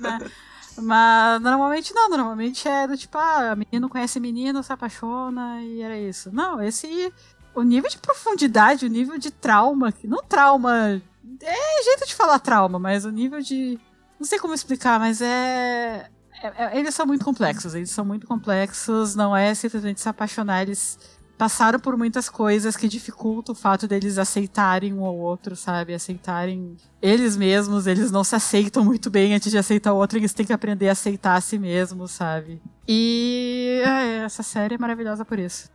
Né? 0.00 0.18
Mas 0.76 1.40
normalmente 1.40 1.94
não, 1.94 2.08
normalmente 2.08 2.68
é 2.68 2.86
do 2.86 2.96
tipo, 2.96 3.16
ah, 3.16 3.54
menino 3.56 3.88
conhece 3.88 4.18
menino, 4.18 4.62
se 4.62 4.72
apaixona 4.72 5.62
e 5.62 5.80
era 5.80 5.98
isso. 5.98 6.30
Não, 6.32 6.62
esse. 6.62 7.12
O 7.54 7.62
nível 7.62 7.88
de 7.88 7.98
profundidade, 7.98 8.84
o 8.84 8.88
nível 8.88 9.16
de 9.16 9.30
trauma, 9.30 9.94
não 10.02 10.22
trauma. 10.24 11.00
É 11.40 11.82
jeito 11.84 12.06
de 12.06 12.14
falar 12.14 12.38
trauma, 12.40 12.78
mas 12.78 13.04
o 13.04 13.10
nível 13.10 13.40
de. 13.40 13.78
Não 14.18 14.26
sei 14.26 14.38
como 14.38 14.54
explicar, 14.54 14.98
mas 14.98 15.20
é. 15.20 16.08
é, 16.42 16.64
é 16.64 16.78
eles 16.78 16.94
são 16.94 17.06
muito 17.06 17.24
complexos, 17.24 17.74
eles 17.74 17.90
são 17.90 18.04
muito 18.04 18.26
complexos, 18.26 19.14
não 19.14 19.36
é 19.36 19.54
simplesmente 19.54 20.00
se 20.00 20.08
apaixonar, 20.08 20.62
eles 20.62 20.98
passaram 21.44 21.78
por 21.78 21.94
muitas 21.94 22.30
coisas 22.30 22.74
que 22.74 22.88
dificultam 22.88 23.52
o 23.52 23.56
fato 23.56 23.86
deles 23.86 24.16
aceitarem 24.16 24.94
um 24.94 25.04
ao 25.04 25.14
outro, 25.14 25.54
sabe? 25.54 25.92
Aceitarem 25.92 26.74
eles 27.02 27.36
mesmos, 27.36 27.86
eles 27.86 28.10
não 28.10 28.24
se 28.24 28.34
aceitam 28.34 28.82
muito 28.82 29.10
bem 29.10 29.34
antes 29.34 29.50
de 29.50 29.58
aceitar 29.58 29.92
o 29.92 29.96
outro, 29.98 30.16
eles 30.16 30.32
têm 30.32 30.46
que 30.46 30.54
aprender 30.54 30.88
a 30.88 30.92
aceitar 30.92 31.36
a 31.36 31.40
si 31.42 31.58
mesmos, 31.58 32.12
sabe? 32.12 32.62
E 32.88 33.82
é, 33.84 34.24
essa 34.24 34.42
série 34.42 34.76
é 34.76 34.78
maravilhosa 34.78 35.22
por 35.22 35.38
isso. 35.38 35.68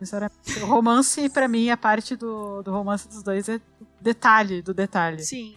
O 0.60 0.66
romance, 0.66 1.28
para 1.28 1.46
mim, 1.46 1.70
a 1.70 1.76
parte 1.76 2.16
do, 2.16 2.64
do 2.64 2.72
romance 2.72 3.06
dos 3.06 3.22
dois 3.22 3.48
é 3.48 3.60
detalhe 4.00 4.62
do 4.62 4.74
detalhe. 4.74 5.22
Sim. 5.22 5.54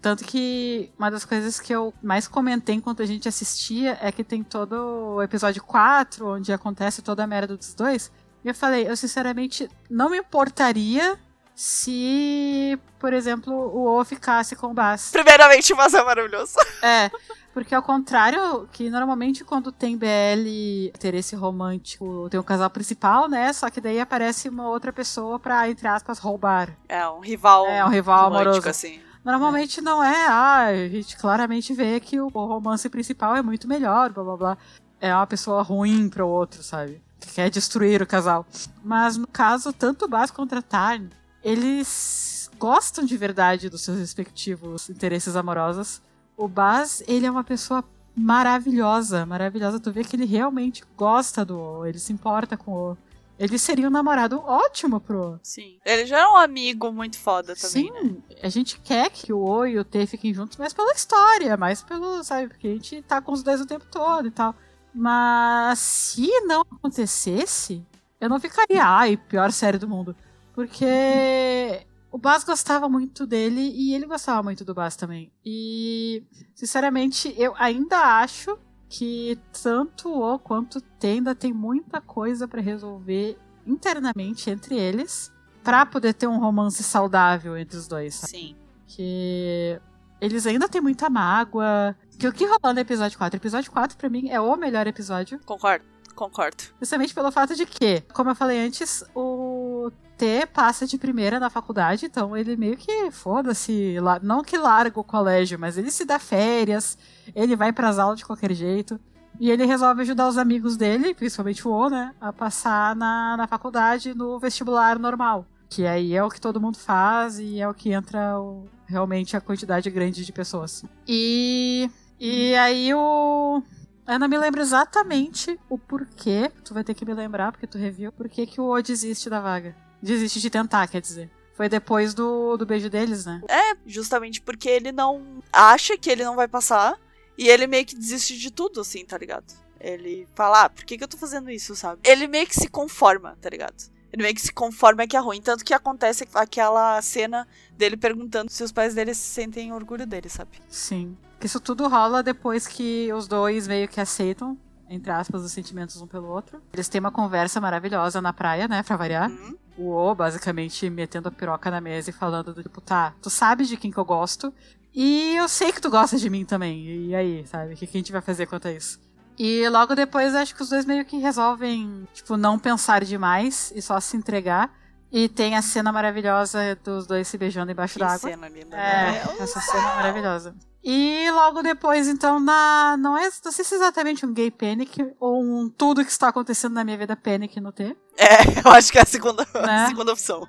Tanto 0.00 0.24
que 0.24 0.90
uma 0.98 1.08
das 1.08 1.24
coisas 1.24 1.60
que 1.60 1.72
eu 1.72 1.94
mais 2.02 2.26
comentei 2.26 2.74
enquanto 2.74 3.00
a 3.00 3.06
gente 3.06 3.28
assistia 3.28 3.96
é 4.02 4.10
que 4.10 4.24
tem 4.24 4.42
todo 4.42 4.72
o 5.14 5.22
episódio 5.22 5.62
4, 5.62 6.26
onde 6.26 6.52
acontece 6.52 7.00
toda 7.00 7.22
a 7.22 7.26
merda 7.28 7.56
dos 7.56 7.72
dois. 7.72 8.10
E 8.44 8.48
eu 8.48 8.54
falei, 8.54 8.88
eu 8.88 8.96
sinceramente 8.96 9.68
não 9.88 10.10
me 10.10 10.18
importaria 10.18 11.18
se, 11.54 12.78
por 12.98 13.12
exemplo, 13.12 13.52
o 13.52 13.98
O 13.98 14.04
ficasse 14.04 14.56
com 14.56 14.68
o 14.68 14.74
Bass. 14.74 15.10
Primeiramente, 15.12 15.72
o 15.72 15.76
Bass 15.76 15.94
é 15.94 16.02
maravilhoso. 16.02 16.54
É, 16.84 17.08
porque 17.54 17.74
ao 17.74 17.82
contrário, 17.82 18.66
que 18.72 18.90
normalmente 18.90 19.44
quando 19.44 19.70
tem 19.70 19.96
BL, 19.96 20.88
interesse 20.88 21.36
romântico, 21.36 22.26
tem 22.28 22.40
um 22.40 22.42
casal 22.42 22.68
principal, 22.70 23.28
né? 23.28 23.52
Só 23.52 23.70
que 23.70 23.80
daí 23.80 24.00
aparece 24.00 24.48
uma 24.48 24.68
outra 24.68 24.92
pessoa 24.92 25.38
pra, 25.38 25.68
entre 25.70 25.86
aspas, 25.86 26.18
roubar. 26.18 26.76
É, 26.88 27.06
um 27.08 27.20
rival. 27.20 27.66
É, 27.66 27.84
um 27.84 27.88
rival 27.88 28.26
amoroso. 28.26 28.68
assim. 28.68 29.00
Normalmente 29.24 29.78
é. 29.78 29.82
não 29.82 30.02
é, 30.02 30.26
ah, 30.26 30.64
a 30.66 30.88
gente 30.88 31.16
claramente 31.16 31.72
vê 31.72 32.00
que 32.00 32.20
o 32.20 32.28
romance 32.28 32.88
principal 32.88 33.36
é 33.36 33.42
muito 33.42 33.68
melhor, 33.68 34.10
blá 34.10 34.24
blá 34.24 34.36
blá. 34.36 34.58
É 35.00 35.14
uma 35.14 35.26
pessoa 35.26 35.62
ruim 35.62 36.08
pro 36.08 36.26
outro, 36.26 36.62
sabe? 36.62 37.00
Que 37.22 37.32
quer 37.32 37.48
destruir 37.48 38.02
o 38.02 38.06
casal. 38.06 38.46
Mas 38.84 39.16
no 39.16 39.26
caso, 39.26 39.72
tanto 39.72 40.04
o 40.04 40.08
Bas 40.08 40.30
quanto 40.30 40.54
a 40.54 40.62
Tarn, 40.62 41.08
eles 41.42 42.50
gostam 42.58 43.04
de 43.04 43.16
verdade 43.16 43.70
dos 43.70 43.82
seus 43.82 43.98
respectivos 43.98 44.90
interesses 44.90 45.34
amorosos. 45.36 46.02
O 46.36 46.46
Bas, 46.46 47.02
ele 47.06 47.26
é 47.26 47.30
uma 47.30 47.44
pessoa 47.44 47.84
maravilhosa, 48.14 49.24
maravilhosa. 49.24 49.80
Tu 49.80 49.90
vê 49.90 50.04
que 50.04 50.16
ele 50.16 50.26
realmente 50.26 50.84
gosta 50.96 51.44
do 51.44 51.58
O, 51.58 51.86
ele 51.86 51.98
se 51.98 52.12
importa 52.12 52.56
com 52.56 52.72
o 52.72 52.92
O. 52.92 52.98
Ele 53.38 53.58
seria 53.58 53.88
um 53.88 53.90
namorado 53.90 54.38
ótimo 54.38 55.00
pro. 55.00 55.40
Sim. 55.42 55.78
Ele 55.84 56.06
já 56.06 56.20
é 56.20 56.26
um 56.28 56.36
amigo 56.36 56.92
muito 56.92 57.18
foda 57.18 57.56
também. 57.56 57.90
Sim, 57.90 57.90
né? 57.90 58.16
a 58.42 58.48
gente 58.48 58.78
quer 58.78 59.10
que 59.10 59.32
o 59.32 59.42
O 59.42 59.66
e 59.66 59.78
o 59.78 59.84
T 59.84 60.06
fiquem 60.06 60.32
juntos, 60.32 60.56
mas 60.56 60.72
pela 60.72 60.92
história, 60.92 61.56
mais 61.56 61.82
pelo, 61.82 62.22
sabe? 62.22 62.48
Porque 62.48 62.68
a 62.68 62.72
gente 62.72 63.02
tá 63.02 63.20
com 63.20 63.32
os 63.32 63.42
dois 63.42 63.60
o 63.60 63.66
tempo 63.66 63.86
todo 63.90 64.28
e 64.28 64.30
tal. 64.30 64.54
Mas 64.94 65.78
se 65.78 66.28
não 66.42 66.60
acontecesse, 66.60 67.84
eu 68.20 68.28
não 68.28 68.38
ficaria, 68.38 68.84
ai, 68.84 69.16
pior 69.16 69.50
série 69.50 69.78
do 69.78 69.88
mundo. 69.88 70.14
Porque 70.54 71.86
o 72.10 72.18
Bas 72.18 72.44
gostava 72.44 72.88
muito 72.88 73.26
dele 73.26 73.72
e 73.74 73.94
ele 73.94 74.06
gostava 74.06 74.42
muito 74.42 74.64
do 74.64 74.74
Bas 74.74 74.96
também. 74.96 75.32
E, 75.44 76.22
sinceramente, 76.54 77.34
eu 77.38 77.54
ainda 77.56 78.20
acho 78.20 78.58
que 78.88 79.38
tanto 79.62 80.12
o 80.12 80.38
quanto 80.38 80.80
Tenda 80.80 81.34
tem 81.34 81.52
muita 81.52 82.00
coisa 82.00 82.46
para 82.46 82.60
resolver 82.60 83.38
internamente 83.66 84.50
entre 84.50 84.76
eles 84.76 85.32
para 85.64 85.86
poder 85.86 86.12
ter 86.12 86.26
um 86.26 86.38
romance 86.38 86.82
saudável 86.82 87.56
entre 87.56 87.78
os 87.78 87.88
dois. 87.88 88.16
Sabe? 88.16 88.30
Sim. 88.30 88.56
Que 88.86 89.80
eles 90.20 90.46
ainda 90.46 90.68
têm 90.68 90.80
muita 90.80 91.08
mágoa. 91.08 91.96
Que 92.22 92.28
o 92.28 92.32
que 92.32 92.44
rolou 92.44 92.72
no 92.72 92.78
episódio 92.78 93.18
4? 93.18 93.36
O 93.36 93.40
episódio 93.40 93.72
4, 93.72 93.98
pra 93.98 94.08
mim, 94.08 94.28
é 94.28 94.40
o 94.40 94.54
melhor 94.54 94.86
episódio. 94.86 95.40
Concordo, 95.44 95.84
concordo. 96.14 96.62
Justamente 96.80 97.12
pelo 97.12 97.32
fato 97.32 97.56
de 97.56 97.66
que, 97.66 98.00
como 98.12 98.30
eu 98.30 98.36
falei 98.36 98.64
antes, 98.64 99.02
o 99.12 99.90
T 100.16 100.46
passa 100.46 100.86
de 100.86 100.96
primeira 100.98 101.40
na 101.40 101.50
faculdade, 101.50 102.06
então 102.06 102.36
ele 102.36 102.56
meio 102.56 102.76
que 102.76 103.10
foda-se, 103.10 103.96
não 104.22 104.44
que 104.44 104.56
larga 104.56 105.00
o 105.00 105.02
colégio, 105.02 105.58
mas 105.58 105.76
ele 105.76 105.90
se 105.90 106.04
dá 106.04 106.20
férias, 106.20 106.96
ele 107.34 107.56
vai 107.56 107.72
para 107.72 107.88
as 107.88 107.98
aulas 107.98 108.20
de 108.20 108.24
qualquer 108.24 108.52
jeito. 108.52 109.00
E 109.40 109.50
ele 109.50 109.66
resolve 109.66 110.02
ajudar 110.02 110.28
os 110.28 110.38
amigos 110.38 110.76
dele, 110.76 111.14
principalmente 111.14 111.66
o 111.66 111.72
O, 111.72 111.90
né, 111.90 112.14
a 112.20 112.32
passar 112.32 112.94
na, 112.94 113.36
na 113.36 113.48
faculdade 113.48 114.14
no 114.14 114.38
vestibular 114.38 114.96
normal. 114.96 115.44
Que 115.68 115.86
aí 115.88 116.14
é 116.14 116.22
o 116.22 116.28
que 116.28 116.40
todo 116.40 116.60
mundo 116.60 116.78
faz 116.78 117.40
e 117.40 117.60
é 117.60 117.68
o 117.68 117.74
que 117.74 117.90
entra 117.92 118.38
o, 118.38 118.68
realmente 118.86 119.36
a 119.36 119.40
quantidade 119.40 119.90
grande 119.90 120.24
de 120.24 120.30
pessoas. 120.30 120.84
E, 121.08 121.90
e 122.24 122.54
aí 122.54 122.94
o. 122.94 123.62
Eu 124.06 124.18
não 124.18 124.28
me 124.28 124.38
lembro 124.38 124.60
exatamente 124.60 125.58
o 125.68 125.76
porquê. 125.76 126.50
Tu 126.64 126.72
vai 126.72 126.84
ter 126.84 126.94
que 126.94 127.04
me 127.04 127.14
lembrar, 127.14 127.50
porque 127.50 127.66
tu 127.66 127.78
reviu. 127.78 128.12
Por 128.12 128.28
que, 128.28 128.48
o 128.60 128.70
O 128.70 128.82
desiste 128.82 129.28
da 129.28 129.40
vaga? 129.40 129.74
Desiste 130.00 130.40
de 130.40 130.50
tentar, 130.50 130.86
quer 130.86 131.00
dizer. 131.00 131.30
Foi 131.56 131.68
depois 131.68 132.14
do, 132.14 132.56
do 132.56 132.64
beijo 132.64 132.88
deles, 132.88 133.26
né? 133.26 133.42
É, 133.48 133.76
justamente 133.86 134.40
porque 134.40 134.68
ele 134.68 134.92
não 134.92 135.42
acha 135.52 135.98
que 135.98 136.10
ele 136.10 136.24
não 136.24 136.36
vai 136.36 136.46
passar. 136.46 136.96
E 137.36 137.48
ele 137.48 137.66
meio 137.66 137.84
que 137.84 137.96
desiste 137.96 138.38
de 138.38 138.50
tudo, 138.50 138.80
assim, 138.80 139.04
tá 139.04 139.18
ligado? 139.18 139.52
Ele 139.80 140.28
fala, 140.34 140.64
ah, 140.64 140.70
por 140.70 140.84
que, 140.84 140.96
que 140.96 141.02
eu 141.02 141.08
tô 141.08 141.16
fazendo 141.16 141.50
isso, 141.50 141.74
sabe? 141.74 142.00
Ele 142.04 142.28
meio 142.28 142.46
que 142.46 142.54
se 142.54 142.68
conforma, 142.68 143.36
tá 143.40 143.50
ligado? 143.50 143.74
Ele 144.12 144.22
meio 144.22 144.34
que 144.34 144.42
se 144.42 144.52
conforma 144.52 145.06
que 145.06 145.16
é 145.16 145.20
ruim. 145.20 145.40
Tanto 145.40 145.64
que 145.64 145.74
acontece 145.74 146.28
aquela 146.34 147.00
cena 147.02 147.48
dele 147.72 147.96
perguntando 147.96 148.52
se 148.52 148.62
os 148.62 148.70
pais 148.70 148.94
dele 148.94 149.14
se 149.14 149.22
sentem 149.22 149.72
orgulho 149.72 150.06
dele, 150.06 150.28
sabe? 150.28 150.60
Sim. 150.68 151.16
Isso 151.46 151.60
tudo 151.60 151.88
rola 151.88 152.22
depois 152.22 152.66
que 152.66 153.12
os 153.12 153.26
dois 153.26 153.66
meio 153.66 153.88
que 153.88 154.00
aceitam, 154.00 154.56
entre 154.88 155.10
aspas, 155.10 155.42
os 155.42 155.52
sentimentos 155.52 156.00
um 156.00 156.06
pelo 156.06 156.28
outro. 156.28 156.62
Eles 156.72 156.88
têm 156.88 157.00
uma 157.00 157.10
conversa 157.10 157.60
maravilhosa 157.60 158.20
na 158.20 158.32
praia, 158.32 158.68
né, 158.68 158.82
pra 158.82 158.96
variar. 158.96 159.30
Uhum. 159.30 159.56
O 159.78 159.90
O 159.90 160.14
basicamente 160.14 160.88
metendo 160.90 161.28
a 161.28 161.32
piroca 161.32 161.70
na 161.70 161.80
mesa 161.80 162.10
e 162.10 162.12
falando 162.12 162.52
do 162.52 162.62
tipo, 162.62 162.80
tá, 162.80 163.14
tu 163.22 163.30
sabe 163.30 163.64
de 163.64 163.76
quem 163.76 163.90
que 163.90 163.98
eu 163.98 164.04
gosto. 164.04 164.52
E 164.94 165.34
eu 165.36 165.48
sei 165.48 165.72
que 165.72 165.80
tu 165.80 165.90
gosta 165.90 166.18
de 166.18 166.28
mim 166.28 166.44
também. 166.44 166.84
E 167.08 167.14
aí, 167.14 167.46
sabe? 167.46 167.72
O 167.72 167.76
que, 167.76 167.86
que 167.86 167.96
a 167.96 168.00
gente 168.00 168.12
vai 168.12 168.20
fazer 168.20 168.46
quanto 168.46 168.68
a 168.68 168.72
isso? 168.72 169.00
E 169.38 169.66
logo 169.70 169.94
depois 169.94 170.34
acho 170.34 170.54
que 170.54 170.62
os 170.62 170.68
dois 170.68 170.84
meio 170.84 171.04
que 171.06 171.16
resolvem, 171.16 172.06
tipo, 172.12 172.36
não 172.36 172.58
pensar 172.58 173.02
demais 173.02 173.72
e 173.74 173.80
só 173.80 173.98
se 173.98 174.16
entregar. 174.16 174.70
E 175.10 175.28
tem 175.28 175.56
a 175.56 175.62
cena 175.62 175.90
maravilhosa 175.92 176.78
dos 176.84 177.06
dois 177.06 177.28
se 177.28 177.36
beijando 177.36 177.72
embaixo 177.72 177.98
d'água. 177.98 178.18
cena 178.18 178.48
linda. 178.48 178.76
É, 178.76 179.12
né? 179.12 179.36
essa 179.40 179.60
cena 179.60 179.92
é 179.92 179.96
maravilhosa. 179.96 180.54
E 180.84 181.30
logo 181.30 181.62
depois, 181.62 182.08
então, 182.08 182.40
na. 182.40 182.96
Não 182.98 183.16
é. 183.16 183.28
Não 183.44 183.52
sei 183.52 183.64
se 183.64 183.74
é 183.74 183.76
exatamente 183.78 184.26
um 184.26 184.32
gay 184.32 184.50
panic 184.50 184.98
ou 185.20 185.40
um 185.40 185.68
tudo 185.68 186.04
que 186.04 186.10
está 186.10 186.28
acontecendo 186.28 186.72
na 186.72 186.82
minha 186.84 186.98
vida 186.98 187.14
panic 187.14 187.60
no 187.60 187.70
T. 187.70 187.96
É, 188.16 188.42
eu 188.66 188.72
acho 188.72 188.90
que 188.90 188.98
é 188.98 189.02
a 189.02 189.06
segunda, 189.06 189.46
Né? 189.54 189.84
a 189.84 189.88
segunda 189.88 190.12
opção. 190.12 190.46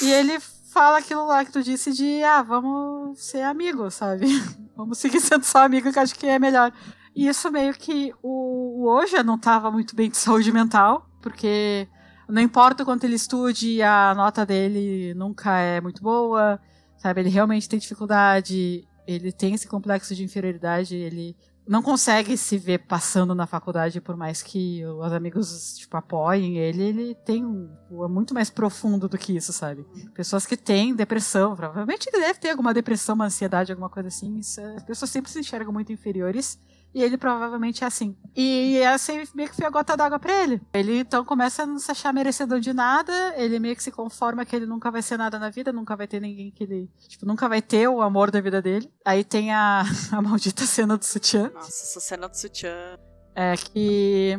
E 0.00 0.10
ele 0.10 0.40
fala 0.72 0.98
aquilo 0.98 1.26
lá 1.26 1.44
que 1.44 1.52
tu 1.52 1.62
disse 1.62 1.92
de, 1.92 2.22
ah, 2.24 2.42
vamos 2.42 3.22
ser 3.22 3.42
amigos, 3.42 3.94
sabe? 3.94 4.26
vamos 4.74 4.96
seguir 4.98 5.20
sendo 5.20 5.44
só 5.44 5.64
amigo, 5.64 5.92
que 5.92 5.98
acho 5.98 6.14
que 6.14 6.26
é 6.26 6.38
melhor. 6.38 6.72
E 7.14 7.28
isso 7.28 7.50
meio 7.50 7.74
que 7.74 8.10
o, 8.22 8.84
o 8.84 8.88
Oja 8.88 9.22
não 9.22 9.38
tava 9.38 9.70
muito 9.70 9.94
bem 9.94 10.08
de 10.08 10.16
saúde 10.16 10.50
mental, 10.50 11.06
porque 11.20 11.86
não 12.26 12.40
importa 12.40 12.82
o 12.82 12.86
quanto 12.86 13.04
ele 13.04 13.16
estude, 13.16 13.82
a 13.82 14.14
nota 14.14 14.46
dele 14.46 15.12
nunca 15.12 15.58
é 15.58 15.78
muito 15.78 16.02
boa, 16.02 16.58
sabe? 16.96 17.20
Ele 17.20 17.28
realmente 17.28 17.68
tem 17.68 17.78
dificuldade, 17.78 18.88
ele 19.06 19.32
tem 19.32 19.54
esse 19.54 19.66
complexo 19.66 20.14
de 20.14 20.24
inferioridade, 20.24 20.94
ele 20.96 21.36
não 21.66 21.80
consegue 21.80 22.36
se 22.36 22.58
ver 22.58 22.78
passando 22.86 23.34
na 23.34 23.46
faculdade, 23.46 24.00
por 24.00 24.16
mais 24.16 24.42
que 24.42 24.84
os 24.84 25.12
amigos, 25.12 25.76
tipo, 25.78 25.96
apoiem 25.96 26.58
ele, 26.58 26.82
ele 26.82 27.14
tem 27.24 27.44
um. 27.44 27.70
É 28.04 28.08
muito 28.08 28.34
mais 28.34 28.50
profundo 28.50 29.08
do 29.08 29.16
que 29.16 29.36
isso, 29.36 29.52
sabe? 29.52 29.86
Pessoas 30.12 30.44
que 30.44 30.56
têm 30.56 30.94
depressão, 30.94 31.54
provavelmente 31.54 32.08
ele 32.12 32.20
deve 32.20 32.40
ter 32.40 32.50
alguma 32.50 32.74
depressão, 32.74 33.14
uma 33.14 33.26
ansiedade, 33.26 33.70
alguma 33.70 33.88
coisa 33.88 34.08
assim. 34.08 34.38
Isso, 34.38 34.60
é- 34.60 34.76
as 34.76 34.82
pessoas 34.82 35.10
sempre 35.10 35.30
se 35.30 35.38
enxergam 35.38 35.72
muito 35.72 35.92
inferiores. 35.92 36.58
E 36.94 37.02
ele 37.02 37.16
provavelmente 37.16 37.84
é 37.84 37.86
assim. 37.86 38.16
E 38.36 38.76
essa 38.78 39.12
aí 39.12 39.26
meio 39.34 39.48
que 39.48 39.56
foi 39.56 39.66
a 39.66 39.70
gota 39.70 39.96
d'água 39.96 40.18
pra 40.18 40.42
ele. 40.42 40.60
Ele 40.74 40.98
então 40.98 41.24
começa 41.24 41.62
a 41.62 41.66
não 41.66 41.78
se 41.78 41.90
achar 41.90 42.12
merecedor 42.12 42.60
de 42.60 42.72
nada. 42.72 43.12
Ele 43.36 43.58
meio 43.58 43.74
que 43.74 43.82
se 43.82 43.90
conforma 43.90 44.44
que 44.44 44.54
ele 44.54 44.66
nunca 44.66 44.90
vai 44.90 45.00
ser 45.00 45.16
nada 45.16 45.38
na 45.38 45.48
vida, 45.48 45.72
nunca 45.72 45.96
vai 45.96 46.06
ter 46.06 46.20
ninguém 46.20 46.50
que 46.50 46.64
ele. 46.64 46.90
Tipo, 47.08 47.24
nunca 47.24 47.48
vai 47.48 47.62
ter 47.62 47.88
o 47.88 48.02
amor 48.02 48.30
da 48.30 48.40
vida 48.40 48.60
dele. 48.60 48.90
Aí 49.04 49.24
tem 49.24 49.52
a, 49.52 49.84
a 50.12 50.22
maldita 50.22 50.66
cena 50.66 50.96
do 50.96 51.04
sutiã. 51.04 51.50
Nossa, 51.54 51.68
essa 51.68 52.00
cena 52.00 52.28
do 52.28 52.36
sutiã. 52.36 52.98
É 53.34 53.54
que. 53.56 54.38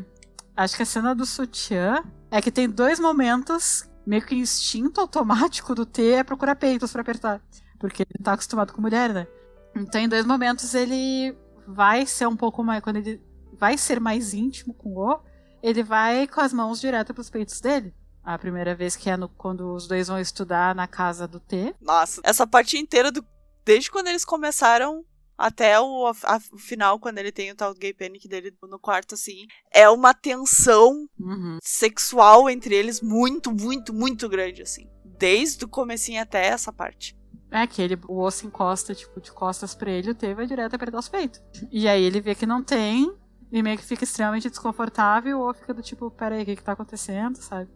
Acho 0.55 0.75
que 0.75 0.83
a 0.83 0.85
cena 0.85 1.15
do 1.15 1.25
sutiã 1.25 2.03
é 2.29 2.39
que 2.39 2.51
tem 2.51 2.69
dois 2.69 2.99
momentos, 2.99 3.89
meio 4.05 4.23
que 4.23 4.35
instinto 4.35 5.01
automático 5.01 5.73
do 5.73 5.87
T 5.87 6.11
é 6.11 6.23
procurar 6.23 6.55
peitos 6.55 6.91
pra 6.91 7.01
apertar. 7.01 7.41
Porque 7.79 8.03
ele 8.03 8.23
tá 8.23 8.33
acostumado 8.33 8.71
com 8.71 8.81
mulher, 8.81 9.11
né? 9.11 9.27
Então, 9.75 9.99
em 9.99 10.07
dois 10.07 10.25
momentos, 10.25 10.75
ele 10.75 11.35
vai 11.67 12.05
ser 12.05 12.27
um 12.27 12.35
pouco 12.35 12.63
mais. 12.63 12.81
Quando 12.83 12.97
ele 12.97 13.21
vai 13.53 13.77
ser 13.77 13.99
mais 13.99 14.33
íntimo 14.33 14.73
com 14.73 14.95
o 14.97 15.19
ele 15.61 15.81
vai 15.83 16.27
com 16.27 16.41
as 16.41 16.51
mãos 16.51 16.81
direto 16.81 17.13
pros 17.13 17.29
peitos 17.29 17.61
dele. 17.61 17.93
A 18.23 18.37
primeira 18.37 18.73
vez 18.75 18.95
que 18.95 19.09
é 19.09 19.15
no- 19.17 19.29
quando 19.29 19.73
os 19.73 19.87
dois 19.87 20.07
vão 20.07 20.19
estudar 20.19 20.73
na 20.75 20.87
casa 20.87 21.27
do 21.27 21.39
T. 21.39 21.73
Nossa, 21.81 22.21
essa 22.23 22.45
parte 22.47 22.77
inteira 22.77 23.11
do. 23.11 23.25
Desde 23.65 23.89
quando 23.91 24.07
eles 24.07 24.25
começaram 24.25 25.05
até 25.37 25.79
o, 25.79 26.07
a- 26.23 26.39
o 26.51 26.57
final, 26.57 26.99
quando 26.99 27.17
ele 27.17 27.31
tem 27.31 27.51
o 27.51 27.55
tal 27.55 27.73
gay 27.73 27.93
panic 27.93 28.27
dele 28.27 28.53
no 28.63 28.77
quarto, 28.79 29.15
assim. 29.15 29.45
É 29.71 29.89
uma 29.89 30.13
tensão 30.13 31.07
Uhum. 31.19 31.57
sexual 31.61 32.49
entre 32.49 32.75
eles 32.75 33.01
muito, 33.01 33.51
muito, 33.51 33.93
muito 33.93 34.27
grande, 34.29 34.61
assim. 34.61 34.87
Desde 35.17 35.65
o 35.65 35.67
comecinho 35.69 36.21
até 36.21 36.45
essa 36.45 36.71
parte. 36.73 37.15
É 37.53 37.67
que 37.67 37.79
ele, 37.83 37.99
o 38.07 38.19
osso 38.19 38.47
encosta, 38.47 38.95
tipo, 38.95 39.21
de 39.21 39.31
costas 39.31 39.75
pra 39.75 39.91
ele, 39.91 40.09
o 40.09 40.15
T 40.15 40.33
vai 40.33 40.47
direto 40.47 40.73
apertar 40.73 40.97
os 40.97 41.07
peitos. 41.07 41.39
E 41.71 41.87
aí 41.87 42.03
ele 42.03 42.19
vê 42.19 42.33
que 42.33 42.47
não 42.47 42.63
tem, 42.63 43.13
e 43.51 43.61
meio 43.61 43.77
que 43.77 43.85
fica 43.85 44.03
extremamente 44.03 44.49
desconfortável, 44.49 45.39
ou 45.39 45.53
fica 45.53 45.71
do 45.71 45.83
tipo, 45.83 46.09
peraí, 46.09 46.41
o 46.41 46.45
que 46.45 46.55
que 46.55 46.63
tá 46.63 46.71
acontecendo, 46.71 47.35
sabe? 47.35 47.69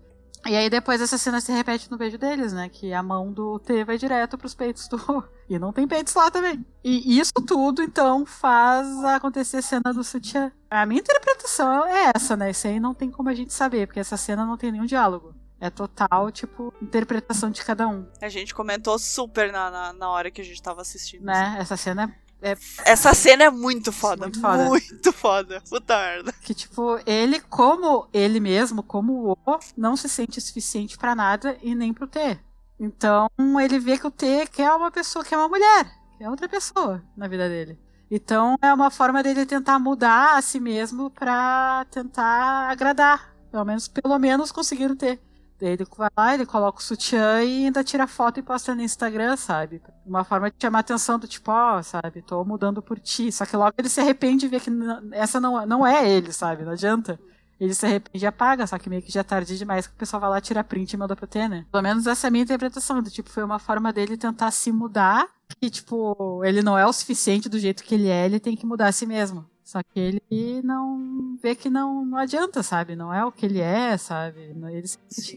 E 0.48 0.56
aí 0.56 0.70
depois 0.70 1.02
essa 1.02 1.18
cena 1.18 1.42
se 1.42 1.52
repete 1.52 1.92
no 1.92 1.98
beijo 1.98 2.18
deles, 2.18 2.54
né? 2.54 2.70
Que 2.70 2.94
a 2.94 3.04
mão 3.04 3.32
do 3.32 3.60
T 3.60 3.84
vai 3.84 3.98
direto 3.98 4.38
pros 4.38 4.56
peitos 4.56 4.88
do 4.88 4.98
O. 4.98 5.24
E 5.50 5.58
não 5.58 5.72
tem 5.72 5.88
peitos 5.88 6.14
lá 6.14 6.30
também. 6.30 6.66
E 6.84 7.18
isso 7.18 7.32
tudo, 7.46 7.82
então, 7.82 8.26
faz 8.26 8.86
acontecer 9.06 9.58
a 9.58 9.62
cena 9.62 9.94
do 9.94 10.04
sutiã. 10.04 10.52
A 10.70 10.86
minha 10.86 11.00
interpretação 11.00 11.86
é 11.86 12.12
essa, 12.14 12.36
né? 12.36 12.52
Isso 12.52 12.68
aí 12.68 12.82
não 12.82 12.94
tem 12.94 13.10
como 13.10 13.30
a 13.30 13.34
gente 13.34 13.54
saber, 13.54 13.88
porque 13.88 14.02
essa 14.02 14.18
cena 14.18 14.46
não 14.46 14.58
tem 14.58 14.74
nenhum 14.74 14.86
diálogo. 14.86 15.34
É 15.60 15.70
total, 15.70 16.32
tipo, 16.32 16.74
interpretação 16.82 17.50
de 17.50 17.64
cada 17.66 17.88
um, 17.88 18.06
A 18.22 18.30
gente 18.30 18.54
comentou 18.54 18.98
super 19.00 19.52
na, 19.52 19.72
na, 19.72 19.94
na 19.94 20.10
hora 20.10 20.30
que 20.30 20.40
a 20.42 20.44
gente 20.44 20.62
tava 20.62 20.82
assistindo. 20.82 21.24
né? 21.26 21.58
Essa 21.60 21.76
cena 21.76 22.16
é 22.42 22.56
Essa 22.86 23.14
cena 23.16 23.46
é 23.46 23.50
muito 23.50 23.92
foda. 23.92 24.26
Muito 24.26 24.40
foda. 24.40 24.66
Muito 24.66 25.12
foda. 25.14 25.64
Puta 25.68 25.98
merda. 25.98 26.32
Que, 26.44 26.54
tipo, 26.54 27.00
ele, 27.08 27.40
como 27.40 28.08
ele 28.14 28.40
mesmo, 28.40 28.84
como 28.84 29.32
o 29.32 29.60
não 29.76 29.98
se 29.98 30.08
sente 30.08 30.40
suficiente 30.40 30.98
pra 30.98 31.16
nada 31.16 31.58
e 31.64 31.74
nem 31.74 31.92
pro 31.92 32.06
T. 32.08 32.40
Então, 32.80 33.28
ele 33.60 33.80
vê 33.80 33.98
que 33.98 34.06
o 34.06 34.12
T 34.12 34.46
quer 34.48 34.72
uma 34.72 34.92
pessoa, 34.92 35.26
quer 35.26 35.38
uma 35.38 35.50
mulher, 35.50 35.92
quer 36.20 36.30
outra 36.30 36.48
pessoa 36.48 37.04
na 37.16 37.28
vida 37.28 37.50
dele. 37.50 37.80
Então, 38.10 38.56
é 38.62 38.72
uma 38.72 38.92
forma 38.92 39.24
dele 39.24 39.46
tentar 39.46 39.80
mudar 39.80 40.38
a 40.38 40.42
si 40.42 40.60
mesmo 40.60 41.10
pra 41.10 41.86
tentar 41.90 42.70
agradar. 42.70 43.36
Pelo 43.52 43.66
menos, 43.66 43.88
pelo 43.88 44.20
menos 44.20 44.52
conseguir 44.52 44.92
o 44.92 44.96
T. 44.96 45.20
Ele 45.60 45.86
vai 45.98 46.10
lá, 46.16 46.34
ele 46.34 46.46
coloca 46.46 46.80
o 46.80 46.84
sutiã 46.84 47.44
e 47.44 47.66
ainda 47.66 47.84
tira 47.84 48.06
foto 48.06 48.40
e 48.40 48.44
posta 48.44 48.76
no 48.76 48.82
Instagram, 48.82 49.36
sabe? 49.36 49.82
Uma 50.06 50.24
forma 50.24 50.50
de 50.52 50.56
chamar 50.62 50.80
atenção 50.80 51.18
do 51.18 51.28
tipo, 51.28 51.52
ó, 51.52 51.82
sabe, 51.82 52.22
tô 52.22 52.44
mudando 52.46 52.82
por 52.82 53.00
ti. 53.00 53.32
Só 53.32 53.46
que 53.46 53.58
logo 53.58 53.74
ele 53.78 53.90
se 53.90 54.00
arrepende 54.00 54.46
e 54.46 54.50
vê 54.50 54.60
que 54.60 54.70
essa 55.12 55.40
não, 55.40 55.66
não 55.66 55.86
é 55.86 56.08
ele, 56.10 56.32
sabe? 56.32 56.64
Não 56.64 56.74
adianta. 56.74 57.20
Ele 57.60 57.74
se 57.74 57.86
arrepende 57.86 58.24
e 58.24 58.28
apaga, 58.28 58.68
só 58.68 58.78
que 58.78 58.88
meio 58.90 59.02
que 59.02 59.12
já 59.12 59.22
é 59.22 59.24
tarde 59.24 59.58
demais 59.58 59.88
que 59.88 59.94
o 59.94 59.98
pessoal 59.98 60.22
vai 60.22 60.30
lá 60.30 60.40
tirar 60.40 60.64
print 60.64 60.94
e 60.94 60.98
manda 60.98 61.16
pro 61.16 61.26
T, 61.26 61.48
né? 61.48 61.66
Pelo 61.72 61.82
menos 61.82 62.06
essa 62.06 62.28
é 62.28 62.30
a 62.30 62.32
minha 62.32 62.44
interpretação, 62.44 63.02
do 63.02 63.10
tipo, 63.10 63.32
foi 63.32 63.44
uma 63.44 63.58
forma 63.58 63.92
dele 63.92 64.16
tentar 64.16 64.52
se 64.52 64.72
mudar, 64.72 65.28
que, 65.60 65.70
tipo, 65.70 66.44
ele 66.44 66.62
não 66.62 66.78
é 66.78 66.86
o 66.86 66.94
suficiente 66.94 67.50
do 67.50 67.58
jeito 67.58 67.84
que 67.84 67.96
ele 67.96 68.10
é, 68.10 68.26
ele 68.26 68.40
tem 68.40 68.56
que 68.56 68.66
mudar 68.66 68.88
a 68.88 68.92
si 68.92 69.08
mesmo. 69.08 69.50
Só 69.68 69.84
que 69.84 70.00
ele 70.00 70.62
não 70.64 71.36
vê 71.44 71.54
que 71.54 71.70
não, 71.70 72.06
não 72.06 72.18
adianta, 72.18 72.64
sabe? 72.64 72.96
Não 72.96 73.14
é 73.14 73.26
o 73.26 73.34
que 73.34 73.46
ele 73.46 73.60
é, 73.60 73.98
sabe? 73.98 74.40
Ele 74.40 74.88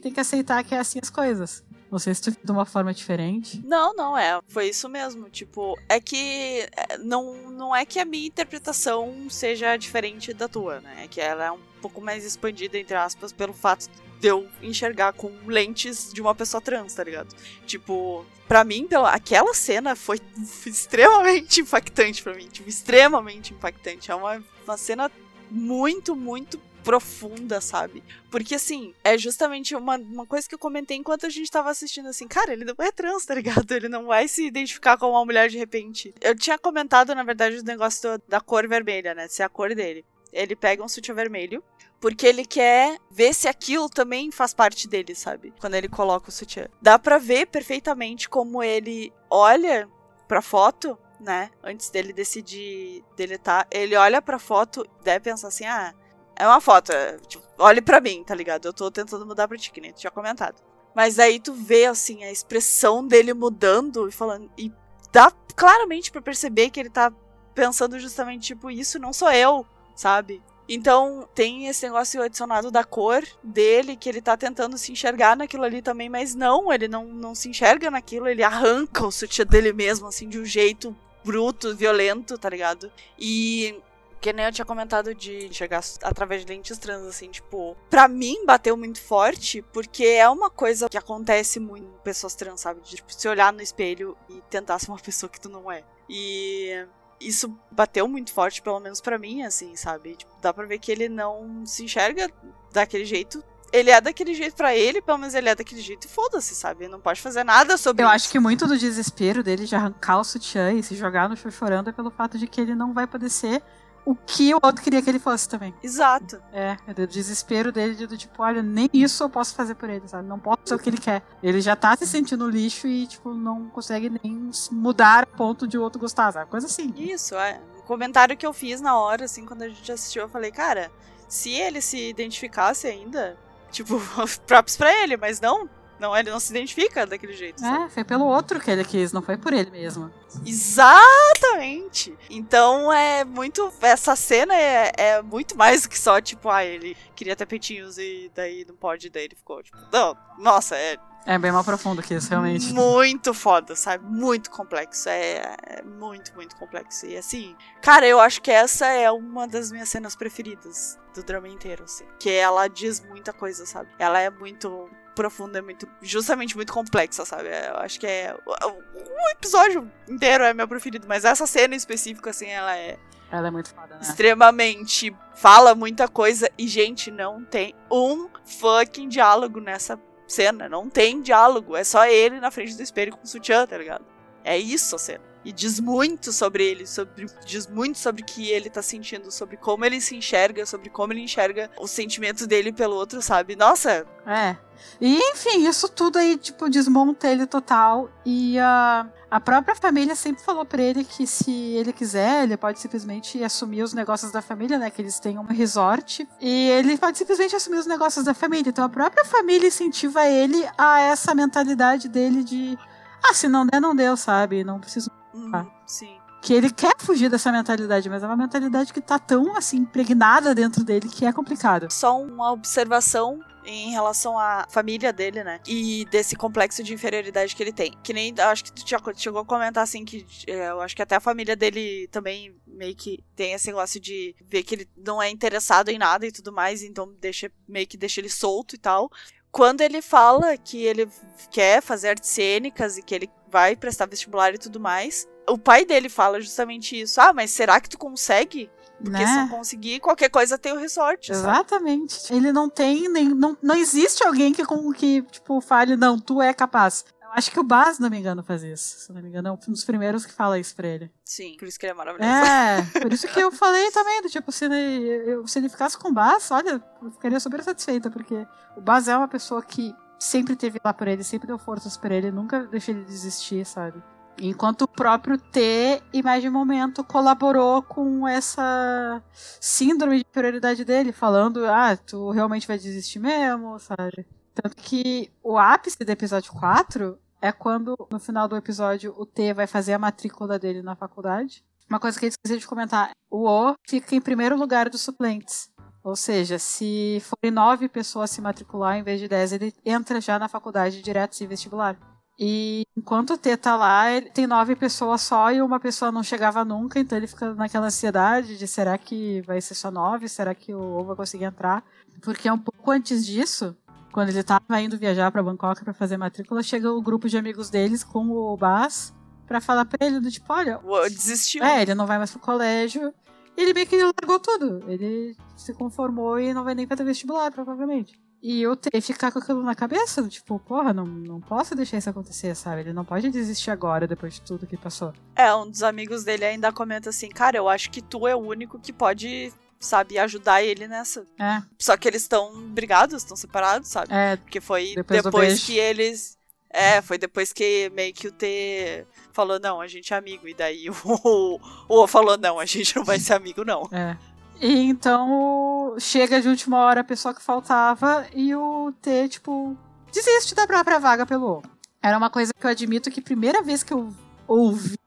tem 0.00 0.12
que 0.12 0.20
aceitar 0.20 0.62
que 0.62 0.72
é 0.72 0.78
assim 0.78 1.00
as 1.02 1.10
coisas. 1.10 1.64
Não 1.90 1.98
sei 1.98 2.14
se 2.14 2.22
tu 2.22 2.36
de 2.42 2.52
uma 2.52 2.64
forma 2.64 2.94
diferente. 2.94 3.60
Não, 3.64 3.92
não 3.94 4.16
é. 4.16 4.40
Foi 4.48 4.68
isso 4.68 4.88
mesmo. 4.88 5.28
Tipo, 5.28 5.76
é 5.88 6.00
que 6.00 6.68
é, 6.76 6.98
não, 6.98 7.50
não 7.50 7.74
é 7.74 7.84
que 7.84 7.98
a 7.98 8.04
minha 8.04 8.26
interpretação 8.26 9.28
seja 9.28 9.76
diferente 9.76 10.32
da 10.32 10.46
tua, 10.46 10.80
né? 10.80 11.04
É 11.04 11.08
que 11.08 11.20
ela 11.20 11.44
é 11.44 11.50
um 11.50 11.58
pouco 11.82 12.00
mais 12.00 12.24
expandida, 12.24 12.78
entre 12.78 12.94
aspas, 12.94 13.32
pelo 13.32 13.52
fato 13.52 13.88
de 14.20 14.28
eu 14.28 14.46
enxergar 14.62 15.14
com 15.14 15.32
lentes 15.46 16.12
de 16.12 16.20
uma 16.20 16.34
pessoa 16.34 16.60
trans, 16.60 16.94
tá 16.94 17.02
ligado? 17.02 17.34
Tipo, 17.66 18.24
pra 18.46 18.62
mim, 18.62 18.86
pela, 18.86 19.10
aquela 19.12 19.52
cena 19.54 19.96
foi 19.96 20.20
extremamente 20.66 21.62
impactante 21.62 22.22
pra 22.22 22.34
mim. 22.34 22.46
Tipo, 22.46 22.68
extremamente 22.68 23.52
impactante. 23.52 24.10
É 24.12 24.14
uma, 24.14 24.42
uma 24.64 24.76
cena 24.76 25.10
muito, 25.50 26.14
muito 26.14 26.60
profunda, 26.82 27.60
sabe? 27.60 28.02
Porque, 28.30 28.54
assim, 28.54 28.94
é 29.04 29.16
justamente 29.18 29.74
uma, 29.74 29.96
uma 29.96 30.26
coisa 30.26 30.48
que 30.48 30.54
eu 30.54 30.58
comentei 30.58 30.96
enquanto 30.96 31.26
a 31.26 31.30
gente 31.30 31.50
tava 31.50 31.70
assistindo, 31.70 32.08
assim, 32.08 32.26
cara, 32.26 32.52
ele 32.52 32.64
não 32.64 32.74
é 32.78 32.90
trans, 32.92 33.24
tá 33.24 33.34
ligado? 33.34 33.70
Ele 33.72 33.88
não 33.88 34.06
vai 34.06 34.26
se 34.28 34.46
identificar 34.46 34.96
com 34.96 35.10
uma 35.10 35.24
mulher 35.24 35.48
de 35.48 35.58
repente. 35.58 36.14
Eu 36.20 36.34
tinha 36.36 36.58
comentado, 36.58 37.14
na 37.14 37.22
verdade, 37.22 37.58
o 37.58 37.62
negócio 37.64 38.18
do- 38.18 38.22
da 38.28 38.40
cor 38.40 38.66
vermelha, 38.68 39.14
né? 39.14 39.26
De 39.26 39.32
ser 39.34 39.42
a 39.42 39.48
cor 39.48 39.74
dele. 39.74 40.04
Ele 40.32 40.54
pega 40.54 40.82
um 40.84 40.88
sutiã 40.88 41.14
vermelho, 41.14 41.62
porque 42.00 42.26
ele 42.26 42.44
quer 42.46 42.96
ver 43.10 43.34
se 43.34 43.48
aquilo 43.48 43.88
também 43.88 44.30
faz 44.30 44.54
parte 44.54 44.88
dele, 44.88 45.14
sabe? 45.14 45.52
Quando 45.60 45.74
ele 45.74 45.88
coloca 45.88 46.28
o 46.28 46.32
sutiã. 46.32 46.68
Dá 46.80 46.98
pra 46.98 47.18
ver 47.18 47.46
perfeitamente 47.46 48.28
como 48.28 48.62
ele 48.62 49.12
olha 49.28 49.88
pra 50.28 50.40
foto, 50.40 50.96
né? 51.18 51.50
Antes 51.62 51.90
dele 51.90 52.12
decidir 52.12 53.04
deletar. 53.16 53.66
Ele 53.70 53.96
olha 53.96 54.22
pra 54.22 54.38
foto 54.38 54.86
e 55.00 55.04
deve 55.04 55.20
pensar 55.24 55.48
assim, 55.48 55.64
ah, 55.66 55.92
é 56.40 56.46
uma 56.46 56.60
foto, 56.60 56.90
é, 56.90 57.18
tipo, 57.28 57.44
olhe 57.58 57.82
pra 57.82 58.00
mim, 58.00 58.24
tá 58.24 58.34
ligado? 58.34 58.66
Eu 58.66 58.72
tô 58.72 58.90
tentando 58.90 59.26
mudar 59.26 59.46
pra 59.46 59.58
ti, 59.58 59.70
que 59.70 59.80
nem 59.80 59.92
tu 59.92 60.00
tinha 60.00 60.10
comentado. 60.10 60.56
Mas 60.94 61.18
aí 61.18 61.38
tu 61.38 61.52
vê, 61.52 61.84
assim, 61.84 62.24
a 62.24 62.32
expressão 62.32 63.06
dele 63.06 63.34
mudando 63.34 64.08
e 64.08 64.12
falando. 64.12 64.50
E 64.56 64.72
dá 65.12 65.30
claramente 65.54 66.10
pra 66.10 66.22
perceber 66.22 66.70
que 66.70 66.80
ele 66.80 66.90
tá 66.90 67.12
pensando 67.54 67.98
justamente, 67.98 68.48
tipo, 68.48 68.70
isso 68.70 68.98
não 68.98 69.12
sou 69.12 69.30
eu, 69.30 69.66
sabe? 69.94 70.42
Então, 70.66 71.28
tem 71.34 71.66
esse 71.66 71.84
negócio 71.84 72.22
adicionado 72.22 72.70
da 72.70 72.84
cor 72.84 73.22
dele, 73.42 73.96
que 73.96 74.08
ele 74.08 74.22
tá 74.22 74.36
tentando 74.36 74.78
se 74.78 74.92
enxergar 74.92 75.36
naquilo 75.36 75.64
ali 75.64 75.82
também, 75.82 76.08
mas 76.08 76.34
não, 76.34 76.72
ele 76.72 76.88
não, 76.88 77.04
não 77.06 77.34
se 77.34 77.48
enxerga 77.48 77.90
naquilo, 77.90 78.28
ele 78.28 78.42
arranca 78.42 79.04
o 79.04 79.10
sutiã 79.10 79.44
dele 79.44 79.72
mesmo, 79.72 80.06
assim, 80.06 80.28
de 80.28 80.38
um 80.38 80.44
jeito 80.44 80.96
bruto, 81.24 81.74
violento, 81.74 82.38
tá 82.38 82.48
ligado? 82.48 82.90
E 83.18 83.80
que 84.20 84.32
nem 84.32 84.44
eu 84.44 84.52
tinha 84.52 84.64
comentado 84.64 85.14
de 85.14 85.46
enxergar 85.46 85.82
através 86.02 86.44
de 86.44 86.52
lentes 86.52 86.76
trans, 86.78 87.06
assim, 87.06 87.30
tipo, 87.30 87.76
pra 87.88 88.06
mim 88.06 88.44
bateu 88.44 88.76
muito 88.76 89.00
forte, 89.00 89.62
porque 89.72 90.04
é 90.04 90.28
uma 90.28 90.50
coisa 90.50 90.88
que 90.88 90.98
acontece 90.98 91.58
muito 91.58 91.86
com 91.86 91.98
pessoas 91.98 92.34
trans, 92.34 92.60
sabe? 92.60 92.80
De 92.82 92.96
tipo, 92.96 93.12
se 93.12 93.26
olhar 93.28 93.52
no 93.52 93.62
espelho 93.62 94.16
e 94.28 94.42
tentar 94.50 94.78
ser 94.78 94.90
uma 94.90 94.98
pessoa 95.00 95.30
que 95.30 95.40
tu 95.40 95.48
não 95.48 95.70
é. 95.72 95.82
E 96.08 96.86
isso 97.20 97.54
bateu 97.70 98.06
muito 98.08 98.32
forte, 98.32 98.60
pelo 98.62 98.80
menos 98.80 99.00
para 99.00 99.18
mim, 99.18 99.42
assim, 99.42 99.74
sabe? 99.76 100.16
Tipo, 100.16 100.32
dá 100.40 100.52
pra 100.52 100.66
ver 100.66 100.78
que 100.78 100.92
ele 100.92 101.08
não 101.08 101.64
se 101.64 101.84
enxerga 101.84 102.30
daquele 102.72 103.04
jeito. 103.04 103.42
Ele 103.72 103.88
é 103.90 104.00
daquele 104.00 104.34
jeito 104.34 104.56
para 104.56 104.74
ele, 104.74 105.00
pelo 105.00 105.18
menos 105.18 105.32
ele 105.32 105.48
é 105.48 105.54
daquele 105.54 105.80
jeito 105.80 106.04
e 106.06 106.10
foda-se, 106.10 106.56
sabe? 106.56 106.88
Não 106.88 107.00
pode 107.00 107.20
fazer 107.20 107.44
nada 107.44 107.76
sobre 107.76 108.02
Eu 108.02 108.08
isso. 108.08 108.16
acho 108.16 108.30
que 108.30 108.40
muito 108.40 108.66
do 108.66 108.76
desespero 108.76 109.44
dele 109.44 109.64
de 109.64 109.76
arrancar 109.76 110.18
o 110.18 110.24
sutiã 110.24 110.72
e 110.72 110.82
se 110.82 110.96
jogar 110.96 111.28
no 111.28 111.36
chão 111.36 111.50
chorando 111.52 111.88
é 111.88 111.92
pelo 111.92 112.10
fato 112.10 112.36
de 112.36 112.48
que 112.48 112.60
ele 112.60 112.74
não 112.74 112.92
vai 112.92 113.06
poder 113.06 113.30
ser 113.30 113.62
o 114.04 114.14
que 114.14 114.54
o 114.54 114.60
outro 114.62 114.82
queria 114.82 115.02
que 115.02 115.08
ele 115.08 115.18
fosse 115.18 115.48
também. 115.48 115.74
Exato. 115.82 116.42
É, 116.52 116.76
é 116.86 116.94
do 116.94 117.06
desespero 117.06 117.70
dele 117.70 117.94
de 117.94 118.06
do 118.06 118.16
tipo, 118.16 118.42
olha, 118.42 118.62
nem 118.62 118.88
isso 118.92 119.22
eu 119.22 119.30
posso 119.30 119.54
fazer 119.54 119.74
por 119.74 119.88
ele, 119.88 120.06
sabe? 120.08 120.26
Não 120.26 120.38
posso 120.38 120.60
ser 120.64 120.74
o 120.74 120.78
que 120.78 120.90
ele 120.90 120.98
quer. 120.98 121.22
Ele 121.42 121.60
já 121.60 121.76
tá 121.76 121.96
se 121.96 122.06
sentindo 122.06 122.48
lixo 122.48 122.86
e, 122.86 123.06
tipo, 123.06 123.32
não 123.32 123.68
consegue 123.68 124.10
nem 124.22 124.50
mudar 124.70 125.24
a 125.24 125.26
ponto 125.26 125.66
de 125.66 125.78
o 125.78 125.82
outro 125.82 126.00
gostar, 126.00 126.32
sabe? 126.32 126.50
Coisa 126.50 126.66
assim. 126.66 126.92
Isso, 126.96 127.34
é. 127.34 127.60
Um 127.78 127.82
comentário 127.82 128.36
que 128.36 128.46
eu 128.46 128.52
fiz 128.52 128.80
na 128.80 128.98
hora, 128.98 129.24
assim, 129.24 129.44
quando 129.44 129.62
a 129.62 129.68
gente 129.68 129.90
assistiu, 129.90 130.22
eu 130.22 130.28
falei, 130.28 130.50
cara, 130.50 130.90
se 131.28 131.50
ele 131.50 131.80
se 131.80 132.08
identificasse 132.08 132.86
ainda, 132.86 133.36
tipo, 133.70 134.00
props 134.46 134.76
pra 134.76 134.92
ele, 135.02 135.16
mas 135.16 135.40
não, 135.40 135.68
não, 136.00 136.16
ele 136.16 136.30
não 136.30 136.40
se 136.40 136.50
identifica 136.52 137.06
daquele 137.06 137.34
jeito. 137.34 137.60
sabe? 137.60 137.84
É, 137.84 137.88
foi 137.88 138.02
pelo 138.04 138.24
outro 138.24 138.58
que 138.58 138.70
ele 138.70 138.84
quis, 138.84 139.12
não 139.12 139.22
foi 139.22 139.36
por 139.36 139.52
ele 139.52 139.70
mesmo. 139.70 140.10
Exatamente! 140.44 142.16
Então 142.28 142.92
é 142.92 143.24
muito. 143.24 143.72
Essa 143.80 144.16
cena 144.16 144.54
é, 144.54 144.92
é 144.96 145.22
muito 145.22 145.56
mais 145.56 145.82
do 145.82 145.88
que 145.88 145.98
só, 145.98 146.20
tipo, 146.20 146.48
ah, 146.48 146.64
ele 146.64 146.96
queria 147.14 147.36
ter 147.36 147.46
peitinhos 147.46 147.98
e 147.98 148.30
daí 148.34 148.64
não 148.66 148.74
pode, 148.74 149.10
daí 149.10 149.24
ele 149.24 149.36
ficou, 149.36 149.62
tipo, 149.62 149.76
não, 149.92 150.16
nossa, 150.38 150.74
é 150.76 150.96
É 151.26 151.38
bem 151.38 151.52
mais 151.52 151.66
profundo 151.66 152.02
que 152.02 152.14
isso, 152.14 152.30
realmente. 152.30 152.72
muito 152.72 153.34
foda, 153.34 153.76
sabe? 153.76 154.04
Muito 154.04 154.50
complexo. 154.50 155.08
É, 155.08 155.54
é 155.66 155.82
muito, 155.82 156.34
muito 156.34 156.56
complexo. 156.56 157.06
E 157.06 157.16
assim, 157.16 157.54
cara, 157.82 158.06
eu 158.06 158.18
acho 158.20 158.40
que 158.40 158.50
essa 158.50 158.86
é 158.86 159.10
uma 159.10 159.46
das 159.46 159.70
minhas 159.70 159.88
cenas 159.88 160.16
preferidas 160.16 160.98
do 161.14 161.22
drama 161.22 161.48
inteiro, 161.48 161.84
assim. 161.84 162.04
Que 162.18 162.30
ela 162.30 162.68
diz 162.68 163.00
muita 163.00 163.32
coisa, 163.32 163.66
sabe? 163.66 163.90
Ela 163.98 164.20
é 164.20 164.30
muito 164.30 164.88
profunda, 165.20 165.58
é 165.58 165.62
muito. 165.62 165.86
Justamente 166.00 166.56
muito 166.56 166.72
complexa, 166.72 167.26
sabe? 167.26 167.48
Eu 167.48 167.76
acho 167.76 168.00
que 168.00 168.06
é. 168.06 168.34
O, 168.46 168.70
o 168.70 169.30
episódio 169.32 169.90
inteiro 170.08 170.44
é 170.44 170.54
meu 170.54 170.66
preferido, 170.66 171.06
mas 171.06 171.26
essa 171.26 171.46
cena 171.46 171.74
em 171.74 171.76
específico, 171.76 172.26
assim, 172.28 172.46
ela 172.46 172.74
é 172.74 172.98
Ela 173.30 173.48
é 173.48 173.50
muito 173.50 173.68
foda, 173.74 173.94
né? 173.94 174.00
extremamente. 174.00 175.14
Fala 175.34 175.74
muita 175.74 176.08
coisa. 176.08 176.48
E, 176.56 176.66
gente, 176.66 177.10
não 177.10 177.44
tem 177.44 177.74
um 177.90 178.30
fucking 178.44 179.08
diálogo 179.08 179.60
nessa 179.60 180.00
cena. 180.26 180.68
Não 180.68 180.88
tem 180.88 181.20
diálogo. 181.20 181.76
É 181.76 181.84
só 181.84 182.06
ele 182.06 182.40
na 182.40 182.50
frente 182.50 182.74
do 182.74 182.82
espelho 182.82 183.12
com 183.12 183.22
o 183.22 183.26
sutiã, 183.26 183.66
tá 183.66 183.76
ligado? 183.76 184.04
É 184.42 184.56
isso 184.56 184.96
a 184.96 184.98
cena. 184.98 185.29
E 185.44 185.52
diz 185.52 185.80
muito 185.80 186.32
sobre 186.32 186.64
ele, 186.64 186.86
sobre, 186.86 187.26
diz 187.44 187.66
muito 187.66 187.98
sobre 187.98 188.22
o 188.22 188.24
que 188.24 188.50
ele 188.50 188.68
tá 188.68 188.82
sentindo, 188.82 189.30
sobre 189.30 189.56
como 189.56 189.84
ele 189.84 190.00
se 190.00 190.14
enxerga, 190.14 190.66
sobre 190.66 190.90
como 190.90 191.12
ele 191.12 191.22
enxerga 191.22 191.70
o 191.78 191.86
sentimento 191.86 192.46
dele 192.46 192.72
pelo 192.72 192.96
outro, 192.96 193.22
sabe? 193.22 193.56
Nossa, 193.56 194.06
É. 194.26 194.56
E 194.98 195.18
enfim, 195.32 195.68
isso 195.68 195.88
tudo 195.90 196.18
aí, 196.18 196.38
tipo, 196.38 196.68
desmonta 196.70 197.28
ele 197.28 197.46
total. 197.46 198.10
E 198.24 198.58
a 198.58 199.06
a 199.30 199.38
própria 199.38 199.76
família 199.76 200.16
sempre 200.16 200.42
falou 200.42 200.64
pra 200.64 200.82
ele 200.82 201.04
que 201.04 201.24
se 201.24 201.52
ele 201.52 201.92
quiser, 201.92 202.42
ele 202.42 202.56
pode 202.56 202.80
simplesmente 202.80 203.42
assumir 203.44 203.84
os 203.84 203.94
negócios 203.94 204.32
da 204.32 204.42
família, 204.42 204.76
né? 204.76 204.90
Que 204.90 205.00
eles 205.00 205.20
têm 205.20 205.38
um 205.38 205.44
resort. 205.44 206.28
E 206.40 206.68
ele 206.70 206.98
pode 206.98 207.16
simplesmente 207.16 207.54
assumir 207.54 207.78
os 207.78 207.86
negócios 207.86 208.24
da 208.24 208.34
família. 208.34 208.70
Então 208.70 208.84
a 208.84 208.88
própria 208.88 209.24
família 209.24 209.68
incentiva 209.68 210.26
ele 210.26 210.68
a 210.76 211.00
essa 211.00 211.32
mentalidade 211.32 212.08
dele 212.08 212.42
de. 212.42 212.76
Ah, 213.22 213.32
se 213.32 213.46
não 213.46 213.64
der, 213.64 213.80
não 213.80 213.94
deu, 213.94 214.16
sabe? 214.16 214.64
Não 214.64 214.80
preciso. 214.80 215.08
Hum, 215.34 215.50
Ah. 215.54 215.66
sim. 215.86 216.16
Que 216.42 216.54
ele 216.54 216.70
quer 216.70 216.94
fugir 216.98 217.28
dessa 217.28 217.52
mentalidade, 217.52 218.08
mas 218.08 218.22
é 218.22 218.26
uma 218.26 218.36
mentalidade 218.36 218.94
que 218.94 219.00
tá 219.00 219.18
tão, 219.18 219.54
assim, 219.56 219.76
impregnada 219.78 220.54
dentro 220.54 220.82
dele 220.82 221.06
que 221.06 221.26
é 221.26 221.32
complicado. 221.32 221.88
Só 221.92 222.18
uma 222.18 222.50
observação 222.50 223.40
em 223.62 223.90
relação 223.90 224.38
à 224.38 224.66
família 224.70 225.12
dele, 225.12 225.44
né? 225.44 225.60
E 225.66 226.06
desse 226.10 226.34
complexo 226.34 226.82
de 226.82 226.94
inferioridade 226.94 227.54
que 227.54 227.62
ele 227.62 227.74
tem. 227.74 227.94
Que 228.02 228.14
nem, 228.14 228.34
acho 228.38 228.64
que 228.64 228.72
tu 228.72 228.84
chegou 229.16 229.42
a 229.42 229.44
comentar 229.44 229.84
assim 229.84 230.02
que 230.02 230.26
é, 230.46 230.70
eu 230.70 230.80
acho 230.80 230.96
que 230.96 231.02
até 231.02 231.16
a 231.16 231.20
família 231.20 231.54
dele 231.54 232.08
também 232.10 232.56
meio 232.66 232.96
que 232.96 233.22
tem 233.36 233.52
esse 233.52 233.66
negócio 233.66 234.00
de 234.00 234.34
ver 234.48 234.62
que 234.62 234.74
ele 234.74 234.88
não 234.96 235.22
é 235.22 235.28
interessado 235.28 235.90
em 235.90 235.98
nada 235.98 236.26
e 236.26 236.32
tudo 236.32 236.50
mais, 236.50 236.82
então 236.82 237.14
deixa 237.20 237.52
meio 237.68 237.86
que 237.86 237.98
deixa 237.98 238.18
ele 238.18 238.30
solto 238.30 238.74
e 238.74 238.78
tal. 238.78 239.10
Quando 239.52 239.82
ele 239.82 240.00
fala 240.00 240.56
que 240.56 240.82
ele 240.82 241.08
quer 241.50 241.82
fazer 241.82 242.10
artes 242.10 242.30
cênicas 242.30 242.96
e 242.96 243.02
que 243.02 243.14
ele 243.14 243.30
vai 243.50 243.74
prestar 243.76 244.06
vestibular 244.06 244.54
e 244.54 244.58
tudo 244.58 244.78
mais, 244.80 245.26
o 245.48 245.58
pai 245.58 245.84
dele 245.84 246.08
fala 246.08 246.40
justamente 246.40 246.98
isso. 247.00 247.20
Ah, 247.20 247.32
mas 247.32 247.50
será 247.50 247.80
que 247.80 247.88
tu 247.88 247.98
consegue? 247.98 248.70
Porque 249.02 249.26
se 249.26 249.34
não 249.34 249.44
Né? 249.46 249.48
conseguir, 249.50 249.98
qualquer 250.00 250.28
coisa 250.28 250.58
tem 250.58 250.72
o 250.72 250.78
resort. 250.78 251.26
sabe? 251.34 251.38
Exatamente. 251.38 252.32
Ele 252.32 252.52
não 252.52 252.68
tem 252.68 253.08
nem. 253.08 253.28
Não, 253.30 253.56
não 253.62 253.74
existe 253.74 254.22
alguém 254.24 254.52
que, 254.52 254.64
com, 254.64 254.92
que, 254.92 255.22
tipo, 255.22 255.60
fale, 255.60 255.96
não, 255.96 256.18
tu 256.18 256.40
é 256.42 256.52
capaz. 256.52 257.04
Eu 257.22 257.28
acho 257.34 257.50
que 257.52 257.60
o 257.60 257.62
Baz, 257.62 257.96
se 257.96 258.02
não 258.02 258.10
me 258.10 258.18
engano, 258.18 258.42
faz 258.42 258.62
isso. 258.62 258.98
Se 259.06 259.12
não 259.12 259.22
me 259.22 259.28
engano, 259.28 259.48
é 259.48 259.52
um 259.52 259.72
dos 259.72 259.84
primeiros 259.84 260.26
que 260.26 260.32
fala 260.32 260.58
isso 260.58 260.74
pra 260.74 260.88
ele. 260.88 261.10
Sim, 261.24 261.56
por 261.58 261.66
isso 261.68 261.78
que 261.78 261.86
ele 261.86 261.92
é 261.92 261.94
maravilhoso. 261.94 262.28
É, 262.30 262.82
por 263.00 263.12
isso 263.12 263.28
que 263.28 263.40
eu 263.40 263.50
falei 263.52 263.90
também, 263.92 264.20
do 264.20 264.28
tipo, 264.28 264.50
se 264.52 264.64
ele, 264.66 265.30
eu- 265.32 265.46
se 265.46 265.58
ele 265.60 265.68
ficasse 265.68 265.96
com 265.96 266.08
o 266.08 266.12
Baz, 266.12 266.50
olha, 266.50 266.82
eu 267.02 267.10
ficaria 267.12 267.38
super 267.40 267.62
satisfeita, 267.62 268.10
porque 268.10 268.46
o 268.76 268.80
Baz 268.80 269.06
é 269.08 269.16
uma 269.16 269.28
pessoa 269.28 269.62
que 269.62 269.94
sempre 270.20 270.54
teve 270.54 270.78
lá 270.84 270.92
por 270.92 271.08
ele, 271.08 271.24
sempre 271.24 271.48
deu 271.48 271.58
forças 271.58 271.96
pra 271.96 272.14
ele, 272.14 272.30
nunca 272.30 272.66
deixou 272.66 272.94
ele 272.94 273.04
desistir, 273.04 273.64
sabe? 273.64 274.00
Enquanto 274.38 274.82
o 274.82 274.88
próprio 274.88 275.36
T, 275.36 276.02
em 276.12 276.22
mais 276.22 276.42
de 276.42 276.48
um 276.48 276.52
momento, 276.52 277.02
colaborou 277.02 277.82
com 277.82 278.26
essa 278.28 279.22
síndrome 279.32 280.18
de 280.18 280.24
prioridade 280.24 280.84
dele, 280.84 281.12
falando, 281.12 281.66
ah, 281.66 281.96
tu 281.96 282.30
realmente 282.30 282.66
vai 282.66 282.78
desistir 282.78 283.18
mesmo, 283.18 283.78
sabe? 283.78 284.26
Tanto 284.54 284.76
que 284.76 285.30
o 285.42 285.58
ápice 285.58 285.98
do 285.98 286.10
episódio 286.10 286.52
4 286.52 287.18
é 287.40 287.52
quando, 287.52 287.96
no 288.10 288.20
final 288.20 288.46
do 288.46 288.56
episódio, 288.56 289.14
o 289.16 289.26
T 289.26 289.52
vai 289.52 289.66
fazer 289.66 289.94
a 289.94 289.98
matrícula 289.98 290.58
dele 290.58 290.82
na 290.82 290.94
faculdade. 290.94 291.64
Uma 291.88 291.98
coisa 291.98 292.18
que 292.18 292.26
eu 292.26 292.28
esqueci 292.28 292.58
de 292.58 292.66
comentar: 292.66 293.10
o 293.30 293.48
O 293.48 293.74
fica 293.88 294.14
em 294.14 294.20
primeiro 294.20 294.56
lugar 294.56 294.88
dos 294.88 295.00
suplentes. 295.00 295.69
Ou 296.02 296.16
seja, 296.16 296.58
se 296.58 297.22
forem 297.22 297.52
nove 297.52 297.88
pessoas 297.88 298.30
se 298.30 298.40
matricular 298.40 298.96
em 298.96 299.02
vez 299.02 299.20
de 299.20 299.28
dez, 299.28 299.52
ele 299.52 299.74
entra 299.84 300.20
já 300.20 300.38
na 300.38 300.48
faculdade 300.48 301.02
direto 301.02 301.36
sem 301.36 301.46
vestibular. 301.46 301.96
E 302.38 302.86
enquanto 302.96 303.34
o 303.34 303.36
T 303.38 303.54
tá 303.58 303.76
lá, 303.76 304.10
ele 304.10 304.30
tem 304.30 304.46
nove 304.46 304.74
pessoas 304.74 305.20
só 305.20 305.52
e 305.52 305.60
uma 305.60 305.78
pessoa 305.78 306.10
não 306.10 306.22
chegava 306.22 306.64
nunca, 306.64 306.98
então 306.98 307.18
ele 307.18 307.26
fica 307.26 307.52
naquela 307.52 307.88
ansiedade 307.88 308.56
de 308.56 308.66
será 308.66 308.96
que 308.96 309.42
vai 309.42 309.60
ser 309.60 309.74
só 309.74 309.90
nove? 309.90 310.26
Será 310.26 310.54
que 310.54 310.72
o 310.72 310.80
O 310.80 311.04
vai 311.04 311.16
conseguir 311.16 311.44
entrar? 311.44 311.84
Porque 312.22 312.50
um 312.50 312.58
pouco 312.58 312.90
antes 312.90 313.26
disso, 313.26 313.76
quando 314.10 314.30
ele 314.30 314.42
tava 314.42 314.80
indo 314.80 314.96
viajar 314.96 315.30
pra 315.30 315.42
Bangkok 315.42 315.84
pra 315.84 315.92
fazer 315.92 316.16
matrícula, 316.16 316.62
chega 316.62 316.90
o 316.90 317.02
grupo 317.02 317.28
de 317.28 317.36
amigos 317.36 317.68
deles 317.68 318.02
com 318.02 318.30
o 318.30 318.56
Bas 318.56 319.12
pra 319.46 319.60
falar 319.60 319.84
pra 319.84 320.06
ele 320.06 320.18
do 320.18 320.30
tipo, 320.30 320.50
olha, 320.50 320.80
Desistiu. 321.10 321.62
é, 321.62 321.82
ele 321.82 321.94
não 321.94 322.06
vai 322.06 322.16
mais 322.16 322.30
pro 322.30 322.40
colégio. 322.40 323.12
Ele 323.56 323.74
meio 323.74 323.86
que 323.86 323.96
largou 323.96 324.38
tudo. 324.40 324.82
Ele 324.88 325.36
se 325.56 325.72
conformou 325.74 326.38
e 326.38 326.54
não 326.54 326.64
vai 326.64 326.74
nem 326.74 326.86
fazer 326.86 327.04
vestibular, 327.04 327.50
provavelmente. 327.50 328.18
E 328.42 328.62
eu 328.62 328.74
ter 328.74 329.00
ficar 329.02 329.30
com 329.30 329.38
aquilo 329.38 329.62
na 329.62 329.74
cabeça, 329.74 330.26
tipo, 330.26 330.58
porra, 330.58 330.94
não, 330.94 331.04
não 331.04 331.40
posso 331.40 331.74
deixar 331.74 331.98
isso 331.98 332.08
acontecer, 332.08 332.54
sabe? 332.54 332.80
Ele 332.80 332.92
não 332.92 333.04
pode 333.04 333.28
desistir 333.28 333.70
agora, 333.70 334.06
depois 334.06 334.34
de 334.34 334.40
tudo 334.40 334.66
que 334.66 334.78
passou. 334.78 335.12
É, 335.36 335.54
um 335.54 335.68
dos 335.68 335.82
amigos 335.82 336.24
dele 336.24 336.46
ainda 336.46 336.72
comenta 336.72 337.10
assim, 337.10 337.28
cara, 337.28 337.58
eu 337.58 337.68
acho 337.68 337.90
que 337.90 338.00
tu 338.00 338.26
é 338.26 338.34
o 338.34 338.38
único 338.38 338.78
que 338.78 338.94
pode, 338.94 339.52
sabe, 339.78 340.18
ajudar 340.18 340.62
ele 340.62 340.88
nessa. 340.88 341.26
É, 341.38 341.62
Só 341.78 341.98
que 341.98 342.08
eles 342.08 342.22
estão 342.22 342.62
brigados, 342.68 343.22
estão 343.22 343.36
separados, 343.36 343.90
sabe? 343.90 344.10
é, 344.10 344.36
Porque 344.36 344.60
foi 344.60 344.94
Depois 344.94 345.22
depois, 345.22 345.64
que 345.66 345.78
eles. 345.78 346.38
É, 346.72 347.02
foi 347.02 347.18
depois 347.18 347.52
que 347.52 347.90
meio 347.90 348.14
que 348.14 348.28
o 348.28 348.32
T 348.32 349.04
falou, 349.32 349.58
não, 349.58 349.80
a 349.80 349.88
gente 349.88 350.14
é 350.14 350.16
amigo. 350.16 350.46
E 350.46 350.54
daí 350.54 350.88
o, 351.04 351.60
o 351.88 352.02
O 352.02 352.06
falou, 352.06 352.38
não, 352.38 352.58
a 352.60 352.64
gente 352.64 352.94
não 352.96 353.04
vai 353.04 353.18
ser 353.18 353.34
amigo, 353.34 353.64
não. 353.64 353.88
é. 353.92 354.16
E 354.62 354.90
então 354.90 355.96
chega 355.98 356.40
de 356.40 356.46
última 356.46 356.84
hora 356.84 357.00
a 357.00 357.04
pessoa 357.04 357.32
que 357.32 357.42
faltava 357.42 358.26
e 358.34 358.54
o 358.54 358.92
T, 359.00 359.26
tipo, 359.28 359.74
desiste 360.12 360.54
da 360.54 360.66
própria 360.66 360.98
vaga 360.98 361.24
pelo 361.24 361.58
O. 361.58 361.62
Era 362.02 362.18
uma 362.18 362.28
coisa 362.28 362.52
que 362.52 362.66
eu 362.66 362.70
admito 362.70 363.10
que 363.10 363.22
primeira 363.22 363.62
vez 363.62 363.82
que 363.82 363.92
eu 363.94 364.14
ouvi 364.46 364.98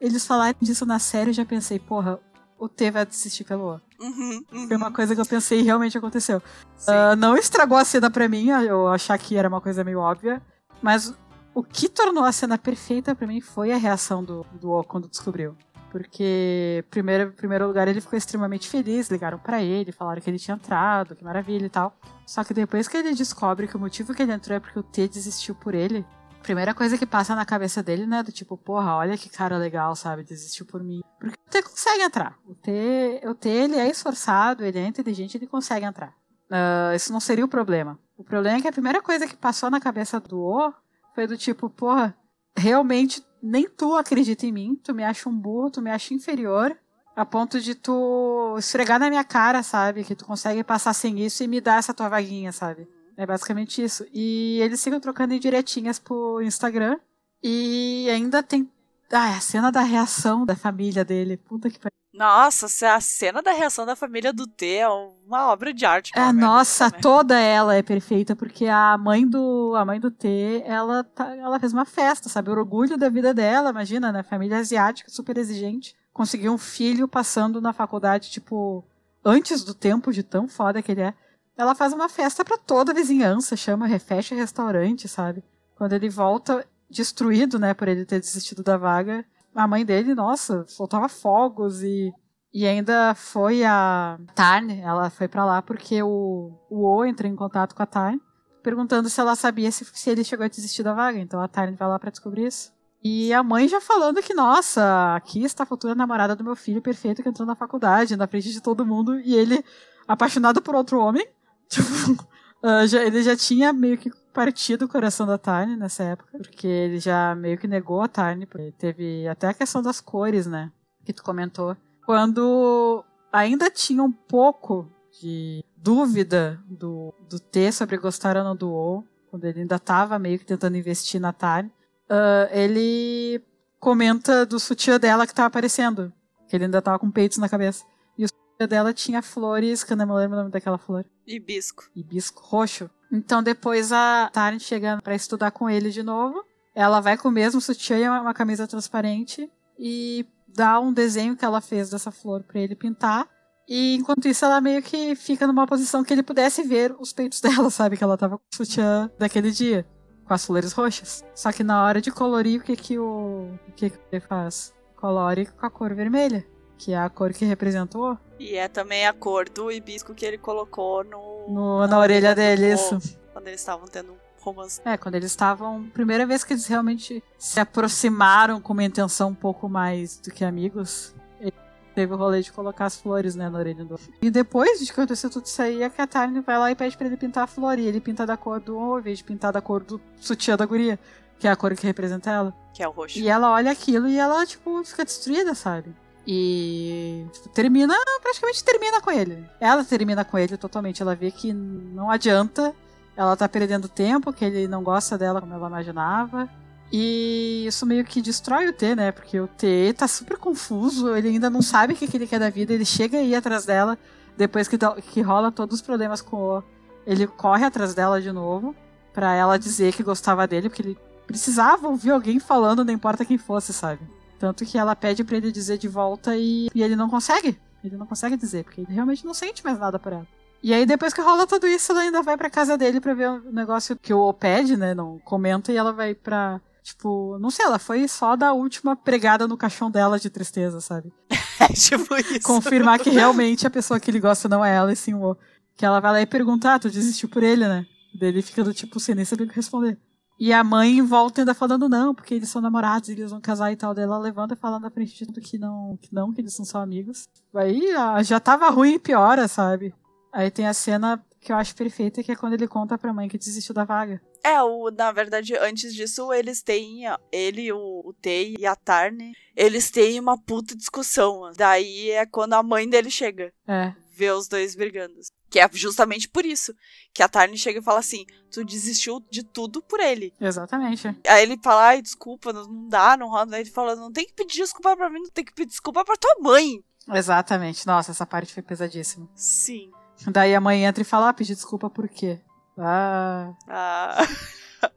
eles 0.00 0.26
falarem 0.26 0.56
disso 0.60 0.84
na 0.86 0.98
série, 0.98 1.30
eu 1.30 1.34
já 1.34 1.44
pensei, 1.44 1.78
porra, 1.78 2.20
o 2.58 2.68
T 2.68 2.90
vai 2.90 3.06
desistir 3.06 3.44
pelo 3.44 3.74
O. 3.74 3.80
Uhum, 4.00 4.44
uhum. 4.52 4.68
Foi 4.68 4.76
uma 4.76 4.92
coisa 4.92 5.14
que 5.14 5.20
eu 5.20 5.26
pensei 5.26 5.60
e 5.60 5.62
realmente 5.62 5.96
aconteceu. 5.96 6.38
Uh, 6.86 7.16
não 7.16 7.36
estragou 7.36 7.78
a 7.78 7.84
cena 7.84 8.10
pra 8.10 8.28
mim, 8.28 8.48
eu 8.50 8.88
achar 8.88 9.18
que 9.18 9.36
era 9.36 9.48
uma 9.48 9.60
coisa 9.60 9.82
meio 9.82 10.00
óbvia, 10.00 10.40
mas 10.82 11.14
o 11.54 11.62
que 11.62 11.88
tornou 11.88 12.24
a 12.24 12.32
cena 12.32 12.56
perfeita 12.56 13.14
para 13.14 13.26
mim 13.26 13.40
foi 13.40 13.72
a 13.72 13.76
reação 13.76 14.22
do, 14.22 14.46
do 14.60 14.70
O 14.70 14.84
quando 14.84 15.08
descobriu. 15.08 15.56
Porque, 15.90 16.84
primeiro, 16.90 17.30
em 17.30 17.32
primeiro 17.32 17.66
lugar, 17.66 17.88
ele 17.88 18.00
ficou 18.00 18.16
extremamente 18.16 18.68
feliz, 18.68 19.08
ligaram 19.08 19.38
para 19.38 19.62
ele, 19.62 19.90
falaram 19.90 20.20
que 20.20 20.28
ele 20.28 20.38
tinha 20.38 20.54
entrado, 20.54 21.16
que 21.16 21.24
maravilha 21.24 21.64
e 21.64 21.70
tal. 21.70 21.96
Só 22.26 22.44
que 22.44 22.52
depois 22.52 22.86
que 22.86 22.96
ele 22.96 23.14
descobre 23.14 23.66
que 23.66 23.76
o 23.76 23.80
motivo 23.80 24.14
que 24.14 24.22
ele 24.22 24.32
entrou 24.32 24.56
é 24.56 24.60
porque 24.60 24.78
o 24.78 24.82
T 24.82 25.08
desistiu 25.08 25.54
por 25.54 25.74
ele, 25.74 26.04
primeira 26.42 26.74
coisa 26.74 26.96
que 26.96 27.06
passa 27.06 27.34
na 27.34 27.44
cabeça 27.44 27.82
dele, 27.82 28.06
né, 28.06 28.22
do 28.22 28.32
tipo, 28.32 28.56
porra, 28.56 28.96
olha 28.96 29.16
que 29.16 29.28
cara 29.28 29.56
legal, 29.56 29.96
sabe, 29.96 30.22
desistiu 30.22 30.66
por 30.66 30.82
mim. 30.82 31.02
Porque 31.18 31.36
o 31.36 31.50
T 31.50 31.62
consegue 31.62 32.02
entrar. 32.02 32.38
O 32.46 32.54
T, 32.54 33.20
o 33.24 33.34
T 33.34 33.48
ele 33.48 33.76
é 33.76 33.88
esforçado, 33.88 34.64
ele 34.64 34.78
é 34.78 34.86
inteligente, 34.86 35.36
ele 35.36 35.46
consegue 35.46 35.84
entrar. 35.84 36.14
Uh, 36.50 36.94
isso 36.94 37.12
não 37.12 37.20
seria 37.20 37.44
o 37.44 37.48
problema. 37.48 37.98
O 38.16 38.24
problema 38.24 38.58
é 38.58 38.60
que 38.60 38.68
a 38.68 38.72
primeira 38.72 39.00
coisa 39.00 39.26
que 39.26 39.36
passou 39.36 39.70
na 39.70 39.80
cabeça 39.80 40.18
do 40.18 40.40
O 40.40 40.72
foi 41.14 41.26
do 41.26 41.36
tipo, 41.36 41.68
porra, 41.68 42.16
realmente 42.56 43.24
nem 43.42 43.68
tu 43.68 43.96
acredita 43.96 44.46
em 44.46 44.52
mim, 44.52 44.80
tu 44.82 44.94
me 44.94 45.04
acha 45.04 45.28
um 45.28 45.36
burro, 45.36 45.70
tu 45.70 45.82
me 45.82 45.90
acha 45.90 46.14
inferior, 46.14 46.76
a 47.14 47.24
ponto 47.24 47.60
de 47.60 47.74
tu 47.74 48.56
esfregar 48.58 48.98
na 48.98 49.10
minha 49.10 49.24
cara, 49.24 49.62
sabe? 49.62 50.04
Que 50.04 50.14
tu 50.14 50.24
consegue 50.24 50.62
passar 50.62 50.94
sem 50.94 51.20
isso 51.20 51.42
e 51.42 51.48
me 51.48 51.60
dar 51.60 51.78
essa 51.78 51.92
tua 51.92 52.08
vaguinha, 52.08 52.52
sabe? 52.52 52.88
É 53.16 53.26
basicamente 53.26 53.82
isso. 53.82 54.06
E 54.12 54.60
eles 54.60 54.82
ficam 54.82 55.00
trocando 55.00 55.34
indiretinhas 55.34 55.98
pro 55.98 56.40
Instagram. 56.40 56.96
E 57.42 58.08
ainda 58.10 58.42
tem. 58.42 58.70
Ah, 59.10 59.36
a 59.36 59.40
cena 59.40 59.72
da 59.72 59.80
reação 59.80 60.46
da 60.46 60.54
família 60.54 61.04
dele. 61.04 61.36
Puta 61.36 61.68
que 61.68 61.78
pariu. 61.78 61.97
Nossa, 62.12 62.94
a 62.94 63.00
cena 63.00 63.42
da 63.42 63.52
reação 63.52 63.84
da 63.84 63.94
família 63.94 64.32
do 64.32 64.46
T 64.46 64.66
é 64.76 64.88
uma 64.88 65.52
obra 65.52 65.72
de 65.74 65.84
arte. 65.84 66.10
É, 66.16 66.32
nossa, 66.32 66.90
toda 66.90 67.38
ela 67.38 67.74
é 67.74 67.82
perfeita, 67.82 68.34
porque 68.34 68.66
a 68.66 68.96
mãe 68.96 69.28
do 69.28 69.74
a 69.76 69.84
mãe 69.84 70.00
do 70.00 70.10
T, 70.10 70.62
ela, 70.64 71.04
tá, 71.04 71.36
ela 71.36 71.60
fez 71.60 71.72
uma 71.72 71.84
festa, 71.84 72.28
sabe? 72.28 72.48
O 72.48 72.52
orgulho 72.52 72.96
da 72.96 73.08
vida 73.08 73.34
dela, 73.34 73.70
imagina, 73.70 74.10
né? 74.10 74.22
Família 74.22 74.58
asiática, 74.58 75.10
super 75.10 75.36
exigente. 75.36 75.94
Conseguiu 76.12 76.52
um 76.52 76.58
filho 76.58 77.06
passando 77.06 77.60
na 77.60 77.72
faculdade, 77.72 78.30
tipo, 78.30 78.84
antes 79.24 79.62
do 79.62 79.74
tempo 79.74 80.12
de 80.12 80.22
tão 80.22 80.48
foda 80.48 80.82
que 80.82 80.92
ele 80.92 81.02
é. 81.02 81.14
Ela 81.56 81.74
faz 81.74 81.92
uma 81.92 82.08
festa 82.08 82.44
para 82.44 82.56
toda 82.56 82.92
a 82.92 82.94
vizinhança, 82.94 83.56
chama, 83.56 83.86
refecha 83.86 84.34
restaurante, 84.34 85.06
sabe? 85.08 85.44
Quando 85.76 85.92
ele 85.92 86.08
volta 86.08 86.66
destruído, 86.88 87.58
né, 87.58 87.74
por 87.74 87.86
ele 87.86 88.04
ter 88.04 88.18
desistido 88.20 88.62
da 88.62 88.76
vaga, 88.76 89.24
a 89.58 89.66
mãe 89.66 89.84
dele, 89.84 90.14
nossa, 90.14 90.64
soltava 90.68 91.08
fogos 91.08 91.82
e, 91.82 92.12
e 92.54 92.64
ainda 92.64 93.12
foi 93.16 93.64
a 93.64 94.16
Tarn, 94.32 94.70
ela 94.80 95.10
foi 95.10 95.26
para 95.26 95.44
lá 95.44 95.60
porque 95.60 96.00
o, 96.00 96.52
o 96.70 96.86
O 96.86 97.04
entrou 97.04 97.28
em 97.28 97.34
contato 97.34 97.74
com 97.74 97.82
a 97.82 97.86
Tarn, 97.86 98.20
perguntando 98.62 99.08
se 99.08 99.20
ela 99.20 99.34
sabia 99.34 99.72
se, 99.72 99.84
se 99.84 100.10
ele 100.10 100.22
chegou 100.22 100.46
a 100.46 100.48
desistir 100.48 100.84
da 100.84 100.94
vaga. 100.94 101.18
Então 101.18 101.40
a 101.40 101.48
Tarn 101.48 101.74
vai 101.74 101.88
lá 101.88 101.98
para 101.98 102.12
descobrir 102.12 102.46
isso. 102.46 102.72
E 103.02 103.32
a 103.32 103.42
mãe 103.42 103.66
já 103.66 103.80
falando 103.80 104.22
que, 104.22 104.32
nossa, 104.32 105.16
aqui 105.16 105.42
está 105.42 105.64
a 105.64 105.66
futura 105.66 105.94
namorada 105.94 106.36
do 106.36 106.44
meu 106.44 106.54
filho 106.54 106.80
perfeito 106.80 107.20
que 107.20 107.28
entrou 107.28 107.46
na 107.46 107.56
faculdade, 107.56 108.16
na 108.16 108.28
frente 108.28 108.52
de 108.52 108.60
todo 108.60 108.86
mundo, 108.86 109.18
e 109.20 109.34
ele 109.34 109.64
apaixonado 110.06 110.62
por 110.62 110.74
outro 110.76 111.00
homem. 111.00 111.26
Tipo, 111.68 112.26
uh, 112.62 112.86
já, 112.86 113.02
ele 113.04 113.22
já 113.22 113.36
tinha 113.36 113.72
meio 113.72 113.98
que 113.98 114.10
partido 114.32 114.84
o 114.84 114.88
coração 114.88 115.26
da 115.26 115.36
Tarni 115.36 115.76
nessa 115.76 116.04
época, 116.04 116.38
porque 116.38 116.66
ele 116.66 117.00
já 117.00 117.34
meio 117.34 117.58
que 117.58 117.66
negou 117.66 118.00
a 118.00 118.08
Tarni. 118.08 118.46
Teve 118.78 119.26
até 119.26 119.48
a 119.48 119.54
questão 119.54 119.82
das 119.82 120.00
cores, 120.00 120.46
né? 120.46 120.70
Que 121.04 121.12
tu 121.12 121.22
comentou. 121.22 121.76
Quando 122.06 123.04
ainda 123.32 123.70
tinha 123.70 124.02
um 124.02 124.12
pouco 124.12 124.88
de 125.20 125.64
dúvida 125.76 126.60
do, 126.66 127.12
do 127.28 127.40
T 127.40 127.72
sobre 127.72 127.96
gostar 127.98 128.36
ou 128.36 128.44
não 128.44 128.54
do 128.54 128.70
O, 128.70 129.04
quando 129.30 129.44
ele 129.44 129.60
ainda 129.60 129.76
estava 129.76 130.18
meio 130.18 130.38
que 130.38 130.44
tentando 130.44 130.76
investir 130.76 131.20
na 131.20 131.32
Tarni, 131.32 131.70
uh, 132.08 132.48
ele 132.52 133.42
comenta 133.80 134.46
do 134.46 134.58
sutiã 134.58 134.98
dela 134.98 135.26
que 135.26 135.32
estava 135.32 135.48
aparecendo. 135.48 136.12
Que 136.48 136.56
ele 136.56 136.64
ainda 136.64 136.78
estava 136.78 136.98
com 136.98 137.10
peitos 137.10 137.38
na 137.38 137.48
cabeça. 137.48 137.84
E 138.16 138.24
o 138.24 138.28
sutiã 138.28 138.68
dela 138.68 138.92
tinha 138.92 139.20
flores, 139.20 139.84
que 139.84 139.92
eu 139.92 139.96
não 139.96 140.14
lembro 140.14 140.36
o 140.36 140.40
nome 140.40 140.50
daquela 140.50 140.78
flor. 140.78 141.04
Hibisco. 141.28 141.84
Hibisco 141.94 142.42
roxo. 142.42 142.90
Então 143.12 143.42
depois 143.42 143.92
a 143.92 144.30
Taryn 144.32 144.58
chega 144.58 145.00
para 145.02 145.14
estudar 145.14 145.50
com 145.50 145.68
ele 145.68 145.90
de 145.90 146.02
novo. 146.02 146.44
Ela 146.74 147.00
vai 147.00 147.16
com 147.16 147.28
o 147.28 147.32
mesmo 147.32 147.60
sutiã 147.60 147.98
e 147.98 148.08
uma 148.08 148.34
camisa 148.34 148.66
transparente 148.66 149.50
e 149.78 150.26
dá 150.46 150.80
um 150.80 150.92
desenho 150.92 151.36
que 151.36 151.44
ela 151.44 151.60
fez 151.60 151.90
dessa 151.90 152.10
flor 152.10 152.42
para 152.42 152.60
ele 152.60 152.74
pintar. 152.74 153.28
E 153.68 153.96
enquanto 153.96 154.26
isso 154.26 154.44
ela 154.44 154.60
meio 154.60 154.82
que 154.82 155.14
fica 155.14 155.46
numa 155.46 155.66
posição 155.66 156.02
que 156.02 156.12
ele 156.12 156.22
pudesse 156.22 156.62
ver 156.62 156.94
os 156.98 157.12
peitos 157.12 157.40
dela, 157.42 157.70
sabe? 157.70 157.96
Que 157.96 158.04
ela 158.04 158.16
tava 158.16 158.38
com 158.38 158.44
o 158.52 158.56
sutiã 158.56 159.10
daquele 159.18 159.50
dia, 159.50 159.86
com 160.24 160.32
as 160.32 160.44
flores 160.44 160.72
roxas. 160.72 161.22
Só 161.34 161.52
que 161.52 161.62
na 161.62 161.84
hora 161.84 162.00
de 162.00 162.10
colorir, 162.10 162.60
o 162.60 162.64
que 162.64 162.76
que 162.76 162.98
o, 162.98 163.50
o 163.68 163.72
que 163.72 163.90
que 163.90 163.98
ele 164.10 164.20
faz? 164.20 164.72
Colore 164.96 165.46
com 165.46 165.66
a 165.66 165.70
cor 165.70 165.94
vermelha, 165.94 166.44
que 166.78 166.92
é 166.92 166.98
a 166.98 167.10
cor 167.10 167.32
que 167.32 167.44
representou. 167.44 168.16
E 168.38 168.54
é 168.54 168.68
também 168.68 169.06
a 169.06 169.12
cor 169.12 169.48
do 169.48 169.70
hibisco 169.70 170.14
que 170.14 170.24
ele 170.24 170.38
colocou 170.38 171.02
no 171.02 171.28
no, 171.48 171.80
na, 171.80 171.88
na, 171.88 171.98
orelha, 171.98 172.30
orelha 172.30 172.34
dele, 172.34 172.72
isso. 172.72 172.98
Quando 173.32 173.48
eles 173.48 173.60
estavam 173.60 173.88
tendo 173.88 174.12
um 174.12 174.16
romance. 174.40 174.80
É, 174.84 174.96
quando 174.96 175.14
eles 175.14 175.30
estavam. 175.30 175.88
Primeira 175.90 176.26
vez 176.26 176.44
que 176.44 176.52
eles 176.52 176.66
realmente 176.66 177.22
se 177.38 177.58
aproximaram 177.58 178.60
com 178.60 178.72
uma 178.72 178.84
intenção 178.84 179.30
um 179.30 179.34
pouco 179.34 179.68
mais 179.68 180.18
do 180.18 180.30
que 180.30 180.44
amigos. 180.44 181.14
Ele 181.40 181.52
teve 181.94 182.12
o 182.12 182.16
rolê 182.16 182.42
de 182.42 182.52
colocar 182.52 182.86
as 182.86 183.00
flores, 183.00 183.34
né, 183.34 183.48
na 183.48 183.58
orelha 183.58 183.84
do. 183.84 183.98
E 184.20 184.30
depois 184.30 184.78
de 184.78 184.86
que 184.86 184.92
aconteceu 184.92 185.30
tudo 185.30 185.46
isso 185.46 185.60
aí, 185.62 185.82
a 185.82 185.90
Katarina 185.90 186.42
vai 186.42 186.58
lá 186.58 186.70
e 186.70 186.74
pede 186.74 186.96
pra 186.96 187.06
ele 187.06 187.16
pintar 187.16 187.44
a 187.44 187.46
flor. 187.46 187.78
E 187.78 187.86
ele 187.86 188.00
pinta 188.00 188.26
da 188.26 188.36
cor 188.36 188.60
do 188.60 188.78
ao 188.78 188.98
invés 188.98 189.18
de 189.18 189.24
pintar 189.24 189.52
da 189.52 189.60
cor 189.60 189.82
do 189.82 190.00
sutiã 190.16 190.56
da 190.56 190.66
guria. 190.66 190.98
Que 191.38 191.46
é 191.46 191.50
a 191.50 191.56
cor 191.56 191.74
que 191.74 191.86
representa 191.86 192.30
ela. 192.30 192.54
Que 192.74 192.82
é 192.82 192.88
o 192.88 192.90
roxo. 192.90 193.18
E 193.18 193.28
ela 193.28 193.52
olha 193.52 193.70
aquilo 193.70 194.08
e 194.08 194.18
ela, 194.18 194.44
tipo, 194.44 194.84
fica 194.84 195.04
destruída, 195.04 195.54
sabe? 195.54 195.94
E 196.30 197.24
tipo, 197.32 197.48
termina, 197.48 197.94
praticamente 198.20 198.62
termina 198.62 199.00
com 199.00 199.10
ele. 199.10 199.48
Ela 199.58 199.82
termina 199.82 200.26
com 200.26 200.36
ele 200.36 200.58
totalmente. 200.58 201.00
Ela 201.00 201.16
vê 201.16 201.30
que 201.30 201.54
não 201.54 202.10
adianta, 202.10 202.74
ela 203.16 203.34
tá 203.34 203.48
perdendo 203.48 203.88
tempo, 203.88 204.30
que 204.30 204.44
ele 204.44 204.68
não 204.68 204.82
gosta 204.82 205.16
dela 205.16 205.40
como 205.40 205.54
ela 205.54 205.68
imaginava. 205.68 206.46
E 206.92 207.64
isso 207.66 207.86
meio 207.86 208.04
que 208.04 208.20
destrói 208.20 208.68
o 208.68 208.74
T, 208.74 208.94
né? 208.94 209.10
Porque 209.10 209.40
o 209.40 209.46
T 209.46 209.94
tá 209.96 210.06
super 210.06 210.36
confuso, 210.36 211.16
ele 211.16 211.28
ainda 211.28 211.48
não 211.48 211.62
sabe 211.62 211.94
o 211.94 211.96
que, 211.96 212.14
ele 212.14 212.26
quer 212.26 212.38
da 212.38 212.50
vida, 212.50 212.74
ele 212.74 212.84
chega 212.84 213.16
aí 213.16 213.34
atrás 213.34 213.64
dela, 213.64 213.96
depois 214.36 214.68
que, 214.68 214.76
que 215.10 215.22
rola 215.22 215.50
todos 215.50 215.76
os 215.76 215.82
problemas 215.82 216.20
com 216.20 216.36
o. 216.36 216.62
Ele 217.06 217.26
corre 217.26 217.64
atrás 217.64 217.94
dela 217.94 218.20
de 218.20 218.30
novo, 218.30 218.76
para 219.14 219.34
ela 219.34 219.58
dizer 219.58 219.94
que 219.94 220.02
gostava 220.02 220.46
dele, 220.46 220.68
porque 220.68 220.82
ele 220.82 220.98
precisava 221.26 221.88
ouvir 221.88 222.10
alguém 222.10 222.38
falando, 222.38 222.84
não 222.84 222.92
importa 222.92 223.24
quem 223.24 223.38
fosse, 223.38 223.72
sabe? 223.72 224.17
Tanto 224.38 224.64
que 224.64 224.78
ela 224.78 224.94
pede 224.94 225.24
para 225.24 225.36
ele 225.36 225.50
dizer 225.50 225.78
de 225.78 225.88
volta 225.88 226.36
e, 226.36 226.68
e 226.74 226.82
ele 226.82 226.94
não 226.94 227.10
consegue. 227.10 227.58
Ele 227.82 227.96
não 227.96 228.06
consegue 228.06 228.36
dizer, 228.36 228.64
porque 228.64 228.80
ele 228.80 228.92
realmente 228.92 229.24
não 229.24 229.34
sente 229.34 229.64
mais 229.64 229.78
nada 229.78 229.98
por 229.98 230.12
ela. 230.12 230.26
E 230.62 230.74
aí, 230.74 230.84
depois 230.84 231.14
que 231.14 231.20
rola 231.20 231.46
tudo 231.46 231.66
isso, 231.66 231.92
ela 231.92 232.00
ainda 232.00 232.22
vai 232.22 232.36
pra 232.36 232.50
casa 232.50 232.76
dele 232.76 233.00
pra 233.00 233.14
ver 233.14 233.28
o 233.28 233.52
negócio 233.52 233.96
que 233.96 234.12
o 234.12 234.32
pede, 234.32 234.76
né? 234.76 234.94
Não 234.94 235.18
comenta, 235.20 235.72
e 235.72 235.76
ela 235.76 235.92
vai 235.92 236.14
pra. 236.14 236.60
Tipo, 236.82 237.38
não 237.38 237.50
sei, 237.50 237.66
ela 237.66 237.78
foi 237.78 238.08
só 238.08 238.34
da 238.34 238.52
última 238.52 238.96
pregada 238.96 239.46
no 239.46 239.56
caixão 239.56 239.90
dela 239.90 240.18
de 240.18 240.30
tristeza, 240.30 240.80
sabe? 240.80 241.12
É 241.60 241.72
tipo 241.72 242.14
isso. 242.14 242.42
Confirmar 242.44 243.00
que 243.00 243.10
realmente 243.10 243.66
a 243.66 243.70
pessoa 243.70 243.98
que 243.98 244.08
ele 244.08 244.20
gosta 244.20 244.48
não 244.48 244.64
é 244.64 244.76
ela, 244.76 244.92
e 244.92 244.96
sim 244.96 245.14
o. 245.14 245.36
Que 245.76 245.84
ela 245.84 245.98
vai 245.98 246.12
lá 246.12 246.20
e 246.20 246.26
perguntar, 246.26 246.74
ah, 246.74 246.78
tu 246.78 246.88
desistiu 246.88 247.28
por 247.28 247.42
ele, 247.42 247.66
né? 247.66 247.84
Daí 248.14 248.28
ele 248.28 248.42
fica 248.42 248.62
do 248.62 248.72
tipo, 248.72 249.00
sem 249.00 249.14
nem 249.16 249.24
saber 249.24 249.42
o 249.42 249.48
que 249.48 249.56
responder. 249.56 249.98
E 250.38 250.52
a 250.52 250.62
mãe 250.62 251.02
volta 251.02 251.40
ainda 251.40 251.52
falando 251.52 251.88
não, 251.88 252.14
porque 252.14 252.34
eles 252.34 252.48
são 252.48 252.62
namorados, 252.62 253.08
eles 253.08 253.30
vão 253.30 253.40
casar 253.40 253.72
e 253.72 253.76
tal. 253.76 253.92
Daí 253.92 254.04
ela 254.04 254.18
levanta 254.18 254.54
falando 254.54 254.82
na 254.82 254.90
frente 254.90 255.14
de 255.14 255.26
tudo 255.26 255.40
que 255.40 255.58
não, 255.58 255.98
que 256.00 256.14
não, 256.14 256.32
que 256.32 256.40
eles 256.40 256.54
são 256.54 256.64
só 256.64 256.78
amigos. 256.78 257.28
Aí 257.54 257.92
já 258.22 258.38
tava 258.38 258.68
ruim 258.70 258.94
e 258.94 258.98
piora, 258.98 259.48
sabe? 259.48 259.92
Aí 260.32 260.50
tem 260.50 260.66
a 260.66 260.74
cena 260.74 261.20
que 261.40 261.52
eu 261.52 261.56
acho 261.56 261.74
perfeita, 261.74 262.22
que 262.22 262.32
é 262.32 262.36
quando 262.36 262.52
ele 262.52 262.68
conta 262.68 262.98
pra 262.98 263.12
mãe 263.12 263.28
que 263.28 263.38
desistiu 263.38 263.74
da 263.74 263.84
vaga. 263.84 264.20
É, 264.44 264.62
o, 264.62 264.90
na 264.90 265.10
verdade, 265.10 265.56
antes 265.56 265.94
disso, 265.94 266.32
eles 266.32 266.62
têm. 266.62 267.02
Ele, 267.32 267.72
o, 267.72 268.02
o 268.04 268.12
Tei 268.12 268.54
e 268.58 268.66
a 268.66 268.76
Tarne, 268.76 269.32
eles 269.56 269.90
têm 269.90 270.20
uma 270.20 270.38
puta 270.38 270.76
discussão. 270.76 271.50
Daí 271.56 272.10
é 272.10 272.24
quando 272.24 272.54
a 272.54 272.62
mãe 272.62 272.88
dele 272.88 273.10
chega. 273.10 273.52
É. 273.66 273.92
Vê 274.12 274.30
os 274.30 274.48
dois 274.48 274.74
brigando. 274.74 275.14
Que 275.50 275.60
é 275.60 275.68
justamente 275.72 276.28
por 276.28 276.44
isso 276.44 276.74
que 277.12 277.22
a 277.22 277.28
Tarni 277.28 277.56
chega 277.56 277.80
e 277.80 277.82
fala 277.82 278.00
assim: 278.00 278.24
tu 278.50 278.64
desistiu 278.64 279.20
de 279.30 279.42
tudo 279.42 279.82
por 279.82 279.98
ele. 280.00 280.32
Exatamente. 280.40 281.08
Aí 281.26 281.42
ele 281.42 281.58
fala: 281.62 281.88
ai, 281.88 282.02
desculpa, 282.02 282.52
não 282.52 282.88
dá, 282.88 283.16
não 283.16 283.28
rola. 283.28 283.56
Aí 283.56 283.62
ele 283.62 283.70
fala: 283.70 283.96
não 283.96 284.12
tem 284.12 284.26
que 284.26 284.34
pedir 284.34 284.58
desculpa 284.58 284.96
pra 284.96 285.08
mim, 285.08 285.20
não 285.20 285.30
tem 285.30 285.44
que 285.44 285.54
pedir 285.54 285.70
desculpa 285.70 286.04
pra 286.04 286.16
tua 286.16 286.36
mãe. 286.40 286.82
Exatamente. 287.12 287.86
Nossa, 287.86 288.10
essa 288.10 288.26
parte 288.26 288.52
foi 288.52 288.62
pesadíssima. 288.62 289.28
Sim. 289.34 289.90
Daí 290.26 290.54
a 290.54 290.60
mãe 290.60 290.84
entra 290.84 291.02
e 291.02 291.06
fala: 291.06 291.30
ah, 291.30 291.34
pedir 291.34 291.54
desculpa 291.54 291.88
por 291.88 292.08
quê? 292.08 292.40
Ah. 292.76 293.52
Ah. 293.68 294.26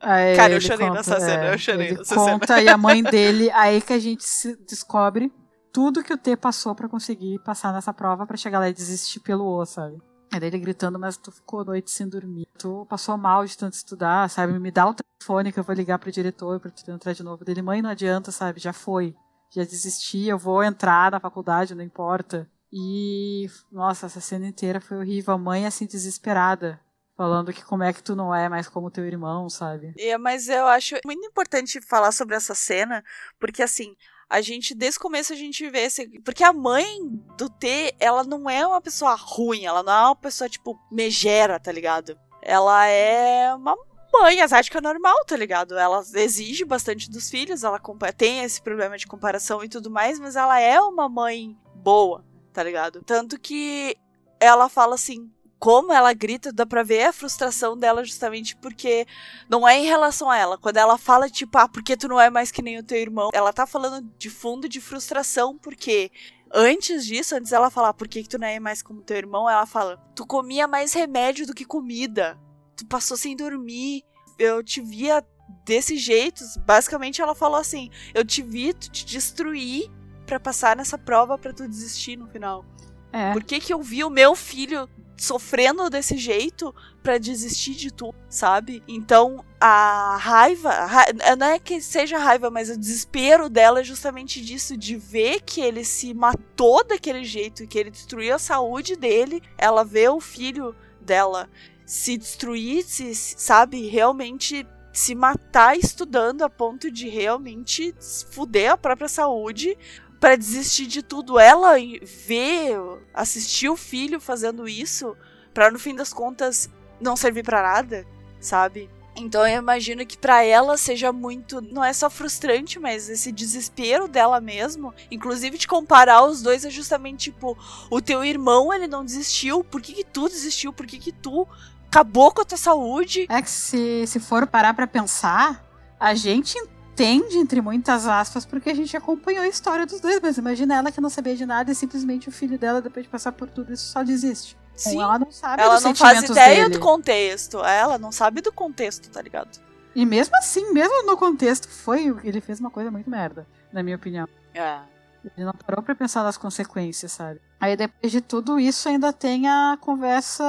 Aí 0.01 0.35
Cara, 0.37 0.53
eu 0.53 0.61
chorei 0.61 0.87
conta, 0.87 0.97
nessa 0.97 1.19
cena, 1.19 1.45
é, 1.45 1.53
eu 1.53 1.57
chorei 1.57 1.91
nessa 1.93 2.15
conta, 2.15 2.47
cena. 2.47 2.61
E 2.61 2.69
a 2.69 2.77
mãe 2.77 3.01
dele, 3.03 3.49
aí 3.51 3.81
que 3.81 3.93
a 3.93 3.99
gente 3.99 4.23
descobre 4.67 5.31
tudo 5.71 6.03
que 6.03 6.13
o 6.13 6.17
T 6.17 6.35
passou 6.35 6.75
para 6.75 6.89
conseguir 6.89 7.39
passar 7.39 7.73
nessa 7.73 7.93
prova 7.93 8.25
para 8.25 8.37
chegar 8.37 8.59
lá 8.59 8.69
e 8.69 8.73
desistir 8.73 9.21
pelo 9.21 9.45
O, 9.45 9.65
sabe? 9.65 9.97
Era 10.33 10.45
ele 10.45 10.59
gritando, 10.59 10.97
mas 10.97 11.17
tu 11.17 11.31
ficou 11.31 11.61
a 11.61 11.65
noite 11.65 11.91
sem 11.91 12.07
dormir. 12.07 12.47
Tu 12.57 12.85
passou 12.89 13.17
mal 13.17 13.45
de 13.45 13.57
tanto 13.57 13.73
estudar, 13.73 14.29
sabe? 14.29 14.57
Me 14.57 14.71
dá 14.71 14.87
o 14.87 14.93
telefone 14.93 15.51
que 15.51 15.59
eu 15.59 15.63
vou 15.63 15.75
ligar 15.75 15.99
pro 15.99 16.11
diretor 16.11 16.59
pra 16.59 16.71
tu 16.71 16.89
entrar 16.89 17.13
de 17.13 17.21
novo. 17.21 17.43
Dele, 17.43 17.61
mãe, 17.61 17.81
não 17.81 17.89
adianta, 17.89 18.31
sabe? 18.31 18.59
Já 18.59 18.71
foi. 18.71 19.13
Já 19.53 19.63
desisti, 19.63 20.27
eu 20.27 20.37
vou 20.37 20.63
entrar 20.63 21.11
na 21.11 21.19
faculdade, 21.19 21.75
não 21.75 21.83
importa. 21.83 22.49
E, 22.71 23.49
nossa, 23.69 24.05
essa 24.05 24.21
cena 24.21 24.47
inteira 24.47 24.79
foi 24.79 24.97
horrível. 24.97 25.33
A 25.33 25.37
mãe, 25.37 25.65
assim, 25.65 25.85
desesperada. 25.85 26.79
Falando 27.17 27.51
que 27.51 27.63
como 27.63 27.83
é 27.83 27.91
que 27.91 28.01
tu 28.01 28.15
não 28.15 28.33
é 28.33 28.47
mais 28.47 28.69
como 28.69 28.89
teu 28.89 29.05
irmão, 29.05 29.49
sabe? 29.49 29.93
É, 29.97 30.17
mas 30.17 30.47
eu 30.47 30.65
acho 30.65 30.95
muito 31.05 31.23
importante 31.25 31.81
falar 31.81 32.11
sobre 32.11 32.35
essa 32.35 32.55
cena, 32.55 33.03
porque 33.37 33.61
assim, 33.61 33.95
a 34.31 34.39
gente, 34.39 34.73
desde 34.73 34.97
o 34.97 35.01
começo, 35.01 35.33
a 35.33 35.35
gente 35.35 35.69
vê 35.69 35.79
esse. 35.79 36.07
Porque 36.21 36.41
a 36.41 36.53
mãe 36.53 37.01
do 37.37 37.49
T, 37.49 37.93
ela 37.99 38.23
não 38.23 38.49
é 38.49 38.65
uma 38.65 38.79
pessoa 38.79 39.13
ruim, 39.13 39.65
ela 39.65 39.83
não 39.83 39.91
é 39.91 40.05
uma 40.05 40.15
pessoa, 40.15 40.49
tipo, 40.49 40.79
megera, 40.89 41.59
tá 41.59 41.69
ligado? 41.69 42.17
Ela 42.41 42.87
é 42.87 43.53
uma 43.53 43.75
mãe 44.13 44.39
asiática 44.39 44.79
normal, 44.79 45.25
tá 45.25 45.35
ligado? 45.35 45.77
Ela 45.77 46.01
exige 46.15 46.63
bastante 46.63 47.11
dos 47.11 47.29
filhos, 47.29 47.65
ela 47.65 47.77
tem 48.15 48.39
esse 48.39 48.61
problema 48.61 48.97
de 48.97 49.05
comparação 49.05 49.65
e 49.65 49.67
tudo 49.67 49.91
mais, 49.91 50.17
mas 50.17 50.37
ela 50.37 50.57
é 50.61 50.79
uma 50.79 51.09
mãe 51.09 51.57
boa, 51.75 52.23
tá 52.53 52.63
ligado? 52.63 53.01
Tanto 53.03 53.37
que 53.37 53.97
ela 54.39 54.69
fala 54.69 54.95
assim: 54.95 55.29
como 55.61 55.93
ela 55.93 56.11
grita, 56.11 56.51
dá 56.51 56.65
pra 56.65 56.81
ver 56.81 57.03
a 57.03 57.13
frustração 57.13 57.77
dela 57.77 58.03
justamente 58.03 58.55
porque 58.55 59.05
não 59.47 59.67
é 59.67 59.77
em 59.77 59.85
relação 59.85 60.27
a 60.27 60.35
ela. 60.35 60.57
Quando 60.57 60.77
ela 60.77 60.97
fala, 60.97 61.29
tipo, 61.29 61.55
ah, 61.55 61.69
porque 61.69 61.95
tu 61.95 62.07
não 62.07 62.19
é 62.19 62.31
mais 62.31 62.49
que 62.49 62.63
nem 62.63 62.79
o 62.79 62.83
teu 62.83 62.97
irmão, 62.97 63.29
ela 63.31 63.53
tá 63.53 63.67
falando 63.67 64.09
de 64.17 64.27
fundo 64.27 64.67
de 64.67 64.81
frustração, 64.81 65.55
porque 65.59 66.11
antes 66.51 67.05
disso, 67.05 67.35
antes 67.35 67.51
dela 67.51 67.69
falar 67.69 67.93
por 67.93 68.07
que, 68.07 68.23
que 68.23 68.29
tu 68.29 68.39
não 68.39 68.47
é 68.47 68.59
mais 68.59 68.81
como 68.81 69.03
teu 69.03 69.17
irmão, 69.17 69.47
ela 69.47 69.67
fala, 69.67 69.97
tu 70.15 70.25
comia 70.25 70.67
mais 70.67 70.93
remédio 70.93 71.45
do 71.45 71.53
que 71.53 71.63
comida, 71.63 72.39
tu 72.75 72.83
passou 72.87 73.15
sem 73.15 73.35
dormir, 73.35 74.03
eu 74.39 74.63
te 74.63 74.81
via 74.81 75.23
desse 75.63 75.95
jeito. 75.95 76.43
Basicamente, 76.65 77.21
ela 77.21 77.35
falou 77.35 77.59
assim: 77.59 77.91
eu 78.15 78.25
te 78.25 78.41
vi, 78.41 78.73
tu 78.73 78.89
te 78.89 79.05
destruir 79.05 79.91
para 80.25 80.39
passar 80.39 80.75
nessa 80.75 80.97
prova 80.97 81.37
para 81.37 81.53
tu 81.53 81.67
desistir 81.67 82.17
no 82.17 82.27
final. 82.27 82.65
É. 83.13 83.31
Por 83.31 83.43
que, 83.43 83.59
que 83.59 83.71
eu 83.71 83.83
vi 83.83 84.03
o 84.03 84.09
meu 84.09 84.33
filho 84.33 84.89
sofrendo 85.21 85.87
desse 85.87 86.17
jeito 86.17 86.73
para 87.03 87.19
desistir 87.19 87.75
de 87.75 87.91
tudo, 87.91 88.15
sabe? 88.27 88.81
Então 88.87 89.45
a 89.59 90.17
raiva, 90.17 90.69
a 90.69 90.85
ra... 90.87 91.05
não 91.37 91.45
é 91.45 91.59
que 91.59 91.79
seja 91.79 92.17
raiva, 92.17 92.49
mas 92.49 92.71
o 92.71 92.77
desespero 92.77 93.47
dela 93.47 93.81
é 93.81 93.83
justamente 93.83 94.41
disso, 94.41 94.75
de 94.75 94.95
ver 94.95 95.41
que 95.41 95.61
ele 95.61 95.85
se 95.85 96.11
matou 96.15 96.83
daquele 96.83 97.23
jeito, 97.23 97.67
que 97.67 97.77
ele 97.77 97.91
destruiu 97.91 98.33
a 98.33 98.39
saúde 98.39 98.95
dele. 98.95 99.43
Ela 99.59 99.85
vê 99.85 100.09
o 100.09 100.19
filho 100.19 100.75
dela 100.99 101.47
se 101.85 102.17
destruir, 102.17 102.83
se, 102.83 103.13
sabe, 103.13 103.87
realmente 103.87 104.65
se 104.91 105.13
matar 105.13 105.77
estudando 105.77 106.41
a 106.41 106.49
ponto 106.49 106.89
de 106.89 107.07
realmente 107.07 107.93
fuder 108.31 108.71
a 108.71 108.77
própria 108.77 109.07
saúde 109.07 109.77
para 110.21 110.37
desistir 110.37 110.85
de 110.85 111.01
tudo. 111.01 111.39
Ela 111.39 111.73
ver, 112.03 112.79
assistir 113.11 113.67
o 113.67 113.75
filho 113.75 114.21
fazendo 114.21 114.69
isso, 114.69 115.17
para 115.51 115.71
no 115.71 115.79
fim 115.79 115.95
das 115.95 116.13
contas 116.13 116.69
não 116.99 117.17
servir 117.17 117.43
para 117.43 117.63
nada, 117.63 118.05
sabe? 118.39 118.87
Então 119.15 119.45
eu 119.45 119.57
imagino 119.57 120.05
que 120.05 120.17
para 120.17 120.43
ela 120.43 120.77
seja 120.77 121.11
muito, 121.11 121.59
não 121.59 121.83
é 121.83 121.91
só 121.91 122.09
frustrante, 122.09 122.79
mas 122.79 123.09
esse 123.09 123.31
desespero 123.31 124.07
dela 124.07 124.39
mesmo, 124.39 124.93
inclusive 125.09 125.57
de 125.57 125.67
comparar 125.67 126.23
os 126.23 126.41
dois 126.41 126.63
é 126.63 126.69
justamente 126.69 127.31
tipo, 127.31 127.57
o 127.89 127.99
teu 127.99 128.23
irmão 128.23 128.71
ele 128.71 128.87
não 128.87 129.03
desistiu, 129.03 129.63
por 129.63 129.81
que, 129.81 129.91
que 129.91 130.05
tu 130.05 130.29
desistiu? 130.29 130.71
Por 130.71 130.85
que, 130.85 130.97
que 130.97 131.11
tu 131.11 131.45
acabou 131.87 132.31
com 132.31 132.41
a 132.41 132.45
tua 132.45 132.57
saúde? 132.57 133.25
É 133.27 133.41
que 133.41 133.49
se, 133.49 134.05
se 134.07 134.19
for 134.19 134.47
parar 134.47 134.73
para 134.75 134.87
pensar, 134.87 135.65
a 135.99 136.13
gente 136.13 136.57
entende, 136.91 137.37
entre 137.37 137.61
muitas 137.61 138.05
aspas, 138.05 138.45
porque 138.45 138.69
a 138.69 138.73
gente 138.73 138.95
acompanhou 138.95 139.43
a 139.43 139.47
história 139.47 139.85
dos 139.85 139.99
dois, 139.99 140.19
mas 140.21 140.37
imagina 140.37 140.75
ela 140.75 140.91
que 140.91 141.01
não 141.01 141.09
sabia 141.09 141.35
de 141.35 141.45
nada 141.45 141.71
e 141.71 141.75
simplesmente 141.75 142.29
o 142.29 142.31
filho 142.31 142.57
dela, 142.57 142.81
depois 142.81 143.05
de 143.05 143.09
passar 143.09 143.31
por 143.31 143.49
tudo 143.49 143.73
isso, 143.73 143.91
só 143.91 144.03
desiste. 144.03 144.57
Sim. 144.75 145.01
ela 145.01 145.19
não 145.19 145.31
sabe 145.31 145.61
Ela 145.61 145.79
não 145.79 145.93
faz 145.95 146.23
ideia 146.23 146.63
dele. 146.63 146.69
do 146.69 146.79
contexto. 146.79 147.63
Ela 147.63 147.97
não 147.97 148.11
sabe 148.11 148.41
do 148.41 148.51
contexto, 148.51 149.09
tá 149.09 149.21
ligado? 149.21 149.59
E 149.93 150.05
mesmo 150.05 150.35
assim, 150.37 150.71
mesmo 150.73 151.05
no 151.05 151.17
contexto, 151.17 151.67
foi. 151.67 152.15
Ele 152.23 152.41
fez 152.41 152.59
uma 152.59 152.71
coisa 152.71 152.89
muito 152.89 153.09
merda, 153.09 153.45
na 153.71 153.83
minha 153.83 153.95
opinião. 153.95 154.27
É. 154.53 154.79
Ele 155.23 155.45
não 155.45 155.53
parou 155.53 155.83
pra 155.83 155.95
pensar 155.95 156.23
nas 156.23 156.37
consequências, 156.37 157.11
sabe? 157.11 157.39
Aí 157.59 157.75
depois 157.75 158.11
de 158.11 158.21
tudo 158.21 158.59
isso, 158.59 158.89
ainda 158.89 159.13
tem 159.13 159.47
a 159.47 159.77
conversa 159.79 160.43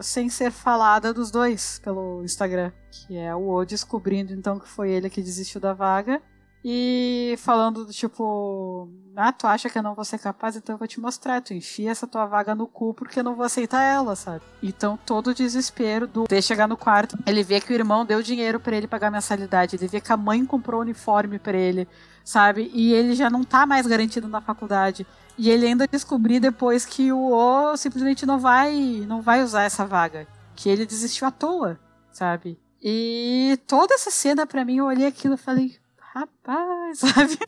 sem 0.00 0.28
ser 0.28 0.50
falada 0.50 1.14
dos 1.14 1.30
dois 1.30 1.80
pelo 1.82 2.22
Instagram. 2.24 2.72
Que 2.90 3.16
é 3.16 3.34
o 3.34 3.48
O 3.48 3.64
descobrindo 3.64 4.32
então 4.32 4.58
que 4.58 4.68
foi 4.68 4.90
ele 4.90 5.10
que 5.10 5.22
desistiu 5.22 5.60
da 5.60 5.72
vaga. 5.72 6.20
E 6.66 7.34
falando 7.38 7.84
do 7.84 7.92
tipo, 7.92 8.88
ah, 9.14 9.30
tu 9.30 9.46
acha 9.46 9.68
que 9.68 9.76
eu 9.76 9.82
não 9.82 9.94
vou 9.94 10.04
ser 10.04 10.18
capaz, 10.18 10.56
então 10.56 10.74
eu 10.74 10.78
vou 10.78 10.88
te 10.88 10.98
mostrar. 10.98 11.42
Tu 11.42 11.52
enfia 11.52 11.90
essa 11.90 12.06
tua 12.06 12.24
vaga 12.24 12.54
no 12.54 12.66
cu 12.66 12.94
porque 12.94 13.20
eu 13.20 13.24
não 13.24 13.34
vou 13.34 13.44
aceitar 13.44 13.82
ela, 13.82 14.16
sabe? 14.16 14.42
Então 14.62 14.98
todo 15.04 15.28
o 15.28 15.34
desespero 15.34 16.06
do 16.06 16.24
de 16.26 16.40
chegar 16.40 16.66
no 16.66 16.76
quarto, 16.76 17.18
ele 17.26 17.42
vê 17.42 17.60
que 17.60 17.70
o 17.70 17.74
irmão 17.74 18.06
deu 18.06 18.22
dinheiro 18.22 18.58
para 18.58 18.74
ele 18.74 18.88
pagar 18.88 19.10
mensalidade, 19.10 19.76
ele 19.76 19.86
vê 19.86 20.00
que 20.00 20.10
a 20.10 20.16
mãe 20.16 20.44
comprou 20.46 20.80
uniforme 20.80 21.38
para 21.38 21.56
ele 21.56 21.86
sabe? 22.24 22.70
E 22.72 22.92
ele 22.92 23.14
já 23.14 23.28
não 23.28 23.44
tá 23.44 23.66
mais 23.66 23.86
garantido 23.86 24.26
na 24.26 24.40
faculdade. 24.40 25.06
E 25.36 25.50
ele 25.50 25.66
ainda 25.66 25.86
descobriu 25.86 26.40
depois 26.40 26.86
que 26.86 27.12
o 27.12 27.32
O 27.32 27.76
simplesmente 27.76 28.24
não 28.24 28.38
vai, 28.38 29.04
não 29.06 29.20
vai 29.20 29.42
usar 29.42 29.64
essa 29.64 29.84
vaga. 29.84 30.26
Que 30.56 30.68
ele 30.68 30.86
desistiu 30.86 31.26
à 31.26 31.30
toa, 31.30 31.78
sabe? 32.10 32.58
E 32.82 33.58
toda 33.66 33.94
essa 33.94 34.10
cena, 34.10 34.46
para 34.46 34.64
mim, 34.64 34.76
eu 34.76 34.86
olhei 34.86 35.06
aquilo 35.06 35.34
e 35.34 35.38
falei, 35.38 35.76
rapaz, 35.98 36.98
sabe? 37.00 37.38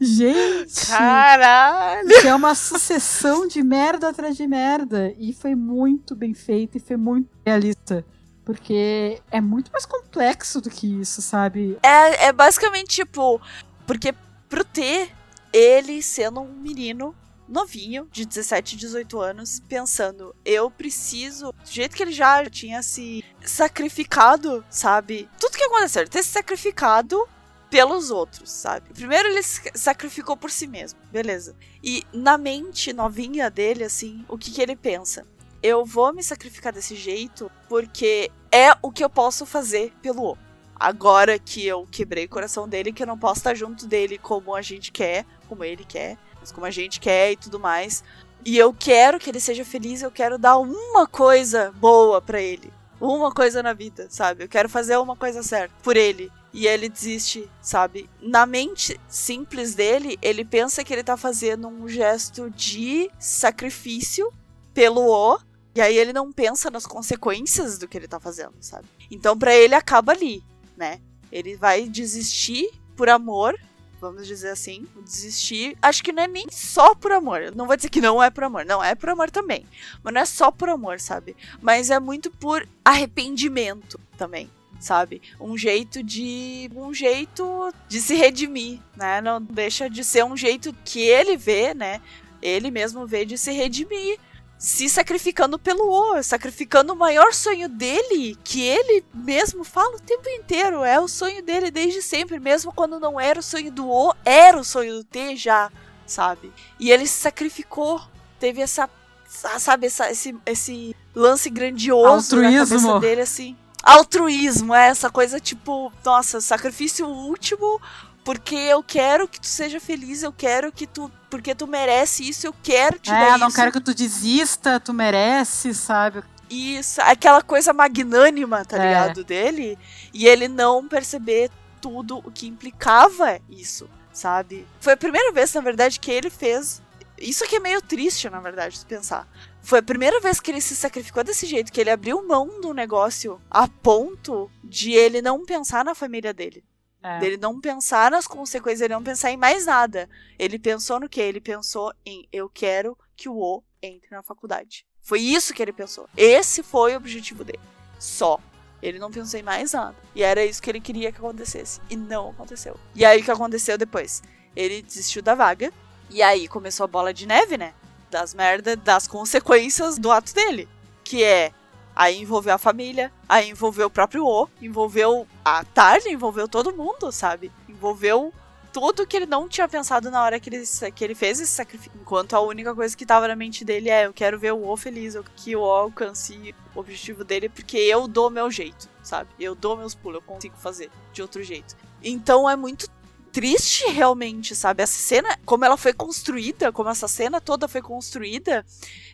Gente! 0.00 0.86
Caralho! 0.88 2.08
Que 2.08 2.28
é 2.28 2.34
uma 2.34 2.54
sucessão 2.54 3.46
de 3.46 3.62
merda 3.62 4.08
atrás 4.08 4.36
de 4.36 4.46
merda. 4.46 5.14
E 5.18 5.32
foi 5.32 5.54
muito 5.54 6.16
bem 6.16 6.34
feito 6.34 6.76
e 6.76 6.80
foi 6.80 6.96
muito 6.96 7.28
realista. 7.44 8.04
Porque 8.50 9.22
é 9.30 9.40
muito 9.40 9.70
mais 9.70 9.86
complexo 9.86 10.60
do 10.60 10.68
que 10.68 11.00
isso, 11.00 11.22
sabe? 11.22 11.78
É, 11.84 12.26
é 12.26 12.32
basicamente 12.32 12.88
tipo. 12.88 13.40
Porque 13.86 14.12
pro 14.48 14.64
T, 14.64 15.08
ele 15.52 16.02
sendo 16.02 16.40
um 16.40 16.52
menino 16.52 17.14
novinho, 17.48 18.08
de 18.10 18.24
17, 18.24 18.76
18 18.76 19.20
anos, 19.20 19.60
pensando, 19.68 20.34
eu 20.44 20.68
preciso, 20.68 21.52
do 21.52 21.70
jeito 21.70 21.94
que 21.96 22.02
ele 22.02 22.12
já 22.12 22.44
tinha 22.46 22.82
se 22.82 23.24
sacrificado, 23.44 24.64
sabe? 24.68 25.28
Tudo 25.38 25.56
que 25.56 25.64
aconteceu, 25.64 26.02
ele 26.02 26.10
ter 26.10 26.24
se 26.24 26.30
sacrificado 26.30 27.24
pelos 27.70 28.10
outros, 28.10 28.50
sabe? 28.50 28.92
Primeiro 28.92 29.28
ele 29.28 29.42
se 29.44 29.70
sacrificou 29.76 30.36
por 30.36 30.50
si 30.50 30.66
mesmo, 30.66 30.98
beleza. 31.12 31.54
E 31.82 32.04
na 32.12 32.36
mente 32.36 32.92
novinha 32.92 33.48
dele, 33.48 33.84
assim, 33.84 34.24
o 34.28 34.36
que 34.36 34.50
que 34.50 34.60
ele 34.60 34.74
pensa? 34.74 35.24
eu 35.62 35.84
vou 35.84 36.12
me 36.12 36.22
sacrificar 36.22 36.72
desse 36.72 36.96
jeito 36.96 37.50
porque 37.68 38.30
é 38.52 38.74
o 38.82 38.90
que 38.90 39.04
eu 39.04 39.10
posso 39.10 39.46
fazer 39.46 39.92
pelo 40.02 40.32
O. 40.32 40.38
Agora 40.74 41.38
que 41.38 41.66
eu 41.66 41.86
quebrei 41.90 42.24
o 42.24 42.28
coração 42.28 42.66
dele, 42.66 42.92
que 42.92 43.02
eu 43.02 43.06
não 43.06 43.18
posso 43.18 43.40
estar 43.40 43.54
junto 43.54 43.86
dele 43.86 44.16
como 44.16 44.54
a 44.54 44.62
gente 44.62 44.90
quer, 44.90 45.26
como 45.46 45.62
ele 45.62 45.84
quer, 45.84 46.16
mas 46.40 46.50
como 46.50 46.64
a 46.64 46.70
gente 46.70 46.98
quer 46.98 47.32
e 47.32 47.36
tudo 47.36 47.60
mais. 47.60 48.02
E 48.44 48.56
eu 48.56 48.72
quero 48.72 49.18
que 49.18 49.28
ele 49.28 49.40
seja 49.40 49.64
feliz, 49.64 50.00
eu 50.00 50.10
quero 50.10 50.38
dar 50.38 50.56
uma 50.56 51.06
coisa 51.06 51.70
boa 51.72 52.22
para 52.22 52.40
ele. 52.40 52.72
Uma 52.98 53.30
coisa 53.30 53.62
na 53.62 53.74
vida, 53.74 54.06
sabe? 54.08 54.44
Eu 54.44 54.48
quero 54.48 54.68
fazer 54.68 54.96
uma 54.96 55.14
coisa 55.14 55.42
certa 55.42 55.74
por 55.82 55.96
ele. 55.96 56.32
E 56.52 56.66
ele 56.66 56.88
desiste, 56.88 57.48
sabe? 57.60 58.08
Na 58.20 58.44
mente 58.46 58.98
simples 59.06 59.74
dele, 59.74 60.18
ele 60.20 60.44
pensa 60.44 60.82
que 60.82 60.92
ele 60.92 61.04
tá 61.04 61.16
fazendo 61.16 61.68
um 61.68 61.88
gesto 61.88 62.50
de 62.50 63.10
sacrifício 63.18 64.32
pelo 64.74 65.06
O, 65.06 65.38
e 65.74 65.80
aí 65.80 65.96
ele 65.96 66.12
não 66.12 66.32
pensa 66.32 66.70
nas 66.70 66.86
consequências 66.86 67.78
do 67.78 67.86
que 67.86 67.96
ele 67.96 68.08
tá 68.08 68.18
fazendo, 68.18 68.54
sabe? 68.60 68.86
Então 69.10 69.38
para 69.38 69.54
ele 69.54 69.74
acaba 69.74 70.12
ali, 70.12 70.42
né? 70.76 71.00
Ele 71.30 71.56
vai 71.56 71.88
desistir 71.88 72.70
por 72.96 73.08
amor, 73.08 73.58
vamos 74.00 74.26
dizer 74.26 74.50
assim, 74.50 74.86
desistir. 75.04 75.76
Acho 75.80 76.02
que 76.02 76.12
não 76.12 76.24
é 76.24 76.28
nem 76.28 76.46
só 76.50 76.94
por 76.94 77.12
amor. 77.12 77.54
Não 77.54 77.66
vou 77.66 77.76
dizer 77.76 77.88
que 77.88 78.00
não 78.00 78.22
é 78.22 78.30
por 78.30 78.44
amor, 78.44 78.64
não 78.64 78.82
é 78.82 78.94
por 78.94 79.10
amor 79.10 79.30
também. 79.30 79.64
Mas 80.02 80.14
não 80.14 80.20
é 80.20 80.24
só 80.24 80.50
por 80.50 80.68
amor, 80.68 80.98
sabe? 80.98 81.36
Mas 81.62 81.90
é 81.90 82.00
muito 82.00 82.30
por 82.30 82.66
arrependimento 82.84 84.00
também 84.16 84.50
sabe? 84.80 85.20
Um 85.38 85.58
jeito 85.58 86.02
de 86.02 86.70
um 86.74 86.92
jeito 86.94 87.70
de 87.86 88.00
se 88.00 88.14
redimir, 88.14 88.80
né? 88.96 89.20
Não 89.20 89.40
deixa 89.40 89.90
de 89.90 90.02
ser 90.02 90.24
um 90.24 90.34
jeito 90.34 90.74
que 90.84 91.00
ele 91.00 91.36
vê, 91.36 91.74
né? 91.74 92.00
Ele 92.40 92.70
mesmo 92.70 93.06
vê 93.06 93.26
de 93.26 93.36
se 93.36 93.52
redimir 93.52 94.18
se 94.60 94.90
sacrificando 94.90 95.58
pelo 95.58 95.90
O, 95.90 96.22
sacrificando 96.22 96.92
o 96.92 96.96
maior 96.96 97.32
sonho 97.32 97.66
dele, 97.66 98.36
que 98.44 98.60
ele 98.60 99.02
mesmo 99.14 99.64
fala 99.64 99.96
o 99.96 100.00
tempo 100.00 100.28
inteiro, 100.28 100.84
é 100.84 101.00
o 101.00 101.08
sonho 101.08 101.42
dele 101.42 101.70
desde 101.70 102.02
sempre, 102.02 102.38
mesmo 102.38 102.70
quando 102.70 103.00
não 103.00 103.18
era 103.18 103.40
o 103.40 103.42
sonho 103.42 103.72
do 103.72 103.88
O, 103.88 104.14
era 104.22 104.60
o 104.60 104.62
sonho 104.62 104.98
do 104.98 105.02
T 105.02 105.34
já, 105.34 105.72
sabe? 106.06 106.52
E 106.78 106.92
ele 106.92 107.06
se 107.06 107.18
sacrificou, 107.20 108.02
teve 108.38 108.60
essa, 108.60 108.86
sabe, 109.26 109.86
essa, 109.86 110.10
esse, 110.10 110.36
esse 110.44 110.94
lance 111.14 111.48
grandioso 111.48 112.36
Altruísmo. 112.36 112.52
na 112.52 112.66
cabeça 112.66 113.00
dele, 113.00 113.20
assim. 113.22 113.56
Altruísmo, 113.82 114.74
é 114.74 114.88
essa 114.88 115.08
coisa 115.08 115.40
tipo, 115.40 115.90
nossa, 116.04 116.38
sacrifício 116.38 117.08
último 117.08 117.80
porque 118.24 118.54
eu 118.54 118.82
quero 118.82 119.26
que 119.28 119.40
tu 119.40 119.46
seja 119.46 119.80
feliz, 119.80 120.22
eu 120.22 120.32
quero 120.32 120.70
que 120.72 120.86
tu. 120.86 121.10
Porque 121.28 121.54
tu 121.54 121.66
merece 121.66 122.28
isso, 122.28 122.46
eu 122.46 122.54
quero 122.62 122.98
te 122.98 123.10
É, 123.10 123.14
dar 123.14 123.38
não 123.38 123.48
isso. 123.48 123.56
quero 123.56 123.70
que 123.72 123.80
tu 123.80 123.94
desista, 123.94 124.80
tu 124.80 124.92
merece, 124.92 125.72
sabe? 125.72 126.22
Isso, 126.50 127.00
aquela 127.02 127.40
coisa 127.40 127.72
magnânima, 127.72 128.64
tá 128.64 128.76
É. 128.76 128.86
ligado? 128.88 129.22
Dele. 129.24 129.78
E 130.12 130.26
ele 130.26 130.48
não 130.48 130.88
perceber 130.88 131.48
tudo 131.80 132.18
o 132.18 132.30
que 132.32 132.48
implicava 132.48 133.40
isso, 133.48 133.88
sabe? 134.12 134.66
Foi 134.80 134.94
a 134.94 134.96
primeira 134.96 135.30
vez, 135.32 135.54
na 135.54 135.60
verdade, 135.60 136.00
que 136.00 136.10
ele 136.10 136.28
fez. 136.30 136.82
Isso 137.16 137.44
aqui 137.44 137.56
é 137.56 137.60
meio 137.60 137.80
triste, 137.80 138.28
na 138.28 138.40
verdade, 138.40 138.76
se 138.78 138.84
pensar. 138.86 139.28
Foi 139.62 139.78
a 139.78 139.82
primeira 139.82 140.18
vez 140.20 140.40
que 140.40 140.50
ele 140.50 140.60
se 140.60 140.74
sacrificou 140.74 141.22
desse 141.22 141.46
jeito, 141.46 141.70
que 141.70 141.80
ele 141.80 141.90
abriu 141.90 142.26
mão 142.26 142.60
do 142.60 142.72
negócio 142.74 143.40
a 143.50 143.68
ponto 143.68 144.50
de 144.64 144.90
ele 144.92 145.22
não 145.22 145.44
pensar 145.44 145.84
na 145.84 145.94
família 145.94 146.32
dele. 146.34 146.64
É. 147.02 147.18
Dele 147.18 147.36
não 147.36 147.60
pensar 147.60 148.10
nas 148.10 148.26
consequências, 148.26 148.82
ele 148.82 148.94
não 148.94 149.02
pensar 149.02 149.30
em 149.30 149.36
mais 149.36 149.66
nada. 149.66 150.08
Ele 150.38 150.58
pensou 150.58 151.00
no 151.00 151.08
quê? 151.08 151.20
Ele 151.22 151.40
pensou 151.40 151.92
em 152.04 152.28
eu 152.32 152.48
quero 152.48 152.96
que 153.16 153.28
o 153.28 153.36
O 153.36 153.62
entre 153.82 154.10
na 154.10 154.22
faculdade. 154.22 154.84
Foi 155.00 155.20
isso 155.20 155.54
que 155.54 155.62
ele 155.62 155.72
pensou. 155.72 156.08
Esse 156.16 156.62
foi 156.62 156.94
o 156.94 156.96
objetivo 156.96 157.42
dele. 157.42 157.60
Só. 157.98 158.38
Ele 158.82 158.98
não 158.98 159.10
pensou 159.10 159.38
em 159.38 159.42
mais 159.42 159.72
nada. 159.72 159.96
E 160.14 160.22
era 160.22 160.44
isso 160.44 160.62
que 160.62 160.70
ele 160.70 160.80
queria 160.80 161.12
que 161.12 161.18
acontecesse. 161.18 161.80
E 161.90 161.96
não 161.96 162.30
aconteceu. 162.30 162.78
E 162.94 163.04
aí 163.04 163.20
o 163.20 163.24
que 163.24 163.30
aconteceu 163.30 163.76
depois? 163.76 164.22
Ele 164.54 164.82
desistiu 164.82 165.22
da 165.22 165.34
vaga. 165.34 165.72
E 166.08 166.22
aí 166.22 166.48
começou 166.48 166.84
a 166.84 166.88
bola 166.88 167.12
de 167.12 167.26
neve, 167.26 167.56
né? 167.56 167.74
Das 168.10 168.34
merdas, 168.34 168.76
das 168.76 169.06
consequências 169.06 169.98
do 169.98 170.10
ato 170.10 170.34
dele. 170.34 170.68
Que 171.04 171.22
é 171.22 171.52
Aí 172.00 172.18
envolveu 172.18 172.54
a 172.54 172.56
família, 172.56 173.12
aí 173.28 173.50
envolveu 173.50 173.88
o 173.88 173.90
próprio 173.90 174.24
O, 174.24 174.48
envolveu 174.62 175.26
a 175.44 175.62
tarde, 175.62 176.08
envolveu 176.08 176.48
todo 176.48 176.74
mundo, 176.74 177.12
sabe? 177.12 177.52
Envolveu 177.68 178.32
tudo 178.72 179.06
que 179.06 179.14
ele 179.18 179.26
não 179.26 179.46
tinha 179.46 179.68
pensado 179.68 180.10
na 180.10 180.22
hora 180.22 180.40
que 180.40 180.48
ele, 180.48 180.64
que 180.94 181.04
ele 181.04 181.14
fez 181.14 181.38
esse 181.40 181.52
sacrifício. 181.52 181.92
Enquanto 182.00 182.32
a 182.32 182.40
única 182.40 182.74
coisa 182.74 182.96
que 182.96 183.04
tava 183.04 183.28
na 183.28 183.36
mente 183.36 183.66
dele 183.66 183.90
é: 183.90 184.06
eu 184.06 184.14
quero 184.14 184.38
ver 184.38 184.54
o 184.54 184.66
O 184.66 184.76
feliz, 184.78 185.14
eu- 185.14 185.22
que 185.36 185.54
o 185.54 185.60
O 185.60 185.70
alcance 185.70 186.54
o 186.74 186.80
objetivo 186.80 187.22
dele, 187.22 187.50
porque 187.50 187.76
eu 187.76 188.08
dou 188.08 188.30
meu 188.30 188.50
jeito, 188.50 188.88
sabe? 189.02 189.28
Eu 189.38 189.54
dou 189.54 189.76
meus 189.76 189.94
pulos, 189.94 190.20
eu 190.20 190.22
consigo 190.22 190.56
fazer 190.56 190.90
de 191.12 191.20
outro 191.20 191.42
jeito. 191.42 191.76
Então 192.02 192.48
é 192.48 192.56
muito 192.56 192.88
triste 193.32 193.88
realmente, 193.90 194.54
sabe? 194.54 194.82
Essa 194.82 194.98
cena, 194.98 195.38
como 195.44 195.64
ela 195.64 195.76
foi 195.76 195.92
construída, 195.92 196.72
como 196.72 196.90
essa 196.90 197.08
cena 197.08 197.40
toda 197.40 197.68
foi 197.68 197.80
construída, 197.82 198.64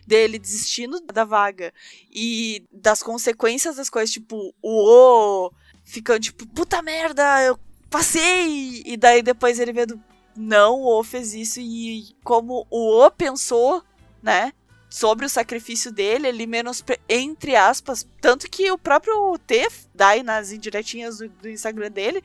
dele 0.05 0.39
desistindo 0.39 0.99
da 1.01 1.23
vaga 1.23 1.73
e 2.11 2.65
das 2.71 3.03
consequências 3.03 3.75
das 3.75 3.89
coisas, 3.89 4.11
tipo, 4.11 4.53
o 4.61 5.51
ficando 5.83 6.19
tipo, 6.19 6.45
puta 6.47 6.81
merda, 6.81 7.41
eu 7.43 7.57
passei! 7.89 8.83
E 8.85 8.97
daí 8.97 9.21
depois 9.21 9.59
ele 9.59 9.73
vendo, 9.73 10.01
não, 10.35 10.81
o 10.81 10.99
O 10.99 11.03
fez 11.03 11.33
isso 11.33 11.59
e 11.59 12.15
como 12.23 12.67
o 12.69 13.05
O 13.05 13.11
pensou, 13.11 13.83
né? 14.21 14.51
Sobre 14.89 15.25
o 15.25 15.29
sacrifício 15.29 15.91
dele, 15.91 16.27
ele 16.27 16.47
menos, 16.47 16.83
entre 17.09 17.55
aspas, 17.55 18.07
tanto 18.21 18.49
que 18.49 18.71
o 18.71 18.77
próprio 18.77 19.37
T, 19.45 19.67
daí 19.93 20.23
nas 20.23 20.51
indiretinhas 20.51 21.17
do, 21.17 21.27
do 21.27 21.49
Instagram 21.49 21.91
dele, 21.91 22.23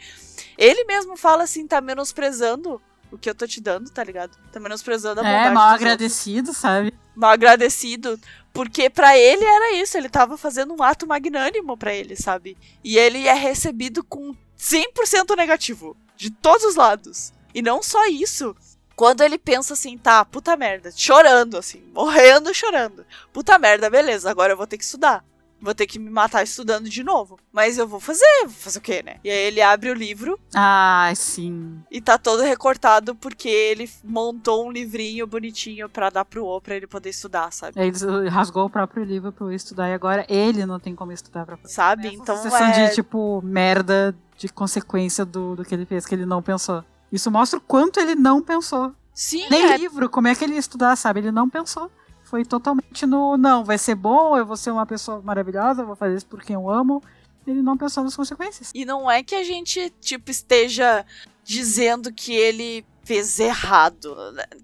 ele 0.56 0.84
mesmo 0.84 1.16
fala 1.16 1.42
assim, 1.42 1.66
tá 1.66 1.80
menosprezando 1.80 2.80
o 3.10 3.18
que 3.18 3.28
eu 3.28 3.34
tô 3.34 3.46
te 3.46 3.60
dando, 3.60 3.90
tá 3.90 4.02
ligado? 4.04 4.36
Tá 4.52 4.60
menosprezando 4.60 5.20
a 5.20 5.24
bondade 5.24 5.48
É, 5.48 5.50
mal 5.50 5.64
dos 5.64 5.72
outros 5.72 5.82
agradecido, 5.82 6.54
sabe? 6.54 6.94
mal 7.14 7.30
agradecido, 7.32 8.18
porque 8.54 8.88
pra 8.88 9.18
ele 9.18 9.44
era 9.44 9.72
isso, 9.74 9.98
ele 9.98 10.08
tava 10.08 10.38
fazendo 10.38 10.72
um 10.72 10.82
ato 10.82 11.06
magnânimo 11.06 11.76
pra 11.76 11.92
ele, 11.92 12.16
sabe? 12.16 12.56
E 12.82 12.96
ele 12.96 13.26
é 13.26 13.34
recebido 13.34 14.02
com 14.02 14.34
100% 14.58 15.36
negativo, 15.36 15.94
de 16.16 16.30
todos 16.30 16.64
os 16.64 16.74
lados. 16.74 17.32
E 17.54 17.60
não 17.60 17.82
só 17.82 18.06
isso, 18.06 18.56
quando 18.96 19.20
ele 19.22 19.38
pensa 19.38 19.72
assim, 19.74 19.96
tá, 19.98 20.24
puta 20.24 20.56
merda, 20.56 20.90
chorando 20.94 21.56
assim, 21.58 21.82
morrendo 21.94 22.54
chorando. 22.54 23.04
Puta 23.32 23.58
merda, 23.58 23.88
beleza, 23.90 24.30
agora 24.30 24.52
eu 24.52 24.56
vou 24.56 24.66
ter 24.66 24.78
que 24.78 24.84
estudar. 24.84 25.24
Vou 25.64 25.72
ter 25.76 25.86
que 25.86 25.96
me 25.96 26.10
matar 26.10 26.42
estudando 26.42 26.88
de 26.88 27.04
novo. 27.04 27.38
Mas 27.52 27.78
eu 27.78 27.86
vou 27.86 28.00
fazer, 28.00 28.26
vou 28.42 28.50
fazer 28.50 28.80
o 28.80 28.82
quê, 28.82 29.00
né? 29.00 29.18
E 29.22 29.30
aí 29.30 29.36
ele 29.46 29.62
abre 29.62 29.90
o 29.90 29.94
livro 29.94 30.36
Ah, 30.52 31.12
sim. 31.14 31.80
e 31.88 32.00
tá 32.00 32.18
todo 32.18 32.42
recortado 32.42 33.14
porque 33.14 33.48
ele 33.48 33.88
montou 34.02 34.66
um 34.66 34.72
livrinho 34.72 35.24
bonitinho 35.24 35.88
pra 35.88 36.10
dar 36.10 36.24
pro 36.24 36.44
O 36.44 36.60
pra 36.60 36.74
ele 36.74 36.88
poder 36.88 37.10
estudar, 37.10 37.52
sabe? 37.52 37.80
Ele 37.80 38.28
rasgou 38.28 38.64
o 38.66 38.70
próprio 38.70 39.04
livro 39.04 39.30
pra 39.30 39.46
eu 39.46 39.52
estudar 39.52 39.88
e 39.88 39.94
agora 39.94 40.26
ele 40.28 40.66
não 40.66 40.80
tem 40.80 40.96
como 40.96 41.12
estudar 41.12 41.46
pra 41.46 41.56
Sabe? 41.64 42.08
Essa 42.08 42.16
Então 42.16 42.36
sensação 42.42 42.66
é... 42.66 42.88
de, 42.88 42.94
tipo, 42.96 43.40
merda 43.44 44.12
de 44.36 44.48
consequência 44.48 45.24
do, 45.24 45.54
do 45.54 45.64
que 45.64 45.72
ele 45.72 45.86
fez, 45.86 46.04
que 46.04 46.16
ele 46.16 46.26
não 46.26 46.42
pensou. 46.42 46.82
Isso 47.12 47.30
mostra 47.30 47.58
o 47.58 47.62
quanto 47.62 48.00
ele 48.00 48.14
não 48.14 48.40
pensou. 48.42 48.92
Sim, 49.14 49.46
Nem 49.50 49.64
é, 49.70 49.76
livro, 49.76 50.08
como 50.08 50.28
é 50.28 50.34
que 50.34 50.42
ele 50.42 50.54
ia 50.54 50.58
estudar, 50.58 50.96
sabe? 50.96 51.20
Ele 51.20 51.30
não 51.30 51.48
pensou. 51.48 51.90
Foi 52.24 52.44
totalmente 52.44 53.04
no, 53.04 53.36
não, 53.36 53.62
vai 53.62 53.76
ser 53.76 53.94
bom, 53.94 54.38
eu 54.38 54.46
vou 54.46 54.56
ser 54.56 54.70
uma 54.70 54.86
pessoa 54.86 55.20
maravilhosa, 55.20 55.82
eu 55.82 55.86
vou 55.86 55.94
fazer 55.94 56.16
isso 56.16 56.26
por 56.26 56.42
quem 56.42 56.54
eu 56.54 56.70
amo. 56.70 57.02
Ele 57.46 57.60
não 57.60 57.76
pensou 57.76 58.02
nas 58.02 58.16
consequências. 58.16 58.70
E 58.74 58.84
não 58.84 59.10
é 59.10 59.22
que 59.22 59.34
a 59.34 59.42
gente, 59.44 59.92
tipo, 60.00 60.30
esteja 60.30 61.04
dizendo 61.44 62.12
que 62.12 62.32
ele 62.32 62.86
fez 63.04 63.38
errado. 63.38 64.16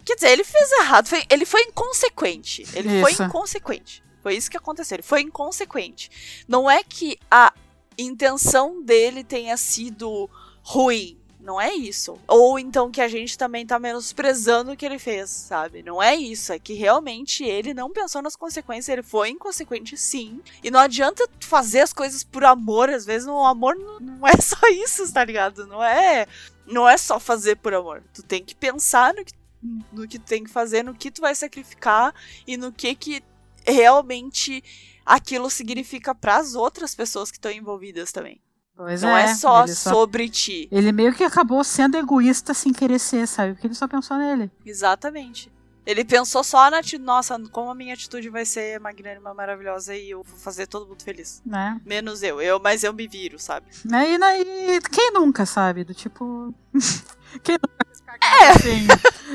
Quer 0.05 0.15
dizer, 0.15 0.31
ele 0.31 0.45
fez 0.45 0.73
errado. 0.81 1.09
Foi- 1.09 1.25
ele 1.29 1.45
foi 1.45 1.61
inconsequente. 1.63 2.65
Ele 2.73 3.01
foi 3.03 3.13
Isso. 3.13 3.23
inconsequente. 3.25 4.03
Foi 4.23 4.35
isso 4.37 4.51
que 4.51 4.57
aconteceu. 4.57 4.97
Ele 4.97 5.03
foi 5.03 5.23
inconsequente. 5.23 6.45
Não 6.47 6.71
é 6.71 6.83
que 6.83 7.19
a 7.31 7.53
intenção 7.97 8.83
dele 8.83 9.25
tenha 9.25 9.57
sido 9.57 10.29
ruim. 10.63 11.19
Não 11.49 11.59
é 11.59 11.73
isso. 11.73 12.21
Ou 12.29 12.59
então 12.59 12.91
que 12.91 13.01
a 13.01 13.09
gente 13.09 13.39
também 13.39 13.65
tá 13.65 13.79
menosprezando 13.79 14.73
o 14.73 14.77
que 14.77 14.85
ele 14.85 14.99
fez, 14.99 15.31
sabe? 15.31 15.83
Não 15.83 16.03
é 16.03 16.15
isso. 16.15 16.53
É 16.53 16.59
que 16.59 16.75
realmente 16.75 17.43
ele 17.43 17.73
não 17.73 17.91
pensou 17.91 18.21
nas 18.21 18.37
consequências. 18.37 18.93
Ele 18.93 19.03
foi 19.03 19.31
inconsequente, 19.31 19.97
sim. 19.97 20.43
E 20.63 20.71
não 20.71 20.79
adianta 20.79 21.27
fazer 21.41 21.81
as 21.81 21.91
coisas 21.91 22.23
por 22.23 22.45
amor. 22.45 22.91
Às 22.91 23.07
vezes 23.07 23.27
o 23.27 23.47
amor 23.47 23.75
não, 23.77 24.29
é 24.29 24.37
só 24.43 24.59
isso, 24.69 25.11
tá 25.11 25.25
ligado? 25.25 25.67
Não 25.67 25.83
é, 25.83 26.27
não 26.67 26.87
é 26.87 26.99
só 26.99 27.19
fazer 27.19 27.57
por 27.57 27.73
amor. 27.73 28.03
Tu 28.13 28.23
tem 28.23 28.45
que 28.45 28.55
pensar 28.55 29.15
no 29.15 29.25
que, 29.25 29.33
no 29.91 30.07
que 30.07 30.19
tu 30.19 30.27
tem 30.27 30.45
que 30.45 30.51
fazer, 30.51 30.83
no 30.83 30.95
que 30.95 31.11
tu 31.11 31.23
vai 31.23 31.35
sacrificar 31.35 32.15
e 32.47 32.59
no 32.59 32.71
que 32.71 32.95
que 32.95 33.25
realmente 33.67 34.63
aquilo 35.07 35.49
significa 35.49 36.15
pras 36.15 36.55
outras 36.55 36.95
pessoas 36.95 37.31
que 37.31 37.39
estão 37.39 37.51
envolvidas 37.51 38.13
também. 38.13 38.39
Pois 38.79 39.03
não 39.03 39.17
é, 39.17 39.35
só 39.35 39.65
ele 39.65 39.75
sobre 39.75 40.29
ti. 40.29 40.69
Ele 40.71 40.93
meio 40.93 41.13
que 41.13 41.25
acabou 41.25 41.65
sendo 41.65 41.97
egoísta 41.97 42.55
sem 42.55 42.73
querer 42.73 43.01
ser, 43.01 43.27
sabe? 43.27 43.55
Porque 43.55 43.67
ele 43.67 43.75
só 43.75 43.89
pensou 43.89 44.17
nele. 44.17 44.49
Exatamente. 44.65 45.51
Ele 45.85 46.05
pensou 46.05 46.45
só 46.45 46.71
na 46.71 46.79
atitude. 46.79 47.03
Nossa, 47.03 47.37
como 47.51 47.73
a 47.73 47.75
minha 47.75 47.93
atitude 47.93 48.29
vai 48.29 48.45
ser 48.45 48.79
magnânima, 48.79 49.35
maravilhosa 49.35 49.97
e 49.97 50.11
eu 50.11 50.23
vou 50.23 50.39
fazer 50.39 50.69
todo 50.69 50.87
mundo 50.87 51.03
feliz. 51.03 51.43
Né? 51.45 51.81
Menos 51.85 52.23
eu. 52.23 52.41
Eu, 52.41 52.61
mas 52.61 52.85
eu 52.85 52.93
me 52.93 53.09
viro, 53.09 53.37
sabe? 53.37 53.67
Né? 53.85 54.13
E, 54.13 54.19
na- 54.19 54.39
e 54.39 54.81
quem 54.93 55.13
nunca, 55.13 55.45
sabe? 55.45 55.83
Do 55.83 55.93
tipo. 55.93 56.55
quem 57.43 57.57
nunca 57.57 57.87
cagada 58.19 58.59
sem, 58.61 58.87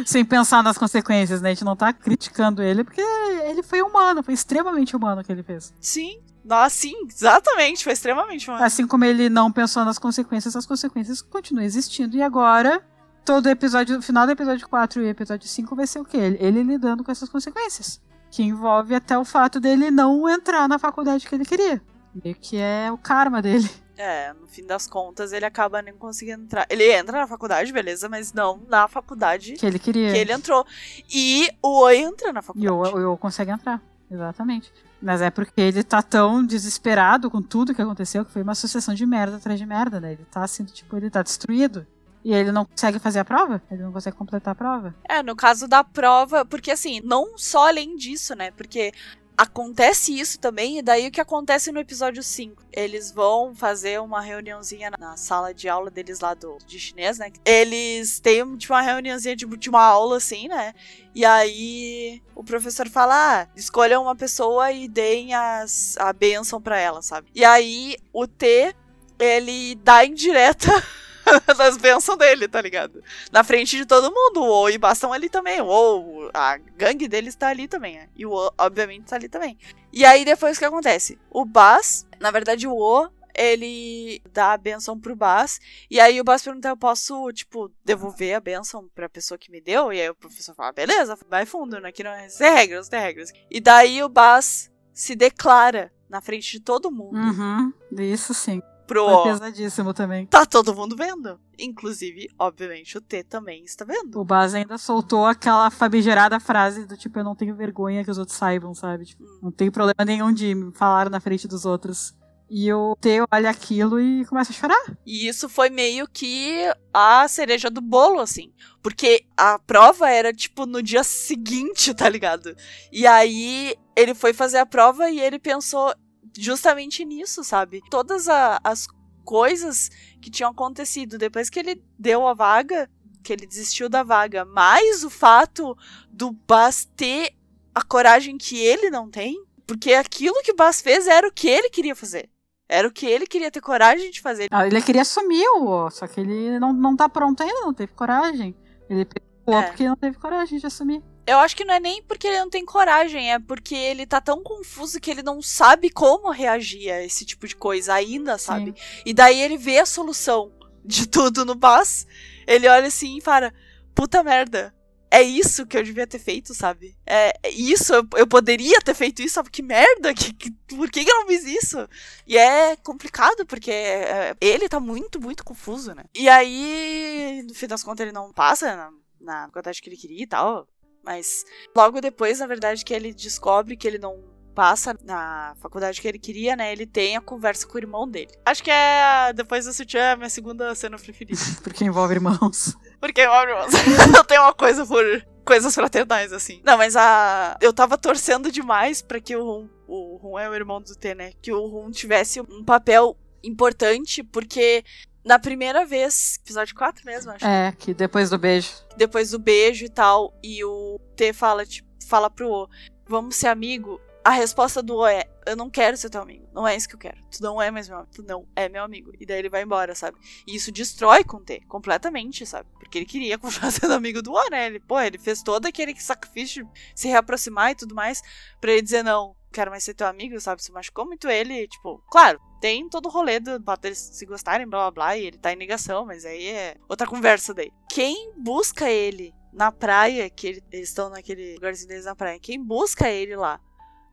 sem 0.05 0.25
pensar 0.25 0.63
nas 0.63 0.77
consequências, 0.77 1.41
né? 1.41 1.49
A 1.49 1.53
gente 1.53 1.65
não 1.65 1.75
tá 1.75 1.91
criticando 1.91 2.61
ele 2.61 2.83
porque 2.83 3.01
ele 3.01 3.63
foi 3.63 3.81
humano, 3.81 4.23
foi 4.23 4.33
extremamente 4.33 4.95
humano 4.95 5.21
o 5.21 5.23
que 5.23 5.31
ele 5.31 5.43
fez. 5.43 5.73
Sim. 5.79 6.19
Nossa, 6.43 6.75
sim, 6.75 6.93
exatamente. 7.07 7.83
Foi 7.83 7.93
extremamente 7.93 8.49
humano. 8.49 8.63
Assim 8.63 8.85
como 8.85 9.05
ele 9.05 9.29
não 9.29 9.51
pensou 9.51 9.85
nas 9.85 9.97
consequências, 9.97 10.55
as 10.55 10.65
consequências 10.65 11.21
continuam 11.21 11.63
existindo. 11.63 12.17
E 12.17 12.21
agora, 12.21 12.83
todo 13.23 13.47
episódio, 13.47 13.97
o 13.99 14.01
final 14.01 14.25
do 14.25 14.33
episódio 14.33 14.67
4 14.67 15.01
e 15.03 15.07
episódio 15.07 15.47
5 15.47 15.75
vai 15.75 15.87
ser 15.87 15.99
o 15.99 16.05
quê? 16.05 16.17
Ele, 16.17 16.37
ele 16.41 16.63
lidando 16.63 17.03
com 17.03 17.11
essas 17.11 17.29
consequências. 17.29 18.01
Que 18.29 18.43
envolve 18.43 18.93
até 18.93 19.17
o 19.17 19.23
fato 19.23 19.59
dele 19.59 19.89
não 19.89 20.27
entrar 20.27 20.67
na 20.67 20.77
faculdade 20.77 21.27
que 21.27 21.33
ele 21.33 21.45
queria. 21.45 21.81
Meio 22.23 22.35
que 22.35 22.57
é 22.57 22.91
o 22.91 22.97
karma 22.97 23.41
dele. 23.41 23.69
É, 23.95 24.33
no 24.33 24.47
fim 24.47 24.65
das 24.65 24.87
contas, 24.87 25.31
ele 25.31 25.45
acaba 25.45 25.81
nem 25.81 25.93
conseguindo 25.93 26.43
entrar. 26.43 26.65
Ele 26.69 26.91
entra 26.91 27.19
na 27.19 27.27
faculdade, 27.27 27.71
beleza, 27.71 28.09
mas 28.09 28.33
não 28.33 28.59
na 28.67 28.87
faculdade 28.87 29.53
Que 29.53 29.65
ele 29.65 29.77
queria. 29.77 30.11
que 30.11 30.17
ele 30.17 30.31
entrou. 30.33 30.65
E 31.13 31.47
o 31.61 31.81
Oi 31.83 31.97
entra 31.97 32.33
na 32.33 32.39
E 32.39 32.43
faculdade. 32.43 32.95
o 32.95 32.99
Yo 32.99 33.17
consegue 33.17 33.51
entrar. 33.51 33.81
Exatamente. 34.09 34.71
Mas 35.01 35.21
é 35.21 35.29
porque 35.29 35.59
ele 35.59 35.83
tá 35.83 36.01
tão 36.01 36.45
desesperado 36.45 37.29
com 37.29 37.41
tudo 37.41 37.73
que 37.73 37.81
aconteceu 37.81 38.23
que 38.25 38.31
foi 38.31 38.41
uma 38.41 38.55
sucessão 38.55 38.93
de 38.93 39.05
merda 39.05 39.37
atrás 39.37 39.59
de 39.59 39.65
merda, 39.65 39.99
né? 39.99 40.13
Ele 40.13 40.25
tá 40.31 40.43
assim, 40.43 40.63
tipo, 40.65 40.95
ele 40.97 41.09
tá 41.09 41.21
destruído. 41.21 41.85
E 42.23 42.33
ele 42.33 42.51
não 42.53 42.63
consegue 42.65 42.99
fazer 42.99 43.19
a 43.19 43.25
prova? 43.25 43.61
Ele 43.69 43.83
não 43.83 43.91
consegue 43.91 44.15
completar 44.15 44.53
a 44.53 44.55
prova? 44.55 44.95
É, 45.09 45.21
no 45.21 45.35
caso 45.35 45.67
da 45.67 45.83
prova, 45.83 46.45
porque 46.45 46.71
assim, 46.71 47.01
não 47.03 47.37
só 47.37 47.67
além 47.67 47.97
disso, 47.97 48.33
né? 48.33 48.49
Porque 48.51 48.93
acontece 49.37 50.17
isso 50.17 50.39
também, 50.39 50.77
e 50.77 50.81
daí 50.81 51.07
o 51.07 51.11
que 51.11 51.21
acontece 51.21 51.71
no 51.71 51.79
episódio 51.79 52.21
5? 52.21 52.63
Eles 52.71 53.11
vão 53.11 53.53
fazer 53.55 53.99
uma 53.99 54.21
reuniãozinha 54.21 54.91
na 54.97 55.17
sala 55.17 55.53
de 55.53 55.67
aula 55.67 55.89
deles 55.89 56.19
lá 56.19 56.33
do, 56.33 56.57
de 56.65 56.79
chinês, 56.79 57.17
né? 57.17 57.31
Eles 57.45 58.19
têm 58.19 58.55
tipo, 58.57 58.73
uma 58.73 58.81
reuniãozinha 58.81 59.35
de, 59.35 59.45
de 59.45 59.69
uma 59.69 59.83
aula, 59.83 60.17
assim, 60.17 60.47
né? 60.47 60.73
E 61.15 61.25
aí 61.25 62.21
o 62.35 62.43
professor 62.43 62.87
fala: 62.89 63.41
ah, 63.41 63.47
escolham 63.55 64.03
uma 64.03 64.15
pessoa 64.15 64.71
e 64.71 64.87
deem 64.87 65.33
as, 65.33 65.97
a 65.97 66.13
benção 66.13 66.61
pra 66.61 66.79
ela, 66.79 67.01
sabe? 67.01 67.27
E 67.33 67.43
aí 67.43 67.97
o 68.11 68.27
T, 68.27 68.75
ele 69.19 69.75
dá 69.75 70.05
indireta 70.05 70.71
das 71.57 71.77
bênçãos 71.77 72.17
dele, 72.17 72.47
tá 72.47 72.61
ligado? 72.61 73.03
Na 73.31 73.43
frente 73.43 73.77
de 73.77 73.85
todo 73.85 74.13
mundo. 74.13 74.41
O 74.41 74.63
O 74.63 74.69
e 74.69 74.75
o 74.75 74.79
Bas 74.79 74.97
estão 74.97 75.13
ali 75.13 75.29
também. 75.29 75.61
O 75.61 75.67
O, 75.67 76.29
a 76.33 76.57
gangue 76.57 77.07
deles 77.07 77.35
tá 77.35 77.47
ali 77.47 77.67
também. 77.67 77.95
Né? 77.95 78.09
E 78.15 78.25
o 78.25 78.31
O, 78.31 78.51
obviamente, 78.57 79.05
tá 79.05 79.15
ali 79.15 79.29
também. 79.29 79.57
E 79.91 80.05
aí, 80.05 80.25
depois 80.25 80.57
o 80.57 80.59
que 80.59 80.65
acontece? 80.65 81.19
O 81.29 81.45
Bas, 81.45 82.05
na 82.19 82.31
verdade, 82.31 82.67
o 82.67 82.75
O, 82.75 83.09
ele 83.35 84.21
dá 84.31 84.53
a 84.53 84.57
benção 84.57 84.99
pro 84.99 85.15
Bas. 85.15 85.59
E 85.89 85.99
aí 85.99 86.19
o 86.19 86.23
Bas 86.23 86.41
pergunta: 86.43 86.69
eu 86.69 86.77
posso, 86.77 87.31
tipo, 87.31 87.71
devolver 87.83 88.35
a 88.35 88.39
benção 88.39 88.89
pra 88.93 89.09
pessoa 89.09 89.37
que 89.37 89.51
me 89.51 89.61
deu? 89.61 89.91
E 89.91 90.01
aí 90.01 90.09
o 90.09 90.15
professor 90.15 90.53
fala: 90.55 90.71
beleza, 90.71 91.17
vai 91.29 91.45
fundo, 91.45 91.79
né? 91.79 91.91
Que 91.91 92.03
não 92.03 92.11
é. 92.11 92.27
Tem 92.27 92.53
regras, 92.53 92.89
tem 92.89 92.99
regras. 92.99 93.31
E 93.49 93.59
daí 93.59 94.03
o 94.03 94.09
Bas 94.09 94.71
se 94.93 95.15
declara 95.15 95.91
na 96.07 96.21
frente 96.21 96.51
de 96.51 96.59
todo 96.59 96.91
mundo. 96.91 97.17
Uhum, 97.17 97.73
isso 97.99 98.33
sim. 98.33 98.61
Pro 98.87 99.05
Foi 99.07 99.31
pesadíssimo 99.31 99.93
também. 99.93 100.25
Tá 100.25 100.45
todo 100.45 100.75
mundo 100.75 100.95
vendo. 100.95 101.39
Inclusive, 101.57 102.29
obviamente, 102.37 102.97
o 102.97 103.01
T 103.01 103.23
também 103.23 103.63
está 103.63 103.85
vendo. 103.85 104.19
O 104.19 104.25
Baz 104.25 104.53
ainda 104.53 104.77
soltou 104.77 105.25
aquela 105.25 105.69
famigerada 105.69 106.39
frase 106.39 106.85
do 106.85 106.97
tipo, 106.97 107.19
eu 107.19 107.23
não 107.23 107.35
tenho 107.35 107.55
vergonha 107.55 108.03
que 108.03 108.11
os 108.11 108.17
outros 108.17 108.37
saibam, 108.37 108.73
sabe? 108.73 109.05
Tipo, 109.05 109.23
não 109.41 109.51
tem 109.51 109.71
problema 109.71 110.03
nenhum 110.05 110.33
de 110.33 110.53
me 110.53 110.71
falar 110.73 111.09
na 111.09 111.19
frente 111.19 111.47
dos 111.47 111.65
outros. 111.65 112.13
E 112.49 112.71
o 112.71 112.95
T 112.99 113.23
olha 113.31 113.49
aquilo 113.49 113.99
e 113.99 114.25
começa 114.25 114.51
a 114.51 114.55
chorar. 114.55 114.97
E 115.05 115.27
isso 115.27 115.49
foi 115.49 115.69
meio 115.69 116.07
que 116.07 116.71
a 116.93 117.27
cereja 117.27 117.69
do 117.69 117.81
bolo, 117.81 118.19
assim. 118.19 118.53
Porque 118.81 119.25
a 119.35 119.57
prova 119.57 120.09
era, 120.09 120.33
tipo, 120.33 120.65
no 120.65 120.83
dia 120.83 121.03
seguinte, 121.03 121.93
tá 121.95 122.07
ligado? 122.07 122.55
E 122.91 123.07
aí 123.07 123.75
ele 123.95 124.13
foi 124.13 124.33
fazer 124.33 124.57
a 124.57 124.65
prova 124.65 125.09
e 125.09 125.19
ele 125.19 125.39
pensou 125.39 125.93
justamente 126.37 127.03
nisso, 127.05 127.43
sabe? 127.43 127.81
Todas 127.89 128.27
a- 128.27 128.59
as 128.63 128.87
coisas 129.23 129.89
que 130.21 130.29
tinham 130.29 130.51
acontecido 130.51 131.17
depois 131.17 131.49
que 131.49 131.59
ele 131.59 131.83
deu 131.97 132.27
a 132.27 132.33
vaga, 132.33 132.89
que 133.23 133.31
ele 133.31 133.45
desistiu 133.47 133.87
da 133.87 134.03
vaga, 134.03 134.43
mais 134.43 135.03
o 135.03 135.09
fato 135.09 135.77
do 136.09 136.31
Bas 136.31 136.85
ter 136.95 137.31
a 137.73 137.81
coragem 137.81 138.37
que 138.37 138.57
ele 138.59 138.89
não 138.89 139.09
tem, 139.09 139.43
porque 139.65 139.93
aquilo 139.93 140.41
que 140.43 140.51
o 140.51 140.55
Bas 140.55 140.81
fez 140.81 141.07
era 141.07 141.27
o 141.27 141.31
que 141.31 141.47
ele 141.47 141.69
queria 141.69 141.95
fazer. 141.95 142.29
Era 142.67 142.87
o 142.87 142.91
que 142.91 143.05
ele 143.05 143.25
queria 143.27 143.51
ter 143.51 143.61
coragem 143.61 144.09
de 144.09 144.19
fazer. 144.21 144.47
Ah, 144.51 144.65
Ele 144.65 144.81
queria 144.81 145.01
assumir 145.03 145.45
o 145.57 145.89
só 145.91 146.07
que 146.07 146.19
ele 146.21 146.57
não, 146.59 146.73
não 146.73 146.95
tá 146.95 147.07
pronto 147.07 147.43
ainda, 147.43 147.59
não 147.61 147.73
teve 147.73 147.93
coragem. 147.93 148.55
Ele 148.89 149.05
pegou 149.05 149.59
É. 149.59 149.63
porque 149.67 149.87
não 149.87 149.95
teve 149.95 150.17
coragem 150.17 150.57
de 150.59 150.65
assumir. 150.65 151.01
Eu 151.25 151.37
acho 151.39 151.55
que 151.55 151.63
não 151.63 151.73
é 151.73 151.79
nem 151.79 152.03
porque 152.03 152.27
ele 152.27 152.39
não 152.39 152.49
tem 152.49 152.65
coragem, 152.65 153.31
é 153.31 153.39
porque 153.39 153.73
ele 153.75 154.05
tá 154.05 154.19
tão 154.19 154.43
confuso 154.43 154.99
que 154.99 155.09
ele 155.09 155.23
não 155.23 155.41
sabe 155.41 155.89
como 155.89 156.29
reagir 156.31 156.91
a 156.91 157.01
esse 157.03 157.25
tipo 157.25 157.47
de 157.47 157.55
coisa 157.55 157.93
ainda, 157.93 158.37
sabe? 158.37 158.73
E 159.05 159.13
daí 159.13 159.39
ele 159.41 159.57
vê 159.57 159.79
a 159.79 159.85
solução 159.85 160.51
de 160.83 161.07
tudo 161.07 161.45
no 161.45 161.55
Bass, 161.55 162.05
ele 162.45 162.67
olha 162.67 162.87
assim 162.87 163.17
e 163.17 163.21
fala: 163.21 163.53
puta 163.95 164.21
merda. 164.23 164.73
É 165.15 165.21
isso 165.21 165.67
que 165.67 165.77
eu 165.77 165.83
devia 165.83 166.07
ter 166.07 166.17
feito, 166.17 166.55
sabe? 166.55 166.97
É 167.05 167.33
é 167.43 167.49
isso, 167.51 167.93
eu, 167.93 168.03
eu 168.17 168.25
poderia 168.27 168.81
ter 168.81 168.95
feito 168.95 169.21
isso, 169.21 169.35
sabe? 169.35 169.51
Que 169.51 169.61
merda, 169.61 170.11
que, 170.11 170.33
que- 170.33 170.49
por 170.75 170.89
que, 170.89 171.01
eu 171.01 171.19
não 171.19 171.27
fiz 171.27 171.43
isso? 171.45 171.87
E 172.25 172.35
é 172.35 172.75
complicado, 172.77 173.45
porque 173.45 173.69
é, 173.69 174.35
ele 174.41 174.67
tá 174.67 174.79
muito, 174.79 175.21
muito 175.21 175.43
confuso, 175.43 175.93
né? 175.93 176.05
E 176.15 176.27
aí, 176.27 177.43
no 177.47 177.53
fim 177.53 177.67
das 177.67 177.83
contas, 177.83 178.03
ele 178.05 178.11
não 178.11 178.33
passa 178.33 178.75
na, 178.75 178.89
na 179.21 179.45
faculdade 179.45 179.81
que 179.83 179.87
ele 179.89 179.97
queria 179.97 180.23
e 180.23 180.27
tal. 180.27 180.67
Mas 181.03 181.45
logo 181.75 181.99
depois, 181.99 182.39
na 182.39 182.47
verdade, 182.47 182.85
que 182.85 182.93
ele 182.93 183.13
descobre 183.13 183.75
que 183.75 183.87
ele 183.87 183.97
não 183.97 184.33
passa 184.53 184.95
na 185.03 185.55
faculdade 185.59 185.99
que 185.99 186.07
ele 186.07 186.19
queria, 186.19 186.55
né? 186.55 186.71
Ele 186.71 186.85
tem 186.85 187.17
a 187.17 187.21
conversa 187.21 187.67
com 187.67 187.75
o 187.75 187.79
irmão 187.79 188.07
dele. 188.07 188.31
Acho 188.45 188.63
que 188.63 188.71
é 188.71 189.33
depois 189.33 189.65
do 189.65 189.73
Sutiã 189.73 190.13
a 190.13 190.15
minha 190.15 190.29
segunda 190.29 190.73
cena 190.75 190.97
preferida. 190.97 191.39
Porque 191.63 191.83
envolve 191.83 192.13
irmãos. 192.13 192.75
Porque, 192.99 193.25
ó, 193.25 193.43
irmãos, 193.43 193.73
eu 194.15 194.23
tenho 194.23 194.41
uma 194.41 194.53
coisa 194.53 194.85
por 194.85 195.03
coisas 195.43 195.73
fraternais, 195.75 196.31
assim. 196.31 196.61
Não, 196.63 196.77
mas 196.77 196.95
a. 196.95 197.57
Eu 197.59 197.73
tava 197.73 197.97
torcendo 197.97 198.51
demais 198.51 199.01
pra 199.01 199.19
que 199.19 199.35
o 199.35 199.43
Rum. 199.43 199.69
O 199.87 200.17
Rum 200.17 200.39
é 200.39 200.49
o 200.49 200.55
irmão 200.55 200.81
do 200.81 200.95
T, 200.95 201.13
né? 201.13 201.33
Que 201.41 201.51
o 201.51 201.67
Rum 201.67 201.91
tivesse 201.91 202.39
um 202.39 202.63
papel 202.63 203.17
importante, 203.43 204.23
porque 204.23 204.83
na 205.23 205.39
primeira 205.39 205.85
vez. 205.85 206.39
Episódio 206.43 206.75
4 206.75 207.05
mesmo, 207.05 207.31
acho. 207.31 207.45
É, 207.45 207.71
que 207.71 207.93
depois 207.93 208.29
do 208.29 208.37
beijo. 208.37 208.69
depois 208.97 209.31
do 209.31 209.39
beijo 209.39 209.85
e 209.85 209.89
tal, 209.89 210.33
e 210.43 210.63
o 210.63 210.99
T 211.15 211.33
fala, 211.33 211.65
tipo, 211.65 211.87
fala 212.07 212.29
pro 212.29 212.49
O, 212.49 212.69
vamos 213.07 213.35
ser 213.35 213.47
amigo. 213.47 213.99
A 214.25 214.29
resposta 214.29 214.81
do 214.81 214.97
O 214.97 215.05
é, 215.05 215.25
eu 215.45 215.55
não 215.55 215.69
quero 215.69 215.97
ser 215.97 216.09
teu 216.09 216.21
amigo. 216.21 216.47
Não 216.53 216.65
é 216.65 216.75
isso 216.75 216.87
que 216.87 216.95
eu 216.95 216.99
quero. 216.99 217.17
Tu 217.29 217.43
não 217.43 217.61
é 217.61 217.69
mais 217.69 217.89
meu 217.89 217.97
amigo. 217.97 218.11
Tu 218.13 218.23
não 218.23 218.47
é 218.55 218.69
meu 218.69 218.81
amigo. 218.81 219.11
E 219.19 219.25
daí 219.25 219.39
ele 219.39 219.49
vai 219.49 219.63
embora, 219.63 219.93
sabe? 219.93 220.17
E 220.47 220.55
isso 220.55 220.71
destrói 220.71 221.25
com 221.25 221.37
o 221.37 221.43
T, 221.43 221.59
completamente, 221.67 222.45
sabe? 222.45 222.69
Porque 222.79 222.99
ele 222.99 223.05
queria 223.05 223.37
continuar 223.39 223.71
sendo 223.71 223.93
amigo 223.93 224.21
do 224.21 224.31
O, 224.31 224.49
né? 224.49 224.67
Ele, 224.67 224.79
pô, 224.79 224.99
ele 225.01 225.17
fez 225.17 225.43
todo 225.43 225.65
aquele 225.65 225.93
sacrifício 225.99 226.63
de 226.63 226.71
se 226.95 227.09
reaproximar 227.09 227.71
e 227.71 227.75
tudo 227.75 227.93
mais, 227.93 228.21
pra 228.61 228.71
ele 228.71 228.81
dizer, 228.81 229.03
não, 229.03 229.35
quero 229.53 229.71
mais 229.71 229.83
ser 229.83 229.93
teu 229.93 230.07
amigo, 230.07 230.39
sabe? 230.39 230.61
Se 230.61 230.71
machucou 230.71 231.05
muito 231.05 231.29
ele, 231.29 231.67
tipo, 231.67 232.03
claro, 232.11 232.39
tem 232.59 232.89
todo 232.89 233.05
o 233.05 233.09
rolê 233.09 233.39
do 233.39 233.61
fato 233.63 233.81
deles 233.81 233.97
se 233.99 234.25
gostarem, 234.25 234.67
blá 234.67 234.79
blá 234.79 234.91
blá, 234.91 235.17
e 235.17 235.25
ele 235.27 235.37
tá 235.37 235.53
em 235.53 235.55
negação, 235.55 236.05
mas 236.05 236.25
aí 236.25 236.47
é 236.47 236.75
outra 236.89 237.07
conversa 237.07 237.53
daí. 237.53 237.71
Quem 237.89 238.33
busca 238.37 238.89
ele 238.89 239.33
na 239.53 239.71
praia, 239.71 240.29
que 240.29 240.47
ele- 240.47 240.63
eles 240.71 240.89
estão 240.89 241.09
naquele 241.09 241.53
lugarzinho 241.55 241.87
deles 241.89 242.05
na 242.05 242.15
praia, 242.15 242.39
quem 242.39 242.61
busca 242.61 243.09
ele 243.09 243.35
lá 243.35 243.61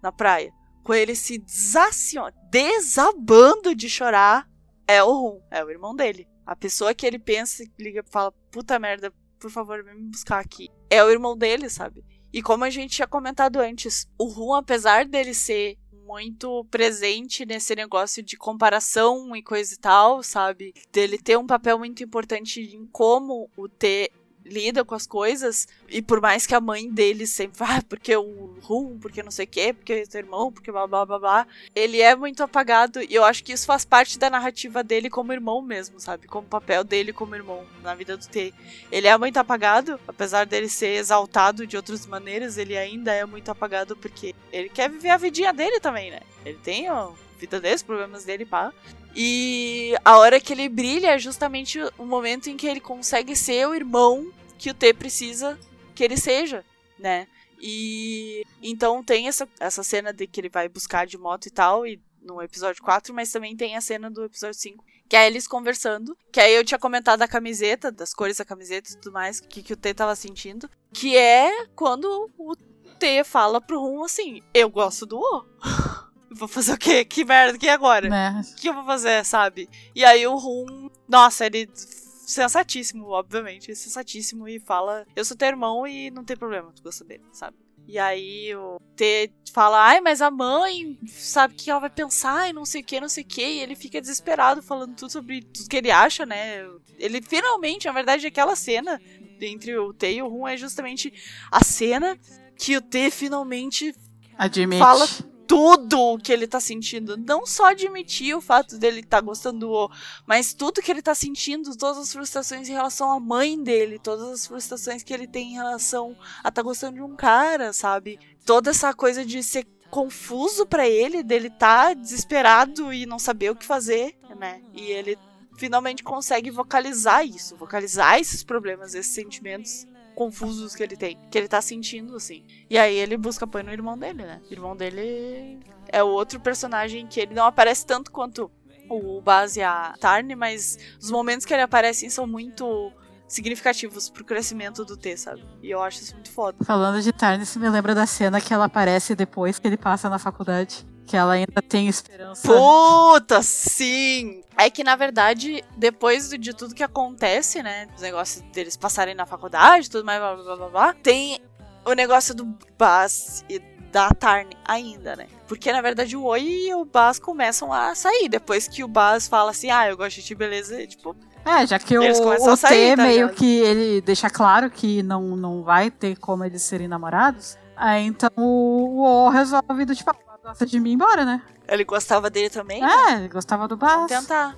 na 0.03 0.13
praia, 0.13 0.53
com 0.85 0.95
ele 0.95 1.15
se 1.15 1.39
desacion... 1.39 2.31
desabando 2.51 3.75
de 3.75 3.89
chorar, 3.89 4.49
é 4.87 5.03
o 5.03 5.13
Rum, 5.13 5.41
é 5.51 5.65
o 5.65 5.71
irmão 5.71 5.95
dele. 5.95 6.29
A 6.45 6.57
pessoa 6.57 6.95
que 6.95 7.07
ele 7.07 7.19
pensa, 7.19 7.63
liga 7.79 8.03
e 8.07 8.11
fala, 8.11 8.33
puta 8.51 8.79
merda, 8.79 9.13
por 9.39 9.51
favor, 9.51 9.83
vem 9.85 9.95
me 9.95 10.11
buscar 10.11 10.41
aqui. 10.41 10.69
É 10.91 11.03
o 11.05 11.11
irmão 11.11 11.37
dele, 11.37 11.71
sabe? 11.71 12.05
E 12.33 12.43
como 12.43 12.65
a 12.65 12.71
gente 12.71 12.97
tinha 12.97 13.09
comentado 13.09 13.59
antes, 13.59 14.09
o 14.19 14.25
Rum, 14.25 14.55
apesar 14.55 15.05
dele 15.05 15.35
ser 15.35 15.77
muito 16.11 16.65
presente 16.71 17.47
nesse 17.47 17.75
negócio 17.75 18.23
de 18.23 18.37
comparação 18.37 19.35
e 19.37 19.43
coisa 19.43 19.75
e 19.75 19.77
tal, 19.77 20.23
sabe? 20.23 20.75
Dele 20.93 21.17
ter 21.19 21.39
um 21.39 21.47
papel 21.47 21.79
muito 21.79 22.03
importante 22.03 22.61
em 22.61 22.85
como 22.87 23.49
o 23.57 23.69
T 23.69 24.11
lida 24.45 24.85
com 24.85 24.95
as 24.95 25.07
coisas, 25.07 25.69
e 25.89 26.03
por 26.03 26.21
mais 26.21 26.47
que 26.47 26.55
a 26.55 26.61
mãe 26.61 26.91
dele 26.91 27.27
sempre, 27.27 27.63
ah, 27.65 27.83
porque 27.89 28.17
o 28.17 28.55
Rum, 28.63 28.99
porque 28.99 29.23
não 29.23 29.31
sei 29.31 29.45
o 29.45 29.49
quê, 29.49 29.73
porque 29.73 30.07
teu 30.07 30.21
irmão, 30.21 30.53
porque 30.53 30.73
blá 30.73 30.87
blá 30.87 31.07
blá 31.07 31.19
blá, 31.19 31.47
ele 31.75 32.01
é 32.01 32.15
muito 32.15 32.43
apagado, 32.43 33.01
e 33.03 33.15
eu 33.15 33.25
acho 33.25 33.45
que 33.45 33.53
isso 33.53 33.67
faz 33.67 33.85
parte 33.85 34.19
da 34.19 34.31
narrativa 34.31 34.83
dele 34.83 35.11
como 35.11 35.33
irmão 35.33 35.63
mesmo, 35.63 36.01
sabe? 36.01 36.27
Como 36.27 36.47
papel 36.47 36.85
dele 36.85 37.13
como 37.13 37.35
irmão 37.35 37.65
na 37.83 37.95
vida 37.95 38.17
do 38.17 38.27
T. 38.27 38.53
Ele 38.91 39.07
é 39.07 39.17
muito 39.17 39.37
apagado, 39.37 39.99
apesar 40.07 40.47
dele 40.47 40.69
ser 40.69 40.97
exaltado 40.97 41.67
de 41.67 41.77
outras 41.77 42.07
maneiras, 42.07 42.59
ele 42.59 42.77
ainda 42.77 43.13
é 43.13 43.25
muito 43.25 43.51
apagado 43.51 43.97
porque 43.97 44.35
ele 44.53 44.69
quer 44.69 44.91
viver 44.91 45.11
a 45.11 45.17
vidinha 45.17 45.53
dele 45.53 45.81
também, 45.81 46.11
né? 46.11 46.21
Ele 46.45 46.59
tem 46.59 46.89
a 46.89 47.09
vida 47.41 47.61
dele, 47.61 47.75
os 47.75 47.83
problemas 47.83 48.25
dele, 48.25 48.45
pá. 48.45 48.73
E 49.15 49.95
a 50.05 50.19
hora 50.19 50.41
que 50.41 50.53
ele 50.53 50.69
brilha 50.69 51.09
é 51.09 51.19
justamente 51.19 51.81
o 51.99 52.05
momento 52.05 52.49
em 52.49 52.57
que 52.57 52.67
ele 52.67 52.81
consegue 52.81 53.35
ser 53.35 53.67
o 53.67 53.75
irmão 53.75 54.33
que 54.59 54.71
o 54.71 54.75
T 54.75 54.93
precisa 54.95 55.59
que 55.95 56.05
ele 56.05 56.17
seja, 56.17 56.65
né? 56.99 57.27
E 57.61 58.45
então 58.63 59.03
tem 59.03 59.29
essa, 59.29 59.49
essa 59.59 59.83
cena 59.83 60.13
de 60.13 60.27
que 60.27 60.41
ele 60.41 60.49
vai 60.49 60.69
buscar 60.69 61.07
de 61.07 61.19
moto 61.19 61.47
e 61.47 61.51
tal, 61.51 61.87
e 61.87 62.01
no 62.23 62.41
episódio 62.41 62.83
4, 62.83 63.13
mas 63.15 63.33
também 63.33 63.57
tem 63.57 63.77
a 63.77 63.81
cena 63.81 64.11
do 64.11 64.25
episódio 64.25 64.59
5, 64.59 64.85
que 65.09 65.17
é 65.17 65.27
eles 65.27 65.49
conversando. 65.49 66.17
Que 66.31 66.41
aí 66.41 66.55
eu 66.55 66.65
tinha 66.65 66.79
comentado 66.79 67.19
da 67.19 67.29
camiseta, 67.29 67.91
das 67.91 68.15
cores 68.15 68.37
da 68.37 68.45
camiseta 68.45 68.91
e 68.91 68.97
tudo 68.97 69.13
mais, 69.13 69.41
que, 69.41 69.63
que 69.63 69.73
o 69.73 69.77
T 69.77 69.93
tava 69.93 70.15
sentindo. 70.15 70.71
Que 70.93 71.17
é 71.17 71.67
quando 71.75 72.31
o 72.39 72.55
T 72.99 73.25
fala 73.25 73.61
pro 73.61 73.81
Rum 73.81 74.05
assim: 74.05 74.43
Eu 74.55 74.69
gosto 74.71 75.07
do 75.07 75.19
O. 75.19 75.45
Vou 76.31 76.49
fazer 76.49 76.73
o 76.73 76.79
quê? 76.79 77.05
Que 77.05 77.25
merda, 77.25 77.59
que 77.59 77.69
agora? 77.69 78.09
Né? 78.09 78.43
O 78.53 78.57
que 78.57 78.69
eu 78.69 78.75
vou 78.75 78.85
fazer, 78.85 79.25
sabe? 79.25 79.69
E 79.95 80.05
aí 80.05 80.27
o 80.27 80.37
Rum, 80.37 80.89
nossa, 81.09 81.47
ele 81.47 81.69
sensatíssimo, 81.75 83.09
obviamente, 83.09 83.75
sensatíssimo 83.75 84.47
e 84.47 84.61
fala, 84.61 85.05
eu 85.17 85.25
sou 85.25 85.37
teu 85.37 85.49
irmão 85.49 85.87
e 85.87 86.11
não 86.11 86.25
tem 86.25 86.37
problema, 86.37 86.73
tu 86.73 86.83
gosta 86.83 87.05
dele, 87.05 87.25
sabe? 87.33 87.57
E 87.89 87.99
aí 87.99 88.55
o 88.55 88.79
T 88.95 89.33
fala, 89.53 89.85
ai, 89.85 90.01
mas 90.01 90.23
a 90.23 90.31
mãe 90.31 90.97
sabe 91.09 91.55
o 91.55 91.57
que 91.57 91.71
ela 91.71 91.81
vai 91.81 91.91
pensar 91.91 92.49
e 92.49 92.53
não 92.53 92.65
sei 92.65 92.83
o 92.83 92.85
que, 92.85 93.01
não 93.01 93.09
sei 93.09 93.25
o 93.25 93.27
que. 93.27 93.43
E 93.43 93.61
ele 93.61 93.75
fica 93.75 94.01
desesperado 94.01 94.63
falando 94.63 94.95
tudo 94.95 95.11
sobre 95.11 95.43
tudo 95.43 95.69
que 95.69 95.77
ele 95.77 95.91
acha, 95.91 96.25
né? 96.25 96.65
Ele 96.99 97.21
finalmente, 97.21 97.87
na 97.87 97.93
verdade, 97.93 98.29
aquela 98.29 98.55
cena 98.55 99.01
entre 99.41 99.77
o 99.77 99.93
T 99.93 100.13
e 100.13 100.23
o 100.23 100.29
Rum 100.29 100.47
é 100.47 100.57
justamente 100.57 101.13
a 101.51 101.65
cena 101.65 102.17
que 102.57 102.77
o 102.77 102.81
T 102.81 103.11
finalmente 103.11 103.93
Admite. 104.39 104.79
fala 104.79 105.09
tudo 105.51 106.17
que 106.23 106.33
ele 106.33 106.47
tá 106.47 106.61
sentindo. 106.61 107.17
Não 107.17 107.45
só 107.45 107.71
admitir 107.71 108.37
o 108.37 108.41
fato 108.41 108.79
dele 108.79 109.03
tá 109.03 109.21
gostando 109.21 109.59
do 109.59 109.73
O, 109.73 109.91
mas 110.25 110.55
tudo 110.55 110.81
que 110.81 110.89
ele 110.89 111.03
tá 111.03 111.13
sentindo, 111.13 111.77
todas 111.77 111.99
as 111.99 112.13
frustrações 112.13 112.69
em 112.69 112.73
relação 112.73 113.11
à 113.11 113.19
mãe 113.19 113.61
dele, 113.61 113.99
todas 113.99 114.29
as 114.29 114.47
frustrações 114.47 115.03
que 115.03 115.13
ele 115.13 115.27
tem 115.27 115.51
em 115.51 115.55
relação 115.55 116.17
a 116.45 116.53
tá 116.53 116.63
gostando 116.63 116.95
de 116.95 117.03
um 117.03 117.17
cara, 117.17 117.73
sabe? 117.73 118.17
Toda 118.47 118.71
essa 118.71 118.95
coisa 118.95 119.25
de 119.25 119.43
ser 119.43 119.67
confuso 119.91 120.65
para 120.67 120.89
ele, 120.89 121.21
dele 121.21 121.51
tá 121.51 121.95
desesperado 121.95 122.93
e 122.93 123.05
não 123.05 123.19
saber 123.19 123.51
o 123.51 123.57
que 123.57 123.67
fazer, 123.67 124.17
né? 124.39 124.63
E 124.73 124.83
ele 124.83 125.19
finalmente 125.57 126.05
consegue 126.05 126.53
vocalizar 126.53 127.27
isso, 127.27 127.57
vocalizar 127.57 128.21
esses 128.21 128.45
problemas, 128.45 128.95
esses 128.95 129.13
sentimentos 129.13 129.85
confusos 130.15 130.75
que 130.75 130.83
ele 130.83 130.97
tem, 130.97 131.19
que 131.31 131.39
ele 131.39 131.49
tá 131.49 131.61
sentindo, 131.61 132.17
assim. 132.17 132.45
E 132.69 132.79
aí 132.79 132.97
ele 132.97 133.17
busca 133.17 133.45
apoio 133.45 133.65
no 133.65 133.73
irmão 133.73 133.97
dele, 133.97 134.25
né? 134.25 134.41
O 134.51 134.53
irmão 134.53 134.77
dele 134.77 135.61
é 135.89 136.03
outro 136.03 136.41
personagem 136.41 137.07
que 137.07 137.21
ele 137.21 137.35
não 137.35 137.47
aparece 137.47 137.87
tanto 137.87 138.11
quanto 138.11 138.51
o 138.89 139.21
Baz 139.21 139.57
e 139.57 139.63
a 139.63 139.95
Tarn, 140.01 140.35
mas 140.37 140.79
os 141.01 141.11
momentos 141.11 141.47
que 141.47 141.55
ele 141.55 141.63
aparece 141.63 142.11
são 142.11 142.27
muito 142.27 142.93
significativos 143.29 144.11
pro 144.11 144.25
crescimento 144.25 144.85
do 144.85 144.97
T, 144.97 145.17
sabe? 145.17 145.45
E 145.63 145.71
eu 145.71 145.81
acho 145.81 146.03
isso 146.03 146.15
muito 146.15 146.33
foda. 146.33 146.65
Falando 146.65 147.01
de 147.01 147.13
Tarn, 147.13 147.41
isso 147.41 147.61
me 147.61 147.69
lembra 147.71 147.95
da 147.95 148.05
cena 148.05 148.41
que 148.41 148.53
ela 148.53 148.65
aparece 148.65 149.15
depois 149.15 149.59
que 149.59 149.69
ele 149.69 149.77
passa 149.77 150.11
na 150.11 150.19
faculdade 150.19 150.85
que 151.11 151.17
ela 151.17 151.33
ainda 151.33 151.61
tem 151.61 151.89
esperança. 151.89 152.47
Puta, 152.47 153.43
sim! 153.43 154.45
É 154.57 154.71
que, 154.71 154.85
na 154.85 154.95
verdade, 154.95 155.65
depois 155.77 156.29
de 156.31 156.55
tudo 156.55 156.73
que 156.73 156.85
acontece, 156.85 157.61
né? 157.65 157.89
Os 157.97 158.01
negócios 158.01 158.45
deles 158.53 158.77
passarem 158.77 159.13
na 159.13 159.27
faculdade, 159.27 159.91
tudo 159.91 160.05
mais, 160.05 160.21
blá 160.21 160.37
blá 160.37 160.57
blá 160.57 160.69
blá, 160.69 160.95
tem 161.03 161.41
o 161.85 161.95
negócio 161.95 162.33
do 162.33 162.57
Bas 162.79 163.45
e 163.49 163.59
da 163.91 164.11
Tarn 164.11 164.51
ainda, 164.65 165.17
né? 165.17 165.27
Porque, 165.49 165.73
na 165.73 165.83
verdade, 165.83 166.17
o 166.17 166.23
Oi 166.27 166.43
e 166.69 166.75
o 166.75 166.85
Bas 166.85 167.19
começam 167.19 167.73
a 167.73 167.93
sair. 167.97 168.29
Depois 168.29 168.69
que 168.69 168.85
o 168.85 168.89
Bas 168.89 169.27
fala 169.27 169.51
assim, 169.51 169.69
ah, 169.69 169.89
eu 169.89 169.97
gosto 169.97 170.15
de 170.15 170.23
ti, 170.23 170.35
beleza, 170.37 170.87
tipo... 170.87 171.17
É, 171.45 171.67
já 171.67 171.77
que 171.81 171.99
o, 171.99 172.03
o 172.03 172.57
sair, 172.57 172.91
T 172.91 172.97
tá 172.97 173.03
meio 173.03 173.31
que 173.31 173.59
ele 173.63 174.01
deixa 174.01 174.31
claro 174.31 174.71
que 174.71 175.03
não, 175.03 175.35
não 175.35 175.65
vai 175.65 175.91
ter 175.91 176.17
como 176.19 176.45
eles 176.45 176.63
serem 176.63 176.87
namorados, 176.87 177.57
aí 177.75 178.05
então 178.05 178.31
o 178.37 179.03
O 179.03 179.29
resolve 179.31 179.87
do 179.87 179.97
tipo, 179.97 180.13
gosta 180.43 180.67
de 180.67 180.81
mim 180.81 180.93
embora, 180.93 181.25
né? 181.25 181.43
Ele 181.69 181.85
gostava 181.85 182.29
dele 182.31 182.51
também? 182.51 182.83
É, 182.85 183.17
ele 183.17 183.29
gostava 183.29 183.69
do 183.69 183.77
Bas. 183.77 183.93
Vamos 183.93 184.11
tentar. 184.11 184.57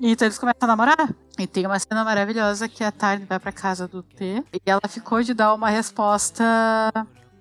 Então 0.00 0.26
eles 0.26 0.38
começam 0.38 0.62
a 0.62 0.66
namorar. 0.66 1.14
E 1.38 1.46
tem 1.46 1.66
uma 1.66 1.78
cena 1.78 2.04
maravilhosa 2.04 2.68
que 2.68 2.82
a 2.82 2.90
Tarn 2.90 3.24
vai 3.26 3.38
pra 3.38 3.52
casa 3.52 3.86
do 3.86 4.02
T. 4.02 4.44
E 4.52 4.60
ela 4.66 4.88
ficou 4.88 5.22
de 5.22 5.34
dar 5.34 5.54
uma 5.54 5.68
resposta 5.70 6.44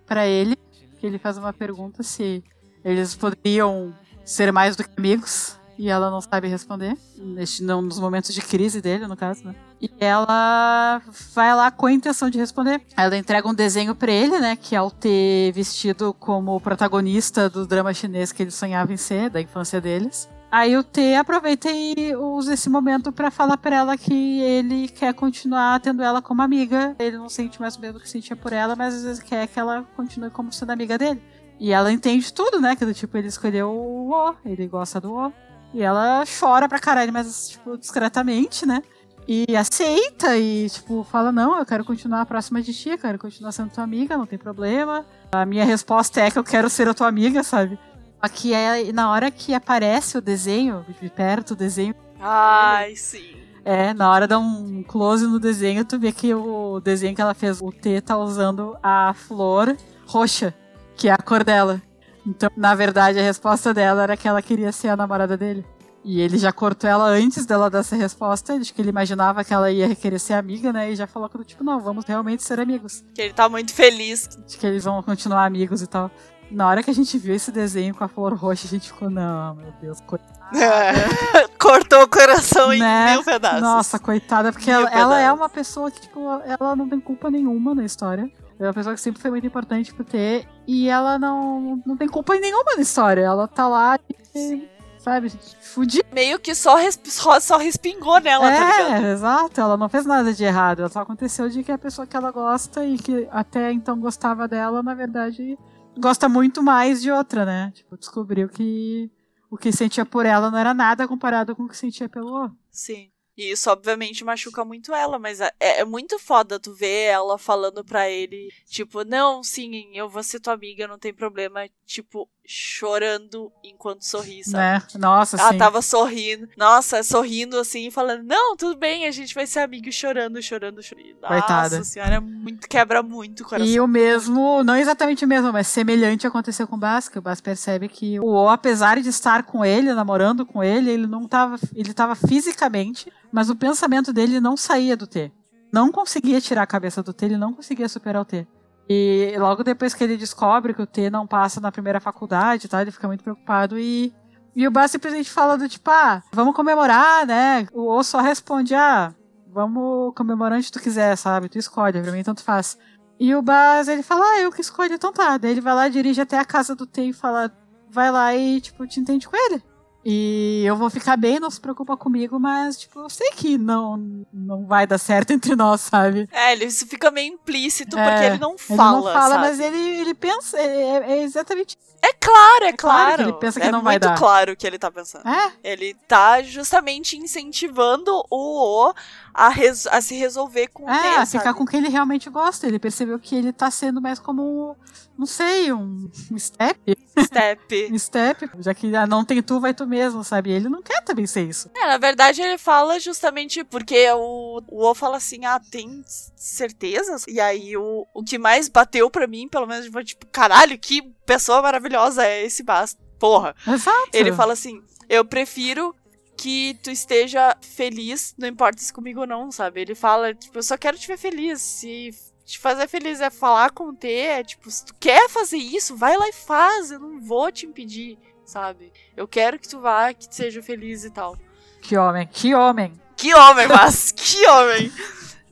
para 0.05 0.25
ele. 0.25 0.57
Que 0.99 1.05
ele 1.05 1.19
faz 1.19 1.37
uma 1.37 1.53
pergunta 1.53 2.01
se 2.01 2.43
eles 2.83 3.15
poderiam 3.15 3.93
ser 4.25 4.51
mais 4.51 4.75
do 4.75 4.83
que 4.83 4.89
amigos 4.97 5.57
e 5.77 5.89
ela 5.89 6.09
não 6.09 6.19
sabe 6.19 6.47
responder. 6.47 6.97
Neste, 7.17 7.63
não, 7.63 7.81
nos 7.81 7.99
momentos 7.99 8.33
de 8.33 8.41
crise 8.41 8.81
dele, 8.81 9.05
no 9.05 9.15
caso, 9.15 9.45
né? 9.45 9.55
E 9.81 9.91
ela 9.99 11.01
vai 11.35 11.55
lá 11.55 11.69
com 11.69 11.85
a 11.85 11.91
intenção 11.91 12.29
de 12.29 12.37
responder. 12.37 12.81
Ela 12.95 13.17
entrega 13.17 13.47
um 13.47 13.53
desenho 13.53 13.93
para 13.93 14.11
ele, 14.11 14.39
né? 14.39 14.55
Que 14.55 14.75
é 14.75 14.81
o 14.81 14.89
ter 14.89 15.51
vestido 15.51 16.13
como 16.13 16.59
protagonista 16.59 17.49
do 17.49 17.65
drama 17.65 17.93
chinês 17.93 18.31
que 18.31 18.43
ele 18.43 18.51
sonhava 18.51 18.91
em 18.91 18.97
ser, 18.97 19.29
da 19.29 19.39
infância 19.39 19.79
deles. 19.79 20.27
Aí 20.49 20.77
o 20.77 20.83
T 20.83 21.15
aproveita 21.15 21.69
e 21.69 22.15
usa 22.15 22.53
esse 22.53 22.69
momento 22.69 23.11
para 23.11 23.29
falar 23.29 23.57
para 23.57 23.75
ela 23.75 23.97
que 23.97 24.39
ele 24.39 24.87
quer 24.87 25.13
continuar 25.13 25.79
tendo 25.81 26.01
ela 26.01 26.21
como 26.21 26.41
amiga. 26.41 26.95
Ele 26.97 27.17
não 27.17 27.27
sente 27.27 27.59
mais 27.59 27.75
o 27.75 27.81
mesmo 27.81 27.99
que 27.99 28.09
sentia 28.09 28.35
por 28.35 28.53
ela, 28.53 28.75
mas 28.75 28.95
às 28.95 29.03
vezes 29.03 29.21
quer 29.21 29.45
que 29.47 29.59
ela 29.59 29.83
continue 29.95 30.29
como 30.29 30.51
sendo 30.51 30.71
amiga 30.71 30.97
dele. 30.97 31.21
E 31.59 31.71
ela 31.71 31.91
entende 31.91 32.31
tudo, 32.31 32.61
né? 32.61 32.75
Que 32.75 32.85
do 32.85 32.93
tipo, 32.93 33.17
ele 33.17 33.27
escolheu 33.27 33.69
o 33.69 34.11
O, 34.11 34.35
ele 34.45 34.67
gosta 34.67 35.01
do 35.01 35.13
O. 35.13 35.33
E 35.73 35.81
ela 35.81 36.23
chora 36.39 36.69
pra 36.69 36.79
caralho, 36.79 37.11
mas, 37.11 37.49
tipo, 37.49 37.77
discretamente, 37.77 38.65
né? 38.65 38.81
E 39.27 39.57
aceita 39.57 40.37
e, 40.37 40.69
tipo, 40.69 41.03
fala: 41.03 41.31
Não, 41.31 41.57
eu 41.57 41.65
quero 41.65 41.83
continuar 41.83 42.25
próxima 42.25 42.61
de 42.61 42.73
ti, 42.73 42.89
eu 42.89 42.97
quero 42.97 43.19
continuar 43.19 43.51
sendo 43.51 43.71
tua 43.71 43.83
amiga, 43.83 44.17
não 44.17 44.25
tem 44.25 44.39
problema. 44.39 45.05
A 45.31 45.45
minha 45.45 45.65
resposta 45.65 46.21
é 46.21 46.31
que 46.31 46.39
eu 46.39 46.43
quero 46.43 46.69
ser 46.69 46.87
a 46.87 46.93
tua 46.93 47.07
amiga, 47.07 47.43
sabe? 47.43 47.77
Aqui 48.21 48.53
é 48.53 48.91
na 48.93 49.11
hora 49.11 49.29
que 49.29 49.53
aparece 49.53 50.17
o 50.17 50.21
desenho, 50.21 50.85
de 51.01 51.09
perto 51.09 51.51
o 51.51 51.55
desenho. 51.55 51.93
Ai, 52.19 52.95
sim. 52.95 53.35
É, 53.65 53.93
na 53.93 54.09
hora 54.09 54.25
dá 54.25 54.39
um 54.39 54.81
close 54.81 55.27
no 55.27 55.39
desenho, 55.39 55.83
tu 55.83 55.99
vê 55.99 56.13
que 56.13 56.33
o 56.33 56.79
desenho 56.79 57.13
que 57.13 57.21
ela 57.21 57.33
fez, 57.33 57.61
o 57.61 57.69
T 57.69 57.99
tá 57.99 58.17
usando 58.17 58.77
a 58.81 59.13
flor 59.13 59.75
roxa, 60.05 60.53
que 60.95 61.09
é 61.09 61.11
a 61.11 61.17
cor 61.17 61.43
dela. 61.43 61.81
Então, 62.25 62.49
na 62.55 62.73
verdade, 62.73 63.19
a 63.19 63.23
resposta 63.23 63.73
dela 63.73 64.03
era 64.03 64.17
que 64.17 64.27
ela 64.27 64.41
queria 64.41 64.71
ser 64.71 64.87
a 64.87 64.95
namorada 64.95 65.35
dele. 65.35 65.65
E 66.07 66.21
ele 66.21 66.37
já 66.37 66.53
cortou 66.53 66.89
ela 66.89 67.09
antes 67.09 67.45
dela 67.45 67.69
dar 67.69 67.79
essa 67.79 67.97
resposta. 67.97 68.53
Acho 68.53 68.73
que 68.73 68.81
ele 68.81 68.91
imaginava 68.91 69.43
que 69.43 69.53
ela 69.53 69.69
ia 69.69 69.93
querer 69.93 70.17
ser 70.19 70.35
amiga, 70.35 70.71
né? 70.71 70.89
E 70.89 70.95
já 70.95 71.05
falou 71.05 71.27
que, 71.27 71.43
tipo, 71.43 71.65
não, 71.65 71.81
vamos 71.81 72.05
realmente 72.05 72.43
ser 72.43 72.61
amigos. 72.61 73.03
Que 73.13 73.23
ele 73.23 73.33
tá 73.33 73.49
muito 73.49 73.73
feliz. 73.73 74.29
De 74.47 74.57
que 74.57 74.65
eles 74.65 74.85
vão 74.85 75.03
continuar 75.03 75.45
amigos 75.45 75.81
e 75.81 75.87
tal. 75.87 76.09
Na 76.49 76.65
hora 76.65 76.81
que 76.81 76.89
a 76.89 76.93
gente 76.93 77.17
viu 77.17 77.35
esse 77.35 77.51
desenho 77.51 77.93
com 77.93 78.05
a 78.05 78.07
flor 78.07 78.33
roxa, 78.35 78.67
a 78.67 78.69
gente 78.69 78.87
ficou, 78.87 79.09
não, 79.09 79.55
meu 79.55 79.73
Deus, 79.81 79.99
coitada. 79.99 80.37
É. 80.55 81.45
Cortou 81.59 82.03
o 82.03 82.07
coração 82.07 82.71
em 82.71 82.79
né? 82.79 83.11
mil 83.11 83.25
pedaços. 83.25 83.59
Nossa, 83.59 83.99
coitada, 83.99 84.53
porque 84.53 84.71
ela, 84.71 84.89
ela, 84.89 85.19
é 85.19 85.29
uma 85.29 85.49
pessoa 85.49 85.91
que, 85.91 85.99
tipo, 85.99 86.21
ela 86.45 86.73
não 86.73 86.87
tem 86.87 87.01
culpa 87.01 87.29
nenhuma 87.29 87.75
na 87.75 87.83
história. 87.83 88.31
É 88.57 88.63
uma 88.63 88.73
pessoa 88.73 88.95
que 88.95 89.01
sempre 89.01 89.21
foi 89.21 89.29
muito 89.29 89.45
importante 89.45 89.93
pro 89.93 90.05
T. 90.05 90.47
E 90.65 90.87
ela 90.87 91.19
não, 91.19 91.83
não 91.85 91.97
tem 91.97 92.07
culpa 92.07 92.33
nenhuma 92.35 92.75
na 92.77 92.81
história. 92.81 93.23
Ela 93.23 93.45
tá 93.45 93.67
lá 93.67 93.99
e, 94.33 94.69
sabe, 94.99 95.29
fudida. 95.61 96.05
Meio 96.13 96.39
que 96.39 96.53
só, 96.55 96.77
só, 97.05 97.39
só 97.39 97.57
respingou 97.57 98.19
nela, 98.19 98.45
tá 98.45 98.53
é, 98.53 98.59
tá 98.59 98.83
ligado? 98.83 99.05
exato. 99.05 99.61
Ela 99.61 99.77
não 99.77 99.89
fez 99.89 100.05
nada 100.05 100.33
de 100.33 100.43
errado. 100.43 100.87
Só 100.89 100.99
aconteceu 101.01 101.49
de 101.49 101.63
que 101.63 101.71
a 101.71 101.77
pessoa 101.77 102.07
que 102.07 102.15
ela 102.15 102.31
gosta 102.31 102.85
e 102.85 102.97
que 102.97 103.27
até 103.31 103.71
então 103.71 103.99
gostava 103.99 104.47
dela, 104.47 104.81
na 104.83 104.93
verdade, 104.93 105.57
gosta 105.97 106.27
muito 106.27 106.61
mais 106.61 107.01
de 107.01 107.11
outra, 107.11 107.45
né? 107.45 107.71
Tipo, 107.73 107.97
descobriu 107.97 108.49
que 108.49 109.11
o 109.49 109.57
que 109.57 109.71
sentia 109.71 110.05
por 110.05 110.25
ela 110.25 110.51
não 110.51 110.57
era 110.57 110.73
nada 110.73 111.07
comparado 111.07 111.55
com 111.55 111.63
o 111.63 111.67
que 111.67 111.77
sentia 111.77 112.09
pelo 112.09 112.51
Sim. 112.69 113.09
E 113.37 113.51
isso, 113.51 113.69
obviamente, 113.69 114.23
machuca 114.23 114.65
muito 114.65 114.93
ela, 114.93 115.19
mas 115.19 115.39
é, 115.39 115.51
é, 115.59 115.85
muito 115.85 116.17
foda 116.17 116.59
tu 116.59 116.73
ver 116.73 117.03
ela 117.05 117.37
falando 117.37 117.83
pra 117.85 118.09
ele, 118.09 118.49
tipo, 118.65 119.03
não, 119.05 119.43
sim, 119.43 119.95
eu 119.95 120.09
vou 120.09 120.23
ser 120.23 120.39
tua 120.39 120.53
amiga, 120.53 120.87
não 120.87 120.97
tem 120.97 121.13
problema. 121.13 121.69
Tipo, 121.85 122.27
chorando 122.47 123.51
enquanto 123.63 124.03
sorri, 124.03 124.41
sabe? 124.43 124.85
É, 124.95 124.97
nossa, 124.97 125.37
Ela 125.37 125.51
sim. 125.51 125.57
tava 125.57 125.81
sorrindo. 125.81 126.47
Nossa, 126.57 127.03
sorrindo 127.03 127.59
assim, 127.59 127.91
falando, 127.91 128.23
não, 128.23 128.55
tudo 128.55 128.77
bem, 128.77 129.05
a 129.05 129.11
gente 129.11 129.35
vai 129.35 129.45
ser 129.45 129.59
amigo, 129.59 129.91
chorando, 129.91 130.41
chorando, 130.41 130.81
chorando. 130.81 131.17
Nossa 131.21 131.27
Coitada. 131.27 131.83
senhora, 131.83 132.15
é 132.15 132.19
muito, 132.19 132.67
quebra 132.69 133.03
muito 133.03 133.43
o 133.43 133.45
coração. 133.45 133.67
E 133.67 133.79
o 133.79 133.87
mesmo, 133.87 134.63
não 134.63 134.75
exatamente 134.77 135.25
o 135.25 135.27
mesmo, 135.27 135.51
mas 135.51 135.67
semelhante 135.67 136.25
aconteceu 136.25 136.65
com 136.65 136.77
o 136.77 136.79
Bas, 136.79 137.09
que 137.09 137.19
o 137.19 137.21
Bas 137.21 137.41
percebe 137.41 137.89
que 137.89 138.17
o 138.19 138.25
O, 138.25 138.49
apesar 138.49 139.01
de 139.01 139.09
estar 139.09 139.43
com 139.43 139.65
ele, 139.65 139.93
namorando 139.93 140.45
com 140.45 140.63
ele, 140.63 140.89
ele 140.89 141.07
não 141.07 141.27
tava, 141.27 141.57
ele 141.75 141.93
tava 141.93 142.15
fisicamente, 142.15 143.11
mas 143.31 143.49
o 143.49 143.55
pensamento 143.55 144.13
dele 144.13 144.39
não 144.39 144.55
saía 144.57 144.95
do 144.95 145.07
T. 145.07 145.31
Não 145.71 145.91
conseguia 145.91 146.39
tirar 146.39 146.63
a 146.63 146.67
cabeça 146.67 147.03
do 147.03 147.13
T, 147.13 147.25
ele 147.25 147.37
não 147.37 147.53
conseguia 147.53 147.89
superar 147.89 148.21
o 148.21 148.25
T. 148.25 148.47
E 148.89 149.35
logo 149.37 149.63
depois 149.63 149.93
que 149.93 150.03
ele 150.03 150.15
descobre 150.15 150.73
que 150.73 150.81
o 150.81 150.87
T 150.87 151.09
não 151.09 151.27
passa 151.27 151.59
na 151.59 151.71
primeira 151.71 151.99
faculdade, 151.99 152.67
tá? 152.67 152.81
Ele 152.81 152.91
fica 152.91 153.07
muito 153.07 153.23
preocupado 153.23 153.77
e 153.77 154.13
e 154.57 154.67
o 154.67 154.71
Bas 154.71 154.89
simplesmente 154.89 155.29
fala 155.29 155.55
do 155.55 155.69
tipo, 155.69 155.87
ah, 155.91 156.23
vamos 156.31 156.55
comemorar, 156.55 157.27
né? 157.27 157.67
O 157.71 157.95
O 157.95 158.03
só 158.03 158.21
responde, 158.21 158.73
ah, 158.73 159.13
vamos 159.53 160.15
comemorar 160.15 160.57
onde 160.57 160.71
tu 160.71 160.79
quiser, 160.79 161.15
sabe? 161.15 161.47
Tu 161.47 161.59
escolhe, 161.59 162.01
pra 162.01 162.11
mim 162.11 162.23
tanto 162.23 162.41
faz. 162.43 162.75
E 163.19 163.35
o 163.35 163.41
Bas, 163.43 163.87
ele 163.87 164.01
fala, 164.01 164.25
ah, 164.25 164.39
eu 164.39 164.51
que 164.51 164.61
escolho, 164.61 164.95
então 164.95 165.13
tá. 165.13 165.37
Daí 165.37 165.51
ele 165.51 165.61
vai 165.61 165.75
lá, 165.75 165.87
dirige 165.87 166.21
até 166.21 166.39
a 166.39 166.45
casa 166.45 166.75
do 166.75 166.87
T 166.87 167.03
e 167.03 167.13
fala, 167.13 167.51
vai 167.87 168.09
lá 168.11 168.35
e, 168.35 168.59
tipo, 168.59 168.87
te 168.87 168.99
entende 168.99 169.27
com 169.27 169.37
ele. 169.37 169.61
E 170.09 170.63
eu 170.65 170.77
vou 170.77 170.89
ficar 170.89 171.17
bem, 171.17 171.37
não 171.37 171.51
se 171.51 171.59
preocupa 171.59 171.97
comigo, 171.97 172.39
mas, 172.39 172.77
tipo, 172.77 173.01
eu 173.01 173.09
sei 173.09 173.29
que 173.31 173.57
não, 173.57 174.25
não 174.31 174.65
vai 174.65 174.87
dar 174.87 174.97
certo 174.97 175.31
entre 175.35 175.53
nós, 175.53 175.81
sabe? 175.81 176.29
É, 176.31 176.53
ele, 176.53 176.63
isso 176.63 176.87
fica 176.87 177.11
meio 177.11 177.33
implícito, 177.33 177.99
é, 177.99 178.09
porque 178.09 178.25
ele 178.27 178.37
não 178.37 178.57
fala. 178.57 178.99
Ele 178.99 179.05
não 179.05 179.13
fala, 179.13 179.35
sabe? 179.35 179.47
mas 179.47 179.59
ele, 179.59 179.99
ele 179.99 180.13
pensa, 180.13 180.57
é, 180.57 181.11
é 181.11 181.23
exatamente. 181.23 181.77
É 182.01 182.13
claro, 182.13 182.63
é, 182.63 182.69
é 182.69 182.73
claro. 182.73 183.15
claro 183.15 183.21
ele 183.23 183.33
pensa 183.33 183.59
que 183.59 183.67
é 183.67 183.71
não 183.71 183.81
vai 183.81 183.99
dar. 183.99 184.07
É 184.07 184.09
muito 184.11 184.19
claro 184.19 184.53
o 184.53 184.55
que 184.55 184.65
ele 184.65 184.79
tá 184.79 184.89
pensando. 184.89 185.27
É? 185.27 185.51
Ele 185.61 185.93
tá 186.07 186.41
justamente 186.41 187.17
incentivando 187.17 188.11
o 188.29 188.87
O 188.87 188.93
a, 189.37 189.49
res, 189.49 189.85
a 189.85 190.01
se 190.01 190.15
resolver 190.15 190.67
com 190.69 190.85
o 190.85 190.89
É, 190.89 190.99
T, 190.99 191.07
a 191.09 191.25
ficar 191.27 191.53
com 191.53 191.63
quem 191.63 191.79
ele 191.79 191.89
realmente 191.89 192.27
gosta. 192.27 192.65
Ele 192.65 192.79
percebeu 192.79 193.19
que 193.19 193.35
ele 193.35 193.53
tá 193.53 193.69
sendo 193.69 194.01
mais 194.01 194.17
como 194.17 194.75
Não 195.15 195.27
sei, 195.27 195.71
um, 195.71 196.09
um 196.31 196.39
step? 196.39 196.97
Step. 197.23 197.89
um 197.93 197.99
step. 197.99 198.49
Já 198.59 198.73
que 198.73 198.95
ah, 198.95 199.05
não 199.05 199.23
tem 199.23 199.43
tu, 199.43 199.59
vai 199.59 199.75
tu 199.75 199.85
mesmo, 199.85 200.23
sabe? 200.23 200.49
Ele 200.49 200.67
não 200.67 200.81
quer 200.81 201.03
também 201.03 201.27
ser 201.27 201.47
isso. 201.47 201.69
É, 201.75 201.85
na 201.85 201.99
verdade 201.99 202.41
ele 202.41 202.57
fala 202.57 202.99
justamente 202.99 203.63
porque 203.63 204.09
o, 204.11 204.59
o 204.67 204.83
O 204.83 204.95
fala 204.95 205.17
assim, 205.17 205.45
ah, 205.45 205.61
tem 205.71 206.03
certezas? 206.35 207.23
E 207.27 207.39
aí 207.39 207.77
o, 207.77 208.07
o 208.15 208.23
que 208.23 208.39
mais 208.39 208.67
bateu 208.67 209.07
pra 209.11 209.27
mim, 209.27 209.47
pelo 209.47 209.67
menos, 209.67 209.85
foi 209.85 210.03
tipo, 210.03 210.25
caralho, 210.31 210.79
que 210.79 211.03
pessoa 211.27 211.61
maravilhosa 211.61 212.25
é 212.25 212.43
esse 212.43 212.63
Bas. 212.63 212.97
Porra. 213.19 213.55
Exato. 213.67 214.09
Ele 214.13 214.33
fala 214.33 214.53
assim, 214.53 214.81
eu 215.09 215.23
prefiro 215.23 215.95
que 216.37 216.77
tu 216.83 216.91
esteja 216.91 217.57
feliz, 217.61 218.35
não 218.37 218.47
importa 218.47 218.81
se 218.81 218.93
comigo 218.93 219.21
ou 219.21 219.27
não, 219.27 219.51
sabe? 219.51 219.81
Ele 219.81 219.95
fala, 219.95 220.33
tipo, 220.33 220.57
eu 220.57 220.63
só 220.63 220.77
quero 220.77 220.97
te 220.97 221.07
ver 221.07 221.17
feliz. 221.17 221.61
Se 221.61 222.11
te 222.45 222.59
fazer 222.59 222.87
feliz 222.87 223.19
é 223.19 223.29
falar 223.29 223.71
com 223.71 223.89
o 223.89 223.93
T, 223.93 224.07
é 224.07 224.43
tipo, 224.43 224.69
se 224.69 224.85
tu 224.85 224.93
quer 224.99 225.27
fazer 225.27 225.57
isso, 225.57 225.97
vai 225.97 226.15
lá 226.15 226.29
e 226.29 226.33
faz, 226.33 226.91
eu 226.91 226.99
não 226.99 227.19
vou 227.19 227.51
te 227.51 227.65
impedir, 227.65 228.17
sabe? 228.45 228.93
Eu 229.15 229.27
quero 229.27 229.59
que 229.59 229.67
tu 229.67 229.79
vá, 229.79 230.13
que 230.13 230.29
tu 230.29 230.35
seja 230.35 230.61
feliz 230.61 231.03
e 231.03 231.09
tal. 231.09 231.35
Que 231.81 231.97
homem, 231.97 232.27
que 232.27 232.53
homem. 232.53 232.93
Que 233.15 233.33
homem, 233.33 233.67
mas 233.67 234.11
que 234.15 234.47
homem! 234.47 234.91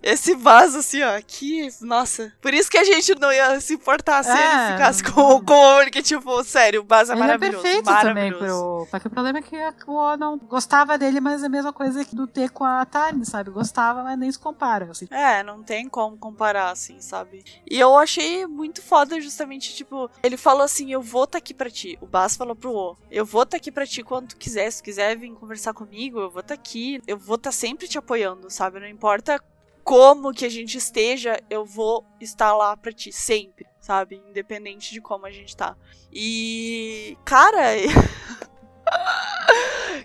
Esse 0.05 0.35
vaso, 0.35 0.77
assim, 0.77 1.01
ó, 1.01 1.19
que. 1.25 1.67
Nossa. 1.81 2.31
Por 2.39 2.53
isso 2.53 2.69
que 2.69 2.77
a 2.77 2.83
gente 2.83 3.15
não 3.19 3.33
ia 3.33 3.59
se 3.59 3.73
importar 3.73 4.23
se 4.23 4.29
É. 4.29 4.33
ele 4.33 4.71
ficasse 4.73 5.03
com, 5.03 5.43
com 5.43 5.53
o 5.53 5.75
homem, 5.77 5.89
que, 5.89 6.03
tipo, 6.03 6.43
sério, 6.43 6.81
o 6.83 6.85
vaso 6.85 7.11
é 7.11 7.15
Ele 7.15 7.23
é 7.23 7.25
maravilhoso. 7.25 7.63
perfeito 7.63 7.85
também 7.85 8.31
maravilhoso. 8.31 8.45
pro. 8.85 8.87
Só 8.91 8.99
que 8.99 9.07
o 9.07 9.09
problema 9.09 9.39
é 9.39 9.41
que 9.41 9.57
o 9.87 9.93
O 9.95 10.15
não 10.15 10.37
gostava 10.37 10.95
dele, 10.95 11.19
mas 11.19 11.41
é 11.41 11.47
a 11.47 11.49
mesma 11.49 11.73
coisa 11.73 12.05
que 12.05 12.15
do 12.15 12.27
T 12.27 12.47
com 12.49 12.63
a 12.63 12.85
Tarn, 12.85 13.25
sabe? 13.25 13.49
Gostava, 13.49 14.03
mas 14.03 14.19
nem 14.19 14.31
se 14.31 14.37
compara. 14.37 14.91
Assim. 14.91 15.07
É, 15.09 15.41
não 15.41 15.63
tem 15.63 15.89
como 15.89 16.15
comparar, 16.17 16.69
assim, 16.69 17.01
sabe? 17.01 17.43
E 17.67 17.79
eu 17.79 17.97
achei 17.97 18.45
muito 18.45 18.83
foda, 18.83 19.19
justamente, 19.19 19.73
tipo, 19.75 20.07
ele 20.21 20.37
falou 20.37 20.61
assim: 20.61 20.91
Eu 20.93 21.01
vou 21.01 21.25
tá 21.25 21.39
aqui 21.39 21.53
pra 21.53 21.69
ti. 21.71 21.97
O 21.99 22.05
Bas 22.05 22.35
falou 22.37 22.55
pro 22.55 22.71
O: 22.71 22.95
Eu 23.09 23.25
vou 23.25 23.43
tá 23.43 23.57
aqui 23.57 23.71
pra 23.71 23.87
ti 23.87 24.03
quando 24.03 24.27
tu 24.27 24.37
quiser. 24.37 24.69
Se 24.69 24.81
tu 24.81 24.85
quiser 24.85 25.17
vir 25.17 25.31
conversar 25.33 25.73
comigo, 25.73 26.19
eu 26.19 26.29
vou 26.29 26.43
tá 26.43 26.53
aqui. 26.53 27.01
Eu 27.07 27.17
vou 27.17 27.39
tá 27.39 27.51
sempre 27.51 27.87
te 27.87 27.97
apoiando, 27.97 28.51
sabe? 28.51 28.79
Não 28.79 28.87
importa 28.87 29.41
como 29.85 30.33
que 30.33 30.43
a 30.43 30.49
gente 30.49 30.79
esteja, 30.79 31.39
eu 31.47 31.63
vou 31.63 32.03
estar 32.19 32.55
lá 32.55 32.75
pra 32.75 32.91
ti, 32.91 33.13
sempre, 33.13 33.67
sabe? 33.79 34.19
Independente 34.27 34.91
de 34.91 34.99
como 34.99 35.27
a 35.27 35.31
gente 35.31 35.55
tá. 35.55 35.75
E. 36.11 37.15
Cara. 37.23 37.59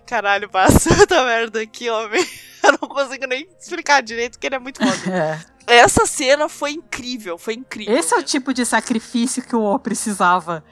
Caralho, 0.04 0.50
passa 0.50 1.06
da 1.06 1.24
merda 1.24 1.62
aqui, 1.62 1.88
homem. 1.88 2.22
Eu 2.62 2.72
não 2.72 2.88
consigo 2.88 3.26
nem 3.26 3.48
explicar 3.58 4.02
direito, 4.02 4.32
porque 4.32 4.46
ele 4.46 4.56
é 4.56 4.58
muito 4.58 4.78
foda. 4.78 5.40
É. 5.66 5.76
Essa 5.78 6.04
cena 6.04 6.46
foi 6.48 6.72
incrível, 6.72 7.38
foi 7.38 7.54
incrível. 7.54 7.96
Esse 7.96 8.12
é 8.12 8.18
o 8.18 8.22
tipo 8.22 8.52
de 8.52 8.66
sacrifício 8.66 9.42
que 9.42 9.54
o 9.56 9.62
O 9.62 9.78
precisava. 9.78 10.62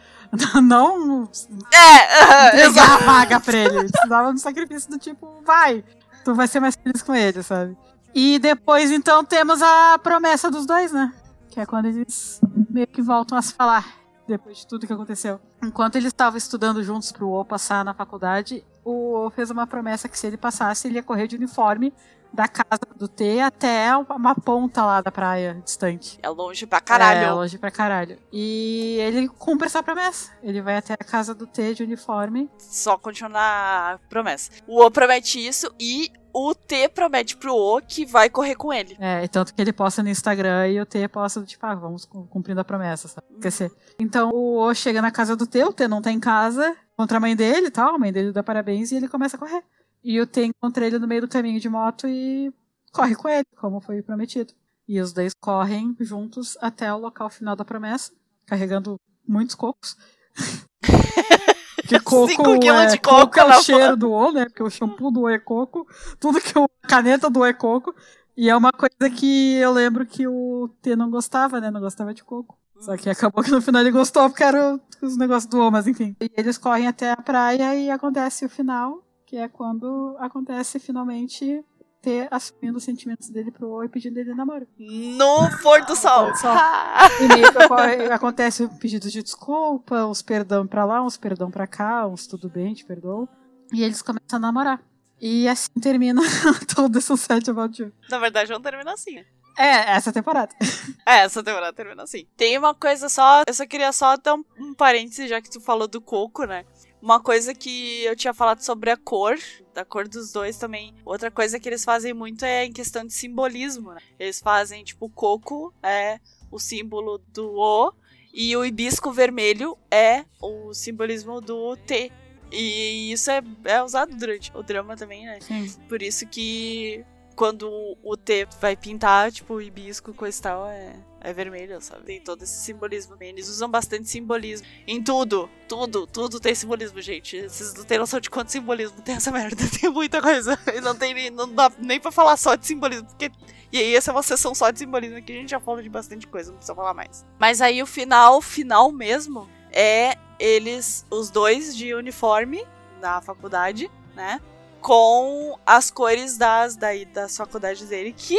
Não 0.62 1.30
É, 1.72 2.48
entregar 2.48 2.66
exato. 2.66 3.04
a 3.04 3.06
vaga 3.06 3.40
pra. 3.40 3.56
Ele 3.56 3.88
precisava 3.88 4.28
de 4.28 4.34
um 4.34 4.38
sacrifício 4.38 4.90
do 4.90 4.98
tipo, 4.98 5.40
vai, 5.46 5.82
tu 6.24 6.34
vai 6.34 6.46
ser 6.48 6.60
mais 6.60 6.74
feliz 6.74 7.00
com 7.00 7.14
ele, 7.14 7.42
sabe? 7.42 7.74
E 8.14 8.38
depois, 8.38 8.90
então, 8.90 9.24
temos 9.24 9.62
a 9.62 9.98
promessa 9.98 10.50
dos 10.50 10.66
dois, 10.66 10.92
né? 10.92 11.12
Que 11.48 11.60
é 11.60 11.66
quando 11.66 11.86
eles 11.86 12.40
meio 12.70 12.86
que 12.86 13.02
voltam 13.02 13.36
a 13.36 13.42
se 13.42 13.54
falar, 13.54 13.86
depois 14.26 14.58
de 14.58 14.66
tudo 14.66 14.86
que 14.86 14.92
aconteceu. 14.92 15.40
Enquanto 15.62 15.96
eles 15.96 16.08
estavam 16.08 16.36
estudando 16.36 16.82
juntos 16.82 17.10
pro 17.12 17.28
O 17.28 17.44
passar 17.44 17.84
na 17.84 17.94
faculdade, 17.94 18.64
o 18.84 19.26
O 19.26 19.30
fez 19.30 19.50
uma 19.50 19.66
promessa 19.66 20.08
que 20.08 20.18
se 20.18 20.26
ele 20.26 20.36
passasse, 20.36 20.86
ele 20.86 20.96
ia 20.96 21.02
correr 21.02 21.26
de 21.26 21.36
uniforme 21.36 21.92
da 22.32 22.46
casa 22.46 22.82
do 22.96 23.08
T 23.08 23.40
até 23.40 23.96
uma 23.96 24.34
ponta 24.34 24.84
lá 24.84 25.00
da 25.00 25.10
praia 25.10 25.60
distante. 25.64 26.18
É 26.22 26.28
longe 26.28 26.66
pra 26.66 26.80
caralho. 26.80 27.20
É, 27.20 27.32
longe 27.32 27.58
pra 27.58 27.70
caralho. 27.70 28.18
E 28.32 28.98
ele 29.00 29.28
cumpre 29.28 29.66
essa 29.66 29.82
promessa. 29.82 30.30
Ele 30.42 30.60
vai 30.60 30.76
até 30.76 30.94
a 30.94 30.98
casa 30.98 31.34
do 31.34 31.46
T 31.46 31.74
de 31.74 31.82
uniforme. 31.82 32.50
Só 32.58 32.98
continuar 32.98 33.94
a 33.94 33.98
promessa. 34.08 34.50
O 34.66 34.84
O 34.84 34.90
promete 34.90 35.44
isso 35.44 35.72
e 35.80 36.12
o 36.40 36.54
T 36.54 36.88
promete 36.88 37.36
pro 37.36 37.54
O 37.54 37.80
que 37.80 38.06
vai 38.06 38.30
correr 38.30 38.54
com 38.54 38.72
ele. 38.72 38.96
É, 39.00 39.24
e 39.24 39.28
tanto 39.28 39.52
que 39.54 39.60
ele 39.60 39.72
posta 39.72 40.02
no 40.02 40.08
Instagram 40.08 40.68
e 40.68 40.80
o 40.80 40.86
T 40.86 41.08
posta, 41.08 41.42
tipo, 41.42 41.64
ah, 41.66 41.74
vamos 41.74 42.04
cum- 42.04 42.26
cumprindo 42.26 42.60
a 42.60 42.64
promessa, 42.64 43.08
sabe? 43.08 43.26
Esquecer. 43.34 43.72
Então 43.98 44.30
o 44.32 44.58
O 44.60 44.74
chega 44.74 45.02
na 45.02 45.10
casa 45.10 45.34
do 45.34 45.46
T, 45.46 45.64
o 45.64 45.72
T 45.72 45.88
não 45.88 46.00
tá 46.02 46.10
em 46.12 46.20
casa, 46.20 46.76
encontra 46.94 47.16
a 47.16 47.20
mãe 47.20 47.34
dele 47.34 47.66
e 47.66 47.70
tal, 47.70 47.94
a 47.94 47.98
mãe 47.98 48.12
dele 48.12 48.32
dá 48.32 48.42
parabéns 48.42 48.92
e 48.92 48.96
ele 48.96 49.08
começa 49.08 49.36
a 49.36 49.38
correr. 49.38 49.62
E 50.02 50.20
o 50.20 50.26
T 50.26 50.44
encontra 50.44 50.86
ele 50.86 50.98
no 50.98 51.08
meio 51.08 51.22
do 51.22 51.28
caminho 51.28 51.58
de 51.60 51.68
moto 51.68 52.06
e 52.06 52.52
corre 52.92 53.14
com 53.16 53.28
ele, 53.28 53.44
como 53.56 53.80
foi 53.80 54.00
prometido. 54.02 54.52
E 54.86 55.00
os 55.00 55.12
dois 55.12 55.32
correm 55.40 55.94
juntos 56.00 56.56
até 56.60 56.92
o 56.92 56.98
local 56.98 57.28
final 57.28 57.54
da 57.56 57.64
promessa, 57.64 58.12
carregando 58.46 58.98
muitos 59.26 59.54
cocos. 59.54 59.96
Que 61.88 61.98
coco 62.04 62.28
Cinco 62.28 62.60
quilos 62.60 62.82
é, 62.82 62.86
de 62.86 62.98
coco 63.00 63.40
é 63.40 63.44
o 63.44 63.62
cheiro 63.62 63.96
do 63.96 64.12
O, 64.12 64.30
né? 64.30 64.44
Porque 64.44 64.62
o 64.62 64.70
shampoo 64.70 65.10
do 65.10 65.22
O 65.22 65.28
é 65.28 65.38
coco, 65.38 65.86
tudo 66.20 66.40
que 66.40 66.56
o, 66.58 66.68
a 66.82 66.86
caneta 66.86 67.30
do 67.30 67.40
O 67.40 67.44
é 67.44 67.52
coco. 67.52 67.94
E 68.36 68.48
é 68.48 68.54
uma 68.54 68.70
coisa 68.70 69.10
que 69.12 69.56
eu 69.56 69.72
lembro 69.72 70.06
que 70.06 70.28
o 70.28 70.70
T 70.80 70.94
não 70.94 71.10
gostava, 71.10 71.60
né? 71.60 71.70
Não 71.70 71.80
gostava 71.80 72.14
de 72.14 72.22
coco. 72.22 72.56
Só 72.78 72.96
que 72.96 73.10
acabou 73.10 73.42
que 73.42 73.50
no 73.50 73.60
final 73.60 73.80
ele 73.80 73.90
gostou 73.90 74.28
porque 74.28 74.44
era 74.44 74.78
os 75.02 75.16
negócios 75.16 75.50
do 75.50 75.58
O, 75.58 75.70
mas 75.70 75.86
enfim. 75.88 76.14
E 76.20 76.30
eles 76.36 76.58
correm 76.58 76.86
até 76.86 77.10
a 77.10 77.16
praia 77.16 77.74
e 77.74 77.90
acontece 77.90 78.44
o 78.44 78.48
final, 78.48 79.02
que 79.26 79.36
é 79.36 79.48
quando 79.48 80.14
acontece 80.20 80.78
finalmente 80.78 81.64
T 82.08 82.28
assumindo 82.30 82.78
os 82.78 82.84
sentimentos 82.84 83.28
dele 83.28 83.50
pro 83.50 83.68
O 83.68 83.84
e 83.84 83.88
pedindo 83.88 84.18
ele 84.18 84.34
namoro. 84.34 84.66
No 84.78 85.50
pôr 85.62 85.84
do 85.84 85.94
sol. 85.94 86.34
Sol. 86.36 86.54
E 87.20 87.28
meio 87.28 87.52
que 87.52 87.58
ocorre- 87.64 88.10
acontece 88.12 88.62
o 88.64 88.68
pedido 88.78 89.10
de 89.10 89.22
desculpa, 89.22 90.06
uns 90.06 90.22
perdão 90.22 90.66
pra 90.66 90.84
lá, 90.84 91.02
uns 91.02 91.16
perdão 91.16 91.50
pra 91.50 91.66
cá, 91.66 92.06
uns 92.06 92.26
tudo 92.26 92.48
bem, 92.48 92.72
te 92.74 92.84
perdoo. 92.84 93.28
E 93.72 93.82
eles 93.82 94.00
começam 94.00 94.36
a 94.36 94.38
namorar. 94.38 94.80
E 95.20 95.46
assim 95.48 95.68
termina 95.82 96.22
todo 96.74 96.96
esse 96.98 97.14
set 97.18 97.50
about 97.50 97.80
you. 97.82 97.92
Na 98.08 98.18
verdade, 98.18 98.50
não 98.50 98.60
termina 98.62 98.92
assim. 98.92 99.18
É, 99.58 99.90
essa 99.96 100.12
temporada. 100.12 100.54
É, 101.04 101.20
essa 101.20 101.42
temporada 101.42 101.72
termina 101.72 102.02
assim. 102.02 102.26
Tem 102.36 102.56
uma 102.58 102.74
coisa 102.74 103.08
só, 103.08 103.42
eu 103.46 103.54
só 103.54 103.66
queria 103.66 103.90
só 103.92 104.14
dar 104.18 104.34
um, 104.34 104.44
um 104.58 104.74
parêntese, 104.74 105.26
já 105.26 105.40
que 105.40 105.48
tu 105.50 105.58
falou 105.58 105.88
do 105.88 106.00
coco, 106.02 106.44
né? 106.44 106.64
Uma 107.00 107.20
coisa 107.20 107.54
que 107.54 108.04
eu 108.04 108.16
tinha 108.16 108.34
falado 108.34 108.60
sobre 108.60 108.90
a 108.90 108.96
cor, 108.96 109.36
da 109.72 109.84
cor 109.84 110.08
dos 110.08 110.32
dois 110.32 110.56
também. 110.56 110.94
Outra 111.04 111.30
coisa 111.30 111.58
que 111.60 111.68
eles 111.68 111.84
fazem 111.84 112.12
muito 112.12 112.44
é 112.44 112.64
em 112.64 112.72
questão 112.72 113.04
de 113.06 113.12
simbolismo, 113.12 113.92
né? 113.92 114.00
Eles 114.18 114.40
fazem, 114.40 114.82
tipo, 114.82 115.06
o 115.06 115.10
coco 115.10 115.72
é 115.82 116.18
o 116.50 116.58
símbolo 116.58 117.18
do 117.32 117.54
O 117.56 117.92
e 118.32 118.56
o 118.56 118.64
hibisco 118.64 119.12
vermelho 119.12 119.76
é 119.90 120.24
o 120.40 120.74
simbolismo 120.74 121.40
do 121.40 121.76
T. 121.76 122.10
E 122.50 123.12
isso 123.12 123.30
é, 123.30 123.42
é 123.64 123.82
usado 123.82 124.16
durante 124.16 124.50
o 124.54 124.62
drama 124.62 124.96
também, 124.96 125.24
né? 125.26 125.38
Sim. 125.40 125.68
Por 125.88 126.02
isso 126.02 126.26
que 126.26 127.04
quando 127.36 127.96
o 128.02 128.16
T 128.16 128.48
vai 128.60 128.74
pintar, 128.76 129.30
tipo, 129.30 129.54
o 129.54 129.62
hibisco 129.62 130.12
com 130.12 130.26
esse 130.26 130.42
tal 130.42 130.66
é, 130.66 130.96
é 131.20 131.32
vermelho, 131.32 131.80
sabe? 131.80 132.04
Tem 132.04 132.20
todo 132.20 132.42
esse 132.42 132.64
simbolismo. 132.64 133.16
Eles 133.20 133.48
usam 133.48 133.68
bastante 133.68 134.08
simbolismo. 134.08 134.66
Em 134.86 135.02
tudo, 135.02 135.50
tudo, 135.68 136.06
tudo 136.06 136.40
tem 136.40 136.54
simbolismo, 136.54 137.00
gente. 137.00 137.42
Vocês 137.42 137.74
não 137.74 137.84
têm 137.84 137.98
noção 137.98 138.20
de 138.20 138.30
quanto 138.30 138.52
simbolismo 138.52 139.00
tem 139.02 139.16
essa 139.16 139.30
merda. 139.30 139.56
Tem 139.80 139.90
muita 139.90 140.20
coisa. 140.20 140.58
E 140.74 140.80
não 140.80 140.94
tem 140.94 141.30
não 141.30 141.52
dá 141.52 141.70
nem 141.78 142.00
pra 142.00 142.10
falar 142.10 142.36
só 142.36 142.54
de 142.54 142.66
simbolismo, 142.66 143.06
porque. 143.06 143.30
E 143.70 143.78
aí, 143.78 143.94
essa 143.94 144.10
é 144.10 144.14
uma 144.14 144.22
sessão 144.22 144.54
só 144.54 144.70
de 144.70 144.78
simbolismo 144.78 145.22
que 145.22 145.32
a 145.32 145.34
gente 145.34 145.50
já 145.50 145.60
falou 145.60 145.82
de 145.82 145.88
bastante 145.88 146.26
coisa, 146.26 146.50
não 146.50 146.56
precisa 146.56 146.74
falar 146.74 146.94
mais. 146.94 147.24
Mas 147.38 147.60
aí 147.60 147.82
o 147.82 147.86
final, 147.86 148.40
final 148.40 148.90
mesmo, 148.90 149.48
é 149.70 150.16
eles, 150.38 151.04
os 151.10 151.28
dois 151.28 151.76
de 151.76 151.94
uniforme 151.94 152.66
na 153.00 153.20
faculdade, 153.20 153.90
né? 154.14 154.40
com 154.80 155.58
as 155.66 155.90
cores 155.90 156.36
das, 156.36 156.76
daí, 156.76 157.04
das 157.04 157.36
faculdades 157.36 157.88
dele, 157.88 158.14
que 158.16 158.38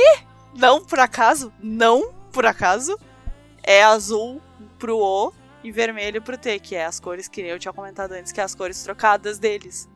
não 0.55 0.83
por 0.83 0.99
acaso, 0.99 1.53
não 1.59 2.13
por 2.29 2.45
acaso, 2.45 2.97
é 3.63 3.83
azul 3.83 4.41
pro 4.77 4.97
O 4.97 5.33
e 5.63 5.71
vermelho 5.71 6.21
pro 6.21 6.37
T, 6.37 6.59
que 6.59 6.75
é 6.75 6.85
as 6.85 6.99
cores 6.99 7.27
que 7.27 7.41
eu 7.41 7.59
tinha 7.59 7.73
comentado 7.73 8.13
antes, 8.13 8.31
que 8.31 8.39
é 8.39 8.43
as 8.43 8.55
cores 8.55 8.81
trocadas 8.83 9.37
deles. 9.37 9.89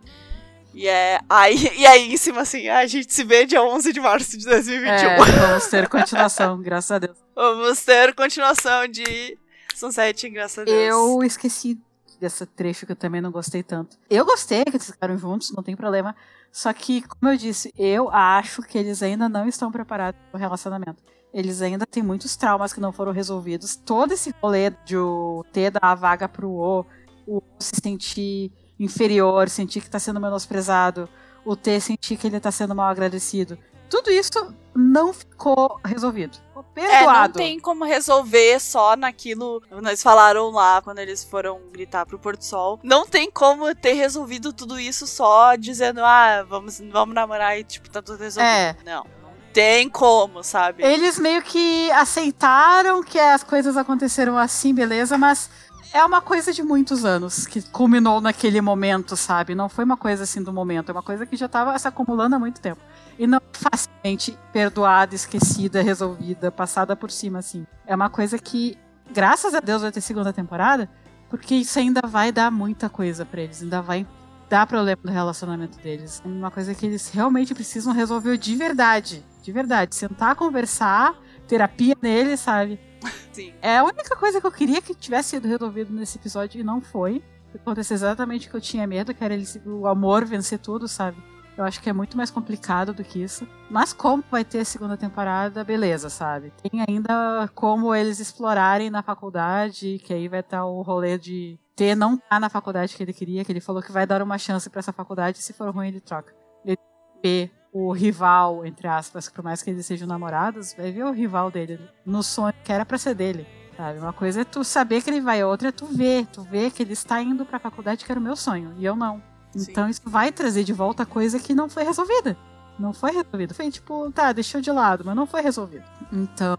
E 0.73 0.87
é 0.87 1.19
aí, 1.29 1.55
e 1.77 1.85
aí 1.85 2.13
em 2.13 2.17
cima 2.17 2.41
assim, 2.41 2.67
a 2.67 2.85
gente 2.87 3.13
se 3.13 3.23
vê 3.23 3.45
dia 3.45 3.63
11 3.63 3.93
de 3.93 3.99
março 3.99 4.37
de 4.37 4.45
2021. 4.45 4.89
É, 4.89 5.17
vamos 5.17 5.67
ter 5.67 5.87
continuação, 5.87 6.59
graças 6.61 6.91
a 6.91 6.99
Deus. 6.99 7.17
Vamos 7.35 7.83
ter 7.83 8.13
continuação 8.15 8.87
de 8.87 9.37
Sunset, 9.75 10.29
graças 10.29 10.59
a 10.59 10.63
Deus. 10.65 10.77
Eu 10.77 11.23
esqueci 11.23 11.79
desse 12.19 12.45
trecho 12.45 12.85
que 12.85 12.91
eu 12.91 12.95
também 12.95 13.21
não 13.21 13.31
gostei 13.31 13.61
tanto. 13.61 13.97
Eu 14.09 14.25
gostei 14.25 14.63
que 14.63 14.71
eles 14.71 14.85
ficaram 14.85 15.17
juntos, 15.17 15.51
não 15.51 15.63
tem 15.63 15.75
problema. 15.75 16.15
Só 16.51 16.71
que, 16.71 17.01
como 17.01 17.31
eu 17.31 17.37
disse, 17.37 17.73
eu 17.77 18.09
acho 18.11 18.61
que 18.61 18.77
eles 18.77 19.01
ainda 19.01 19.27
não 19.27 19.47
estão 19.47 19.71
preparados 19.71 20.21
para 20.29 20.37
o 20.37 20.39
relacionamento. 20.39 21.01
Eles 21.33 21.61
ainda 21.61 21.85
têm 21.85 22.03
muitos 22.03 22.35
traumas 22.35 22.71
que 22.71 22.79
não 22.79 22.91
foram 22.91 23.11
resolvidos. 23.11 23.75
Todo 23.75 24.13
esse 24.13 24.33
rolê 24.41 24.69
de 24.85 24.95
o 24.97 25.43
T 25.51 25.71
dar 25.71 25.79
a 25.81 25.95
vaga 25.95 26.29
pro 26.29 26.49
O, 26.51 26.85
o 27.25 27.37
O 27.37 27.43
se 27.59 27.71
sentir 27.81 28.51
inferior, 28.79 29.49
sentir 29.49 29.79
que 29.81 29.87
está 29.87 29.97
sendo 29.99 30.19
menosprezado, 30.19 31.09
o 31.45 31.55
T 31.55 31.79
sentir 31.79 32.17
que 32.17 32.27
ele 32.27 32.37
está 32.37 32.51
sendo 32.51 32.75
mal 32.75 32.87
agradecido. 32.89 33.57
tudo 33.89 34.09
isso 34.11 34.53
não 34.75 35.13
ficou 35.13 35.79
resolvido. 35.85 36.35
Ficou 36.37 36.65
É, 36.75 36.81
não 36.81 36.89
perdoado. 36.89 37.33
tem 37.33 37.59
como 37.59 37.83
resolver 37.85 38.59
só 38.59 38.95
naquilo. 38.95 39.61
Nós 39.81 40.01
falaram 40.01 40.49
lá 40.49 40.81
quando 40.81 40.97
eles 40.97 41.23
foram 41.23 41.59
gritar 41.71 42.03
pro 42.05 42.17
Porto 42.17 42.43
Sol. 42.43 42.79
Não 42.83 43.05
tem 43.05 43.29
como 43.29 43.73
ter 43.75 43.93
resolvido 43.93 44.51
tudo 44.51 44.79
isso 44.79 45.05
só 45.05 45.55
dizendo, 45.55 46.01
ah, 46.03 46.43
vamos, 46.43 46.79
vamos 46.91 47.13
namorar 47.13 47.59
e 47.59 47.63
tipo, 47.63 47.87
tá 47.89 48.01
tudo 48.01 48.17
resolvido. 48.19 48.49
É. 48.51 48.75
Não. 48.83 49.05
Tem 49.53 49.87
como, 49.87 50.43
sabe? 50.43 50.83
Eles 50.83 51.19
meio 51.19 51.41
que 51.41 51.91
aceitaram 51.91 53.03
que 53.03 53.19
as 53.19 53.43
coisas 53.43 53.77
aconteceram 53.77 54.37
assim, 54.37 54.73
beleza, 54.73 55.17
mas 55.17 55.49
é 55.93 56.03
uma 56.03 56.21
coisa 56.21 56.51
de 56.51 56.63
muitos 56.63 57.05
anos 57.05 57.45
que 57.45 57.61
culminou 57.61 58.19
naquele 58.19 58.59
momento, 58.59 59.15
sabe? 59.15 59.53
Não 59.53 59.69
foi 59.69 59.85
uma 59.85 59.95
coisa 59.95 60.23
assim 60.23 60.41
do 60.41 60.51
momento, 60.51 60.89
é 60.89 60.91
uma 60.91 61.03
coisa 61.03 61.23
que 61.23 61.35
já 61.35 61.47
tava 61.47 61.77
se 61.77 61.87
acumulando 61.87 62.35
há 62.35 62.39
muito 62.39 62.59
tempo. 62.59 62.81
E 63.17 63.27
não 63.27 63.39
facilmente 63.51 64.37
perdoada, 64.51 65.13
esquecida, 65.13 65.83
resolvida, 65.83 66.51
passada 66.51 66.95
por 66.95 67.11
cima, 67.11 67.37
assim. 67.37 67.67
É 67.85 67.95
uma 67.95 68.09
coisa 68.09 68.39
que, 68.39 68.75
graças 69.11 69.53
a 69.53 69.59
Deus, 69.59 69.83
vai 69.83 69.91
ter 69.91 70.01
segunda 70.01 70.33
temporada, 70.33 70.89
porque 71.29 71.53
isso 71.53 71.77
ainda 71.77 72.01
vai 72.07 72.31
dar 72.31 72.49
muita 72.49 72.89
coisa 72.89 73.23
pra 73.23 73.41
eles, 73.41 73.61
ainda 73.61 73.79
vai 73.79 74.07
dar 74.49 74.65
problema 74.65 75.01
no 75.03 75.11
relacionamento 75.11 75.77
deles. 75.77 76.21
É 76.25 76.27
uma 76.27 76.49
coisa 76.49 76.73
que 76.73 76.87
eles 76.87 77.09
realmente 77.09 77.53
precisam 77.53 77.93
resolver 77.93 78.35
de 78.37 78.55
verdade. 78.55 79.23
De 79.43 79.51
verdade. 79.51 79.95
Sentar, 79.95 80.35
conversar, 80.35 81.15
terapia 81.47 81.95
neles, 82.01 82.39
sabe? 82.39 82.79
Sim. 83.31 83.53
É 83.61 83.77
a 83.77 83.83
única 83.83 84.15
coisa 84.15 84.39
que 84.41 84.47
eu 84.47 84.51
queria 84.51 84.81
que 84.81 84.95
tivesse 84.95 85.31
sido 85.31 85.47
resolvido 85.47 85.93
nesse 85.93 86.17
episódio 86.17 86.59
e 86.59 86.63
não 86.63 86.81
foi. 86.81 87.23
Aconteceu 87.53 87.93
exatamente 87.93 88.47
o 88.47 88.49
que 88.49 88.57
eu 88.57 88.61
tinha 88.61 88.87
medo, 88.87 89.13
que 89.13 89.23
era 89.23 89.33
ele, 89.33 89.45
o 89.65 89.85
amor 89.85 90.25
vencer 90.25 90.57
tudo, 90.57 90.87
sabe? 90.87 91.21
Eu 91.55 91.63
acho 91.63 91.79
que 91.79 91.89
é 91.89 91.93
muito 91.93 92.17
mais 92.17 92.31
complicado 92.31 92.93
do 92.93 93.03
que 93.03 93.21
isso. 93.21 93.47
Mas 93.69 93.93
como 93.93 94.23
vai 94.31 94.43
ter 94.43 94.59
a 94.59 94.65
segunda 94.65 94.97
temporada, 94.97 95.63
beleza, 95.63 96.09
sabe? 96.09 96.51
Tem 96.63 96.83
ainda 96.87 97.47
como 97.53 97.93
eles 97.93 98.19
explorarem 98.19 98.89
na 98.89 99.03
faculdade, 99.03 99.99
que 100.03 100.13
aí 100.13 100.27
vai 100.27 100.39
estar 100.39 100.65
o 100.65 100.81
rolê 100.81 101.17
de 101.19 101.59
T 101.75 101.93
não 101.93 102.17
tá 102.17 102.39
na 102.39 102.49
faculdade 102.49 102.95
que 102.95 103.03
ele 103.03 103.13
queria, 103.13 103.45
que 103.45 103.51
ele 103.51 103.61
falou 103.61 103.83
que 103.83 103.91
vai 103.91 104.07
dar 104.07 104.21
uma 104.21 104.37
chance 104.37 104.67
pra 104.69 104.79
essa 104.79 104.91
faculdade, 104.91 105.43
se 105.43 105.53
for 105.53 105.69
ruim 105.69 105.89
ele 105.89 105.99
troca. 105.99 106.33
Ele 106.65 106.77
B, 107.21 107.51
o 107.73 107.91
rival, 107.91 108.63
entre 108.65 108.87
aspas, 108.87 109.27
por 109.27 109.43
mais 109.43 109.63
que 109.63 109.71
eles 109.71 109.85
sejam 109.85 110.07
namorados, 110.07 110.73
vai 110.77 110.91
ver 110.91 111.03
o 111.03 111.11
rival 111.11 111.49
dele 111.49 111.79
no 112.05 112.21
sonho 112.21 112.53
que 112.63 112.71
era 112.71 112.85
pra 112.85 112.97
ser 112.99 113.15
dele. 113.15 113.47
Sabe? 113.75 113.97
Uma 113.97 114.13
coisa 114.13 114.41
é 114.41 114.45
tu 114.45 114.63
saber 114.63 115.01
que 115.01 115.09
ele 115.09 115.19
vai, 115.19 115.41
a 115.41 115.47
outra 115.47 115.69
é 115.69 115.71
tu 115.71 115.87
ver, 115.87 116.27
tu 116.27 116.43
ver 116.43 116.69
que 116.71 116.83
ele 116.83 116.93
está 116.93 117.19
indo 117.19 117.43
pra 117.43 117.57
faculdade 117.57 118.05
que 118.05 118.11
era 118.11 118.19
o 118.19 118.23
meu 118.23 118.35
sonho, 118.35 118.71
e 118.77 118.85
eu 118.85 118.95
não. 118.95 119.21
Sim. 119.55 119.71
Então 119.71 119.89
isso 119.89 120.01
vai 120.05 120.31
trazer 120.31 120.63
de 120.63 120.71
volta 120.71 121.05
coisa 121.05 121.39
que 121.39 121.55
não 121.55 121.67
foi 121.67 121.83
resolvida. 121.83 122.37
Não 122.77 122.93
foi 122.93 123.11
resolvido. 123.11 123.53
Foi 123.53 123.69
tipo, 123.69 124.11
tá, 124.11 124.31
deixou 124.31 124.61
de 124.61 124.71
lado, 124.71 125.03
mas 125.05 125.15
não 125.15 125.25
foi 125.25 125.41
resolvido. 125.41 125.83
Então, 126.11 126.57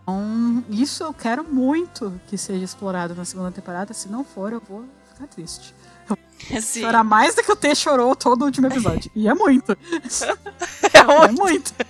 isso 0.70 1.02
eu 1.02 1.12
quero 1.12 1.44
muito 1.44 2.20
que 2.26 2.38
seja 2.38 2.64
explorado 2.64 3.14
na 3.14 3.24
segunda 3.24 3.50
temporada. 3.50 3.92
Se 3.92 4.08
não 4.08 4.24
for, 4.24 4.52
eu 4.52 4.60
vou 4.60 4.84
ficar 5.12 5.26
triste. 5.26 5.74
Sim. 6.60 6.80
Chorar 6.82 7.04
mais 7.04 7.34
do 7.34 7.42
que 7.42 7.52
o 7.52 7.56
T 7.56 7.74
chorou 7.74 8.14
todo 8.14 8.42
o 8.42 8.44
último 8.46 8.66
episódio. 8.66 9.10
E 9.14 9.28
é 9.28 9.34
muito. 9.34 9.76
É 10.94 11.28
É 11.28 11.32
muito. 11.32 11.72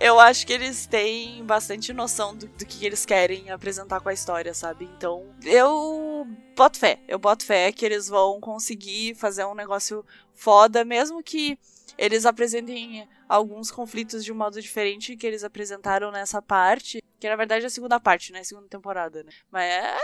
Eu 0.00 0.20
acho 0.20 0.46
que 0.46 0.52
eles 0.52 0.86
têm 0.86 1.44
bastante 1.44 1.92
noção 1.92 2.36
do, 2.36 2.46
do 2.46 2.64
que 2.64 2.86
eles 2.86 3.04
querem 3.04 3.50
apresentar 3.50 4.00
com 4.00 4.08
a 4.08 4.12
história, 4.12 4.54
sabe? 4.54 4.88
Então, 4.96 5.26
eu 5.44 6.24
boto 6.56 6.78
fé. 6.78 7.00
Eu 7.08 7.18
boto 7.18 7.44
fé 7.44 7.72
que 7.72 7.84
eles 7.84 8.08
vão 8.08 8.40
conseguir 8.40 9.16
fazer 9.16 9.44
um 9.44 9.56
negócio 9.56 10.04
foda, 10.32 10.84
mesmo 10.84 11.20
que 11.20 11.58
eles 11.96 12.24
apresentem 12.24 13.08
alguns 13.28 13.72
conflitos 13.72 14.24
de 14.24 14.32
um 14.32 14.36
modo 14.36 14.62
diferente 14.62 15.16
que 15.16 15.26
eles 15.26 15.42
apresentaram 15.42 16.12
nessa 16.12 16.40
parte, 16.40 17.02
que 17.18 17.28
na 17.28 17.34
verdade 17.34 17.64
é 17.64 17.66
a 17.66 17.70
segunda 17.70 17.98
parte, 17.98 18.32
né? 18.32 18.44
Segunda 18.44 18.68
temporada, 18.68 19.24
né? 19.24 19.32
Mas 19.50 19.64
é. 19.64 19.96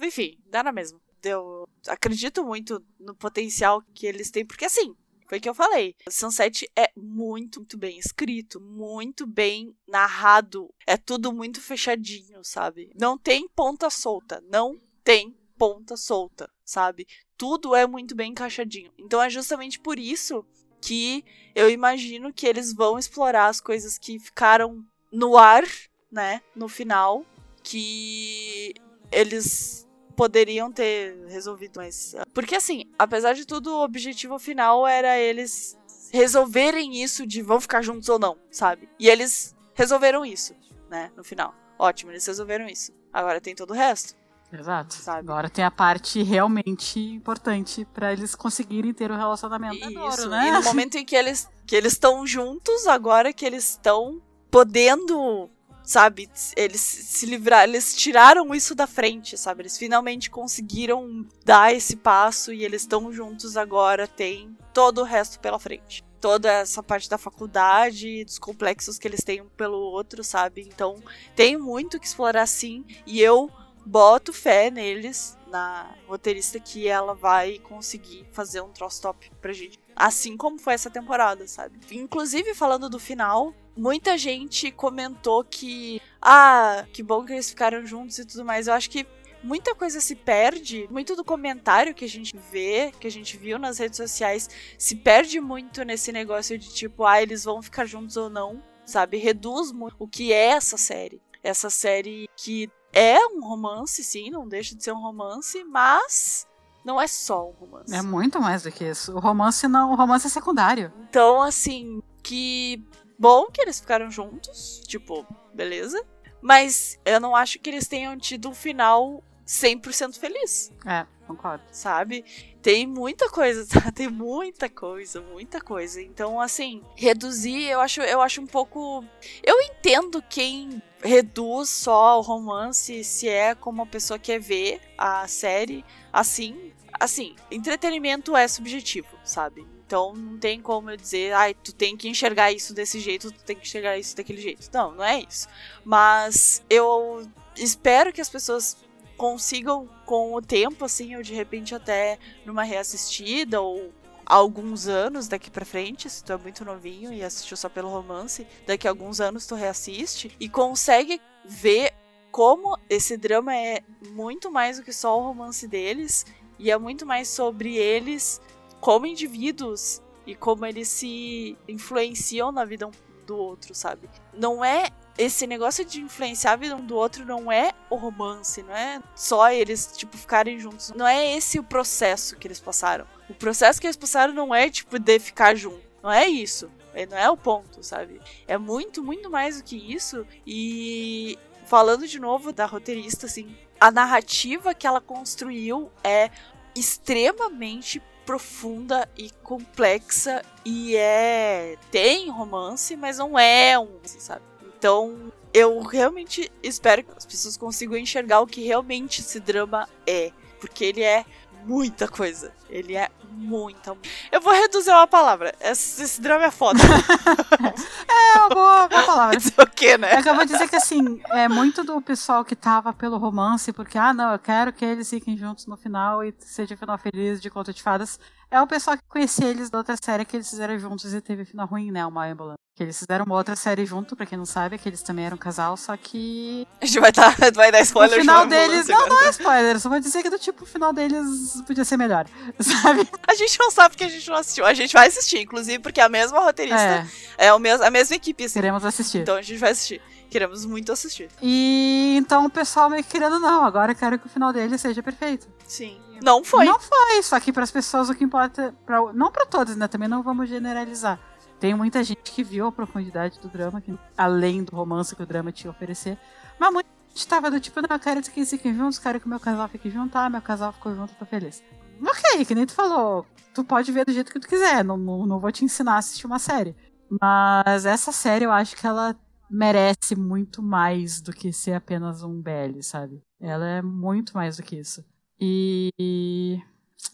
Enfim, 0.00 0.38
dá 0.46 0.62
na 0.62 0.70
mesma. 0.70 1.00
Eu 1.24 1.68
acredito 1.88 2.44
muito 2.44 2.82
no 2.98 3.14
potencial 3.14 3.82
que 3.94 4.06
eles 4.06 4.30
têm, 4.30 4.44
porque 4.44 4.64
assim, 4.64 4.94
foi 5.26 5.38
o 5.38 5.40
que 5.40 5.48
eu 5.48 5.54
falei. 5.54 5.96
Sunset 6.08 6.70
é 6.76 6.90
muito, 6.96 7.60
muito 7.60 7.78
bem 7.78 7.98
escrito, 7.98 8.60
muito 8.60 9.26
bem 9.26 9.74
narrado. 9.86 10.72
É 10.86 10.96
tudo 10.96 11.32
muito 11.32 11.60
fechadinho, 11.60 12.44
sabe? 12.44 12.90
Não 12.94 13.16
tem 13.16 13.48
ponta 13.48 13.88
solta. 13.90 14.42
Não 14.50 14.80
tem 15.02 15.36
ponta 15.58 15.96
solta, 15.96 16.50
sabe? 16.64 17.06
Tudo 17.36 17.74
é 17.74 17.86
muito 17.86 18.14
bem 18.14 18.32
encaixadinho. 18.32 18.92
Então 18.98 19.20
é 19.22 19.30
justamente 19.30 19.80
por 19.80 19.98
isso 19.98 20.44
que 20.80 21.24
eu 21.54 21.70
imagino 21.70 22.32
que 22.32 22.46
eles 22.46 22.74
vão 22.74 22.98
explorar 22.98 23.46
as 23.46 23.60
coisas 23.60 23.96
que 23.96 24.18
ficaram 24.18 24.84
no 25.10 25.38
ar, 25.38 25.64
né? 26.10 26.42
No 26.54 26.68
final. 26.68 27.24
Que 27.62 28.74
eles 29.10 29.83
poderiam 30.16 30.70
ter 30.72 31.16
resolvido, 31.28 31.76
mas. 31.76 32.14
Porque 32.32 32.56
assim, 32.56 32.84
apesar 32.98 33.34
de 33.34 33.44
tudo, 33.44 33.70
o 33.70 33.84
objetivo 33.84 34.38
final 34.38 34.86
era 34.86 35.18
eles 35.18 35.76
resolverem 36.12 37.02
isso 37.02 37.26
de 37.26 37.42
vão 37.42 37.60
ficar 37.60 37.82
juntos 37.82 38.08
ou 38.08 38.18
não, 38.18 38.36
sabe? 38.50 38.88
E 38.98 39.08
eles 39.08 39.54
resolveram 39.74 40.24
isso, 40.24 40.54
né? 40.88 41.10
No 41.16 41.24
final. 41.24 41.54
Ótimo, 41.78 42.12
eles 42.12 42.24
resolveram 42.24 42.66
isso. 42.66 42.92
Agora 43.12 43.40
tem 43.40 43.54
todo 43.54 43.70
o 43.70 43.74
resto. 43.74 44.14
Exato. 44.52 44.94
Sabe? 44.94 45.18
Agora 45.18 45.50
tem 45.50 45.64
a 45.64 45.70
parte 45.70 46.22
realmente 46.22 47.00
importante 47.00 47.84
pra 47.92 48.12
eles 48.12 48.34
conseguirem 48.34 48.92
ter 48.92 49.10
o 49.10 49.16
relacionamento. 49.16 49.84
Adoro, 49.84 50.14
Isso. 50.14 50.28
né? 50.28 50.48
E 50.48 50.52
no 50.52 50.62
momento 50.62 50.96
em 50.96 51.04
que 51.04 51.16
eles 51.16 51.48
que 51.66 51.74
eles 51.74 51.94
estão 51.94 52.26
juntos, 52.26 52.86
agora 52.86 53.32
que 53.32 53.44
eles 53.44 53.70
estão 53.70 54.20
podendo, 54.50 55.50
sabe, 55.84 56.30
eles 56.56 56.80
se 56.80 57.26
livrar, 57.26 57.64
eles 57.64 57.94
tiraram 57.94 58.54
isso 58.54 58.74
da 58.74 58.86
frente, 58.86 59.36
sabe? 59.36 59.62
Eles 59.62 59.76
finalmente 59.76 60.30
conseguiram 60.30 61.26
dar 61.44 61.74
esse 61.74 61.94
passo 61.96 62.52
e 62.52 62.64
eles 62.64 62.82
estão 62.82 63.12
juntos 63.12 63.56
agora, 63.56 64.08
tem 64.08 64.56
todo 64.72 65.02
o 65.02 65.04
resto 65.04 65.38
pela 65.38 65.58
frente. 65.58 66.02
Toda 66.20 66.50
essa 66.50 66.82
parte 66.82 67.08
da 67.08 67.18
faculdade, 67.18 68.24
dos 68.24 68.38
complexos 68.38 68.98
que 68.98 69.06
eles 69.06 69.22
têm 69.22 69.42
um 69.42 69.48
pelo 69.50 69.76
outro, 69.76 70.24
sabe? 70.24 70.62
Então, 70.62 70.96
tem 71.36 71.58
muito 71.58 72.00
que 72.00 72.06
explorar 72.06 72.46
sim, 72.46 72.82
e 73.06 73.20
eu 73.20 73.50
boto 73.84 74.32
fé 74.32 74.70
neles, 74.70 75.36
na 75.48 75.94
roteirista, 76.08 76.58
que 76.58 76.88
ela 76.88 77.14
vai 77.14 77.58
conseguir 77.58 78.26
fazer 78.32 78.62
um 78.62 78.70
troço 78.70 79.02
top 79.02 79.30
pra 79.42 79.52
gente. 79.52 79.78
Assim 79.94 80.34
como 80.36 80.58
foi 80.58 80.72
essa 80.72 80.88
temporada, 80.88 81.46
sabe? 81.46 81.78
Inclusive, 81.92 82.54
falando 82.54 82.88
do 82.88 82.98
final, 82.98 83.54
muita 83.76 84.16
gente 84.16 84.70
comentou 84.70 85.44
que. 85.44 86.00
Ah, 86.20 86.84
que 86.92 87.02
bom 87.02 87.24
que 87.24 87.32
eles 87.32 87.50
ficaram 87.50 87.84
juntos 87.86 88.18
e 88.18 88.24
tudo 88.24 88.44
mais. 88.44 88.66
Eu 88.66 88.74
acho 88.74 88.88
que 88.90 89.06
muita 89.42 89.74
coisa 89.74 90.00
se 90.00 90.14
perde, 90.16 90.88
muito 90.90 91.14
do 91.14 91.22
comentário 91.22 91.94
que 91.94 92.04
a 92.04 92.08
gente 92.08 92.34
vê, 92.50 92.92
que 92.98 93.06
a 93.06 93.10
gente 93.10 93.36
viu 93.36 93.58
nas 93.58 93.78
redes 93.78 93.98
sociais, 93.98 94.48
se 94.78 94.96
perde 94.96 95.38
muito 95.40 95.84
nesse 95.84 96.10
negócio 96.10 96.58
de 96.58 96.72
tipo, 96.72 97.04
ah, 97.04 97.22
eles 97.22 97.44
vão 97.44 97.62
ficar 97.62 97.84
juntos 97.84 98.16
ou 98.16 98.30
não, 98.30 98.62
sabe? 98.86 99.18
Reduz 99.18 99.70
muito 99.70 99.96
o 99.98 100.08
que 100.08 100.32
é 100.32 100.46
essa 100.46 100.76
série. 100.76 101.20
Essa 101.42 101.68
série 101.68 102.26
que 102.34 102.70
é 102.90 103.18
um 103.26 103.46
romance, 103.46 104.02
sim, 104.02 104.30
não 104.30 104.48
deixa 104.48 104.74
de 104.74 104.82
ser 104.82 104.92
um 104.92 105.00
romance, 105.00 105.62
mas 105.64 106.46
não 106.84 107.00
é 107.00 107.06
só 107.06 107.50
um 107.50 107.52
romance. 107.52 107.94
É 107.94 108.00
muito 108.00 108.40
mais 108.40 108.62
do 108.62 108.72
que 108.72 108.84
isso. 108.84 109.14
O 109.14 109.20
romance 109.20 109.68
não, 109.68 109.92
o 109.92 109.94
romance 109.94 110.26
é 110.26 110.30
secundário. 110.30 110.90
Então, 111.08 111.42
assim, 111.42 112.02
que 112.22 112.82
bom 113.18 113.46
que 113.50 113.60
eles 113.60 113.80
ficaram 113.80 114.10
juntos, 114.10 114.80
tipo, 114.86 115.26
beleza. 115.54 116.02
Mas 116.42 116.98
eu 117.04 117.18
não 117.20 117.34
acho 117.34 117.58
que 117.58 117.70
eles 117.70 117.88
tenham 117.88 118.18
tido 118.18 118.48
um 118.50 118.54
final 118.54 119.22
100% 119.46 120.18
feliz, 120.18 120.70
É, 120.86 121.06
concordo. 121.26 121.62
sabe? 121.72 122.24
Tem 122.62 122.86
muita 122.86 123.30
coisa, 123.30 123.66
tá? 123.68 123.90
Tem 123.92 124.08
muita 124.08 124.68
coisa, 124.68 125.20
muita 125.22 125.60
coisa. 125.60 126.02
Então, 126.02 126.40
assim, 126.40 126.82
reduzir, 126.96 127.64
eu 127.68 127.80
acho, 127.80 128.00
eu 128.02 128.20
acho 128.20 128.40
um 128.42 128.46
pouco. 128.46 129.04
Eu 129.42 129.60
entendo 129.62 130.22
quem 130.22 130.82
reduz 131.02 131.68
só 131.70 132.18
o 132.18 132.22
romance 132.22 133.04
se 133.04 133.28
é 133.28 133.54
como 133.54 133.82
a 133.82 133.86
pessoa 133.86 134.18
quer 134.18 134.38
ver 134.38 134.80
a 134.98 135.26
série 135.28 135.84
assim. 136.12 136.72
Assim, 137.00 137.34
entretenimento 137.50 138.36
é 138.36 138.46
subjetivo, 138.46 139.08
sabe? 139.24 139.66
Então 139.86 140.14
não 140.14 140.38
tem 140.38 140.60
como 140.60 140.90
eu 140.90 140.96
dizer, 140.96 141.32
ai, 141.34 141.54
tu 141.54 141.72
tem 141.72 141.96
que 141.96 142.08
enxergar 142.08 142.50
isso 142.52 142.72
desse 142.72 143.00
jeito, 143.00 143.30
tu 143.30 143.44
tem 143.44 143.56
que 143.56 143.62
enxergar 143.62 143.98
isso 143.98 144.16
daquele 144.16 144.40
jeito. 144.40 144.68
Não, 144.72 144.94
não 144.94 145.04
é 145.04 145.20
isso. 145.20 145.46
Mas 145.84 146.62
eu 146.70 147.28
espero 147.56 148.12
que 148.12 148.20
as 148.20 148.28
pessoas 148.28 148.76
consigam 149.16 149.88
com 150.06 150.34
o 150.34 150.42
tempo, 150.42 150.84
assim, 150.84 151.16
ou 151.16 151.22
de 151.22 151.34
repente 151.34 151.74
até 151.74 152.18
numa 152.44 152.64
reassistida 152.64 153.60
ou 153.60 153.92
alguns 154.26 154.88
anos 154.88 155.28
daqui 155.28 155.50
pra 155.50 155.64
frente, 155.64 156.08
se 156.08 156.24
tu 156.24 156.32
é 156.32 156.36
muito 156.36 156.64
novinho 156.64 157.12
e 157.12 157.22
assistiu 157.22 157.56
só 157.56 157.68
pelo 157.68 157.90
romance, 157.90 158.46
daqui 158.66 158.88
a 158.88 158.90
alguns 158.90 159.20
anos 159.20 159.46
tu 159.46 159.54
reassiste 159.54 160.34
e 160.40 160.48
consegue 160.48 161.20
ver 161.44 161.92
como 162.30 162.76
esse 162.88 163.16
drama 163.16 163.54
é 163.54 163.82
muito 164.08 164.50
mais 164.50 164.78
do 164.78 164.82
que 164.82 164.92
só 164.92 165.18
o 165.18 165.22
romance 165.22 165.68
deles 165.68 166.26
e 166.58 166.70
é 166.70 166.78
muito 166.78 167.04
mais 167.04 167.28
sobre 167.28 167.76
eles 167.76 168.40
como 168.84 169.06
indivíduos 169.06 170.02
e 170.26 170.34
como 170.34 170.66
eles 170.66 170.88
se 170.88 171.56
influenciam 171.66 172.52
na 172.52 172.66
vida 172.66 172.86
um 172.86 172.90
do 173.26 173.34
outro, 173.34 173.74
sabe? 173.74 174.10
Não 174.34 174.62
é 174.62 174.90
esse 175.16 175.46
negócio 175.46 175.86
de 175.86 176.02
influenciar 176.02 176.52
a 176.52 176.56
vida 176.56 176.76
um 176.76 176.84
do 176.84 176.94
outro 176.94 177.24
não 177.24 177.50
é 177.50 177.72
o 177.88 177.96
romance, 177.96 178.62
não 178.62 178.76
é 178.76 179.00
só 179.14 179.50
eles, 179.50 179.96
tipo, 179.96 180.18
ficarem 180.18 180.58
juntos. 180.58 180.92
Não 180.94 181.08
é 181.08 181.34
esse 181.34 181.58
o 181.58 181.62
processo 181.62 182.36
que 182.36 182.46
eles 182.46 182.60
passaram. 182.60 183.06
O 183.26 183.32
processo 183.32 183.80
que 183.80 183.86
eles 183.86 183.96
passaram 183.96 184.34
não 184.34 184.54
é, 184.54 184.68
tipo, 184.68 184.98
de 184.98 185.18
ficar 185.18 185.54
junto. 185.54 185.80
Não 186.02 186.12
é 186.12 186.26
isso. 186.26 186.70
É, 186.92 187.06
não 187.06 187.16
é 187.16 187.30
o 187.30 187.38
ponto, 187.38 187.82
sabe? 187.82 188.20
É 188.46 188.58
muito, 188.58 189.02
muito 189.02 189.30
mais 189.30 189.56
do 189.56 189.64
que 189.64 189.76
isso. 189.76 190.26
E 190.46 191.38
falando 191.64 192.06
de 192.06 192.20
novo 192.20 192.52
da 192.52 192.66
roteirista, 192.66 193.24
assim, 193.24 193.56
a 193.80 193.90
narrativa 193.90 194.74
que 194.74 194.86
ela 194.86 195.00
construiu 195.00 195.90
é 196.02 196.30
extremamente 196.76 198.02
profunda 198.24 199.08
e 199.16 199.30
complexa 199.42 200.42
e 200.64 200.96
é 200.96 201.76
tem 201.90 202.30
romance, 202.30 202.96
mas 202.96 203.18
não 203.18 203.38
é 203.38 203.78
um, 203.78 204.00
sabe? 204.04 204.42
Então, 204.78 205.32
eu 205.52 205.80
realmente 205.80 206.50
espero 206.62 207.04
que 207.04 207.12
as 207.16 207.24
pessoas 207.24 207.56
consigam 207.56 207.96
enxergar 207.96 208.40
o 208.40 208.46
que 208.46 208.62
realmente 208.64 209.20
esse 209.20 209.38
drama 209.38 209.88
é, 210.06 210.32
porque 210.60 210.84
ele 210.84 211.02
é 211.02 211.24
muita 211.64 212.08
coisa. 212.08 212.52
Ele 212.68 212.96
é 212.96 213.10
muita. 213.30 213.96
Eu 214.30 214.40
vou 214.40 214.52
reduzir 214.52 214.90
uma 214.90 215.06
palavra. 215.06 215.54
Esse, 215.60 216.02
esse 216.02 216.20
drama 216.20 216.44
é 216.44 216.50
foda. 216.50 216.78
é 218.08 218.38
uma 218.38 218.48
boa, 218.48 218.88
boa 218.88 219.02
palavra. 219.02 219.34
Mas 219.34 219.46
o 219.46 219.66
que, 219.70 219.98
né? 219.98 220.14
É 220.14 220.28
eu 220.28 220.34
vou 220.34 220.44
dizer 220.44 220.68
que 220.68 220.76
assim, 220.76 221.20
é 221.30 221.48
muito 221.48 221.84
do 221.84 222.00
pessoal 222.00 222.44
que 222.44 222.56
tava 222.56 222.92
pelo 222.92 223.18
romance, 223.18 223.72
porque, 223.72 223.98
ah, 223.98 224.12
não, 224.12 224.32
eu 224.32 224.38
quero 224.38 224.72
que 224.72 224.84
eles 224.84 225.08
fiquem 225.08 225.36
juntos 225.36 225.66
no 225.66 225.76
final 225.76 226.24
e 226.24 226.34
seja 226.38 226.74
um 226.74 226.78
final 226.78 226.98
feliz 226.98 227.40
de 227.40 227.50
conta 227.50 227.72
de 227.72 227.82
fadas. 227.82 228.18
É 228.50 228.60
o 228.60 228.66
pessoal 228.66 228.96
que 228.96 229.04
conhecia 229.08 229.48
eles 229.48 229.70
da 229.70 229.78
outra 229.78 229.96
série 230.02 230.24
que 230.24 230.36
eles 230.36 230.48
fizeram 230.48 230.78
juntos 230.78 231.12
e 231.12 231.20
teve 231.20 231.44
final 231.44 231.66
ruim, 231.66 231.90
né? 231.90 232.04
Uma 232.06 232.26
ambulância. 232.26 232.63
Que 232.76 232.82
eles 232.82 232.98
fizeram 232.98 233.24
uma 233.24 233.36
outra 233.36 233.54
série 233.54 233.86
junto, 233.86 234.16
pra 234.16 234.26
quem 234.26 234.36
não 234.36 234.44
sabe, 234.44 234.78
que 234.78 234.88
eles 234.88 235.00
também 235.00 235.24
eram 235.24 235.36
um 235.36 235.38
casal, 235.38 235.76
só 235.76 235.96
que. 235.96 236.66
A 236.82 236.84
gente 236.84 236.98
vai, 236.98 237.12
tá, 237.12 237.32
vai 237.54 237.70
dar 237.70 237.80
spoiler 237.82 238.18
O 238.18 238.20
final 238.20 238.46
deles. 238.48 238.88
Não, 238.88 239.06
não 239.06 239.22
é 239.22 239.30
spoiler, 239.30 239.78
só 239.78 239.88
vou 239.88 240.00
dizer 240.00 240.24
que 240.24 240.28
do 240.28 240.40
tipo, 240.40 240.64
o 240.64 240.66
final 240.66 240.92
deles 240.92 241.62
podia 241.68 241.84
ser 241.84 241.96
melhor, 241.96 242.26
sabe? 242.58 243.08
A 243.28 243.34
gente 243.36 243.56
não 243.60 243.70
sabe 243.70 243.90
porque 243.90 244.02
a 244.02 244.08
gente 244.08 244.28
não 244.28 244.36
assistiu. 244.36 244.66
A 244.66 244.74
gente 244.74 244.92
vai 244.92 245.06
assistir, 245.06 245.38
inclusive, 245.38 245.78
porque 245.78 246.00
a 246.00 246.08
mesma 246.08 246.40
roteirista 246.40 247.06
é, 247.38 247.46
é 247.46 247.54
o 247.54 247.60
mes 247.60 247.80
a 247.80 247.90
mesma 247.90 248.16
equipe. 248.16 248.44
Assim. 248.44 248.54
Queremos 248.54 248.84
assistir. 248.84 249.18
Então 249.18 249.36
a 249.36 249.42
gente 249.42 249.58
vai 249.58 249.70
assistir. 249.70 250.02
Queremos 250.28 250.64
muito 250.66 250.90
assistir. 250.90 251.28
E 251.40 252.16
então 252.18 252.44
o 252.44 252.50
pessoal 252.50 252.90
meio 252.90 253.04
que 253.04 253.10
querendo 253.10 253.38
não, 253.38 253.64
agora 253.64 253.92
eu 253.92 253.96
quero 253.96 254.18
que 254.18 254.26
o 254.26 254.28
final 254.28 254.52
dele 254.52 254.76
seja 254.78 255.00
perfeito. 255.00 255.46
Sim. 255.64 256.00
Não 256.20 256.42
foi. 256.42 256.64
Não 256.64 256.80
foi, 256.80 257.22
só 257.22 257.38
que 257.38 257.52
para 257.52 257.62
as 257.62 257.70
pessoas 257.70 258.08
o 258.08 258.14
que 258.14 258.24
importa, 258.24 258.74
pra, 258.84 259.12
não 259.12 259.30
para 259.30 259.46
todas, 259.46 259.76
né? 259.76 259.86
Também 259.86 260.08
não 260.08 260.24
vamos 260.24 260.48
generalizar. 260.48 261.20
Tem 261.64 261.72
muita 261.72 262.04
gente 262.04 262.30
que 262.30 262.44
viu 262.44 262.66
a 262.66 262.72
profundidade 262.72 263.40
do 263.40 263.48
drama, 263.48 263.80
que, 263.80 263.98
além 264.18 264.62
do 264.62 264.76
romance 264.76 265.16
que 265.16 265.22
o 265.22 265.26
drama 265.26 265.50
tinha 265.50 265.70
a 265.70 265.74
oferecer. 265.74 266.18
Mas 266.60 266.70
muita 266.70 266.90
gente 267.08 267.26
tava 267.26 267.50
do 267.50 267.58
tipo, 267.58 267.80
não, 267.80 267.96
eu 267.96 267.98
quero 267.98 268.20
que 268.20 268.44
fiquem 268.44 268.76
juntos, 268.76 268.98
quero 268.98 269.18
que 269.18 269.26
meu 269.26 269.40
casal 269.40 269.66
fique 269.68 269.88
junto, 269.88 270.14
ah, 270.18 270.28
meu 270.28 270.42
casal 270.42 270.74
ficou 270.74 270.94
junto, 270.94 271.14
tô 271.14 271.24
feliz. 271.24 271.62
Ok, 272.02 272.44
que 272.44 272.54
nem 272.54 272.66
tu 272.66 272.74
falou, 272.74 273.24
tu 273.54 273.64
pode 273.64 273.90
ver 273.90 274.04
do 274.04 274.12
jeito 274.12 274.30
que 274.30 274.38
tu 274.38 274.46
quiser, 274.46 274.84
não, 274.84 274.98
não, 274.98 275.24
não 275.24 275.40
vou 275.40 275.50
te 275.50 275.64
ensinar 275.64 275.94
a 275.94 275.96
assistir 275.96 276.26
uma 276.26 276.38
série. 276.38 276.76
Mas 277.18 277.86
essa 277.86 278.12
série 278.12 278.44
eu 278.44 278.52
acho 278.52 278.76
que 278.76 278.86
ela 278.86 279.16
merece 279.50 280.14
muito 280.14 280.62
mais 280.62 281.22
do 281.22 281.32
que 281.32 281.50
ser 281.50 281.72
apenas 281.72 282.22
um 282.22 282.42
BL, 282.42 282.82
sabe? 282.82 283.22
Ela 283.40 283.66
é 283.66 283.80
muito 283.80 284.34
mais 284.34 284.58
do 284.58 284.62
que 284.62 284.76
isso. 284.76 285.02
E. 285.40 286.60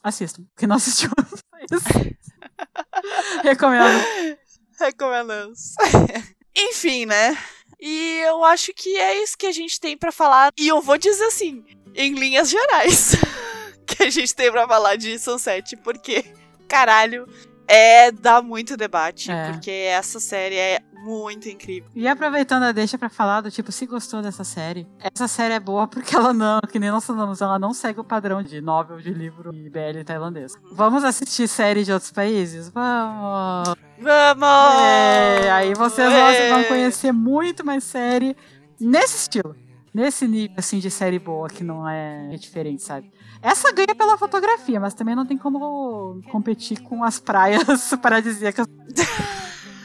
Assistam, 0.03 0.43
porque 0.53 0.67
não 0.67 0.75
assistiu. 0.75 1.09
Recomendo. 3.43 4.39
Recomendamos. 4.85 5.75
Enfim, 6.57 7.07
né? 7.07 7.37
E 7.79 8.21
eu 8.27 8.45
acho 8.45 8.73
que 8.75 8.97
é 8.97 9.23
isso 9.23 9.37
que 9.37 9.47
a 9.47 9.53
gente 9.53 9.79
tem 9.79 9.97
para 9.97 10.13
falar. 10.13 10.53
E 10.59 10.69
eu 10.69 10.81
vou 10.81 10.99
dizer 10.99 11.25
assim, 11.25 11.65
em 11.95 12.15
linhas 12.15 12.51
gerais, 12.51 13.13
que 13.87 14.03
a 14.03 14.11
gente 14.11 14.35
tem 14.35 14.51
para 14.51 14.67
falar 14.67 14.97
de 14.97 15.19
Sunset, 15.19 15.77
porque, 15.77 16.25
caralho, 16.69 17.27
é 17.71 18.11
dá 18.11 18.43
muito 18.43 18.77
debate, 18.77 19.31
é. 19.31 19.53
porque 19.53 19.71
essa 19.71 20.19
série 20.19 20.57
é 20.57 20.81
muito 21.05 21.49
incrível. 21.49 21.89
E 21.95 22.09
aproveitando 22.09 22.65
a 22.65 22.73
deixa 22.73 22.99
para 22.99 23.09
falar 23.09 23.41
do 23.41 23.51
tipo, 23.51 23.71
se 23.71 23.87
gostou 23.87 24.21
dessa 24.21 24.43
série, 24.43 24.87
essa 24.99 25.29
série 25.29 25.55
é 25.55 25.61
boa 25.61 25.87
porque 25.87 26.15
ela 26.15 26.33
não, 26.33 26.61
que 26.61 26.81
nem 26.81 26.91
nós 26.91 27.07
falamos, 27.07 27.41
ela 27.41 27.59
não 27.59 27.73
segue 27.73 28.01
o 28.01 28.05
padrão 28.05 28.43
de 28.43 28.61
novel 28.61 28.99
de 28.99 29.13
livro 29.13 29.55
e 29.55 29.71
BL 29.71 30.03
tailandês. 30.05 30.55
Uhum. 30.55 30.75
Vamos 30.75 31.05
assistir 31.05 31.47
série 31.47 31.85
de 31.85 31.93
outros 31.93 32.11
países? 32.11 32.69
Vamos! 32.69 33.75
Vamos! 33.99 34.83
É, 34.83 35.51
aí 35.53 35.73
vocês 35.75 36.13
é. 36.13 36.51
vão 36.51 36.65
conhecer 36.65 37.13
muito 37.13 37.65
mais 37.65 37.85
série 37.85 38.37
nesse 38.81 39.17
estilo. 39.17 39.55
Nesse 39.93 40.27
nível, 40.29 40.55
assim, 40.57 40.79
de 40.79 40.91
série 40.91 41.19
boa, 41.19 41.49
que 41.49 41.65
não 41.65 41.89
é 41.89 42.29
diferente, 42.37 42.83
sabe? 42.83 43.11
Essa 43.43 43.73
ganha 43.73 43.95
pela 43.95 44.19
fotografia, 44.19 44.79
mas 44.79 44.95
também 44.95 45.17
não 45.17 45.25
tem 45.25 45.39
como 45.39 46.21
competir 46.31 46.81
com 46.83 47.03
as 47.03 47.19
praias 47.19 47.95
paradisíacas. 48.03 48.67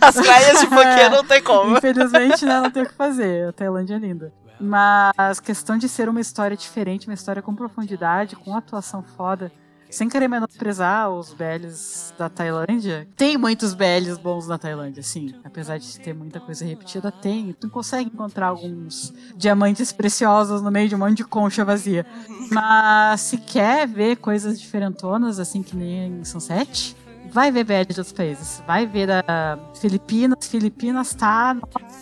As 0.01 0.15
praias 0.15 0.59
de 0.59 0.67
Phuket 0.67 1.09
não 1.09 1.23
tem 1.23 1.41
como. 1.41 1.75
Infelizmente, 1.77 2.45
né, 2.45 2.59
não 2.59 2.69
tem 2.69 2.83
o 2.83 2.87
que 2.87 2.93
fazer. 2.93 3.49
A 3.49 3.53
Tailândia 3.53 3.95
é 3.95 3.99
linda. 3.99 4.33
Mas 4.59 5.39
questão 5.39 5.77
de 5.77 5.87
ser 5.89 6.07
uma 6.09 6.21
história 6.21 6.55
diferente, 6.55 7.07
uma 7.07 7.13
história 7.13 7.41
com 7.41 7.55
profundidade, 7.55 8.35
com 8.35 8.55
atuação 8.55 9.03
foda, 9.03 9.51
sem 9.95 10.09
querer 10.09 10.27
menosprezar 10.27 11.09
os 11.09 11.33
BLs 11.33 12.13
da 12.17 12.27
Tailândia, 12.27 13.07
tem 13.15 13.37
muitos 13.37 13.73
BLs 13.73 14.19
bons 14.19 14.45
na 14.45 14.57
Tailândia, 14.57 15.01
sim. 15.01 15.33
Apesar 15.43 15.77
de 15.77 15.99
ter 16.01 16.13
muita 16.13 16.39
coisa 16.41 16.65
repetida, 16.65 17.09
tem. 17.11 17.53
Tu 17.53 17.69
consegue 17.69 18.09
encontrar 18.13 18.47
alguns 18.47 19.13
diamantes 19.37 19.93
preciosos 19.93 20.61
no 20.61 20.69
meio 20.69 20.89
de 20.89 20.95
um 20.95 20.97
monte 20.97 21.17
de 21.17 21.23
concha 21.23 21.63
vazia. 21.63 22.05
Mas 22.51 23.21
se 23.21 23.37
quer 23.37 23.87
ver 23.87 24.17
coisas 24.17 24.59
diferentonas, 24.59 25.39
assim 25.39 25.63
que 25.63 25.77
nem 25.77 26.25
Sunset, 26.25 26.93
vai 27.31 27.49
ver 27.49 27.63
BL 27.63 27.93
de 27.93 27.99
outros 27.99 28.11
países. 28.11 28.61
Vai 28.67 28.85
ver 28.85 29.07
da 29.07 29.57
Filipinas. 29.79 30.45
Filipinas 30.45 31.13
tá. 31.13 31.55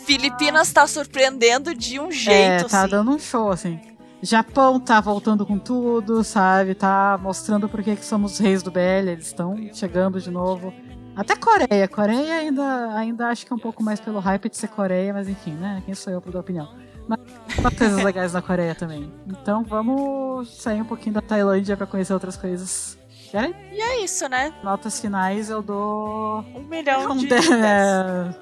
Filipinas 0.06 0.72
tá 0.72 0.88
surpreendendo 0.88 1.76
de 1.76 2.00
um 2.00 2.12
jeito, 2.12 2.66
É, 2.66 2.68
tá 2.68 2.82
assim. 2.82 2.92
dando 2.92 3.12
um 3.12 3.20
show, 3.20 3.52
assim. 3.52 3.80
Japão 4.24 4.80
tá 4.80 5.02
voltando 5.02 5.46
com 5.46 5.60
tudo, 5.60 6.24
sabe? 6.24 6.74
Tá 6.74 7.20
mostrando 7.22 7.68
por 7.68 7.84
que 7.84 7.94
somos 7.98 8.40
reis 8.40 8.64
do 8.64 8.72
BL, 8.72 9.10
eles 9.10 9.28
estão 9.28 9.56
chegando 9.74 10.20
de 10.22 10.32
novo. 10.32 10.74
Até 11.14 11.36
Coreia. 11.36 11.88
Coreia 11.90 12.36
ainda, 12.36 12.96
ainda 12.96 13.28
acho 13.28 13.46
que 13.46 13.52
é 13.52 13.56
um 13.56 13.60
pouco 13.60 13.84
mais 13.84 14.00
pelo 14.00 14.20
hype 14.20 14.50
de 14.50 14.56
ser 14.56 14.70
Coreia, 14.70 15.14
mas 15.14 15.28
enfim, 15.28 15.52
né? 15.52 15.84
Quem 15.86 15.94
sou 15.94 16.12
eu 16.12 16.22
pra 16.22 16.32
dar 16.32 16.40
opinião? 16.40 16.70
Mas 17.06 17.20
tem 17.20 17.78
coisas 17.78 18.02
legais 18.02 18.32
na 18.32 18.42
Coreia 18.42 18.74
também. 18.74 19.12
Então 19.28 19.62
vamos 19.62 20.50
sair 20.56 20.82
um 20.82 20.86
pouquinho 20.86 21.16
da 21.16 21.22
Tailândia 21.22 21.76
para 21.76 21.86
conhecer 21.86 22.14
outras 22.14 22.38
coisas. 22.38 22.98
E 23.34 23.82
é 23.82 24.04
isso, 24.04 24.30
né? 24.30 24.54
Notas 24.64 25.02
finais 25.02 25.50
eu 25.50 25.62
dou. 25.62 26.46
Um 26.56 26.64
milhão 26.64 27.12
um 27.12 27.18
de. 27.18 27.28
de... 27.28 27.36
É... 27.36 28.34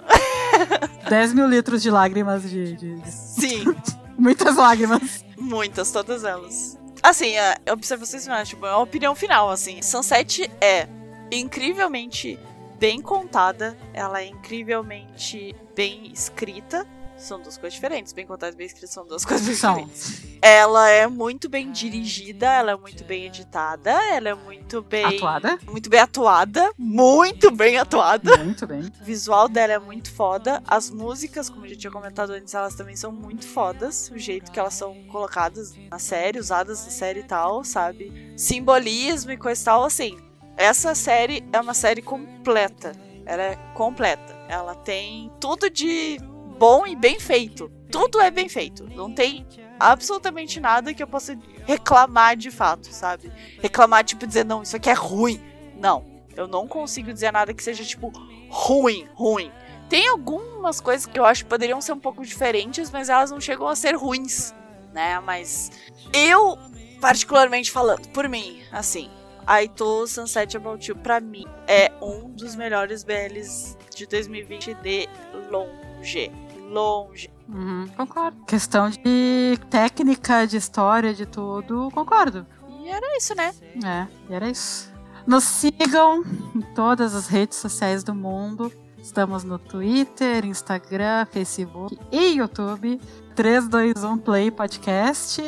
10 1.10 1.34
mil 1.34 1.48
litros 1.48 1.82
de 1.82 1.90
lágrimas 1.90 2.48
de. 2.48 2.76
de... 2.76 3.02
Sim. 3.10 3.64
Muitas 4.20 4.58
lágrimas. 4.58 5.26
Muitas, 5.52 5.92
todas 5.92 6.24
elas. 6.24 6.80
Assim, 7.04 7.38
a 7.38 7.74
observações 7.74 8.24
finais, 8.24 8.48
tipo, 8.48 8.66
é 8.66 8.72
uma 8.72 8.84
opinião 8.84 9.14
final, 9.14 9.50
assim. 9.50 9.82
Sunset 9.82 10.50
é 10.62 10.88
incrivelmente 11.30 12.40
bem 12.80 13.02
contada, 13.02 13.78
ela 13.94 14.22
é 14.22 14.28
incrivelmente 14.28 15.54
bem 15.76 16.10
escrita. 16.14 16.88
São 17.22 17.40
duas 17.40 17.58
coisas 17.58 17.74
diferentes. 17.76 18.14
Bem 18.14 18.26
contada 18.26 18.54
e 18.54 18.58
bem 18.58 18.66
escrita 18.66 18.88
são 18.88 19.06
duas 19.06 19.24
coisas 19.26 19.58
São. 19.58 19.76
diferentes. 19.76 20.22
Ela 20.42 20.90
é 20.90 21.06
muito 21.06 21.48
bem 21.48 21.72
dirigida, 21.72 22.52
ela 22.52 22.72
é 22.72 22.76
muito 22.76 23.04
bem 23.04 23.26
editada, 23.26 23.92
ela 24.12 24.30
é 24.30 24.34
muito 24.34 24.82
bem. 24.82 25.06
Atuada? 25.06 25.60
Muito 25.70 25.90
bem 25.90 26.00
atuada. 26.00 26.72
Muito 26.78 27.52
bem 27.52 27.78
atuada. 27.78 28.38
Muito 28.38 28.66
bem. 28.66 28.92
O 29.00 29.04
visual 29.04 29.48
dela 29.48 29.74
é 29.74 29.80
muito 29.80 30.12
foda. 30.12 30.64
As 30.68 30.90
músicas, 30.90 31.48
como 31.48 31.66
eu 31.66 31.70
já 31.70 31.76
tinha 31.76 31.92
comentado 31.92 32.32
antes, 32.32 32.54
elas 32.56 32.74
também 32.74 32.96
são 32.96 33.12
muito 33.12 33.48
fodas. 33.48 34.10
O 34.10 34.18
jeito 34.18 34.52
que 34.52 34.60
elas 34.60 34.74
são 34.74 34.96
colocadas 35.12 35.76
na 35.92 36.00
série, 36.00 36.40
usadas 36.40 36.84
na 36.84 36.92
série 36.92 37.20
e 37.20 37.24
tal, 37.24 37.64
sabe? 37.64 38.34
Simbolismo 38.36 39.32
e 39.32 39.38
coisa 39.38 39.62
e 39.62 39.66
tal, 39.66 39.84
assim. 39.84 40.18
Essa 40.58 40.96
série 40.96 41.44
é 41.54 41.60
uma 41.62 41.76
série 41.76 42.02
completa. 42.02 42.94
Ela 43.26 43.44
é 43.44 43.56
completa. 43.76 44.36
Ela 44.50 44.74
tem 44.76 45.32
tudo 45.40 45.70
de 45.70 46.18
bom 46.62 46.86
e 46.86 46.96
bem 46.96 47.20
feito. 47.20 47.72
Tudo 47.92 48.22
é 48.22 48.30
bem 48.30 48.48
feito. 48.48 48.88
Não 48.96 49.12
tem 49.12 49.48
absolutamente 49.80 50.60
nada 50.60 50.94
que 50.94 51.02
eu 51.02 51.08
possa 51.08 51.36
reclamar 51.66 52.38
de 52.38 52.52
fato, 52.52 52.94
sabe? 52.94 53.32
Reclamar, 53.60 54.04
tipo, 54.04 54.28
dizer, 54.28 54.46
não, 54.46 54.62
isso 54.62 54.76
aqui 54.76 54.88
é 54.88 54.94
ruim. 54.94 55.42
Não. 55.76 56.06
Eu 56.36 56.48
não 56.48 56.68
consigo 56.68 57.12
dizer 57.12 57.32
nada 57.32 57.52
que 57.52 57.64
seja, 57.64 57.84
tipo, 57.84 58.14
ruim, 58.48 59.10
ruim. 59.16 59.52
Tem 59.90 60.08
algumas 60.08 60.80
coisas 60.80 61.08
que 61.08 61.18
eu 61.18 61.26
acho 61.26 61.46
que 61.46 61.50
poderiam 61.50 61.82
ser 61.82 61.94
um 61.94 62.00
pouco 62.00 62.24
diferentes, 62.24 62.92
mas 62.92 63.10
elas 63.10 63.32
não 63.32 63.42
chegam 63.42 63.68
a 63.68 63.76
ser 63.76 63.96
ruins, 63.96 64.54
né? 64.94 65.20
Mas 65.20 65.72
eu, 66.14 66.60
particularmente 67.02 67.72
falando, 67.72 68.08
por 68.10 68.30
mim, 68.30 68.62
assim, 68.72 69.10
Aito 69.48 70.06
Sunset 70.06 70.56
About 70.56 70.88
You, 70.88 70.96
pra 70.96 71.20
mim, 71.20 71.44
é 71.68 71.92
um 72.00 72.30
dos 72.30 72.56
melhores 72.56 73.04
BLs 73.04 73.76
de 73.96 74.06
2020 74.06 74.76
de 74.76 75.10
longe. 75.50 76.32
Longe. 76.72 77.30
Uhum, 77.50 77.86
concordo. 77.98 78.46
Questão 78.46 78.90
de 78.90 79.60
técnica, 79.70 80.48
de 80.48 80.56
história, 80.56 81.14
de 81.14 81.26
tudo, 81.26 81.90
concordo. 81.94 82.48
E 82.82 82.88
era 82.88 83.18
isso, 83.18 83.36
né? 83.36 83.54
É, 83.84 84.08
e 84.30 84.34
era 84.34 84.50
isso. 84.50 84.90
Nos 85.28 85.44
sigam 85.44 86.24
em 86.56 86.62
todas 86.74 87.14
as 87.14 87.28
redes 87.28 87.58
sociais 87.58 88.04
do 88.04 88.16
mundo. 88.16 88.72
Estamos 88.98 89.44
no 89.44 89.60
Twitter, 89.60 90.46
Instagram, 90.46 91.26
Facebook 91.26 92.00
e 92.12 92.36
YouTube. 92.38 93.00
321 93.36 94.18
Play 94.18 94.50
Podcast. 94.50 95.42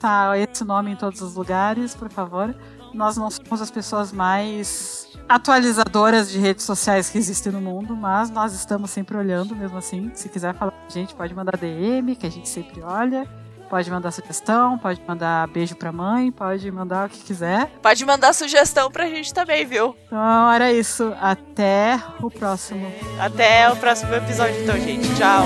Tá 0.00 0.36
esse 0.36 0.64
nome 0.64 0.90
em 0.90 0.96
todos 0.96 1.22
os 1.22 1.34
lugares, 1.34 1.94
por 1.94 2.10
favor. 2.10 2.54
Nós 2.92 3.16
não 3.16 3.30
somos 3.30 3.62
as 3.62 3.70
pessoas 3.70 4.12
mais 4.12 5.13
atualizadoras 5.28 6.30
de 6.30 6.38
redes 6.38 6.64
sociais 6.64 7.08
que 7.08 7.18
existem 7.18 7.52
no 7.52 7.60
mundo, 7.60 7.96
mas 7.96 8.30
nós 8.30 8.52
estamos 8.54 8.90
sempre 8.90 9.16
olhando 9.16 9.54
mesmo 9.54 9.78
assim. 9.78 10.10
Se 10.14 10.28
quiser 10.28 10.54
falar 10.54 10.72
com 10.72 10.86
a 10.86 10.90
gente, 10.90 11.14
pode 11.14 11.34
mandar 11.34 11.56
DM, 11.56 12.16
que 12.16 12.26
a 12.26 12.30
gente 12.30 12.48
sempre 12.48 12.82
olha. 12.82 13.26
Pode 13.68 13.90
mandar 13.90 14.12
sugestão, 14.12 14.78
pode 14.78 15.00
mandar 15.08 15.48
beijo 15.48 15.74
pra 15.74 15.90
mãe, 15.90 16.30
pode 16.30 16.70
mandar 16.70 17.06
o 17.06 17.10
que 17.10 17.18
quiser. 17.18 17.66
Pode 17.82 18.04
mandar 18.04 18.32
sugestão 18.32 18.90
pra 18.90 19.08
gente 19.08 19.32
também, 19.32 19.66
viu? 19.66 19.96
Então 20.06 20.52
era 20.52 20.72
isso. 20.72 21.12
Até 21.20 22.00
o 22.20 22.30
próximo. 22.30 22.92
Até 23.18 23.70
o 23.70 23.76
próximo 23.76 24.14
episódio, 24.14 24.62
então, 24.62 24.76
gente. 24.78 25.08
Tchau. 25.16 25.44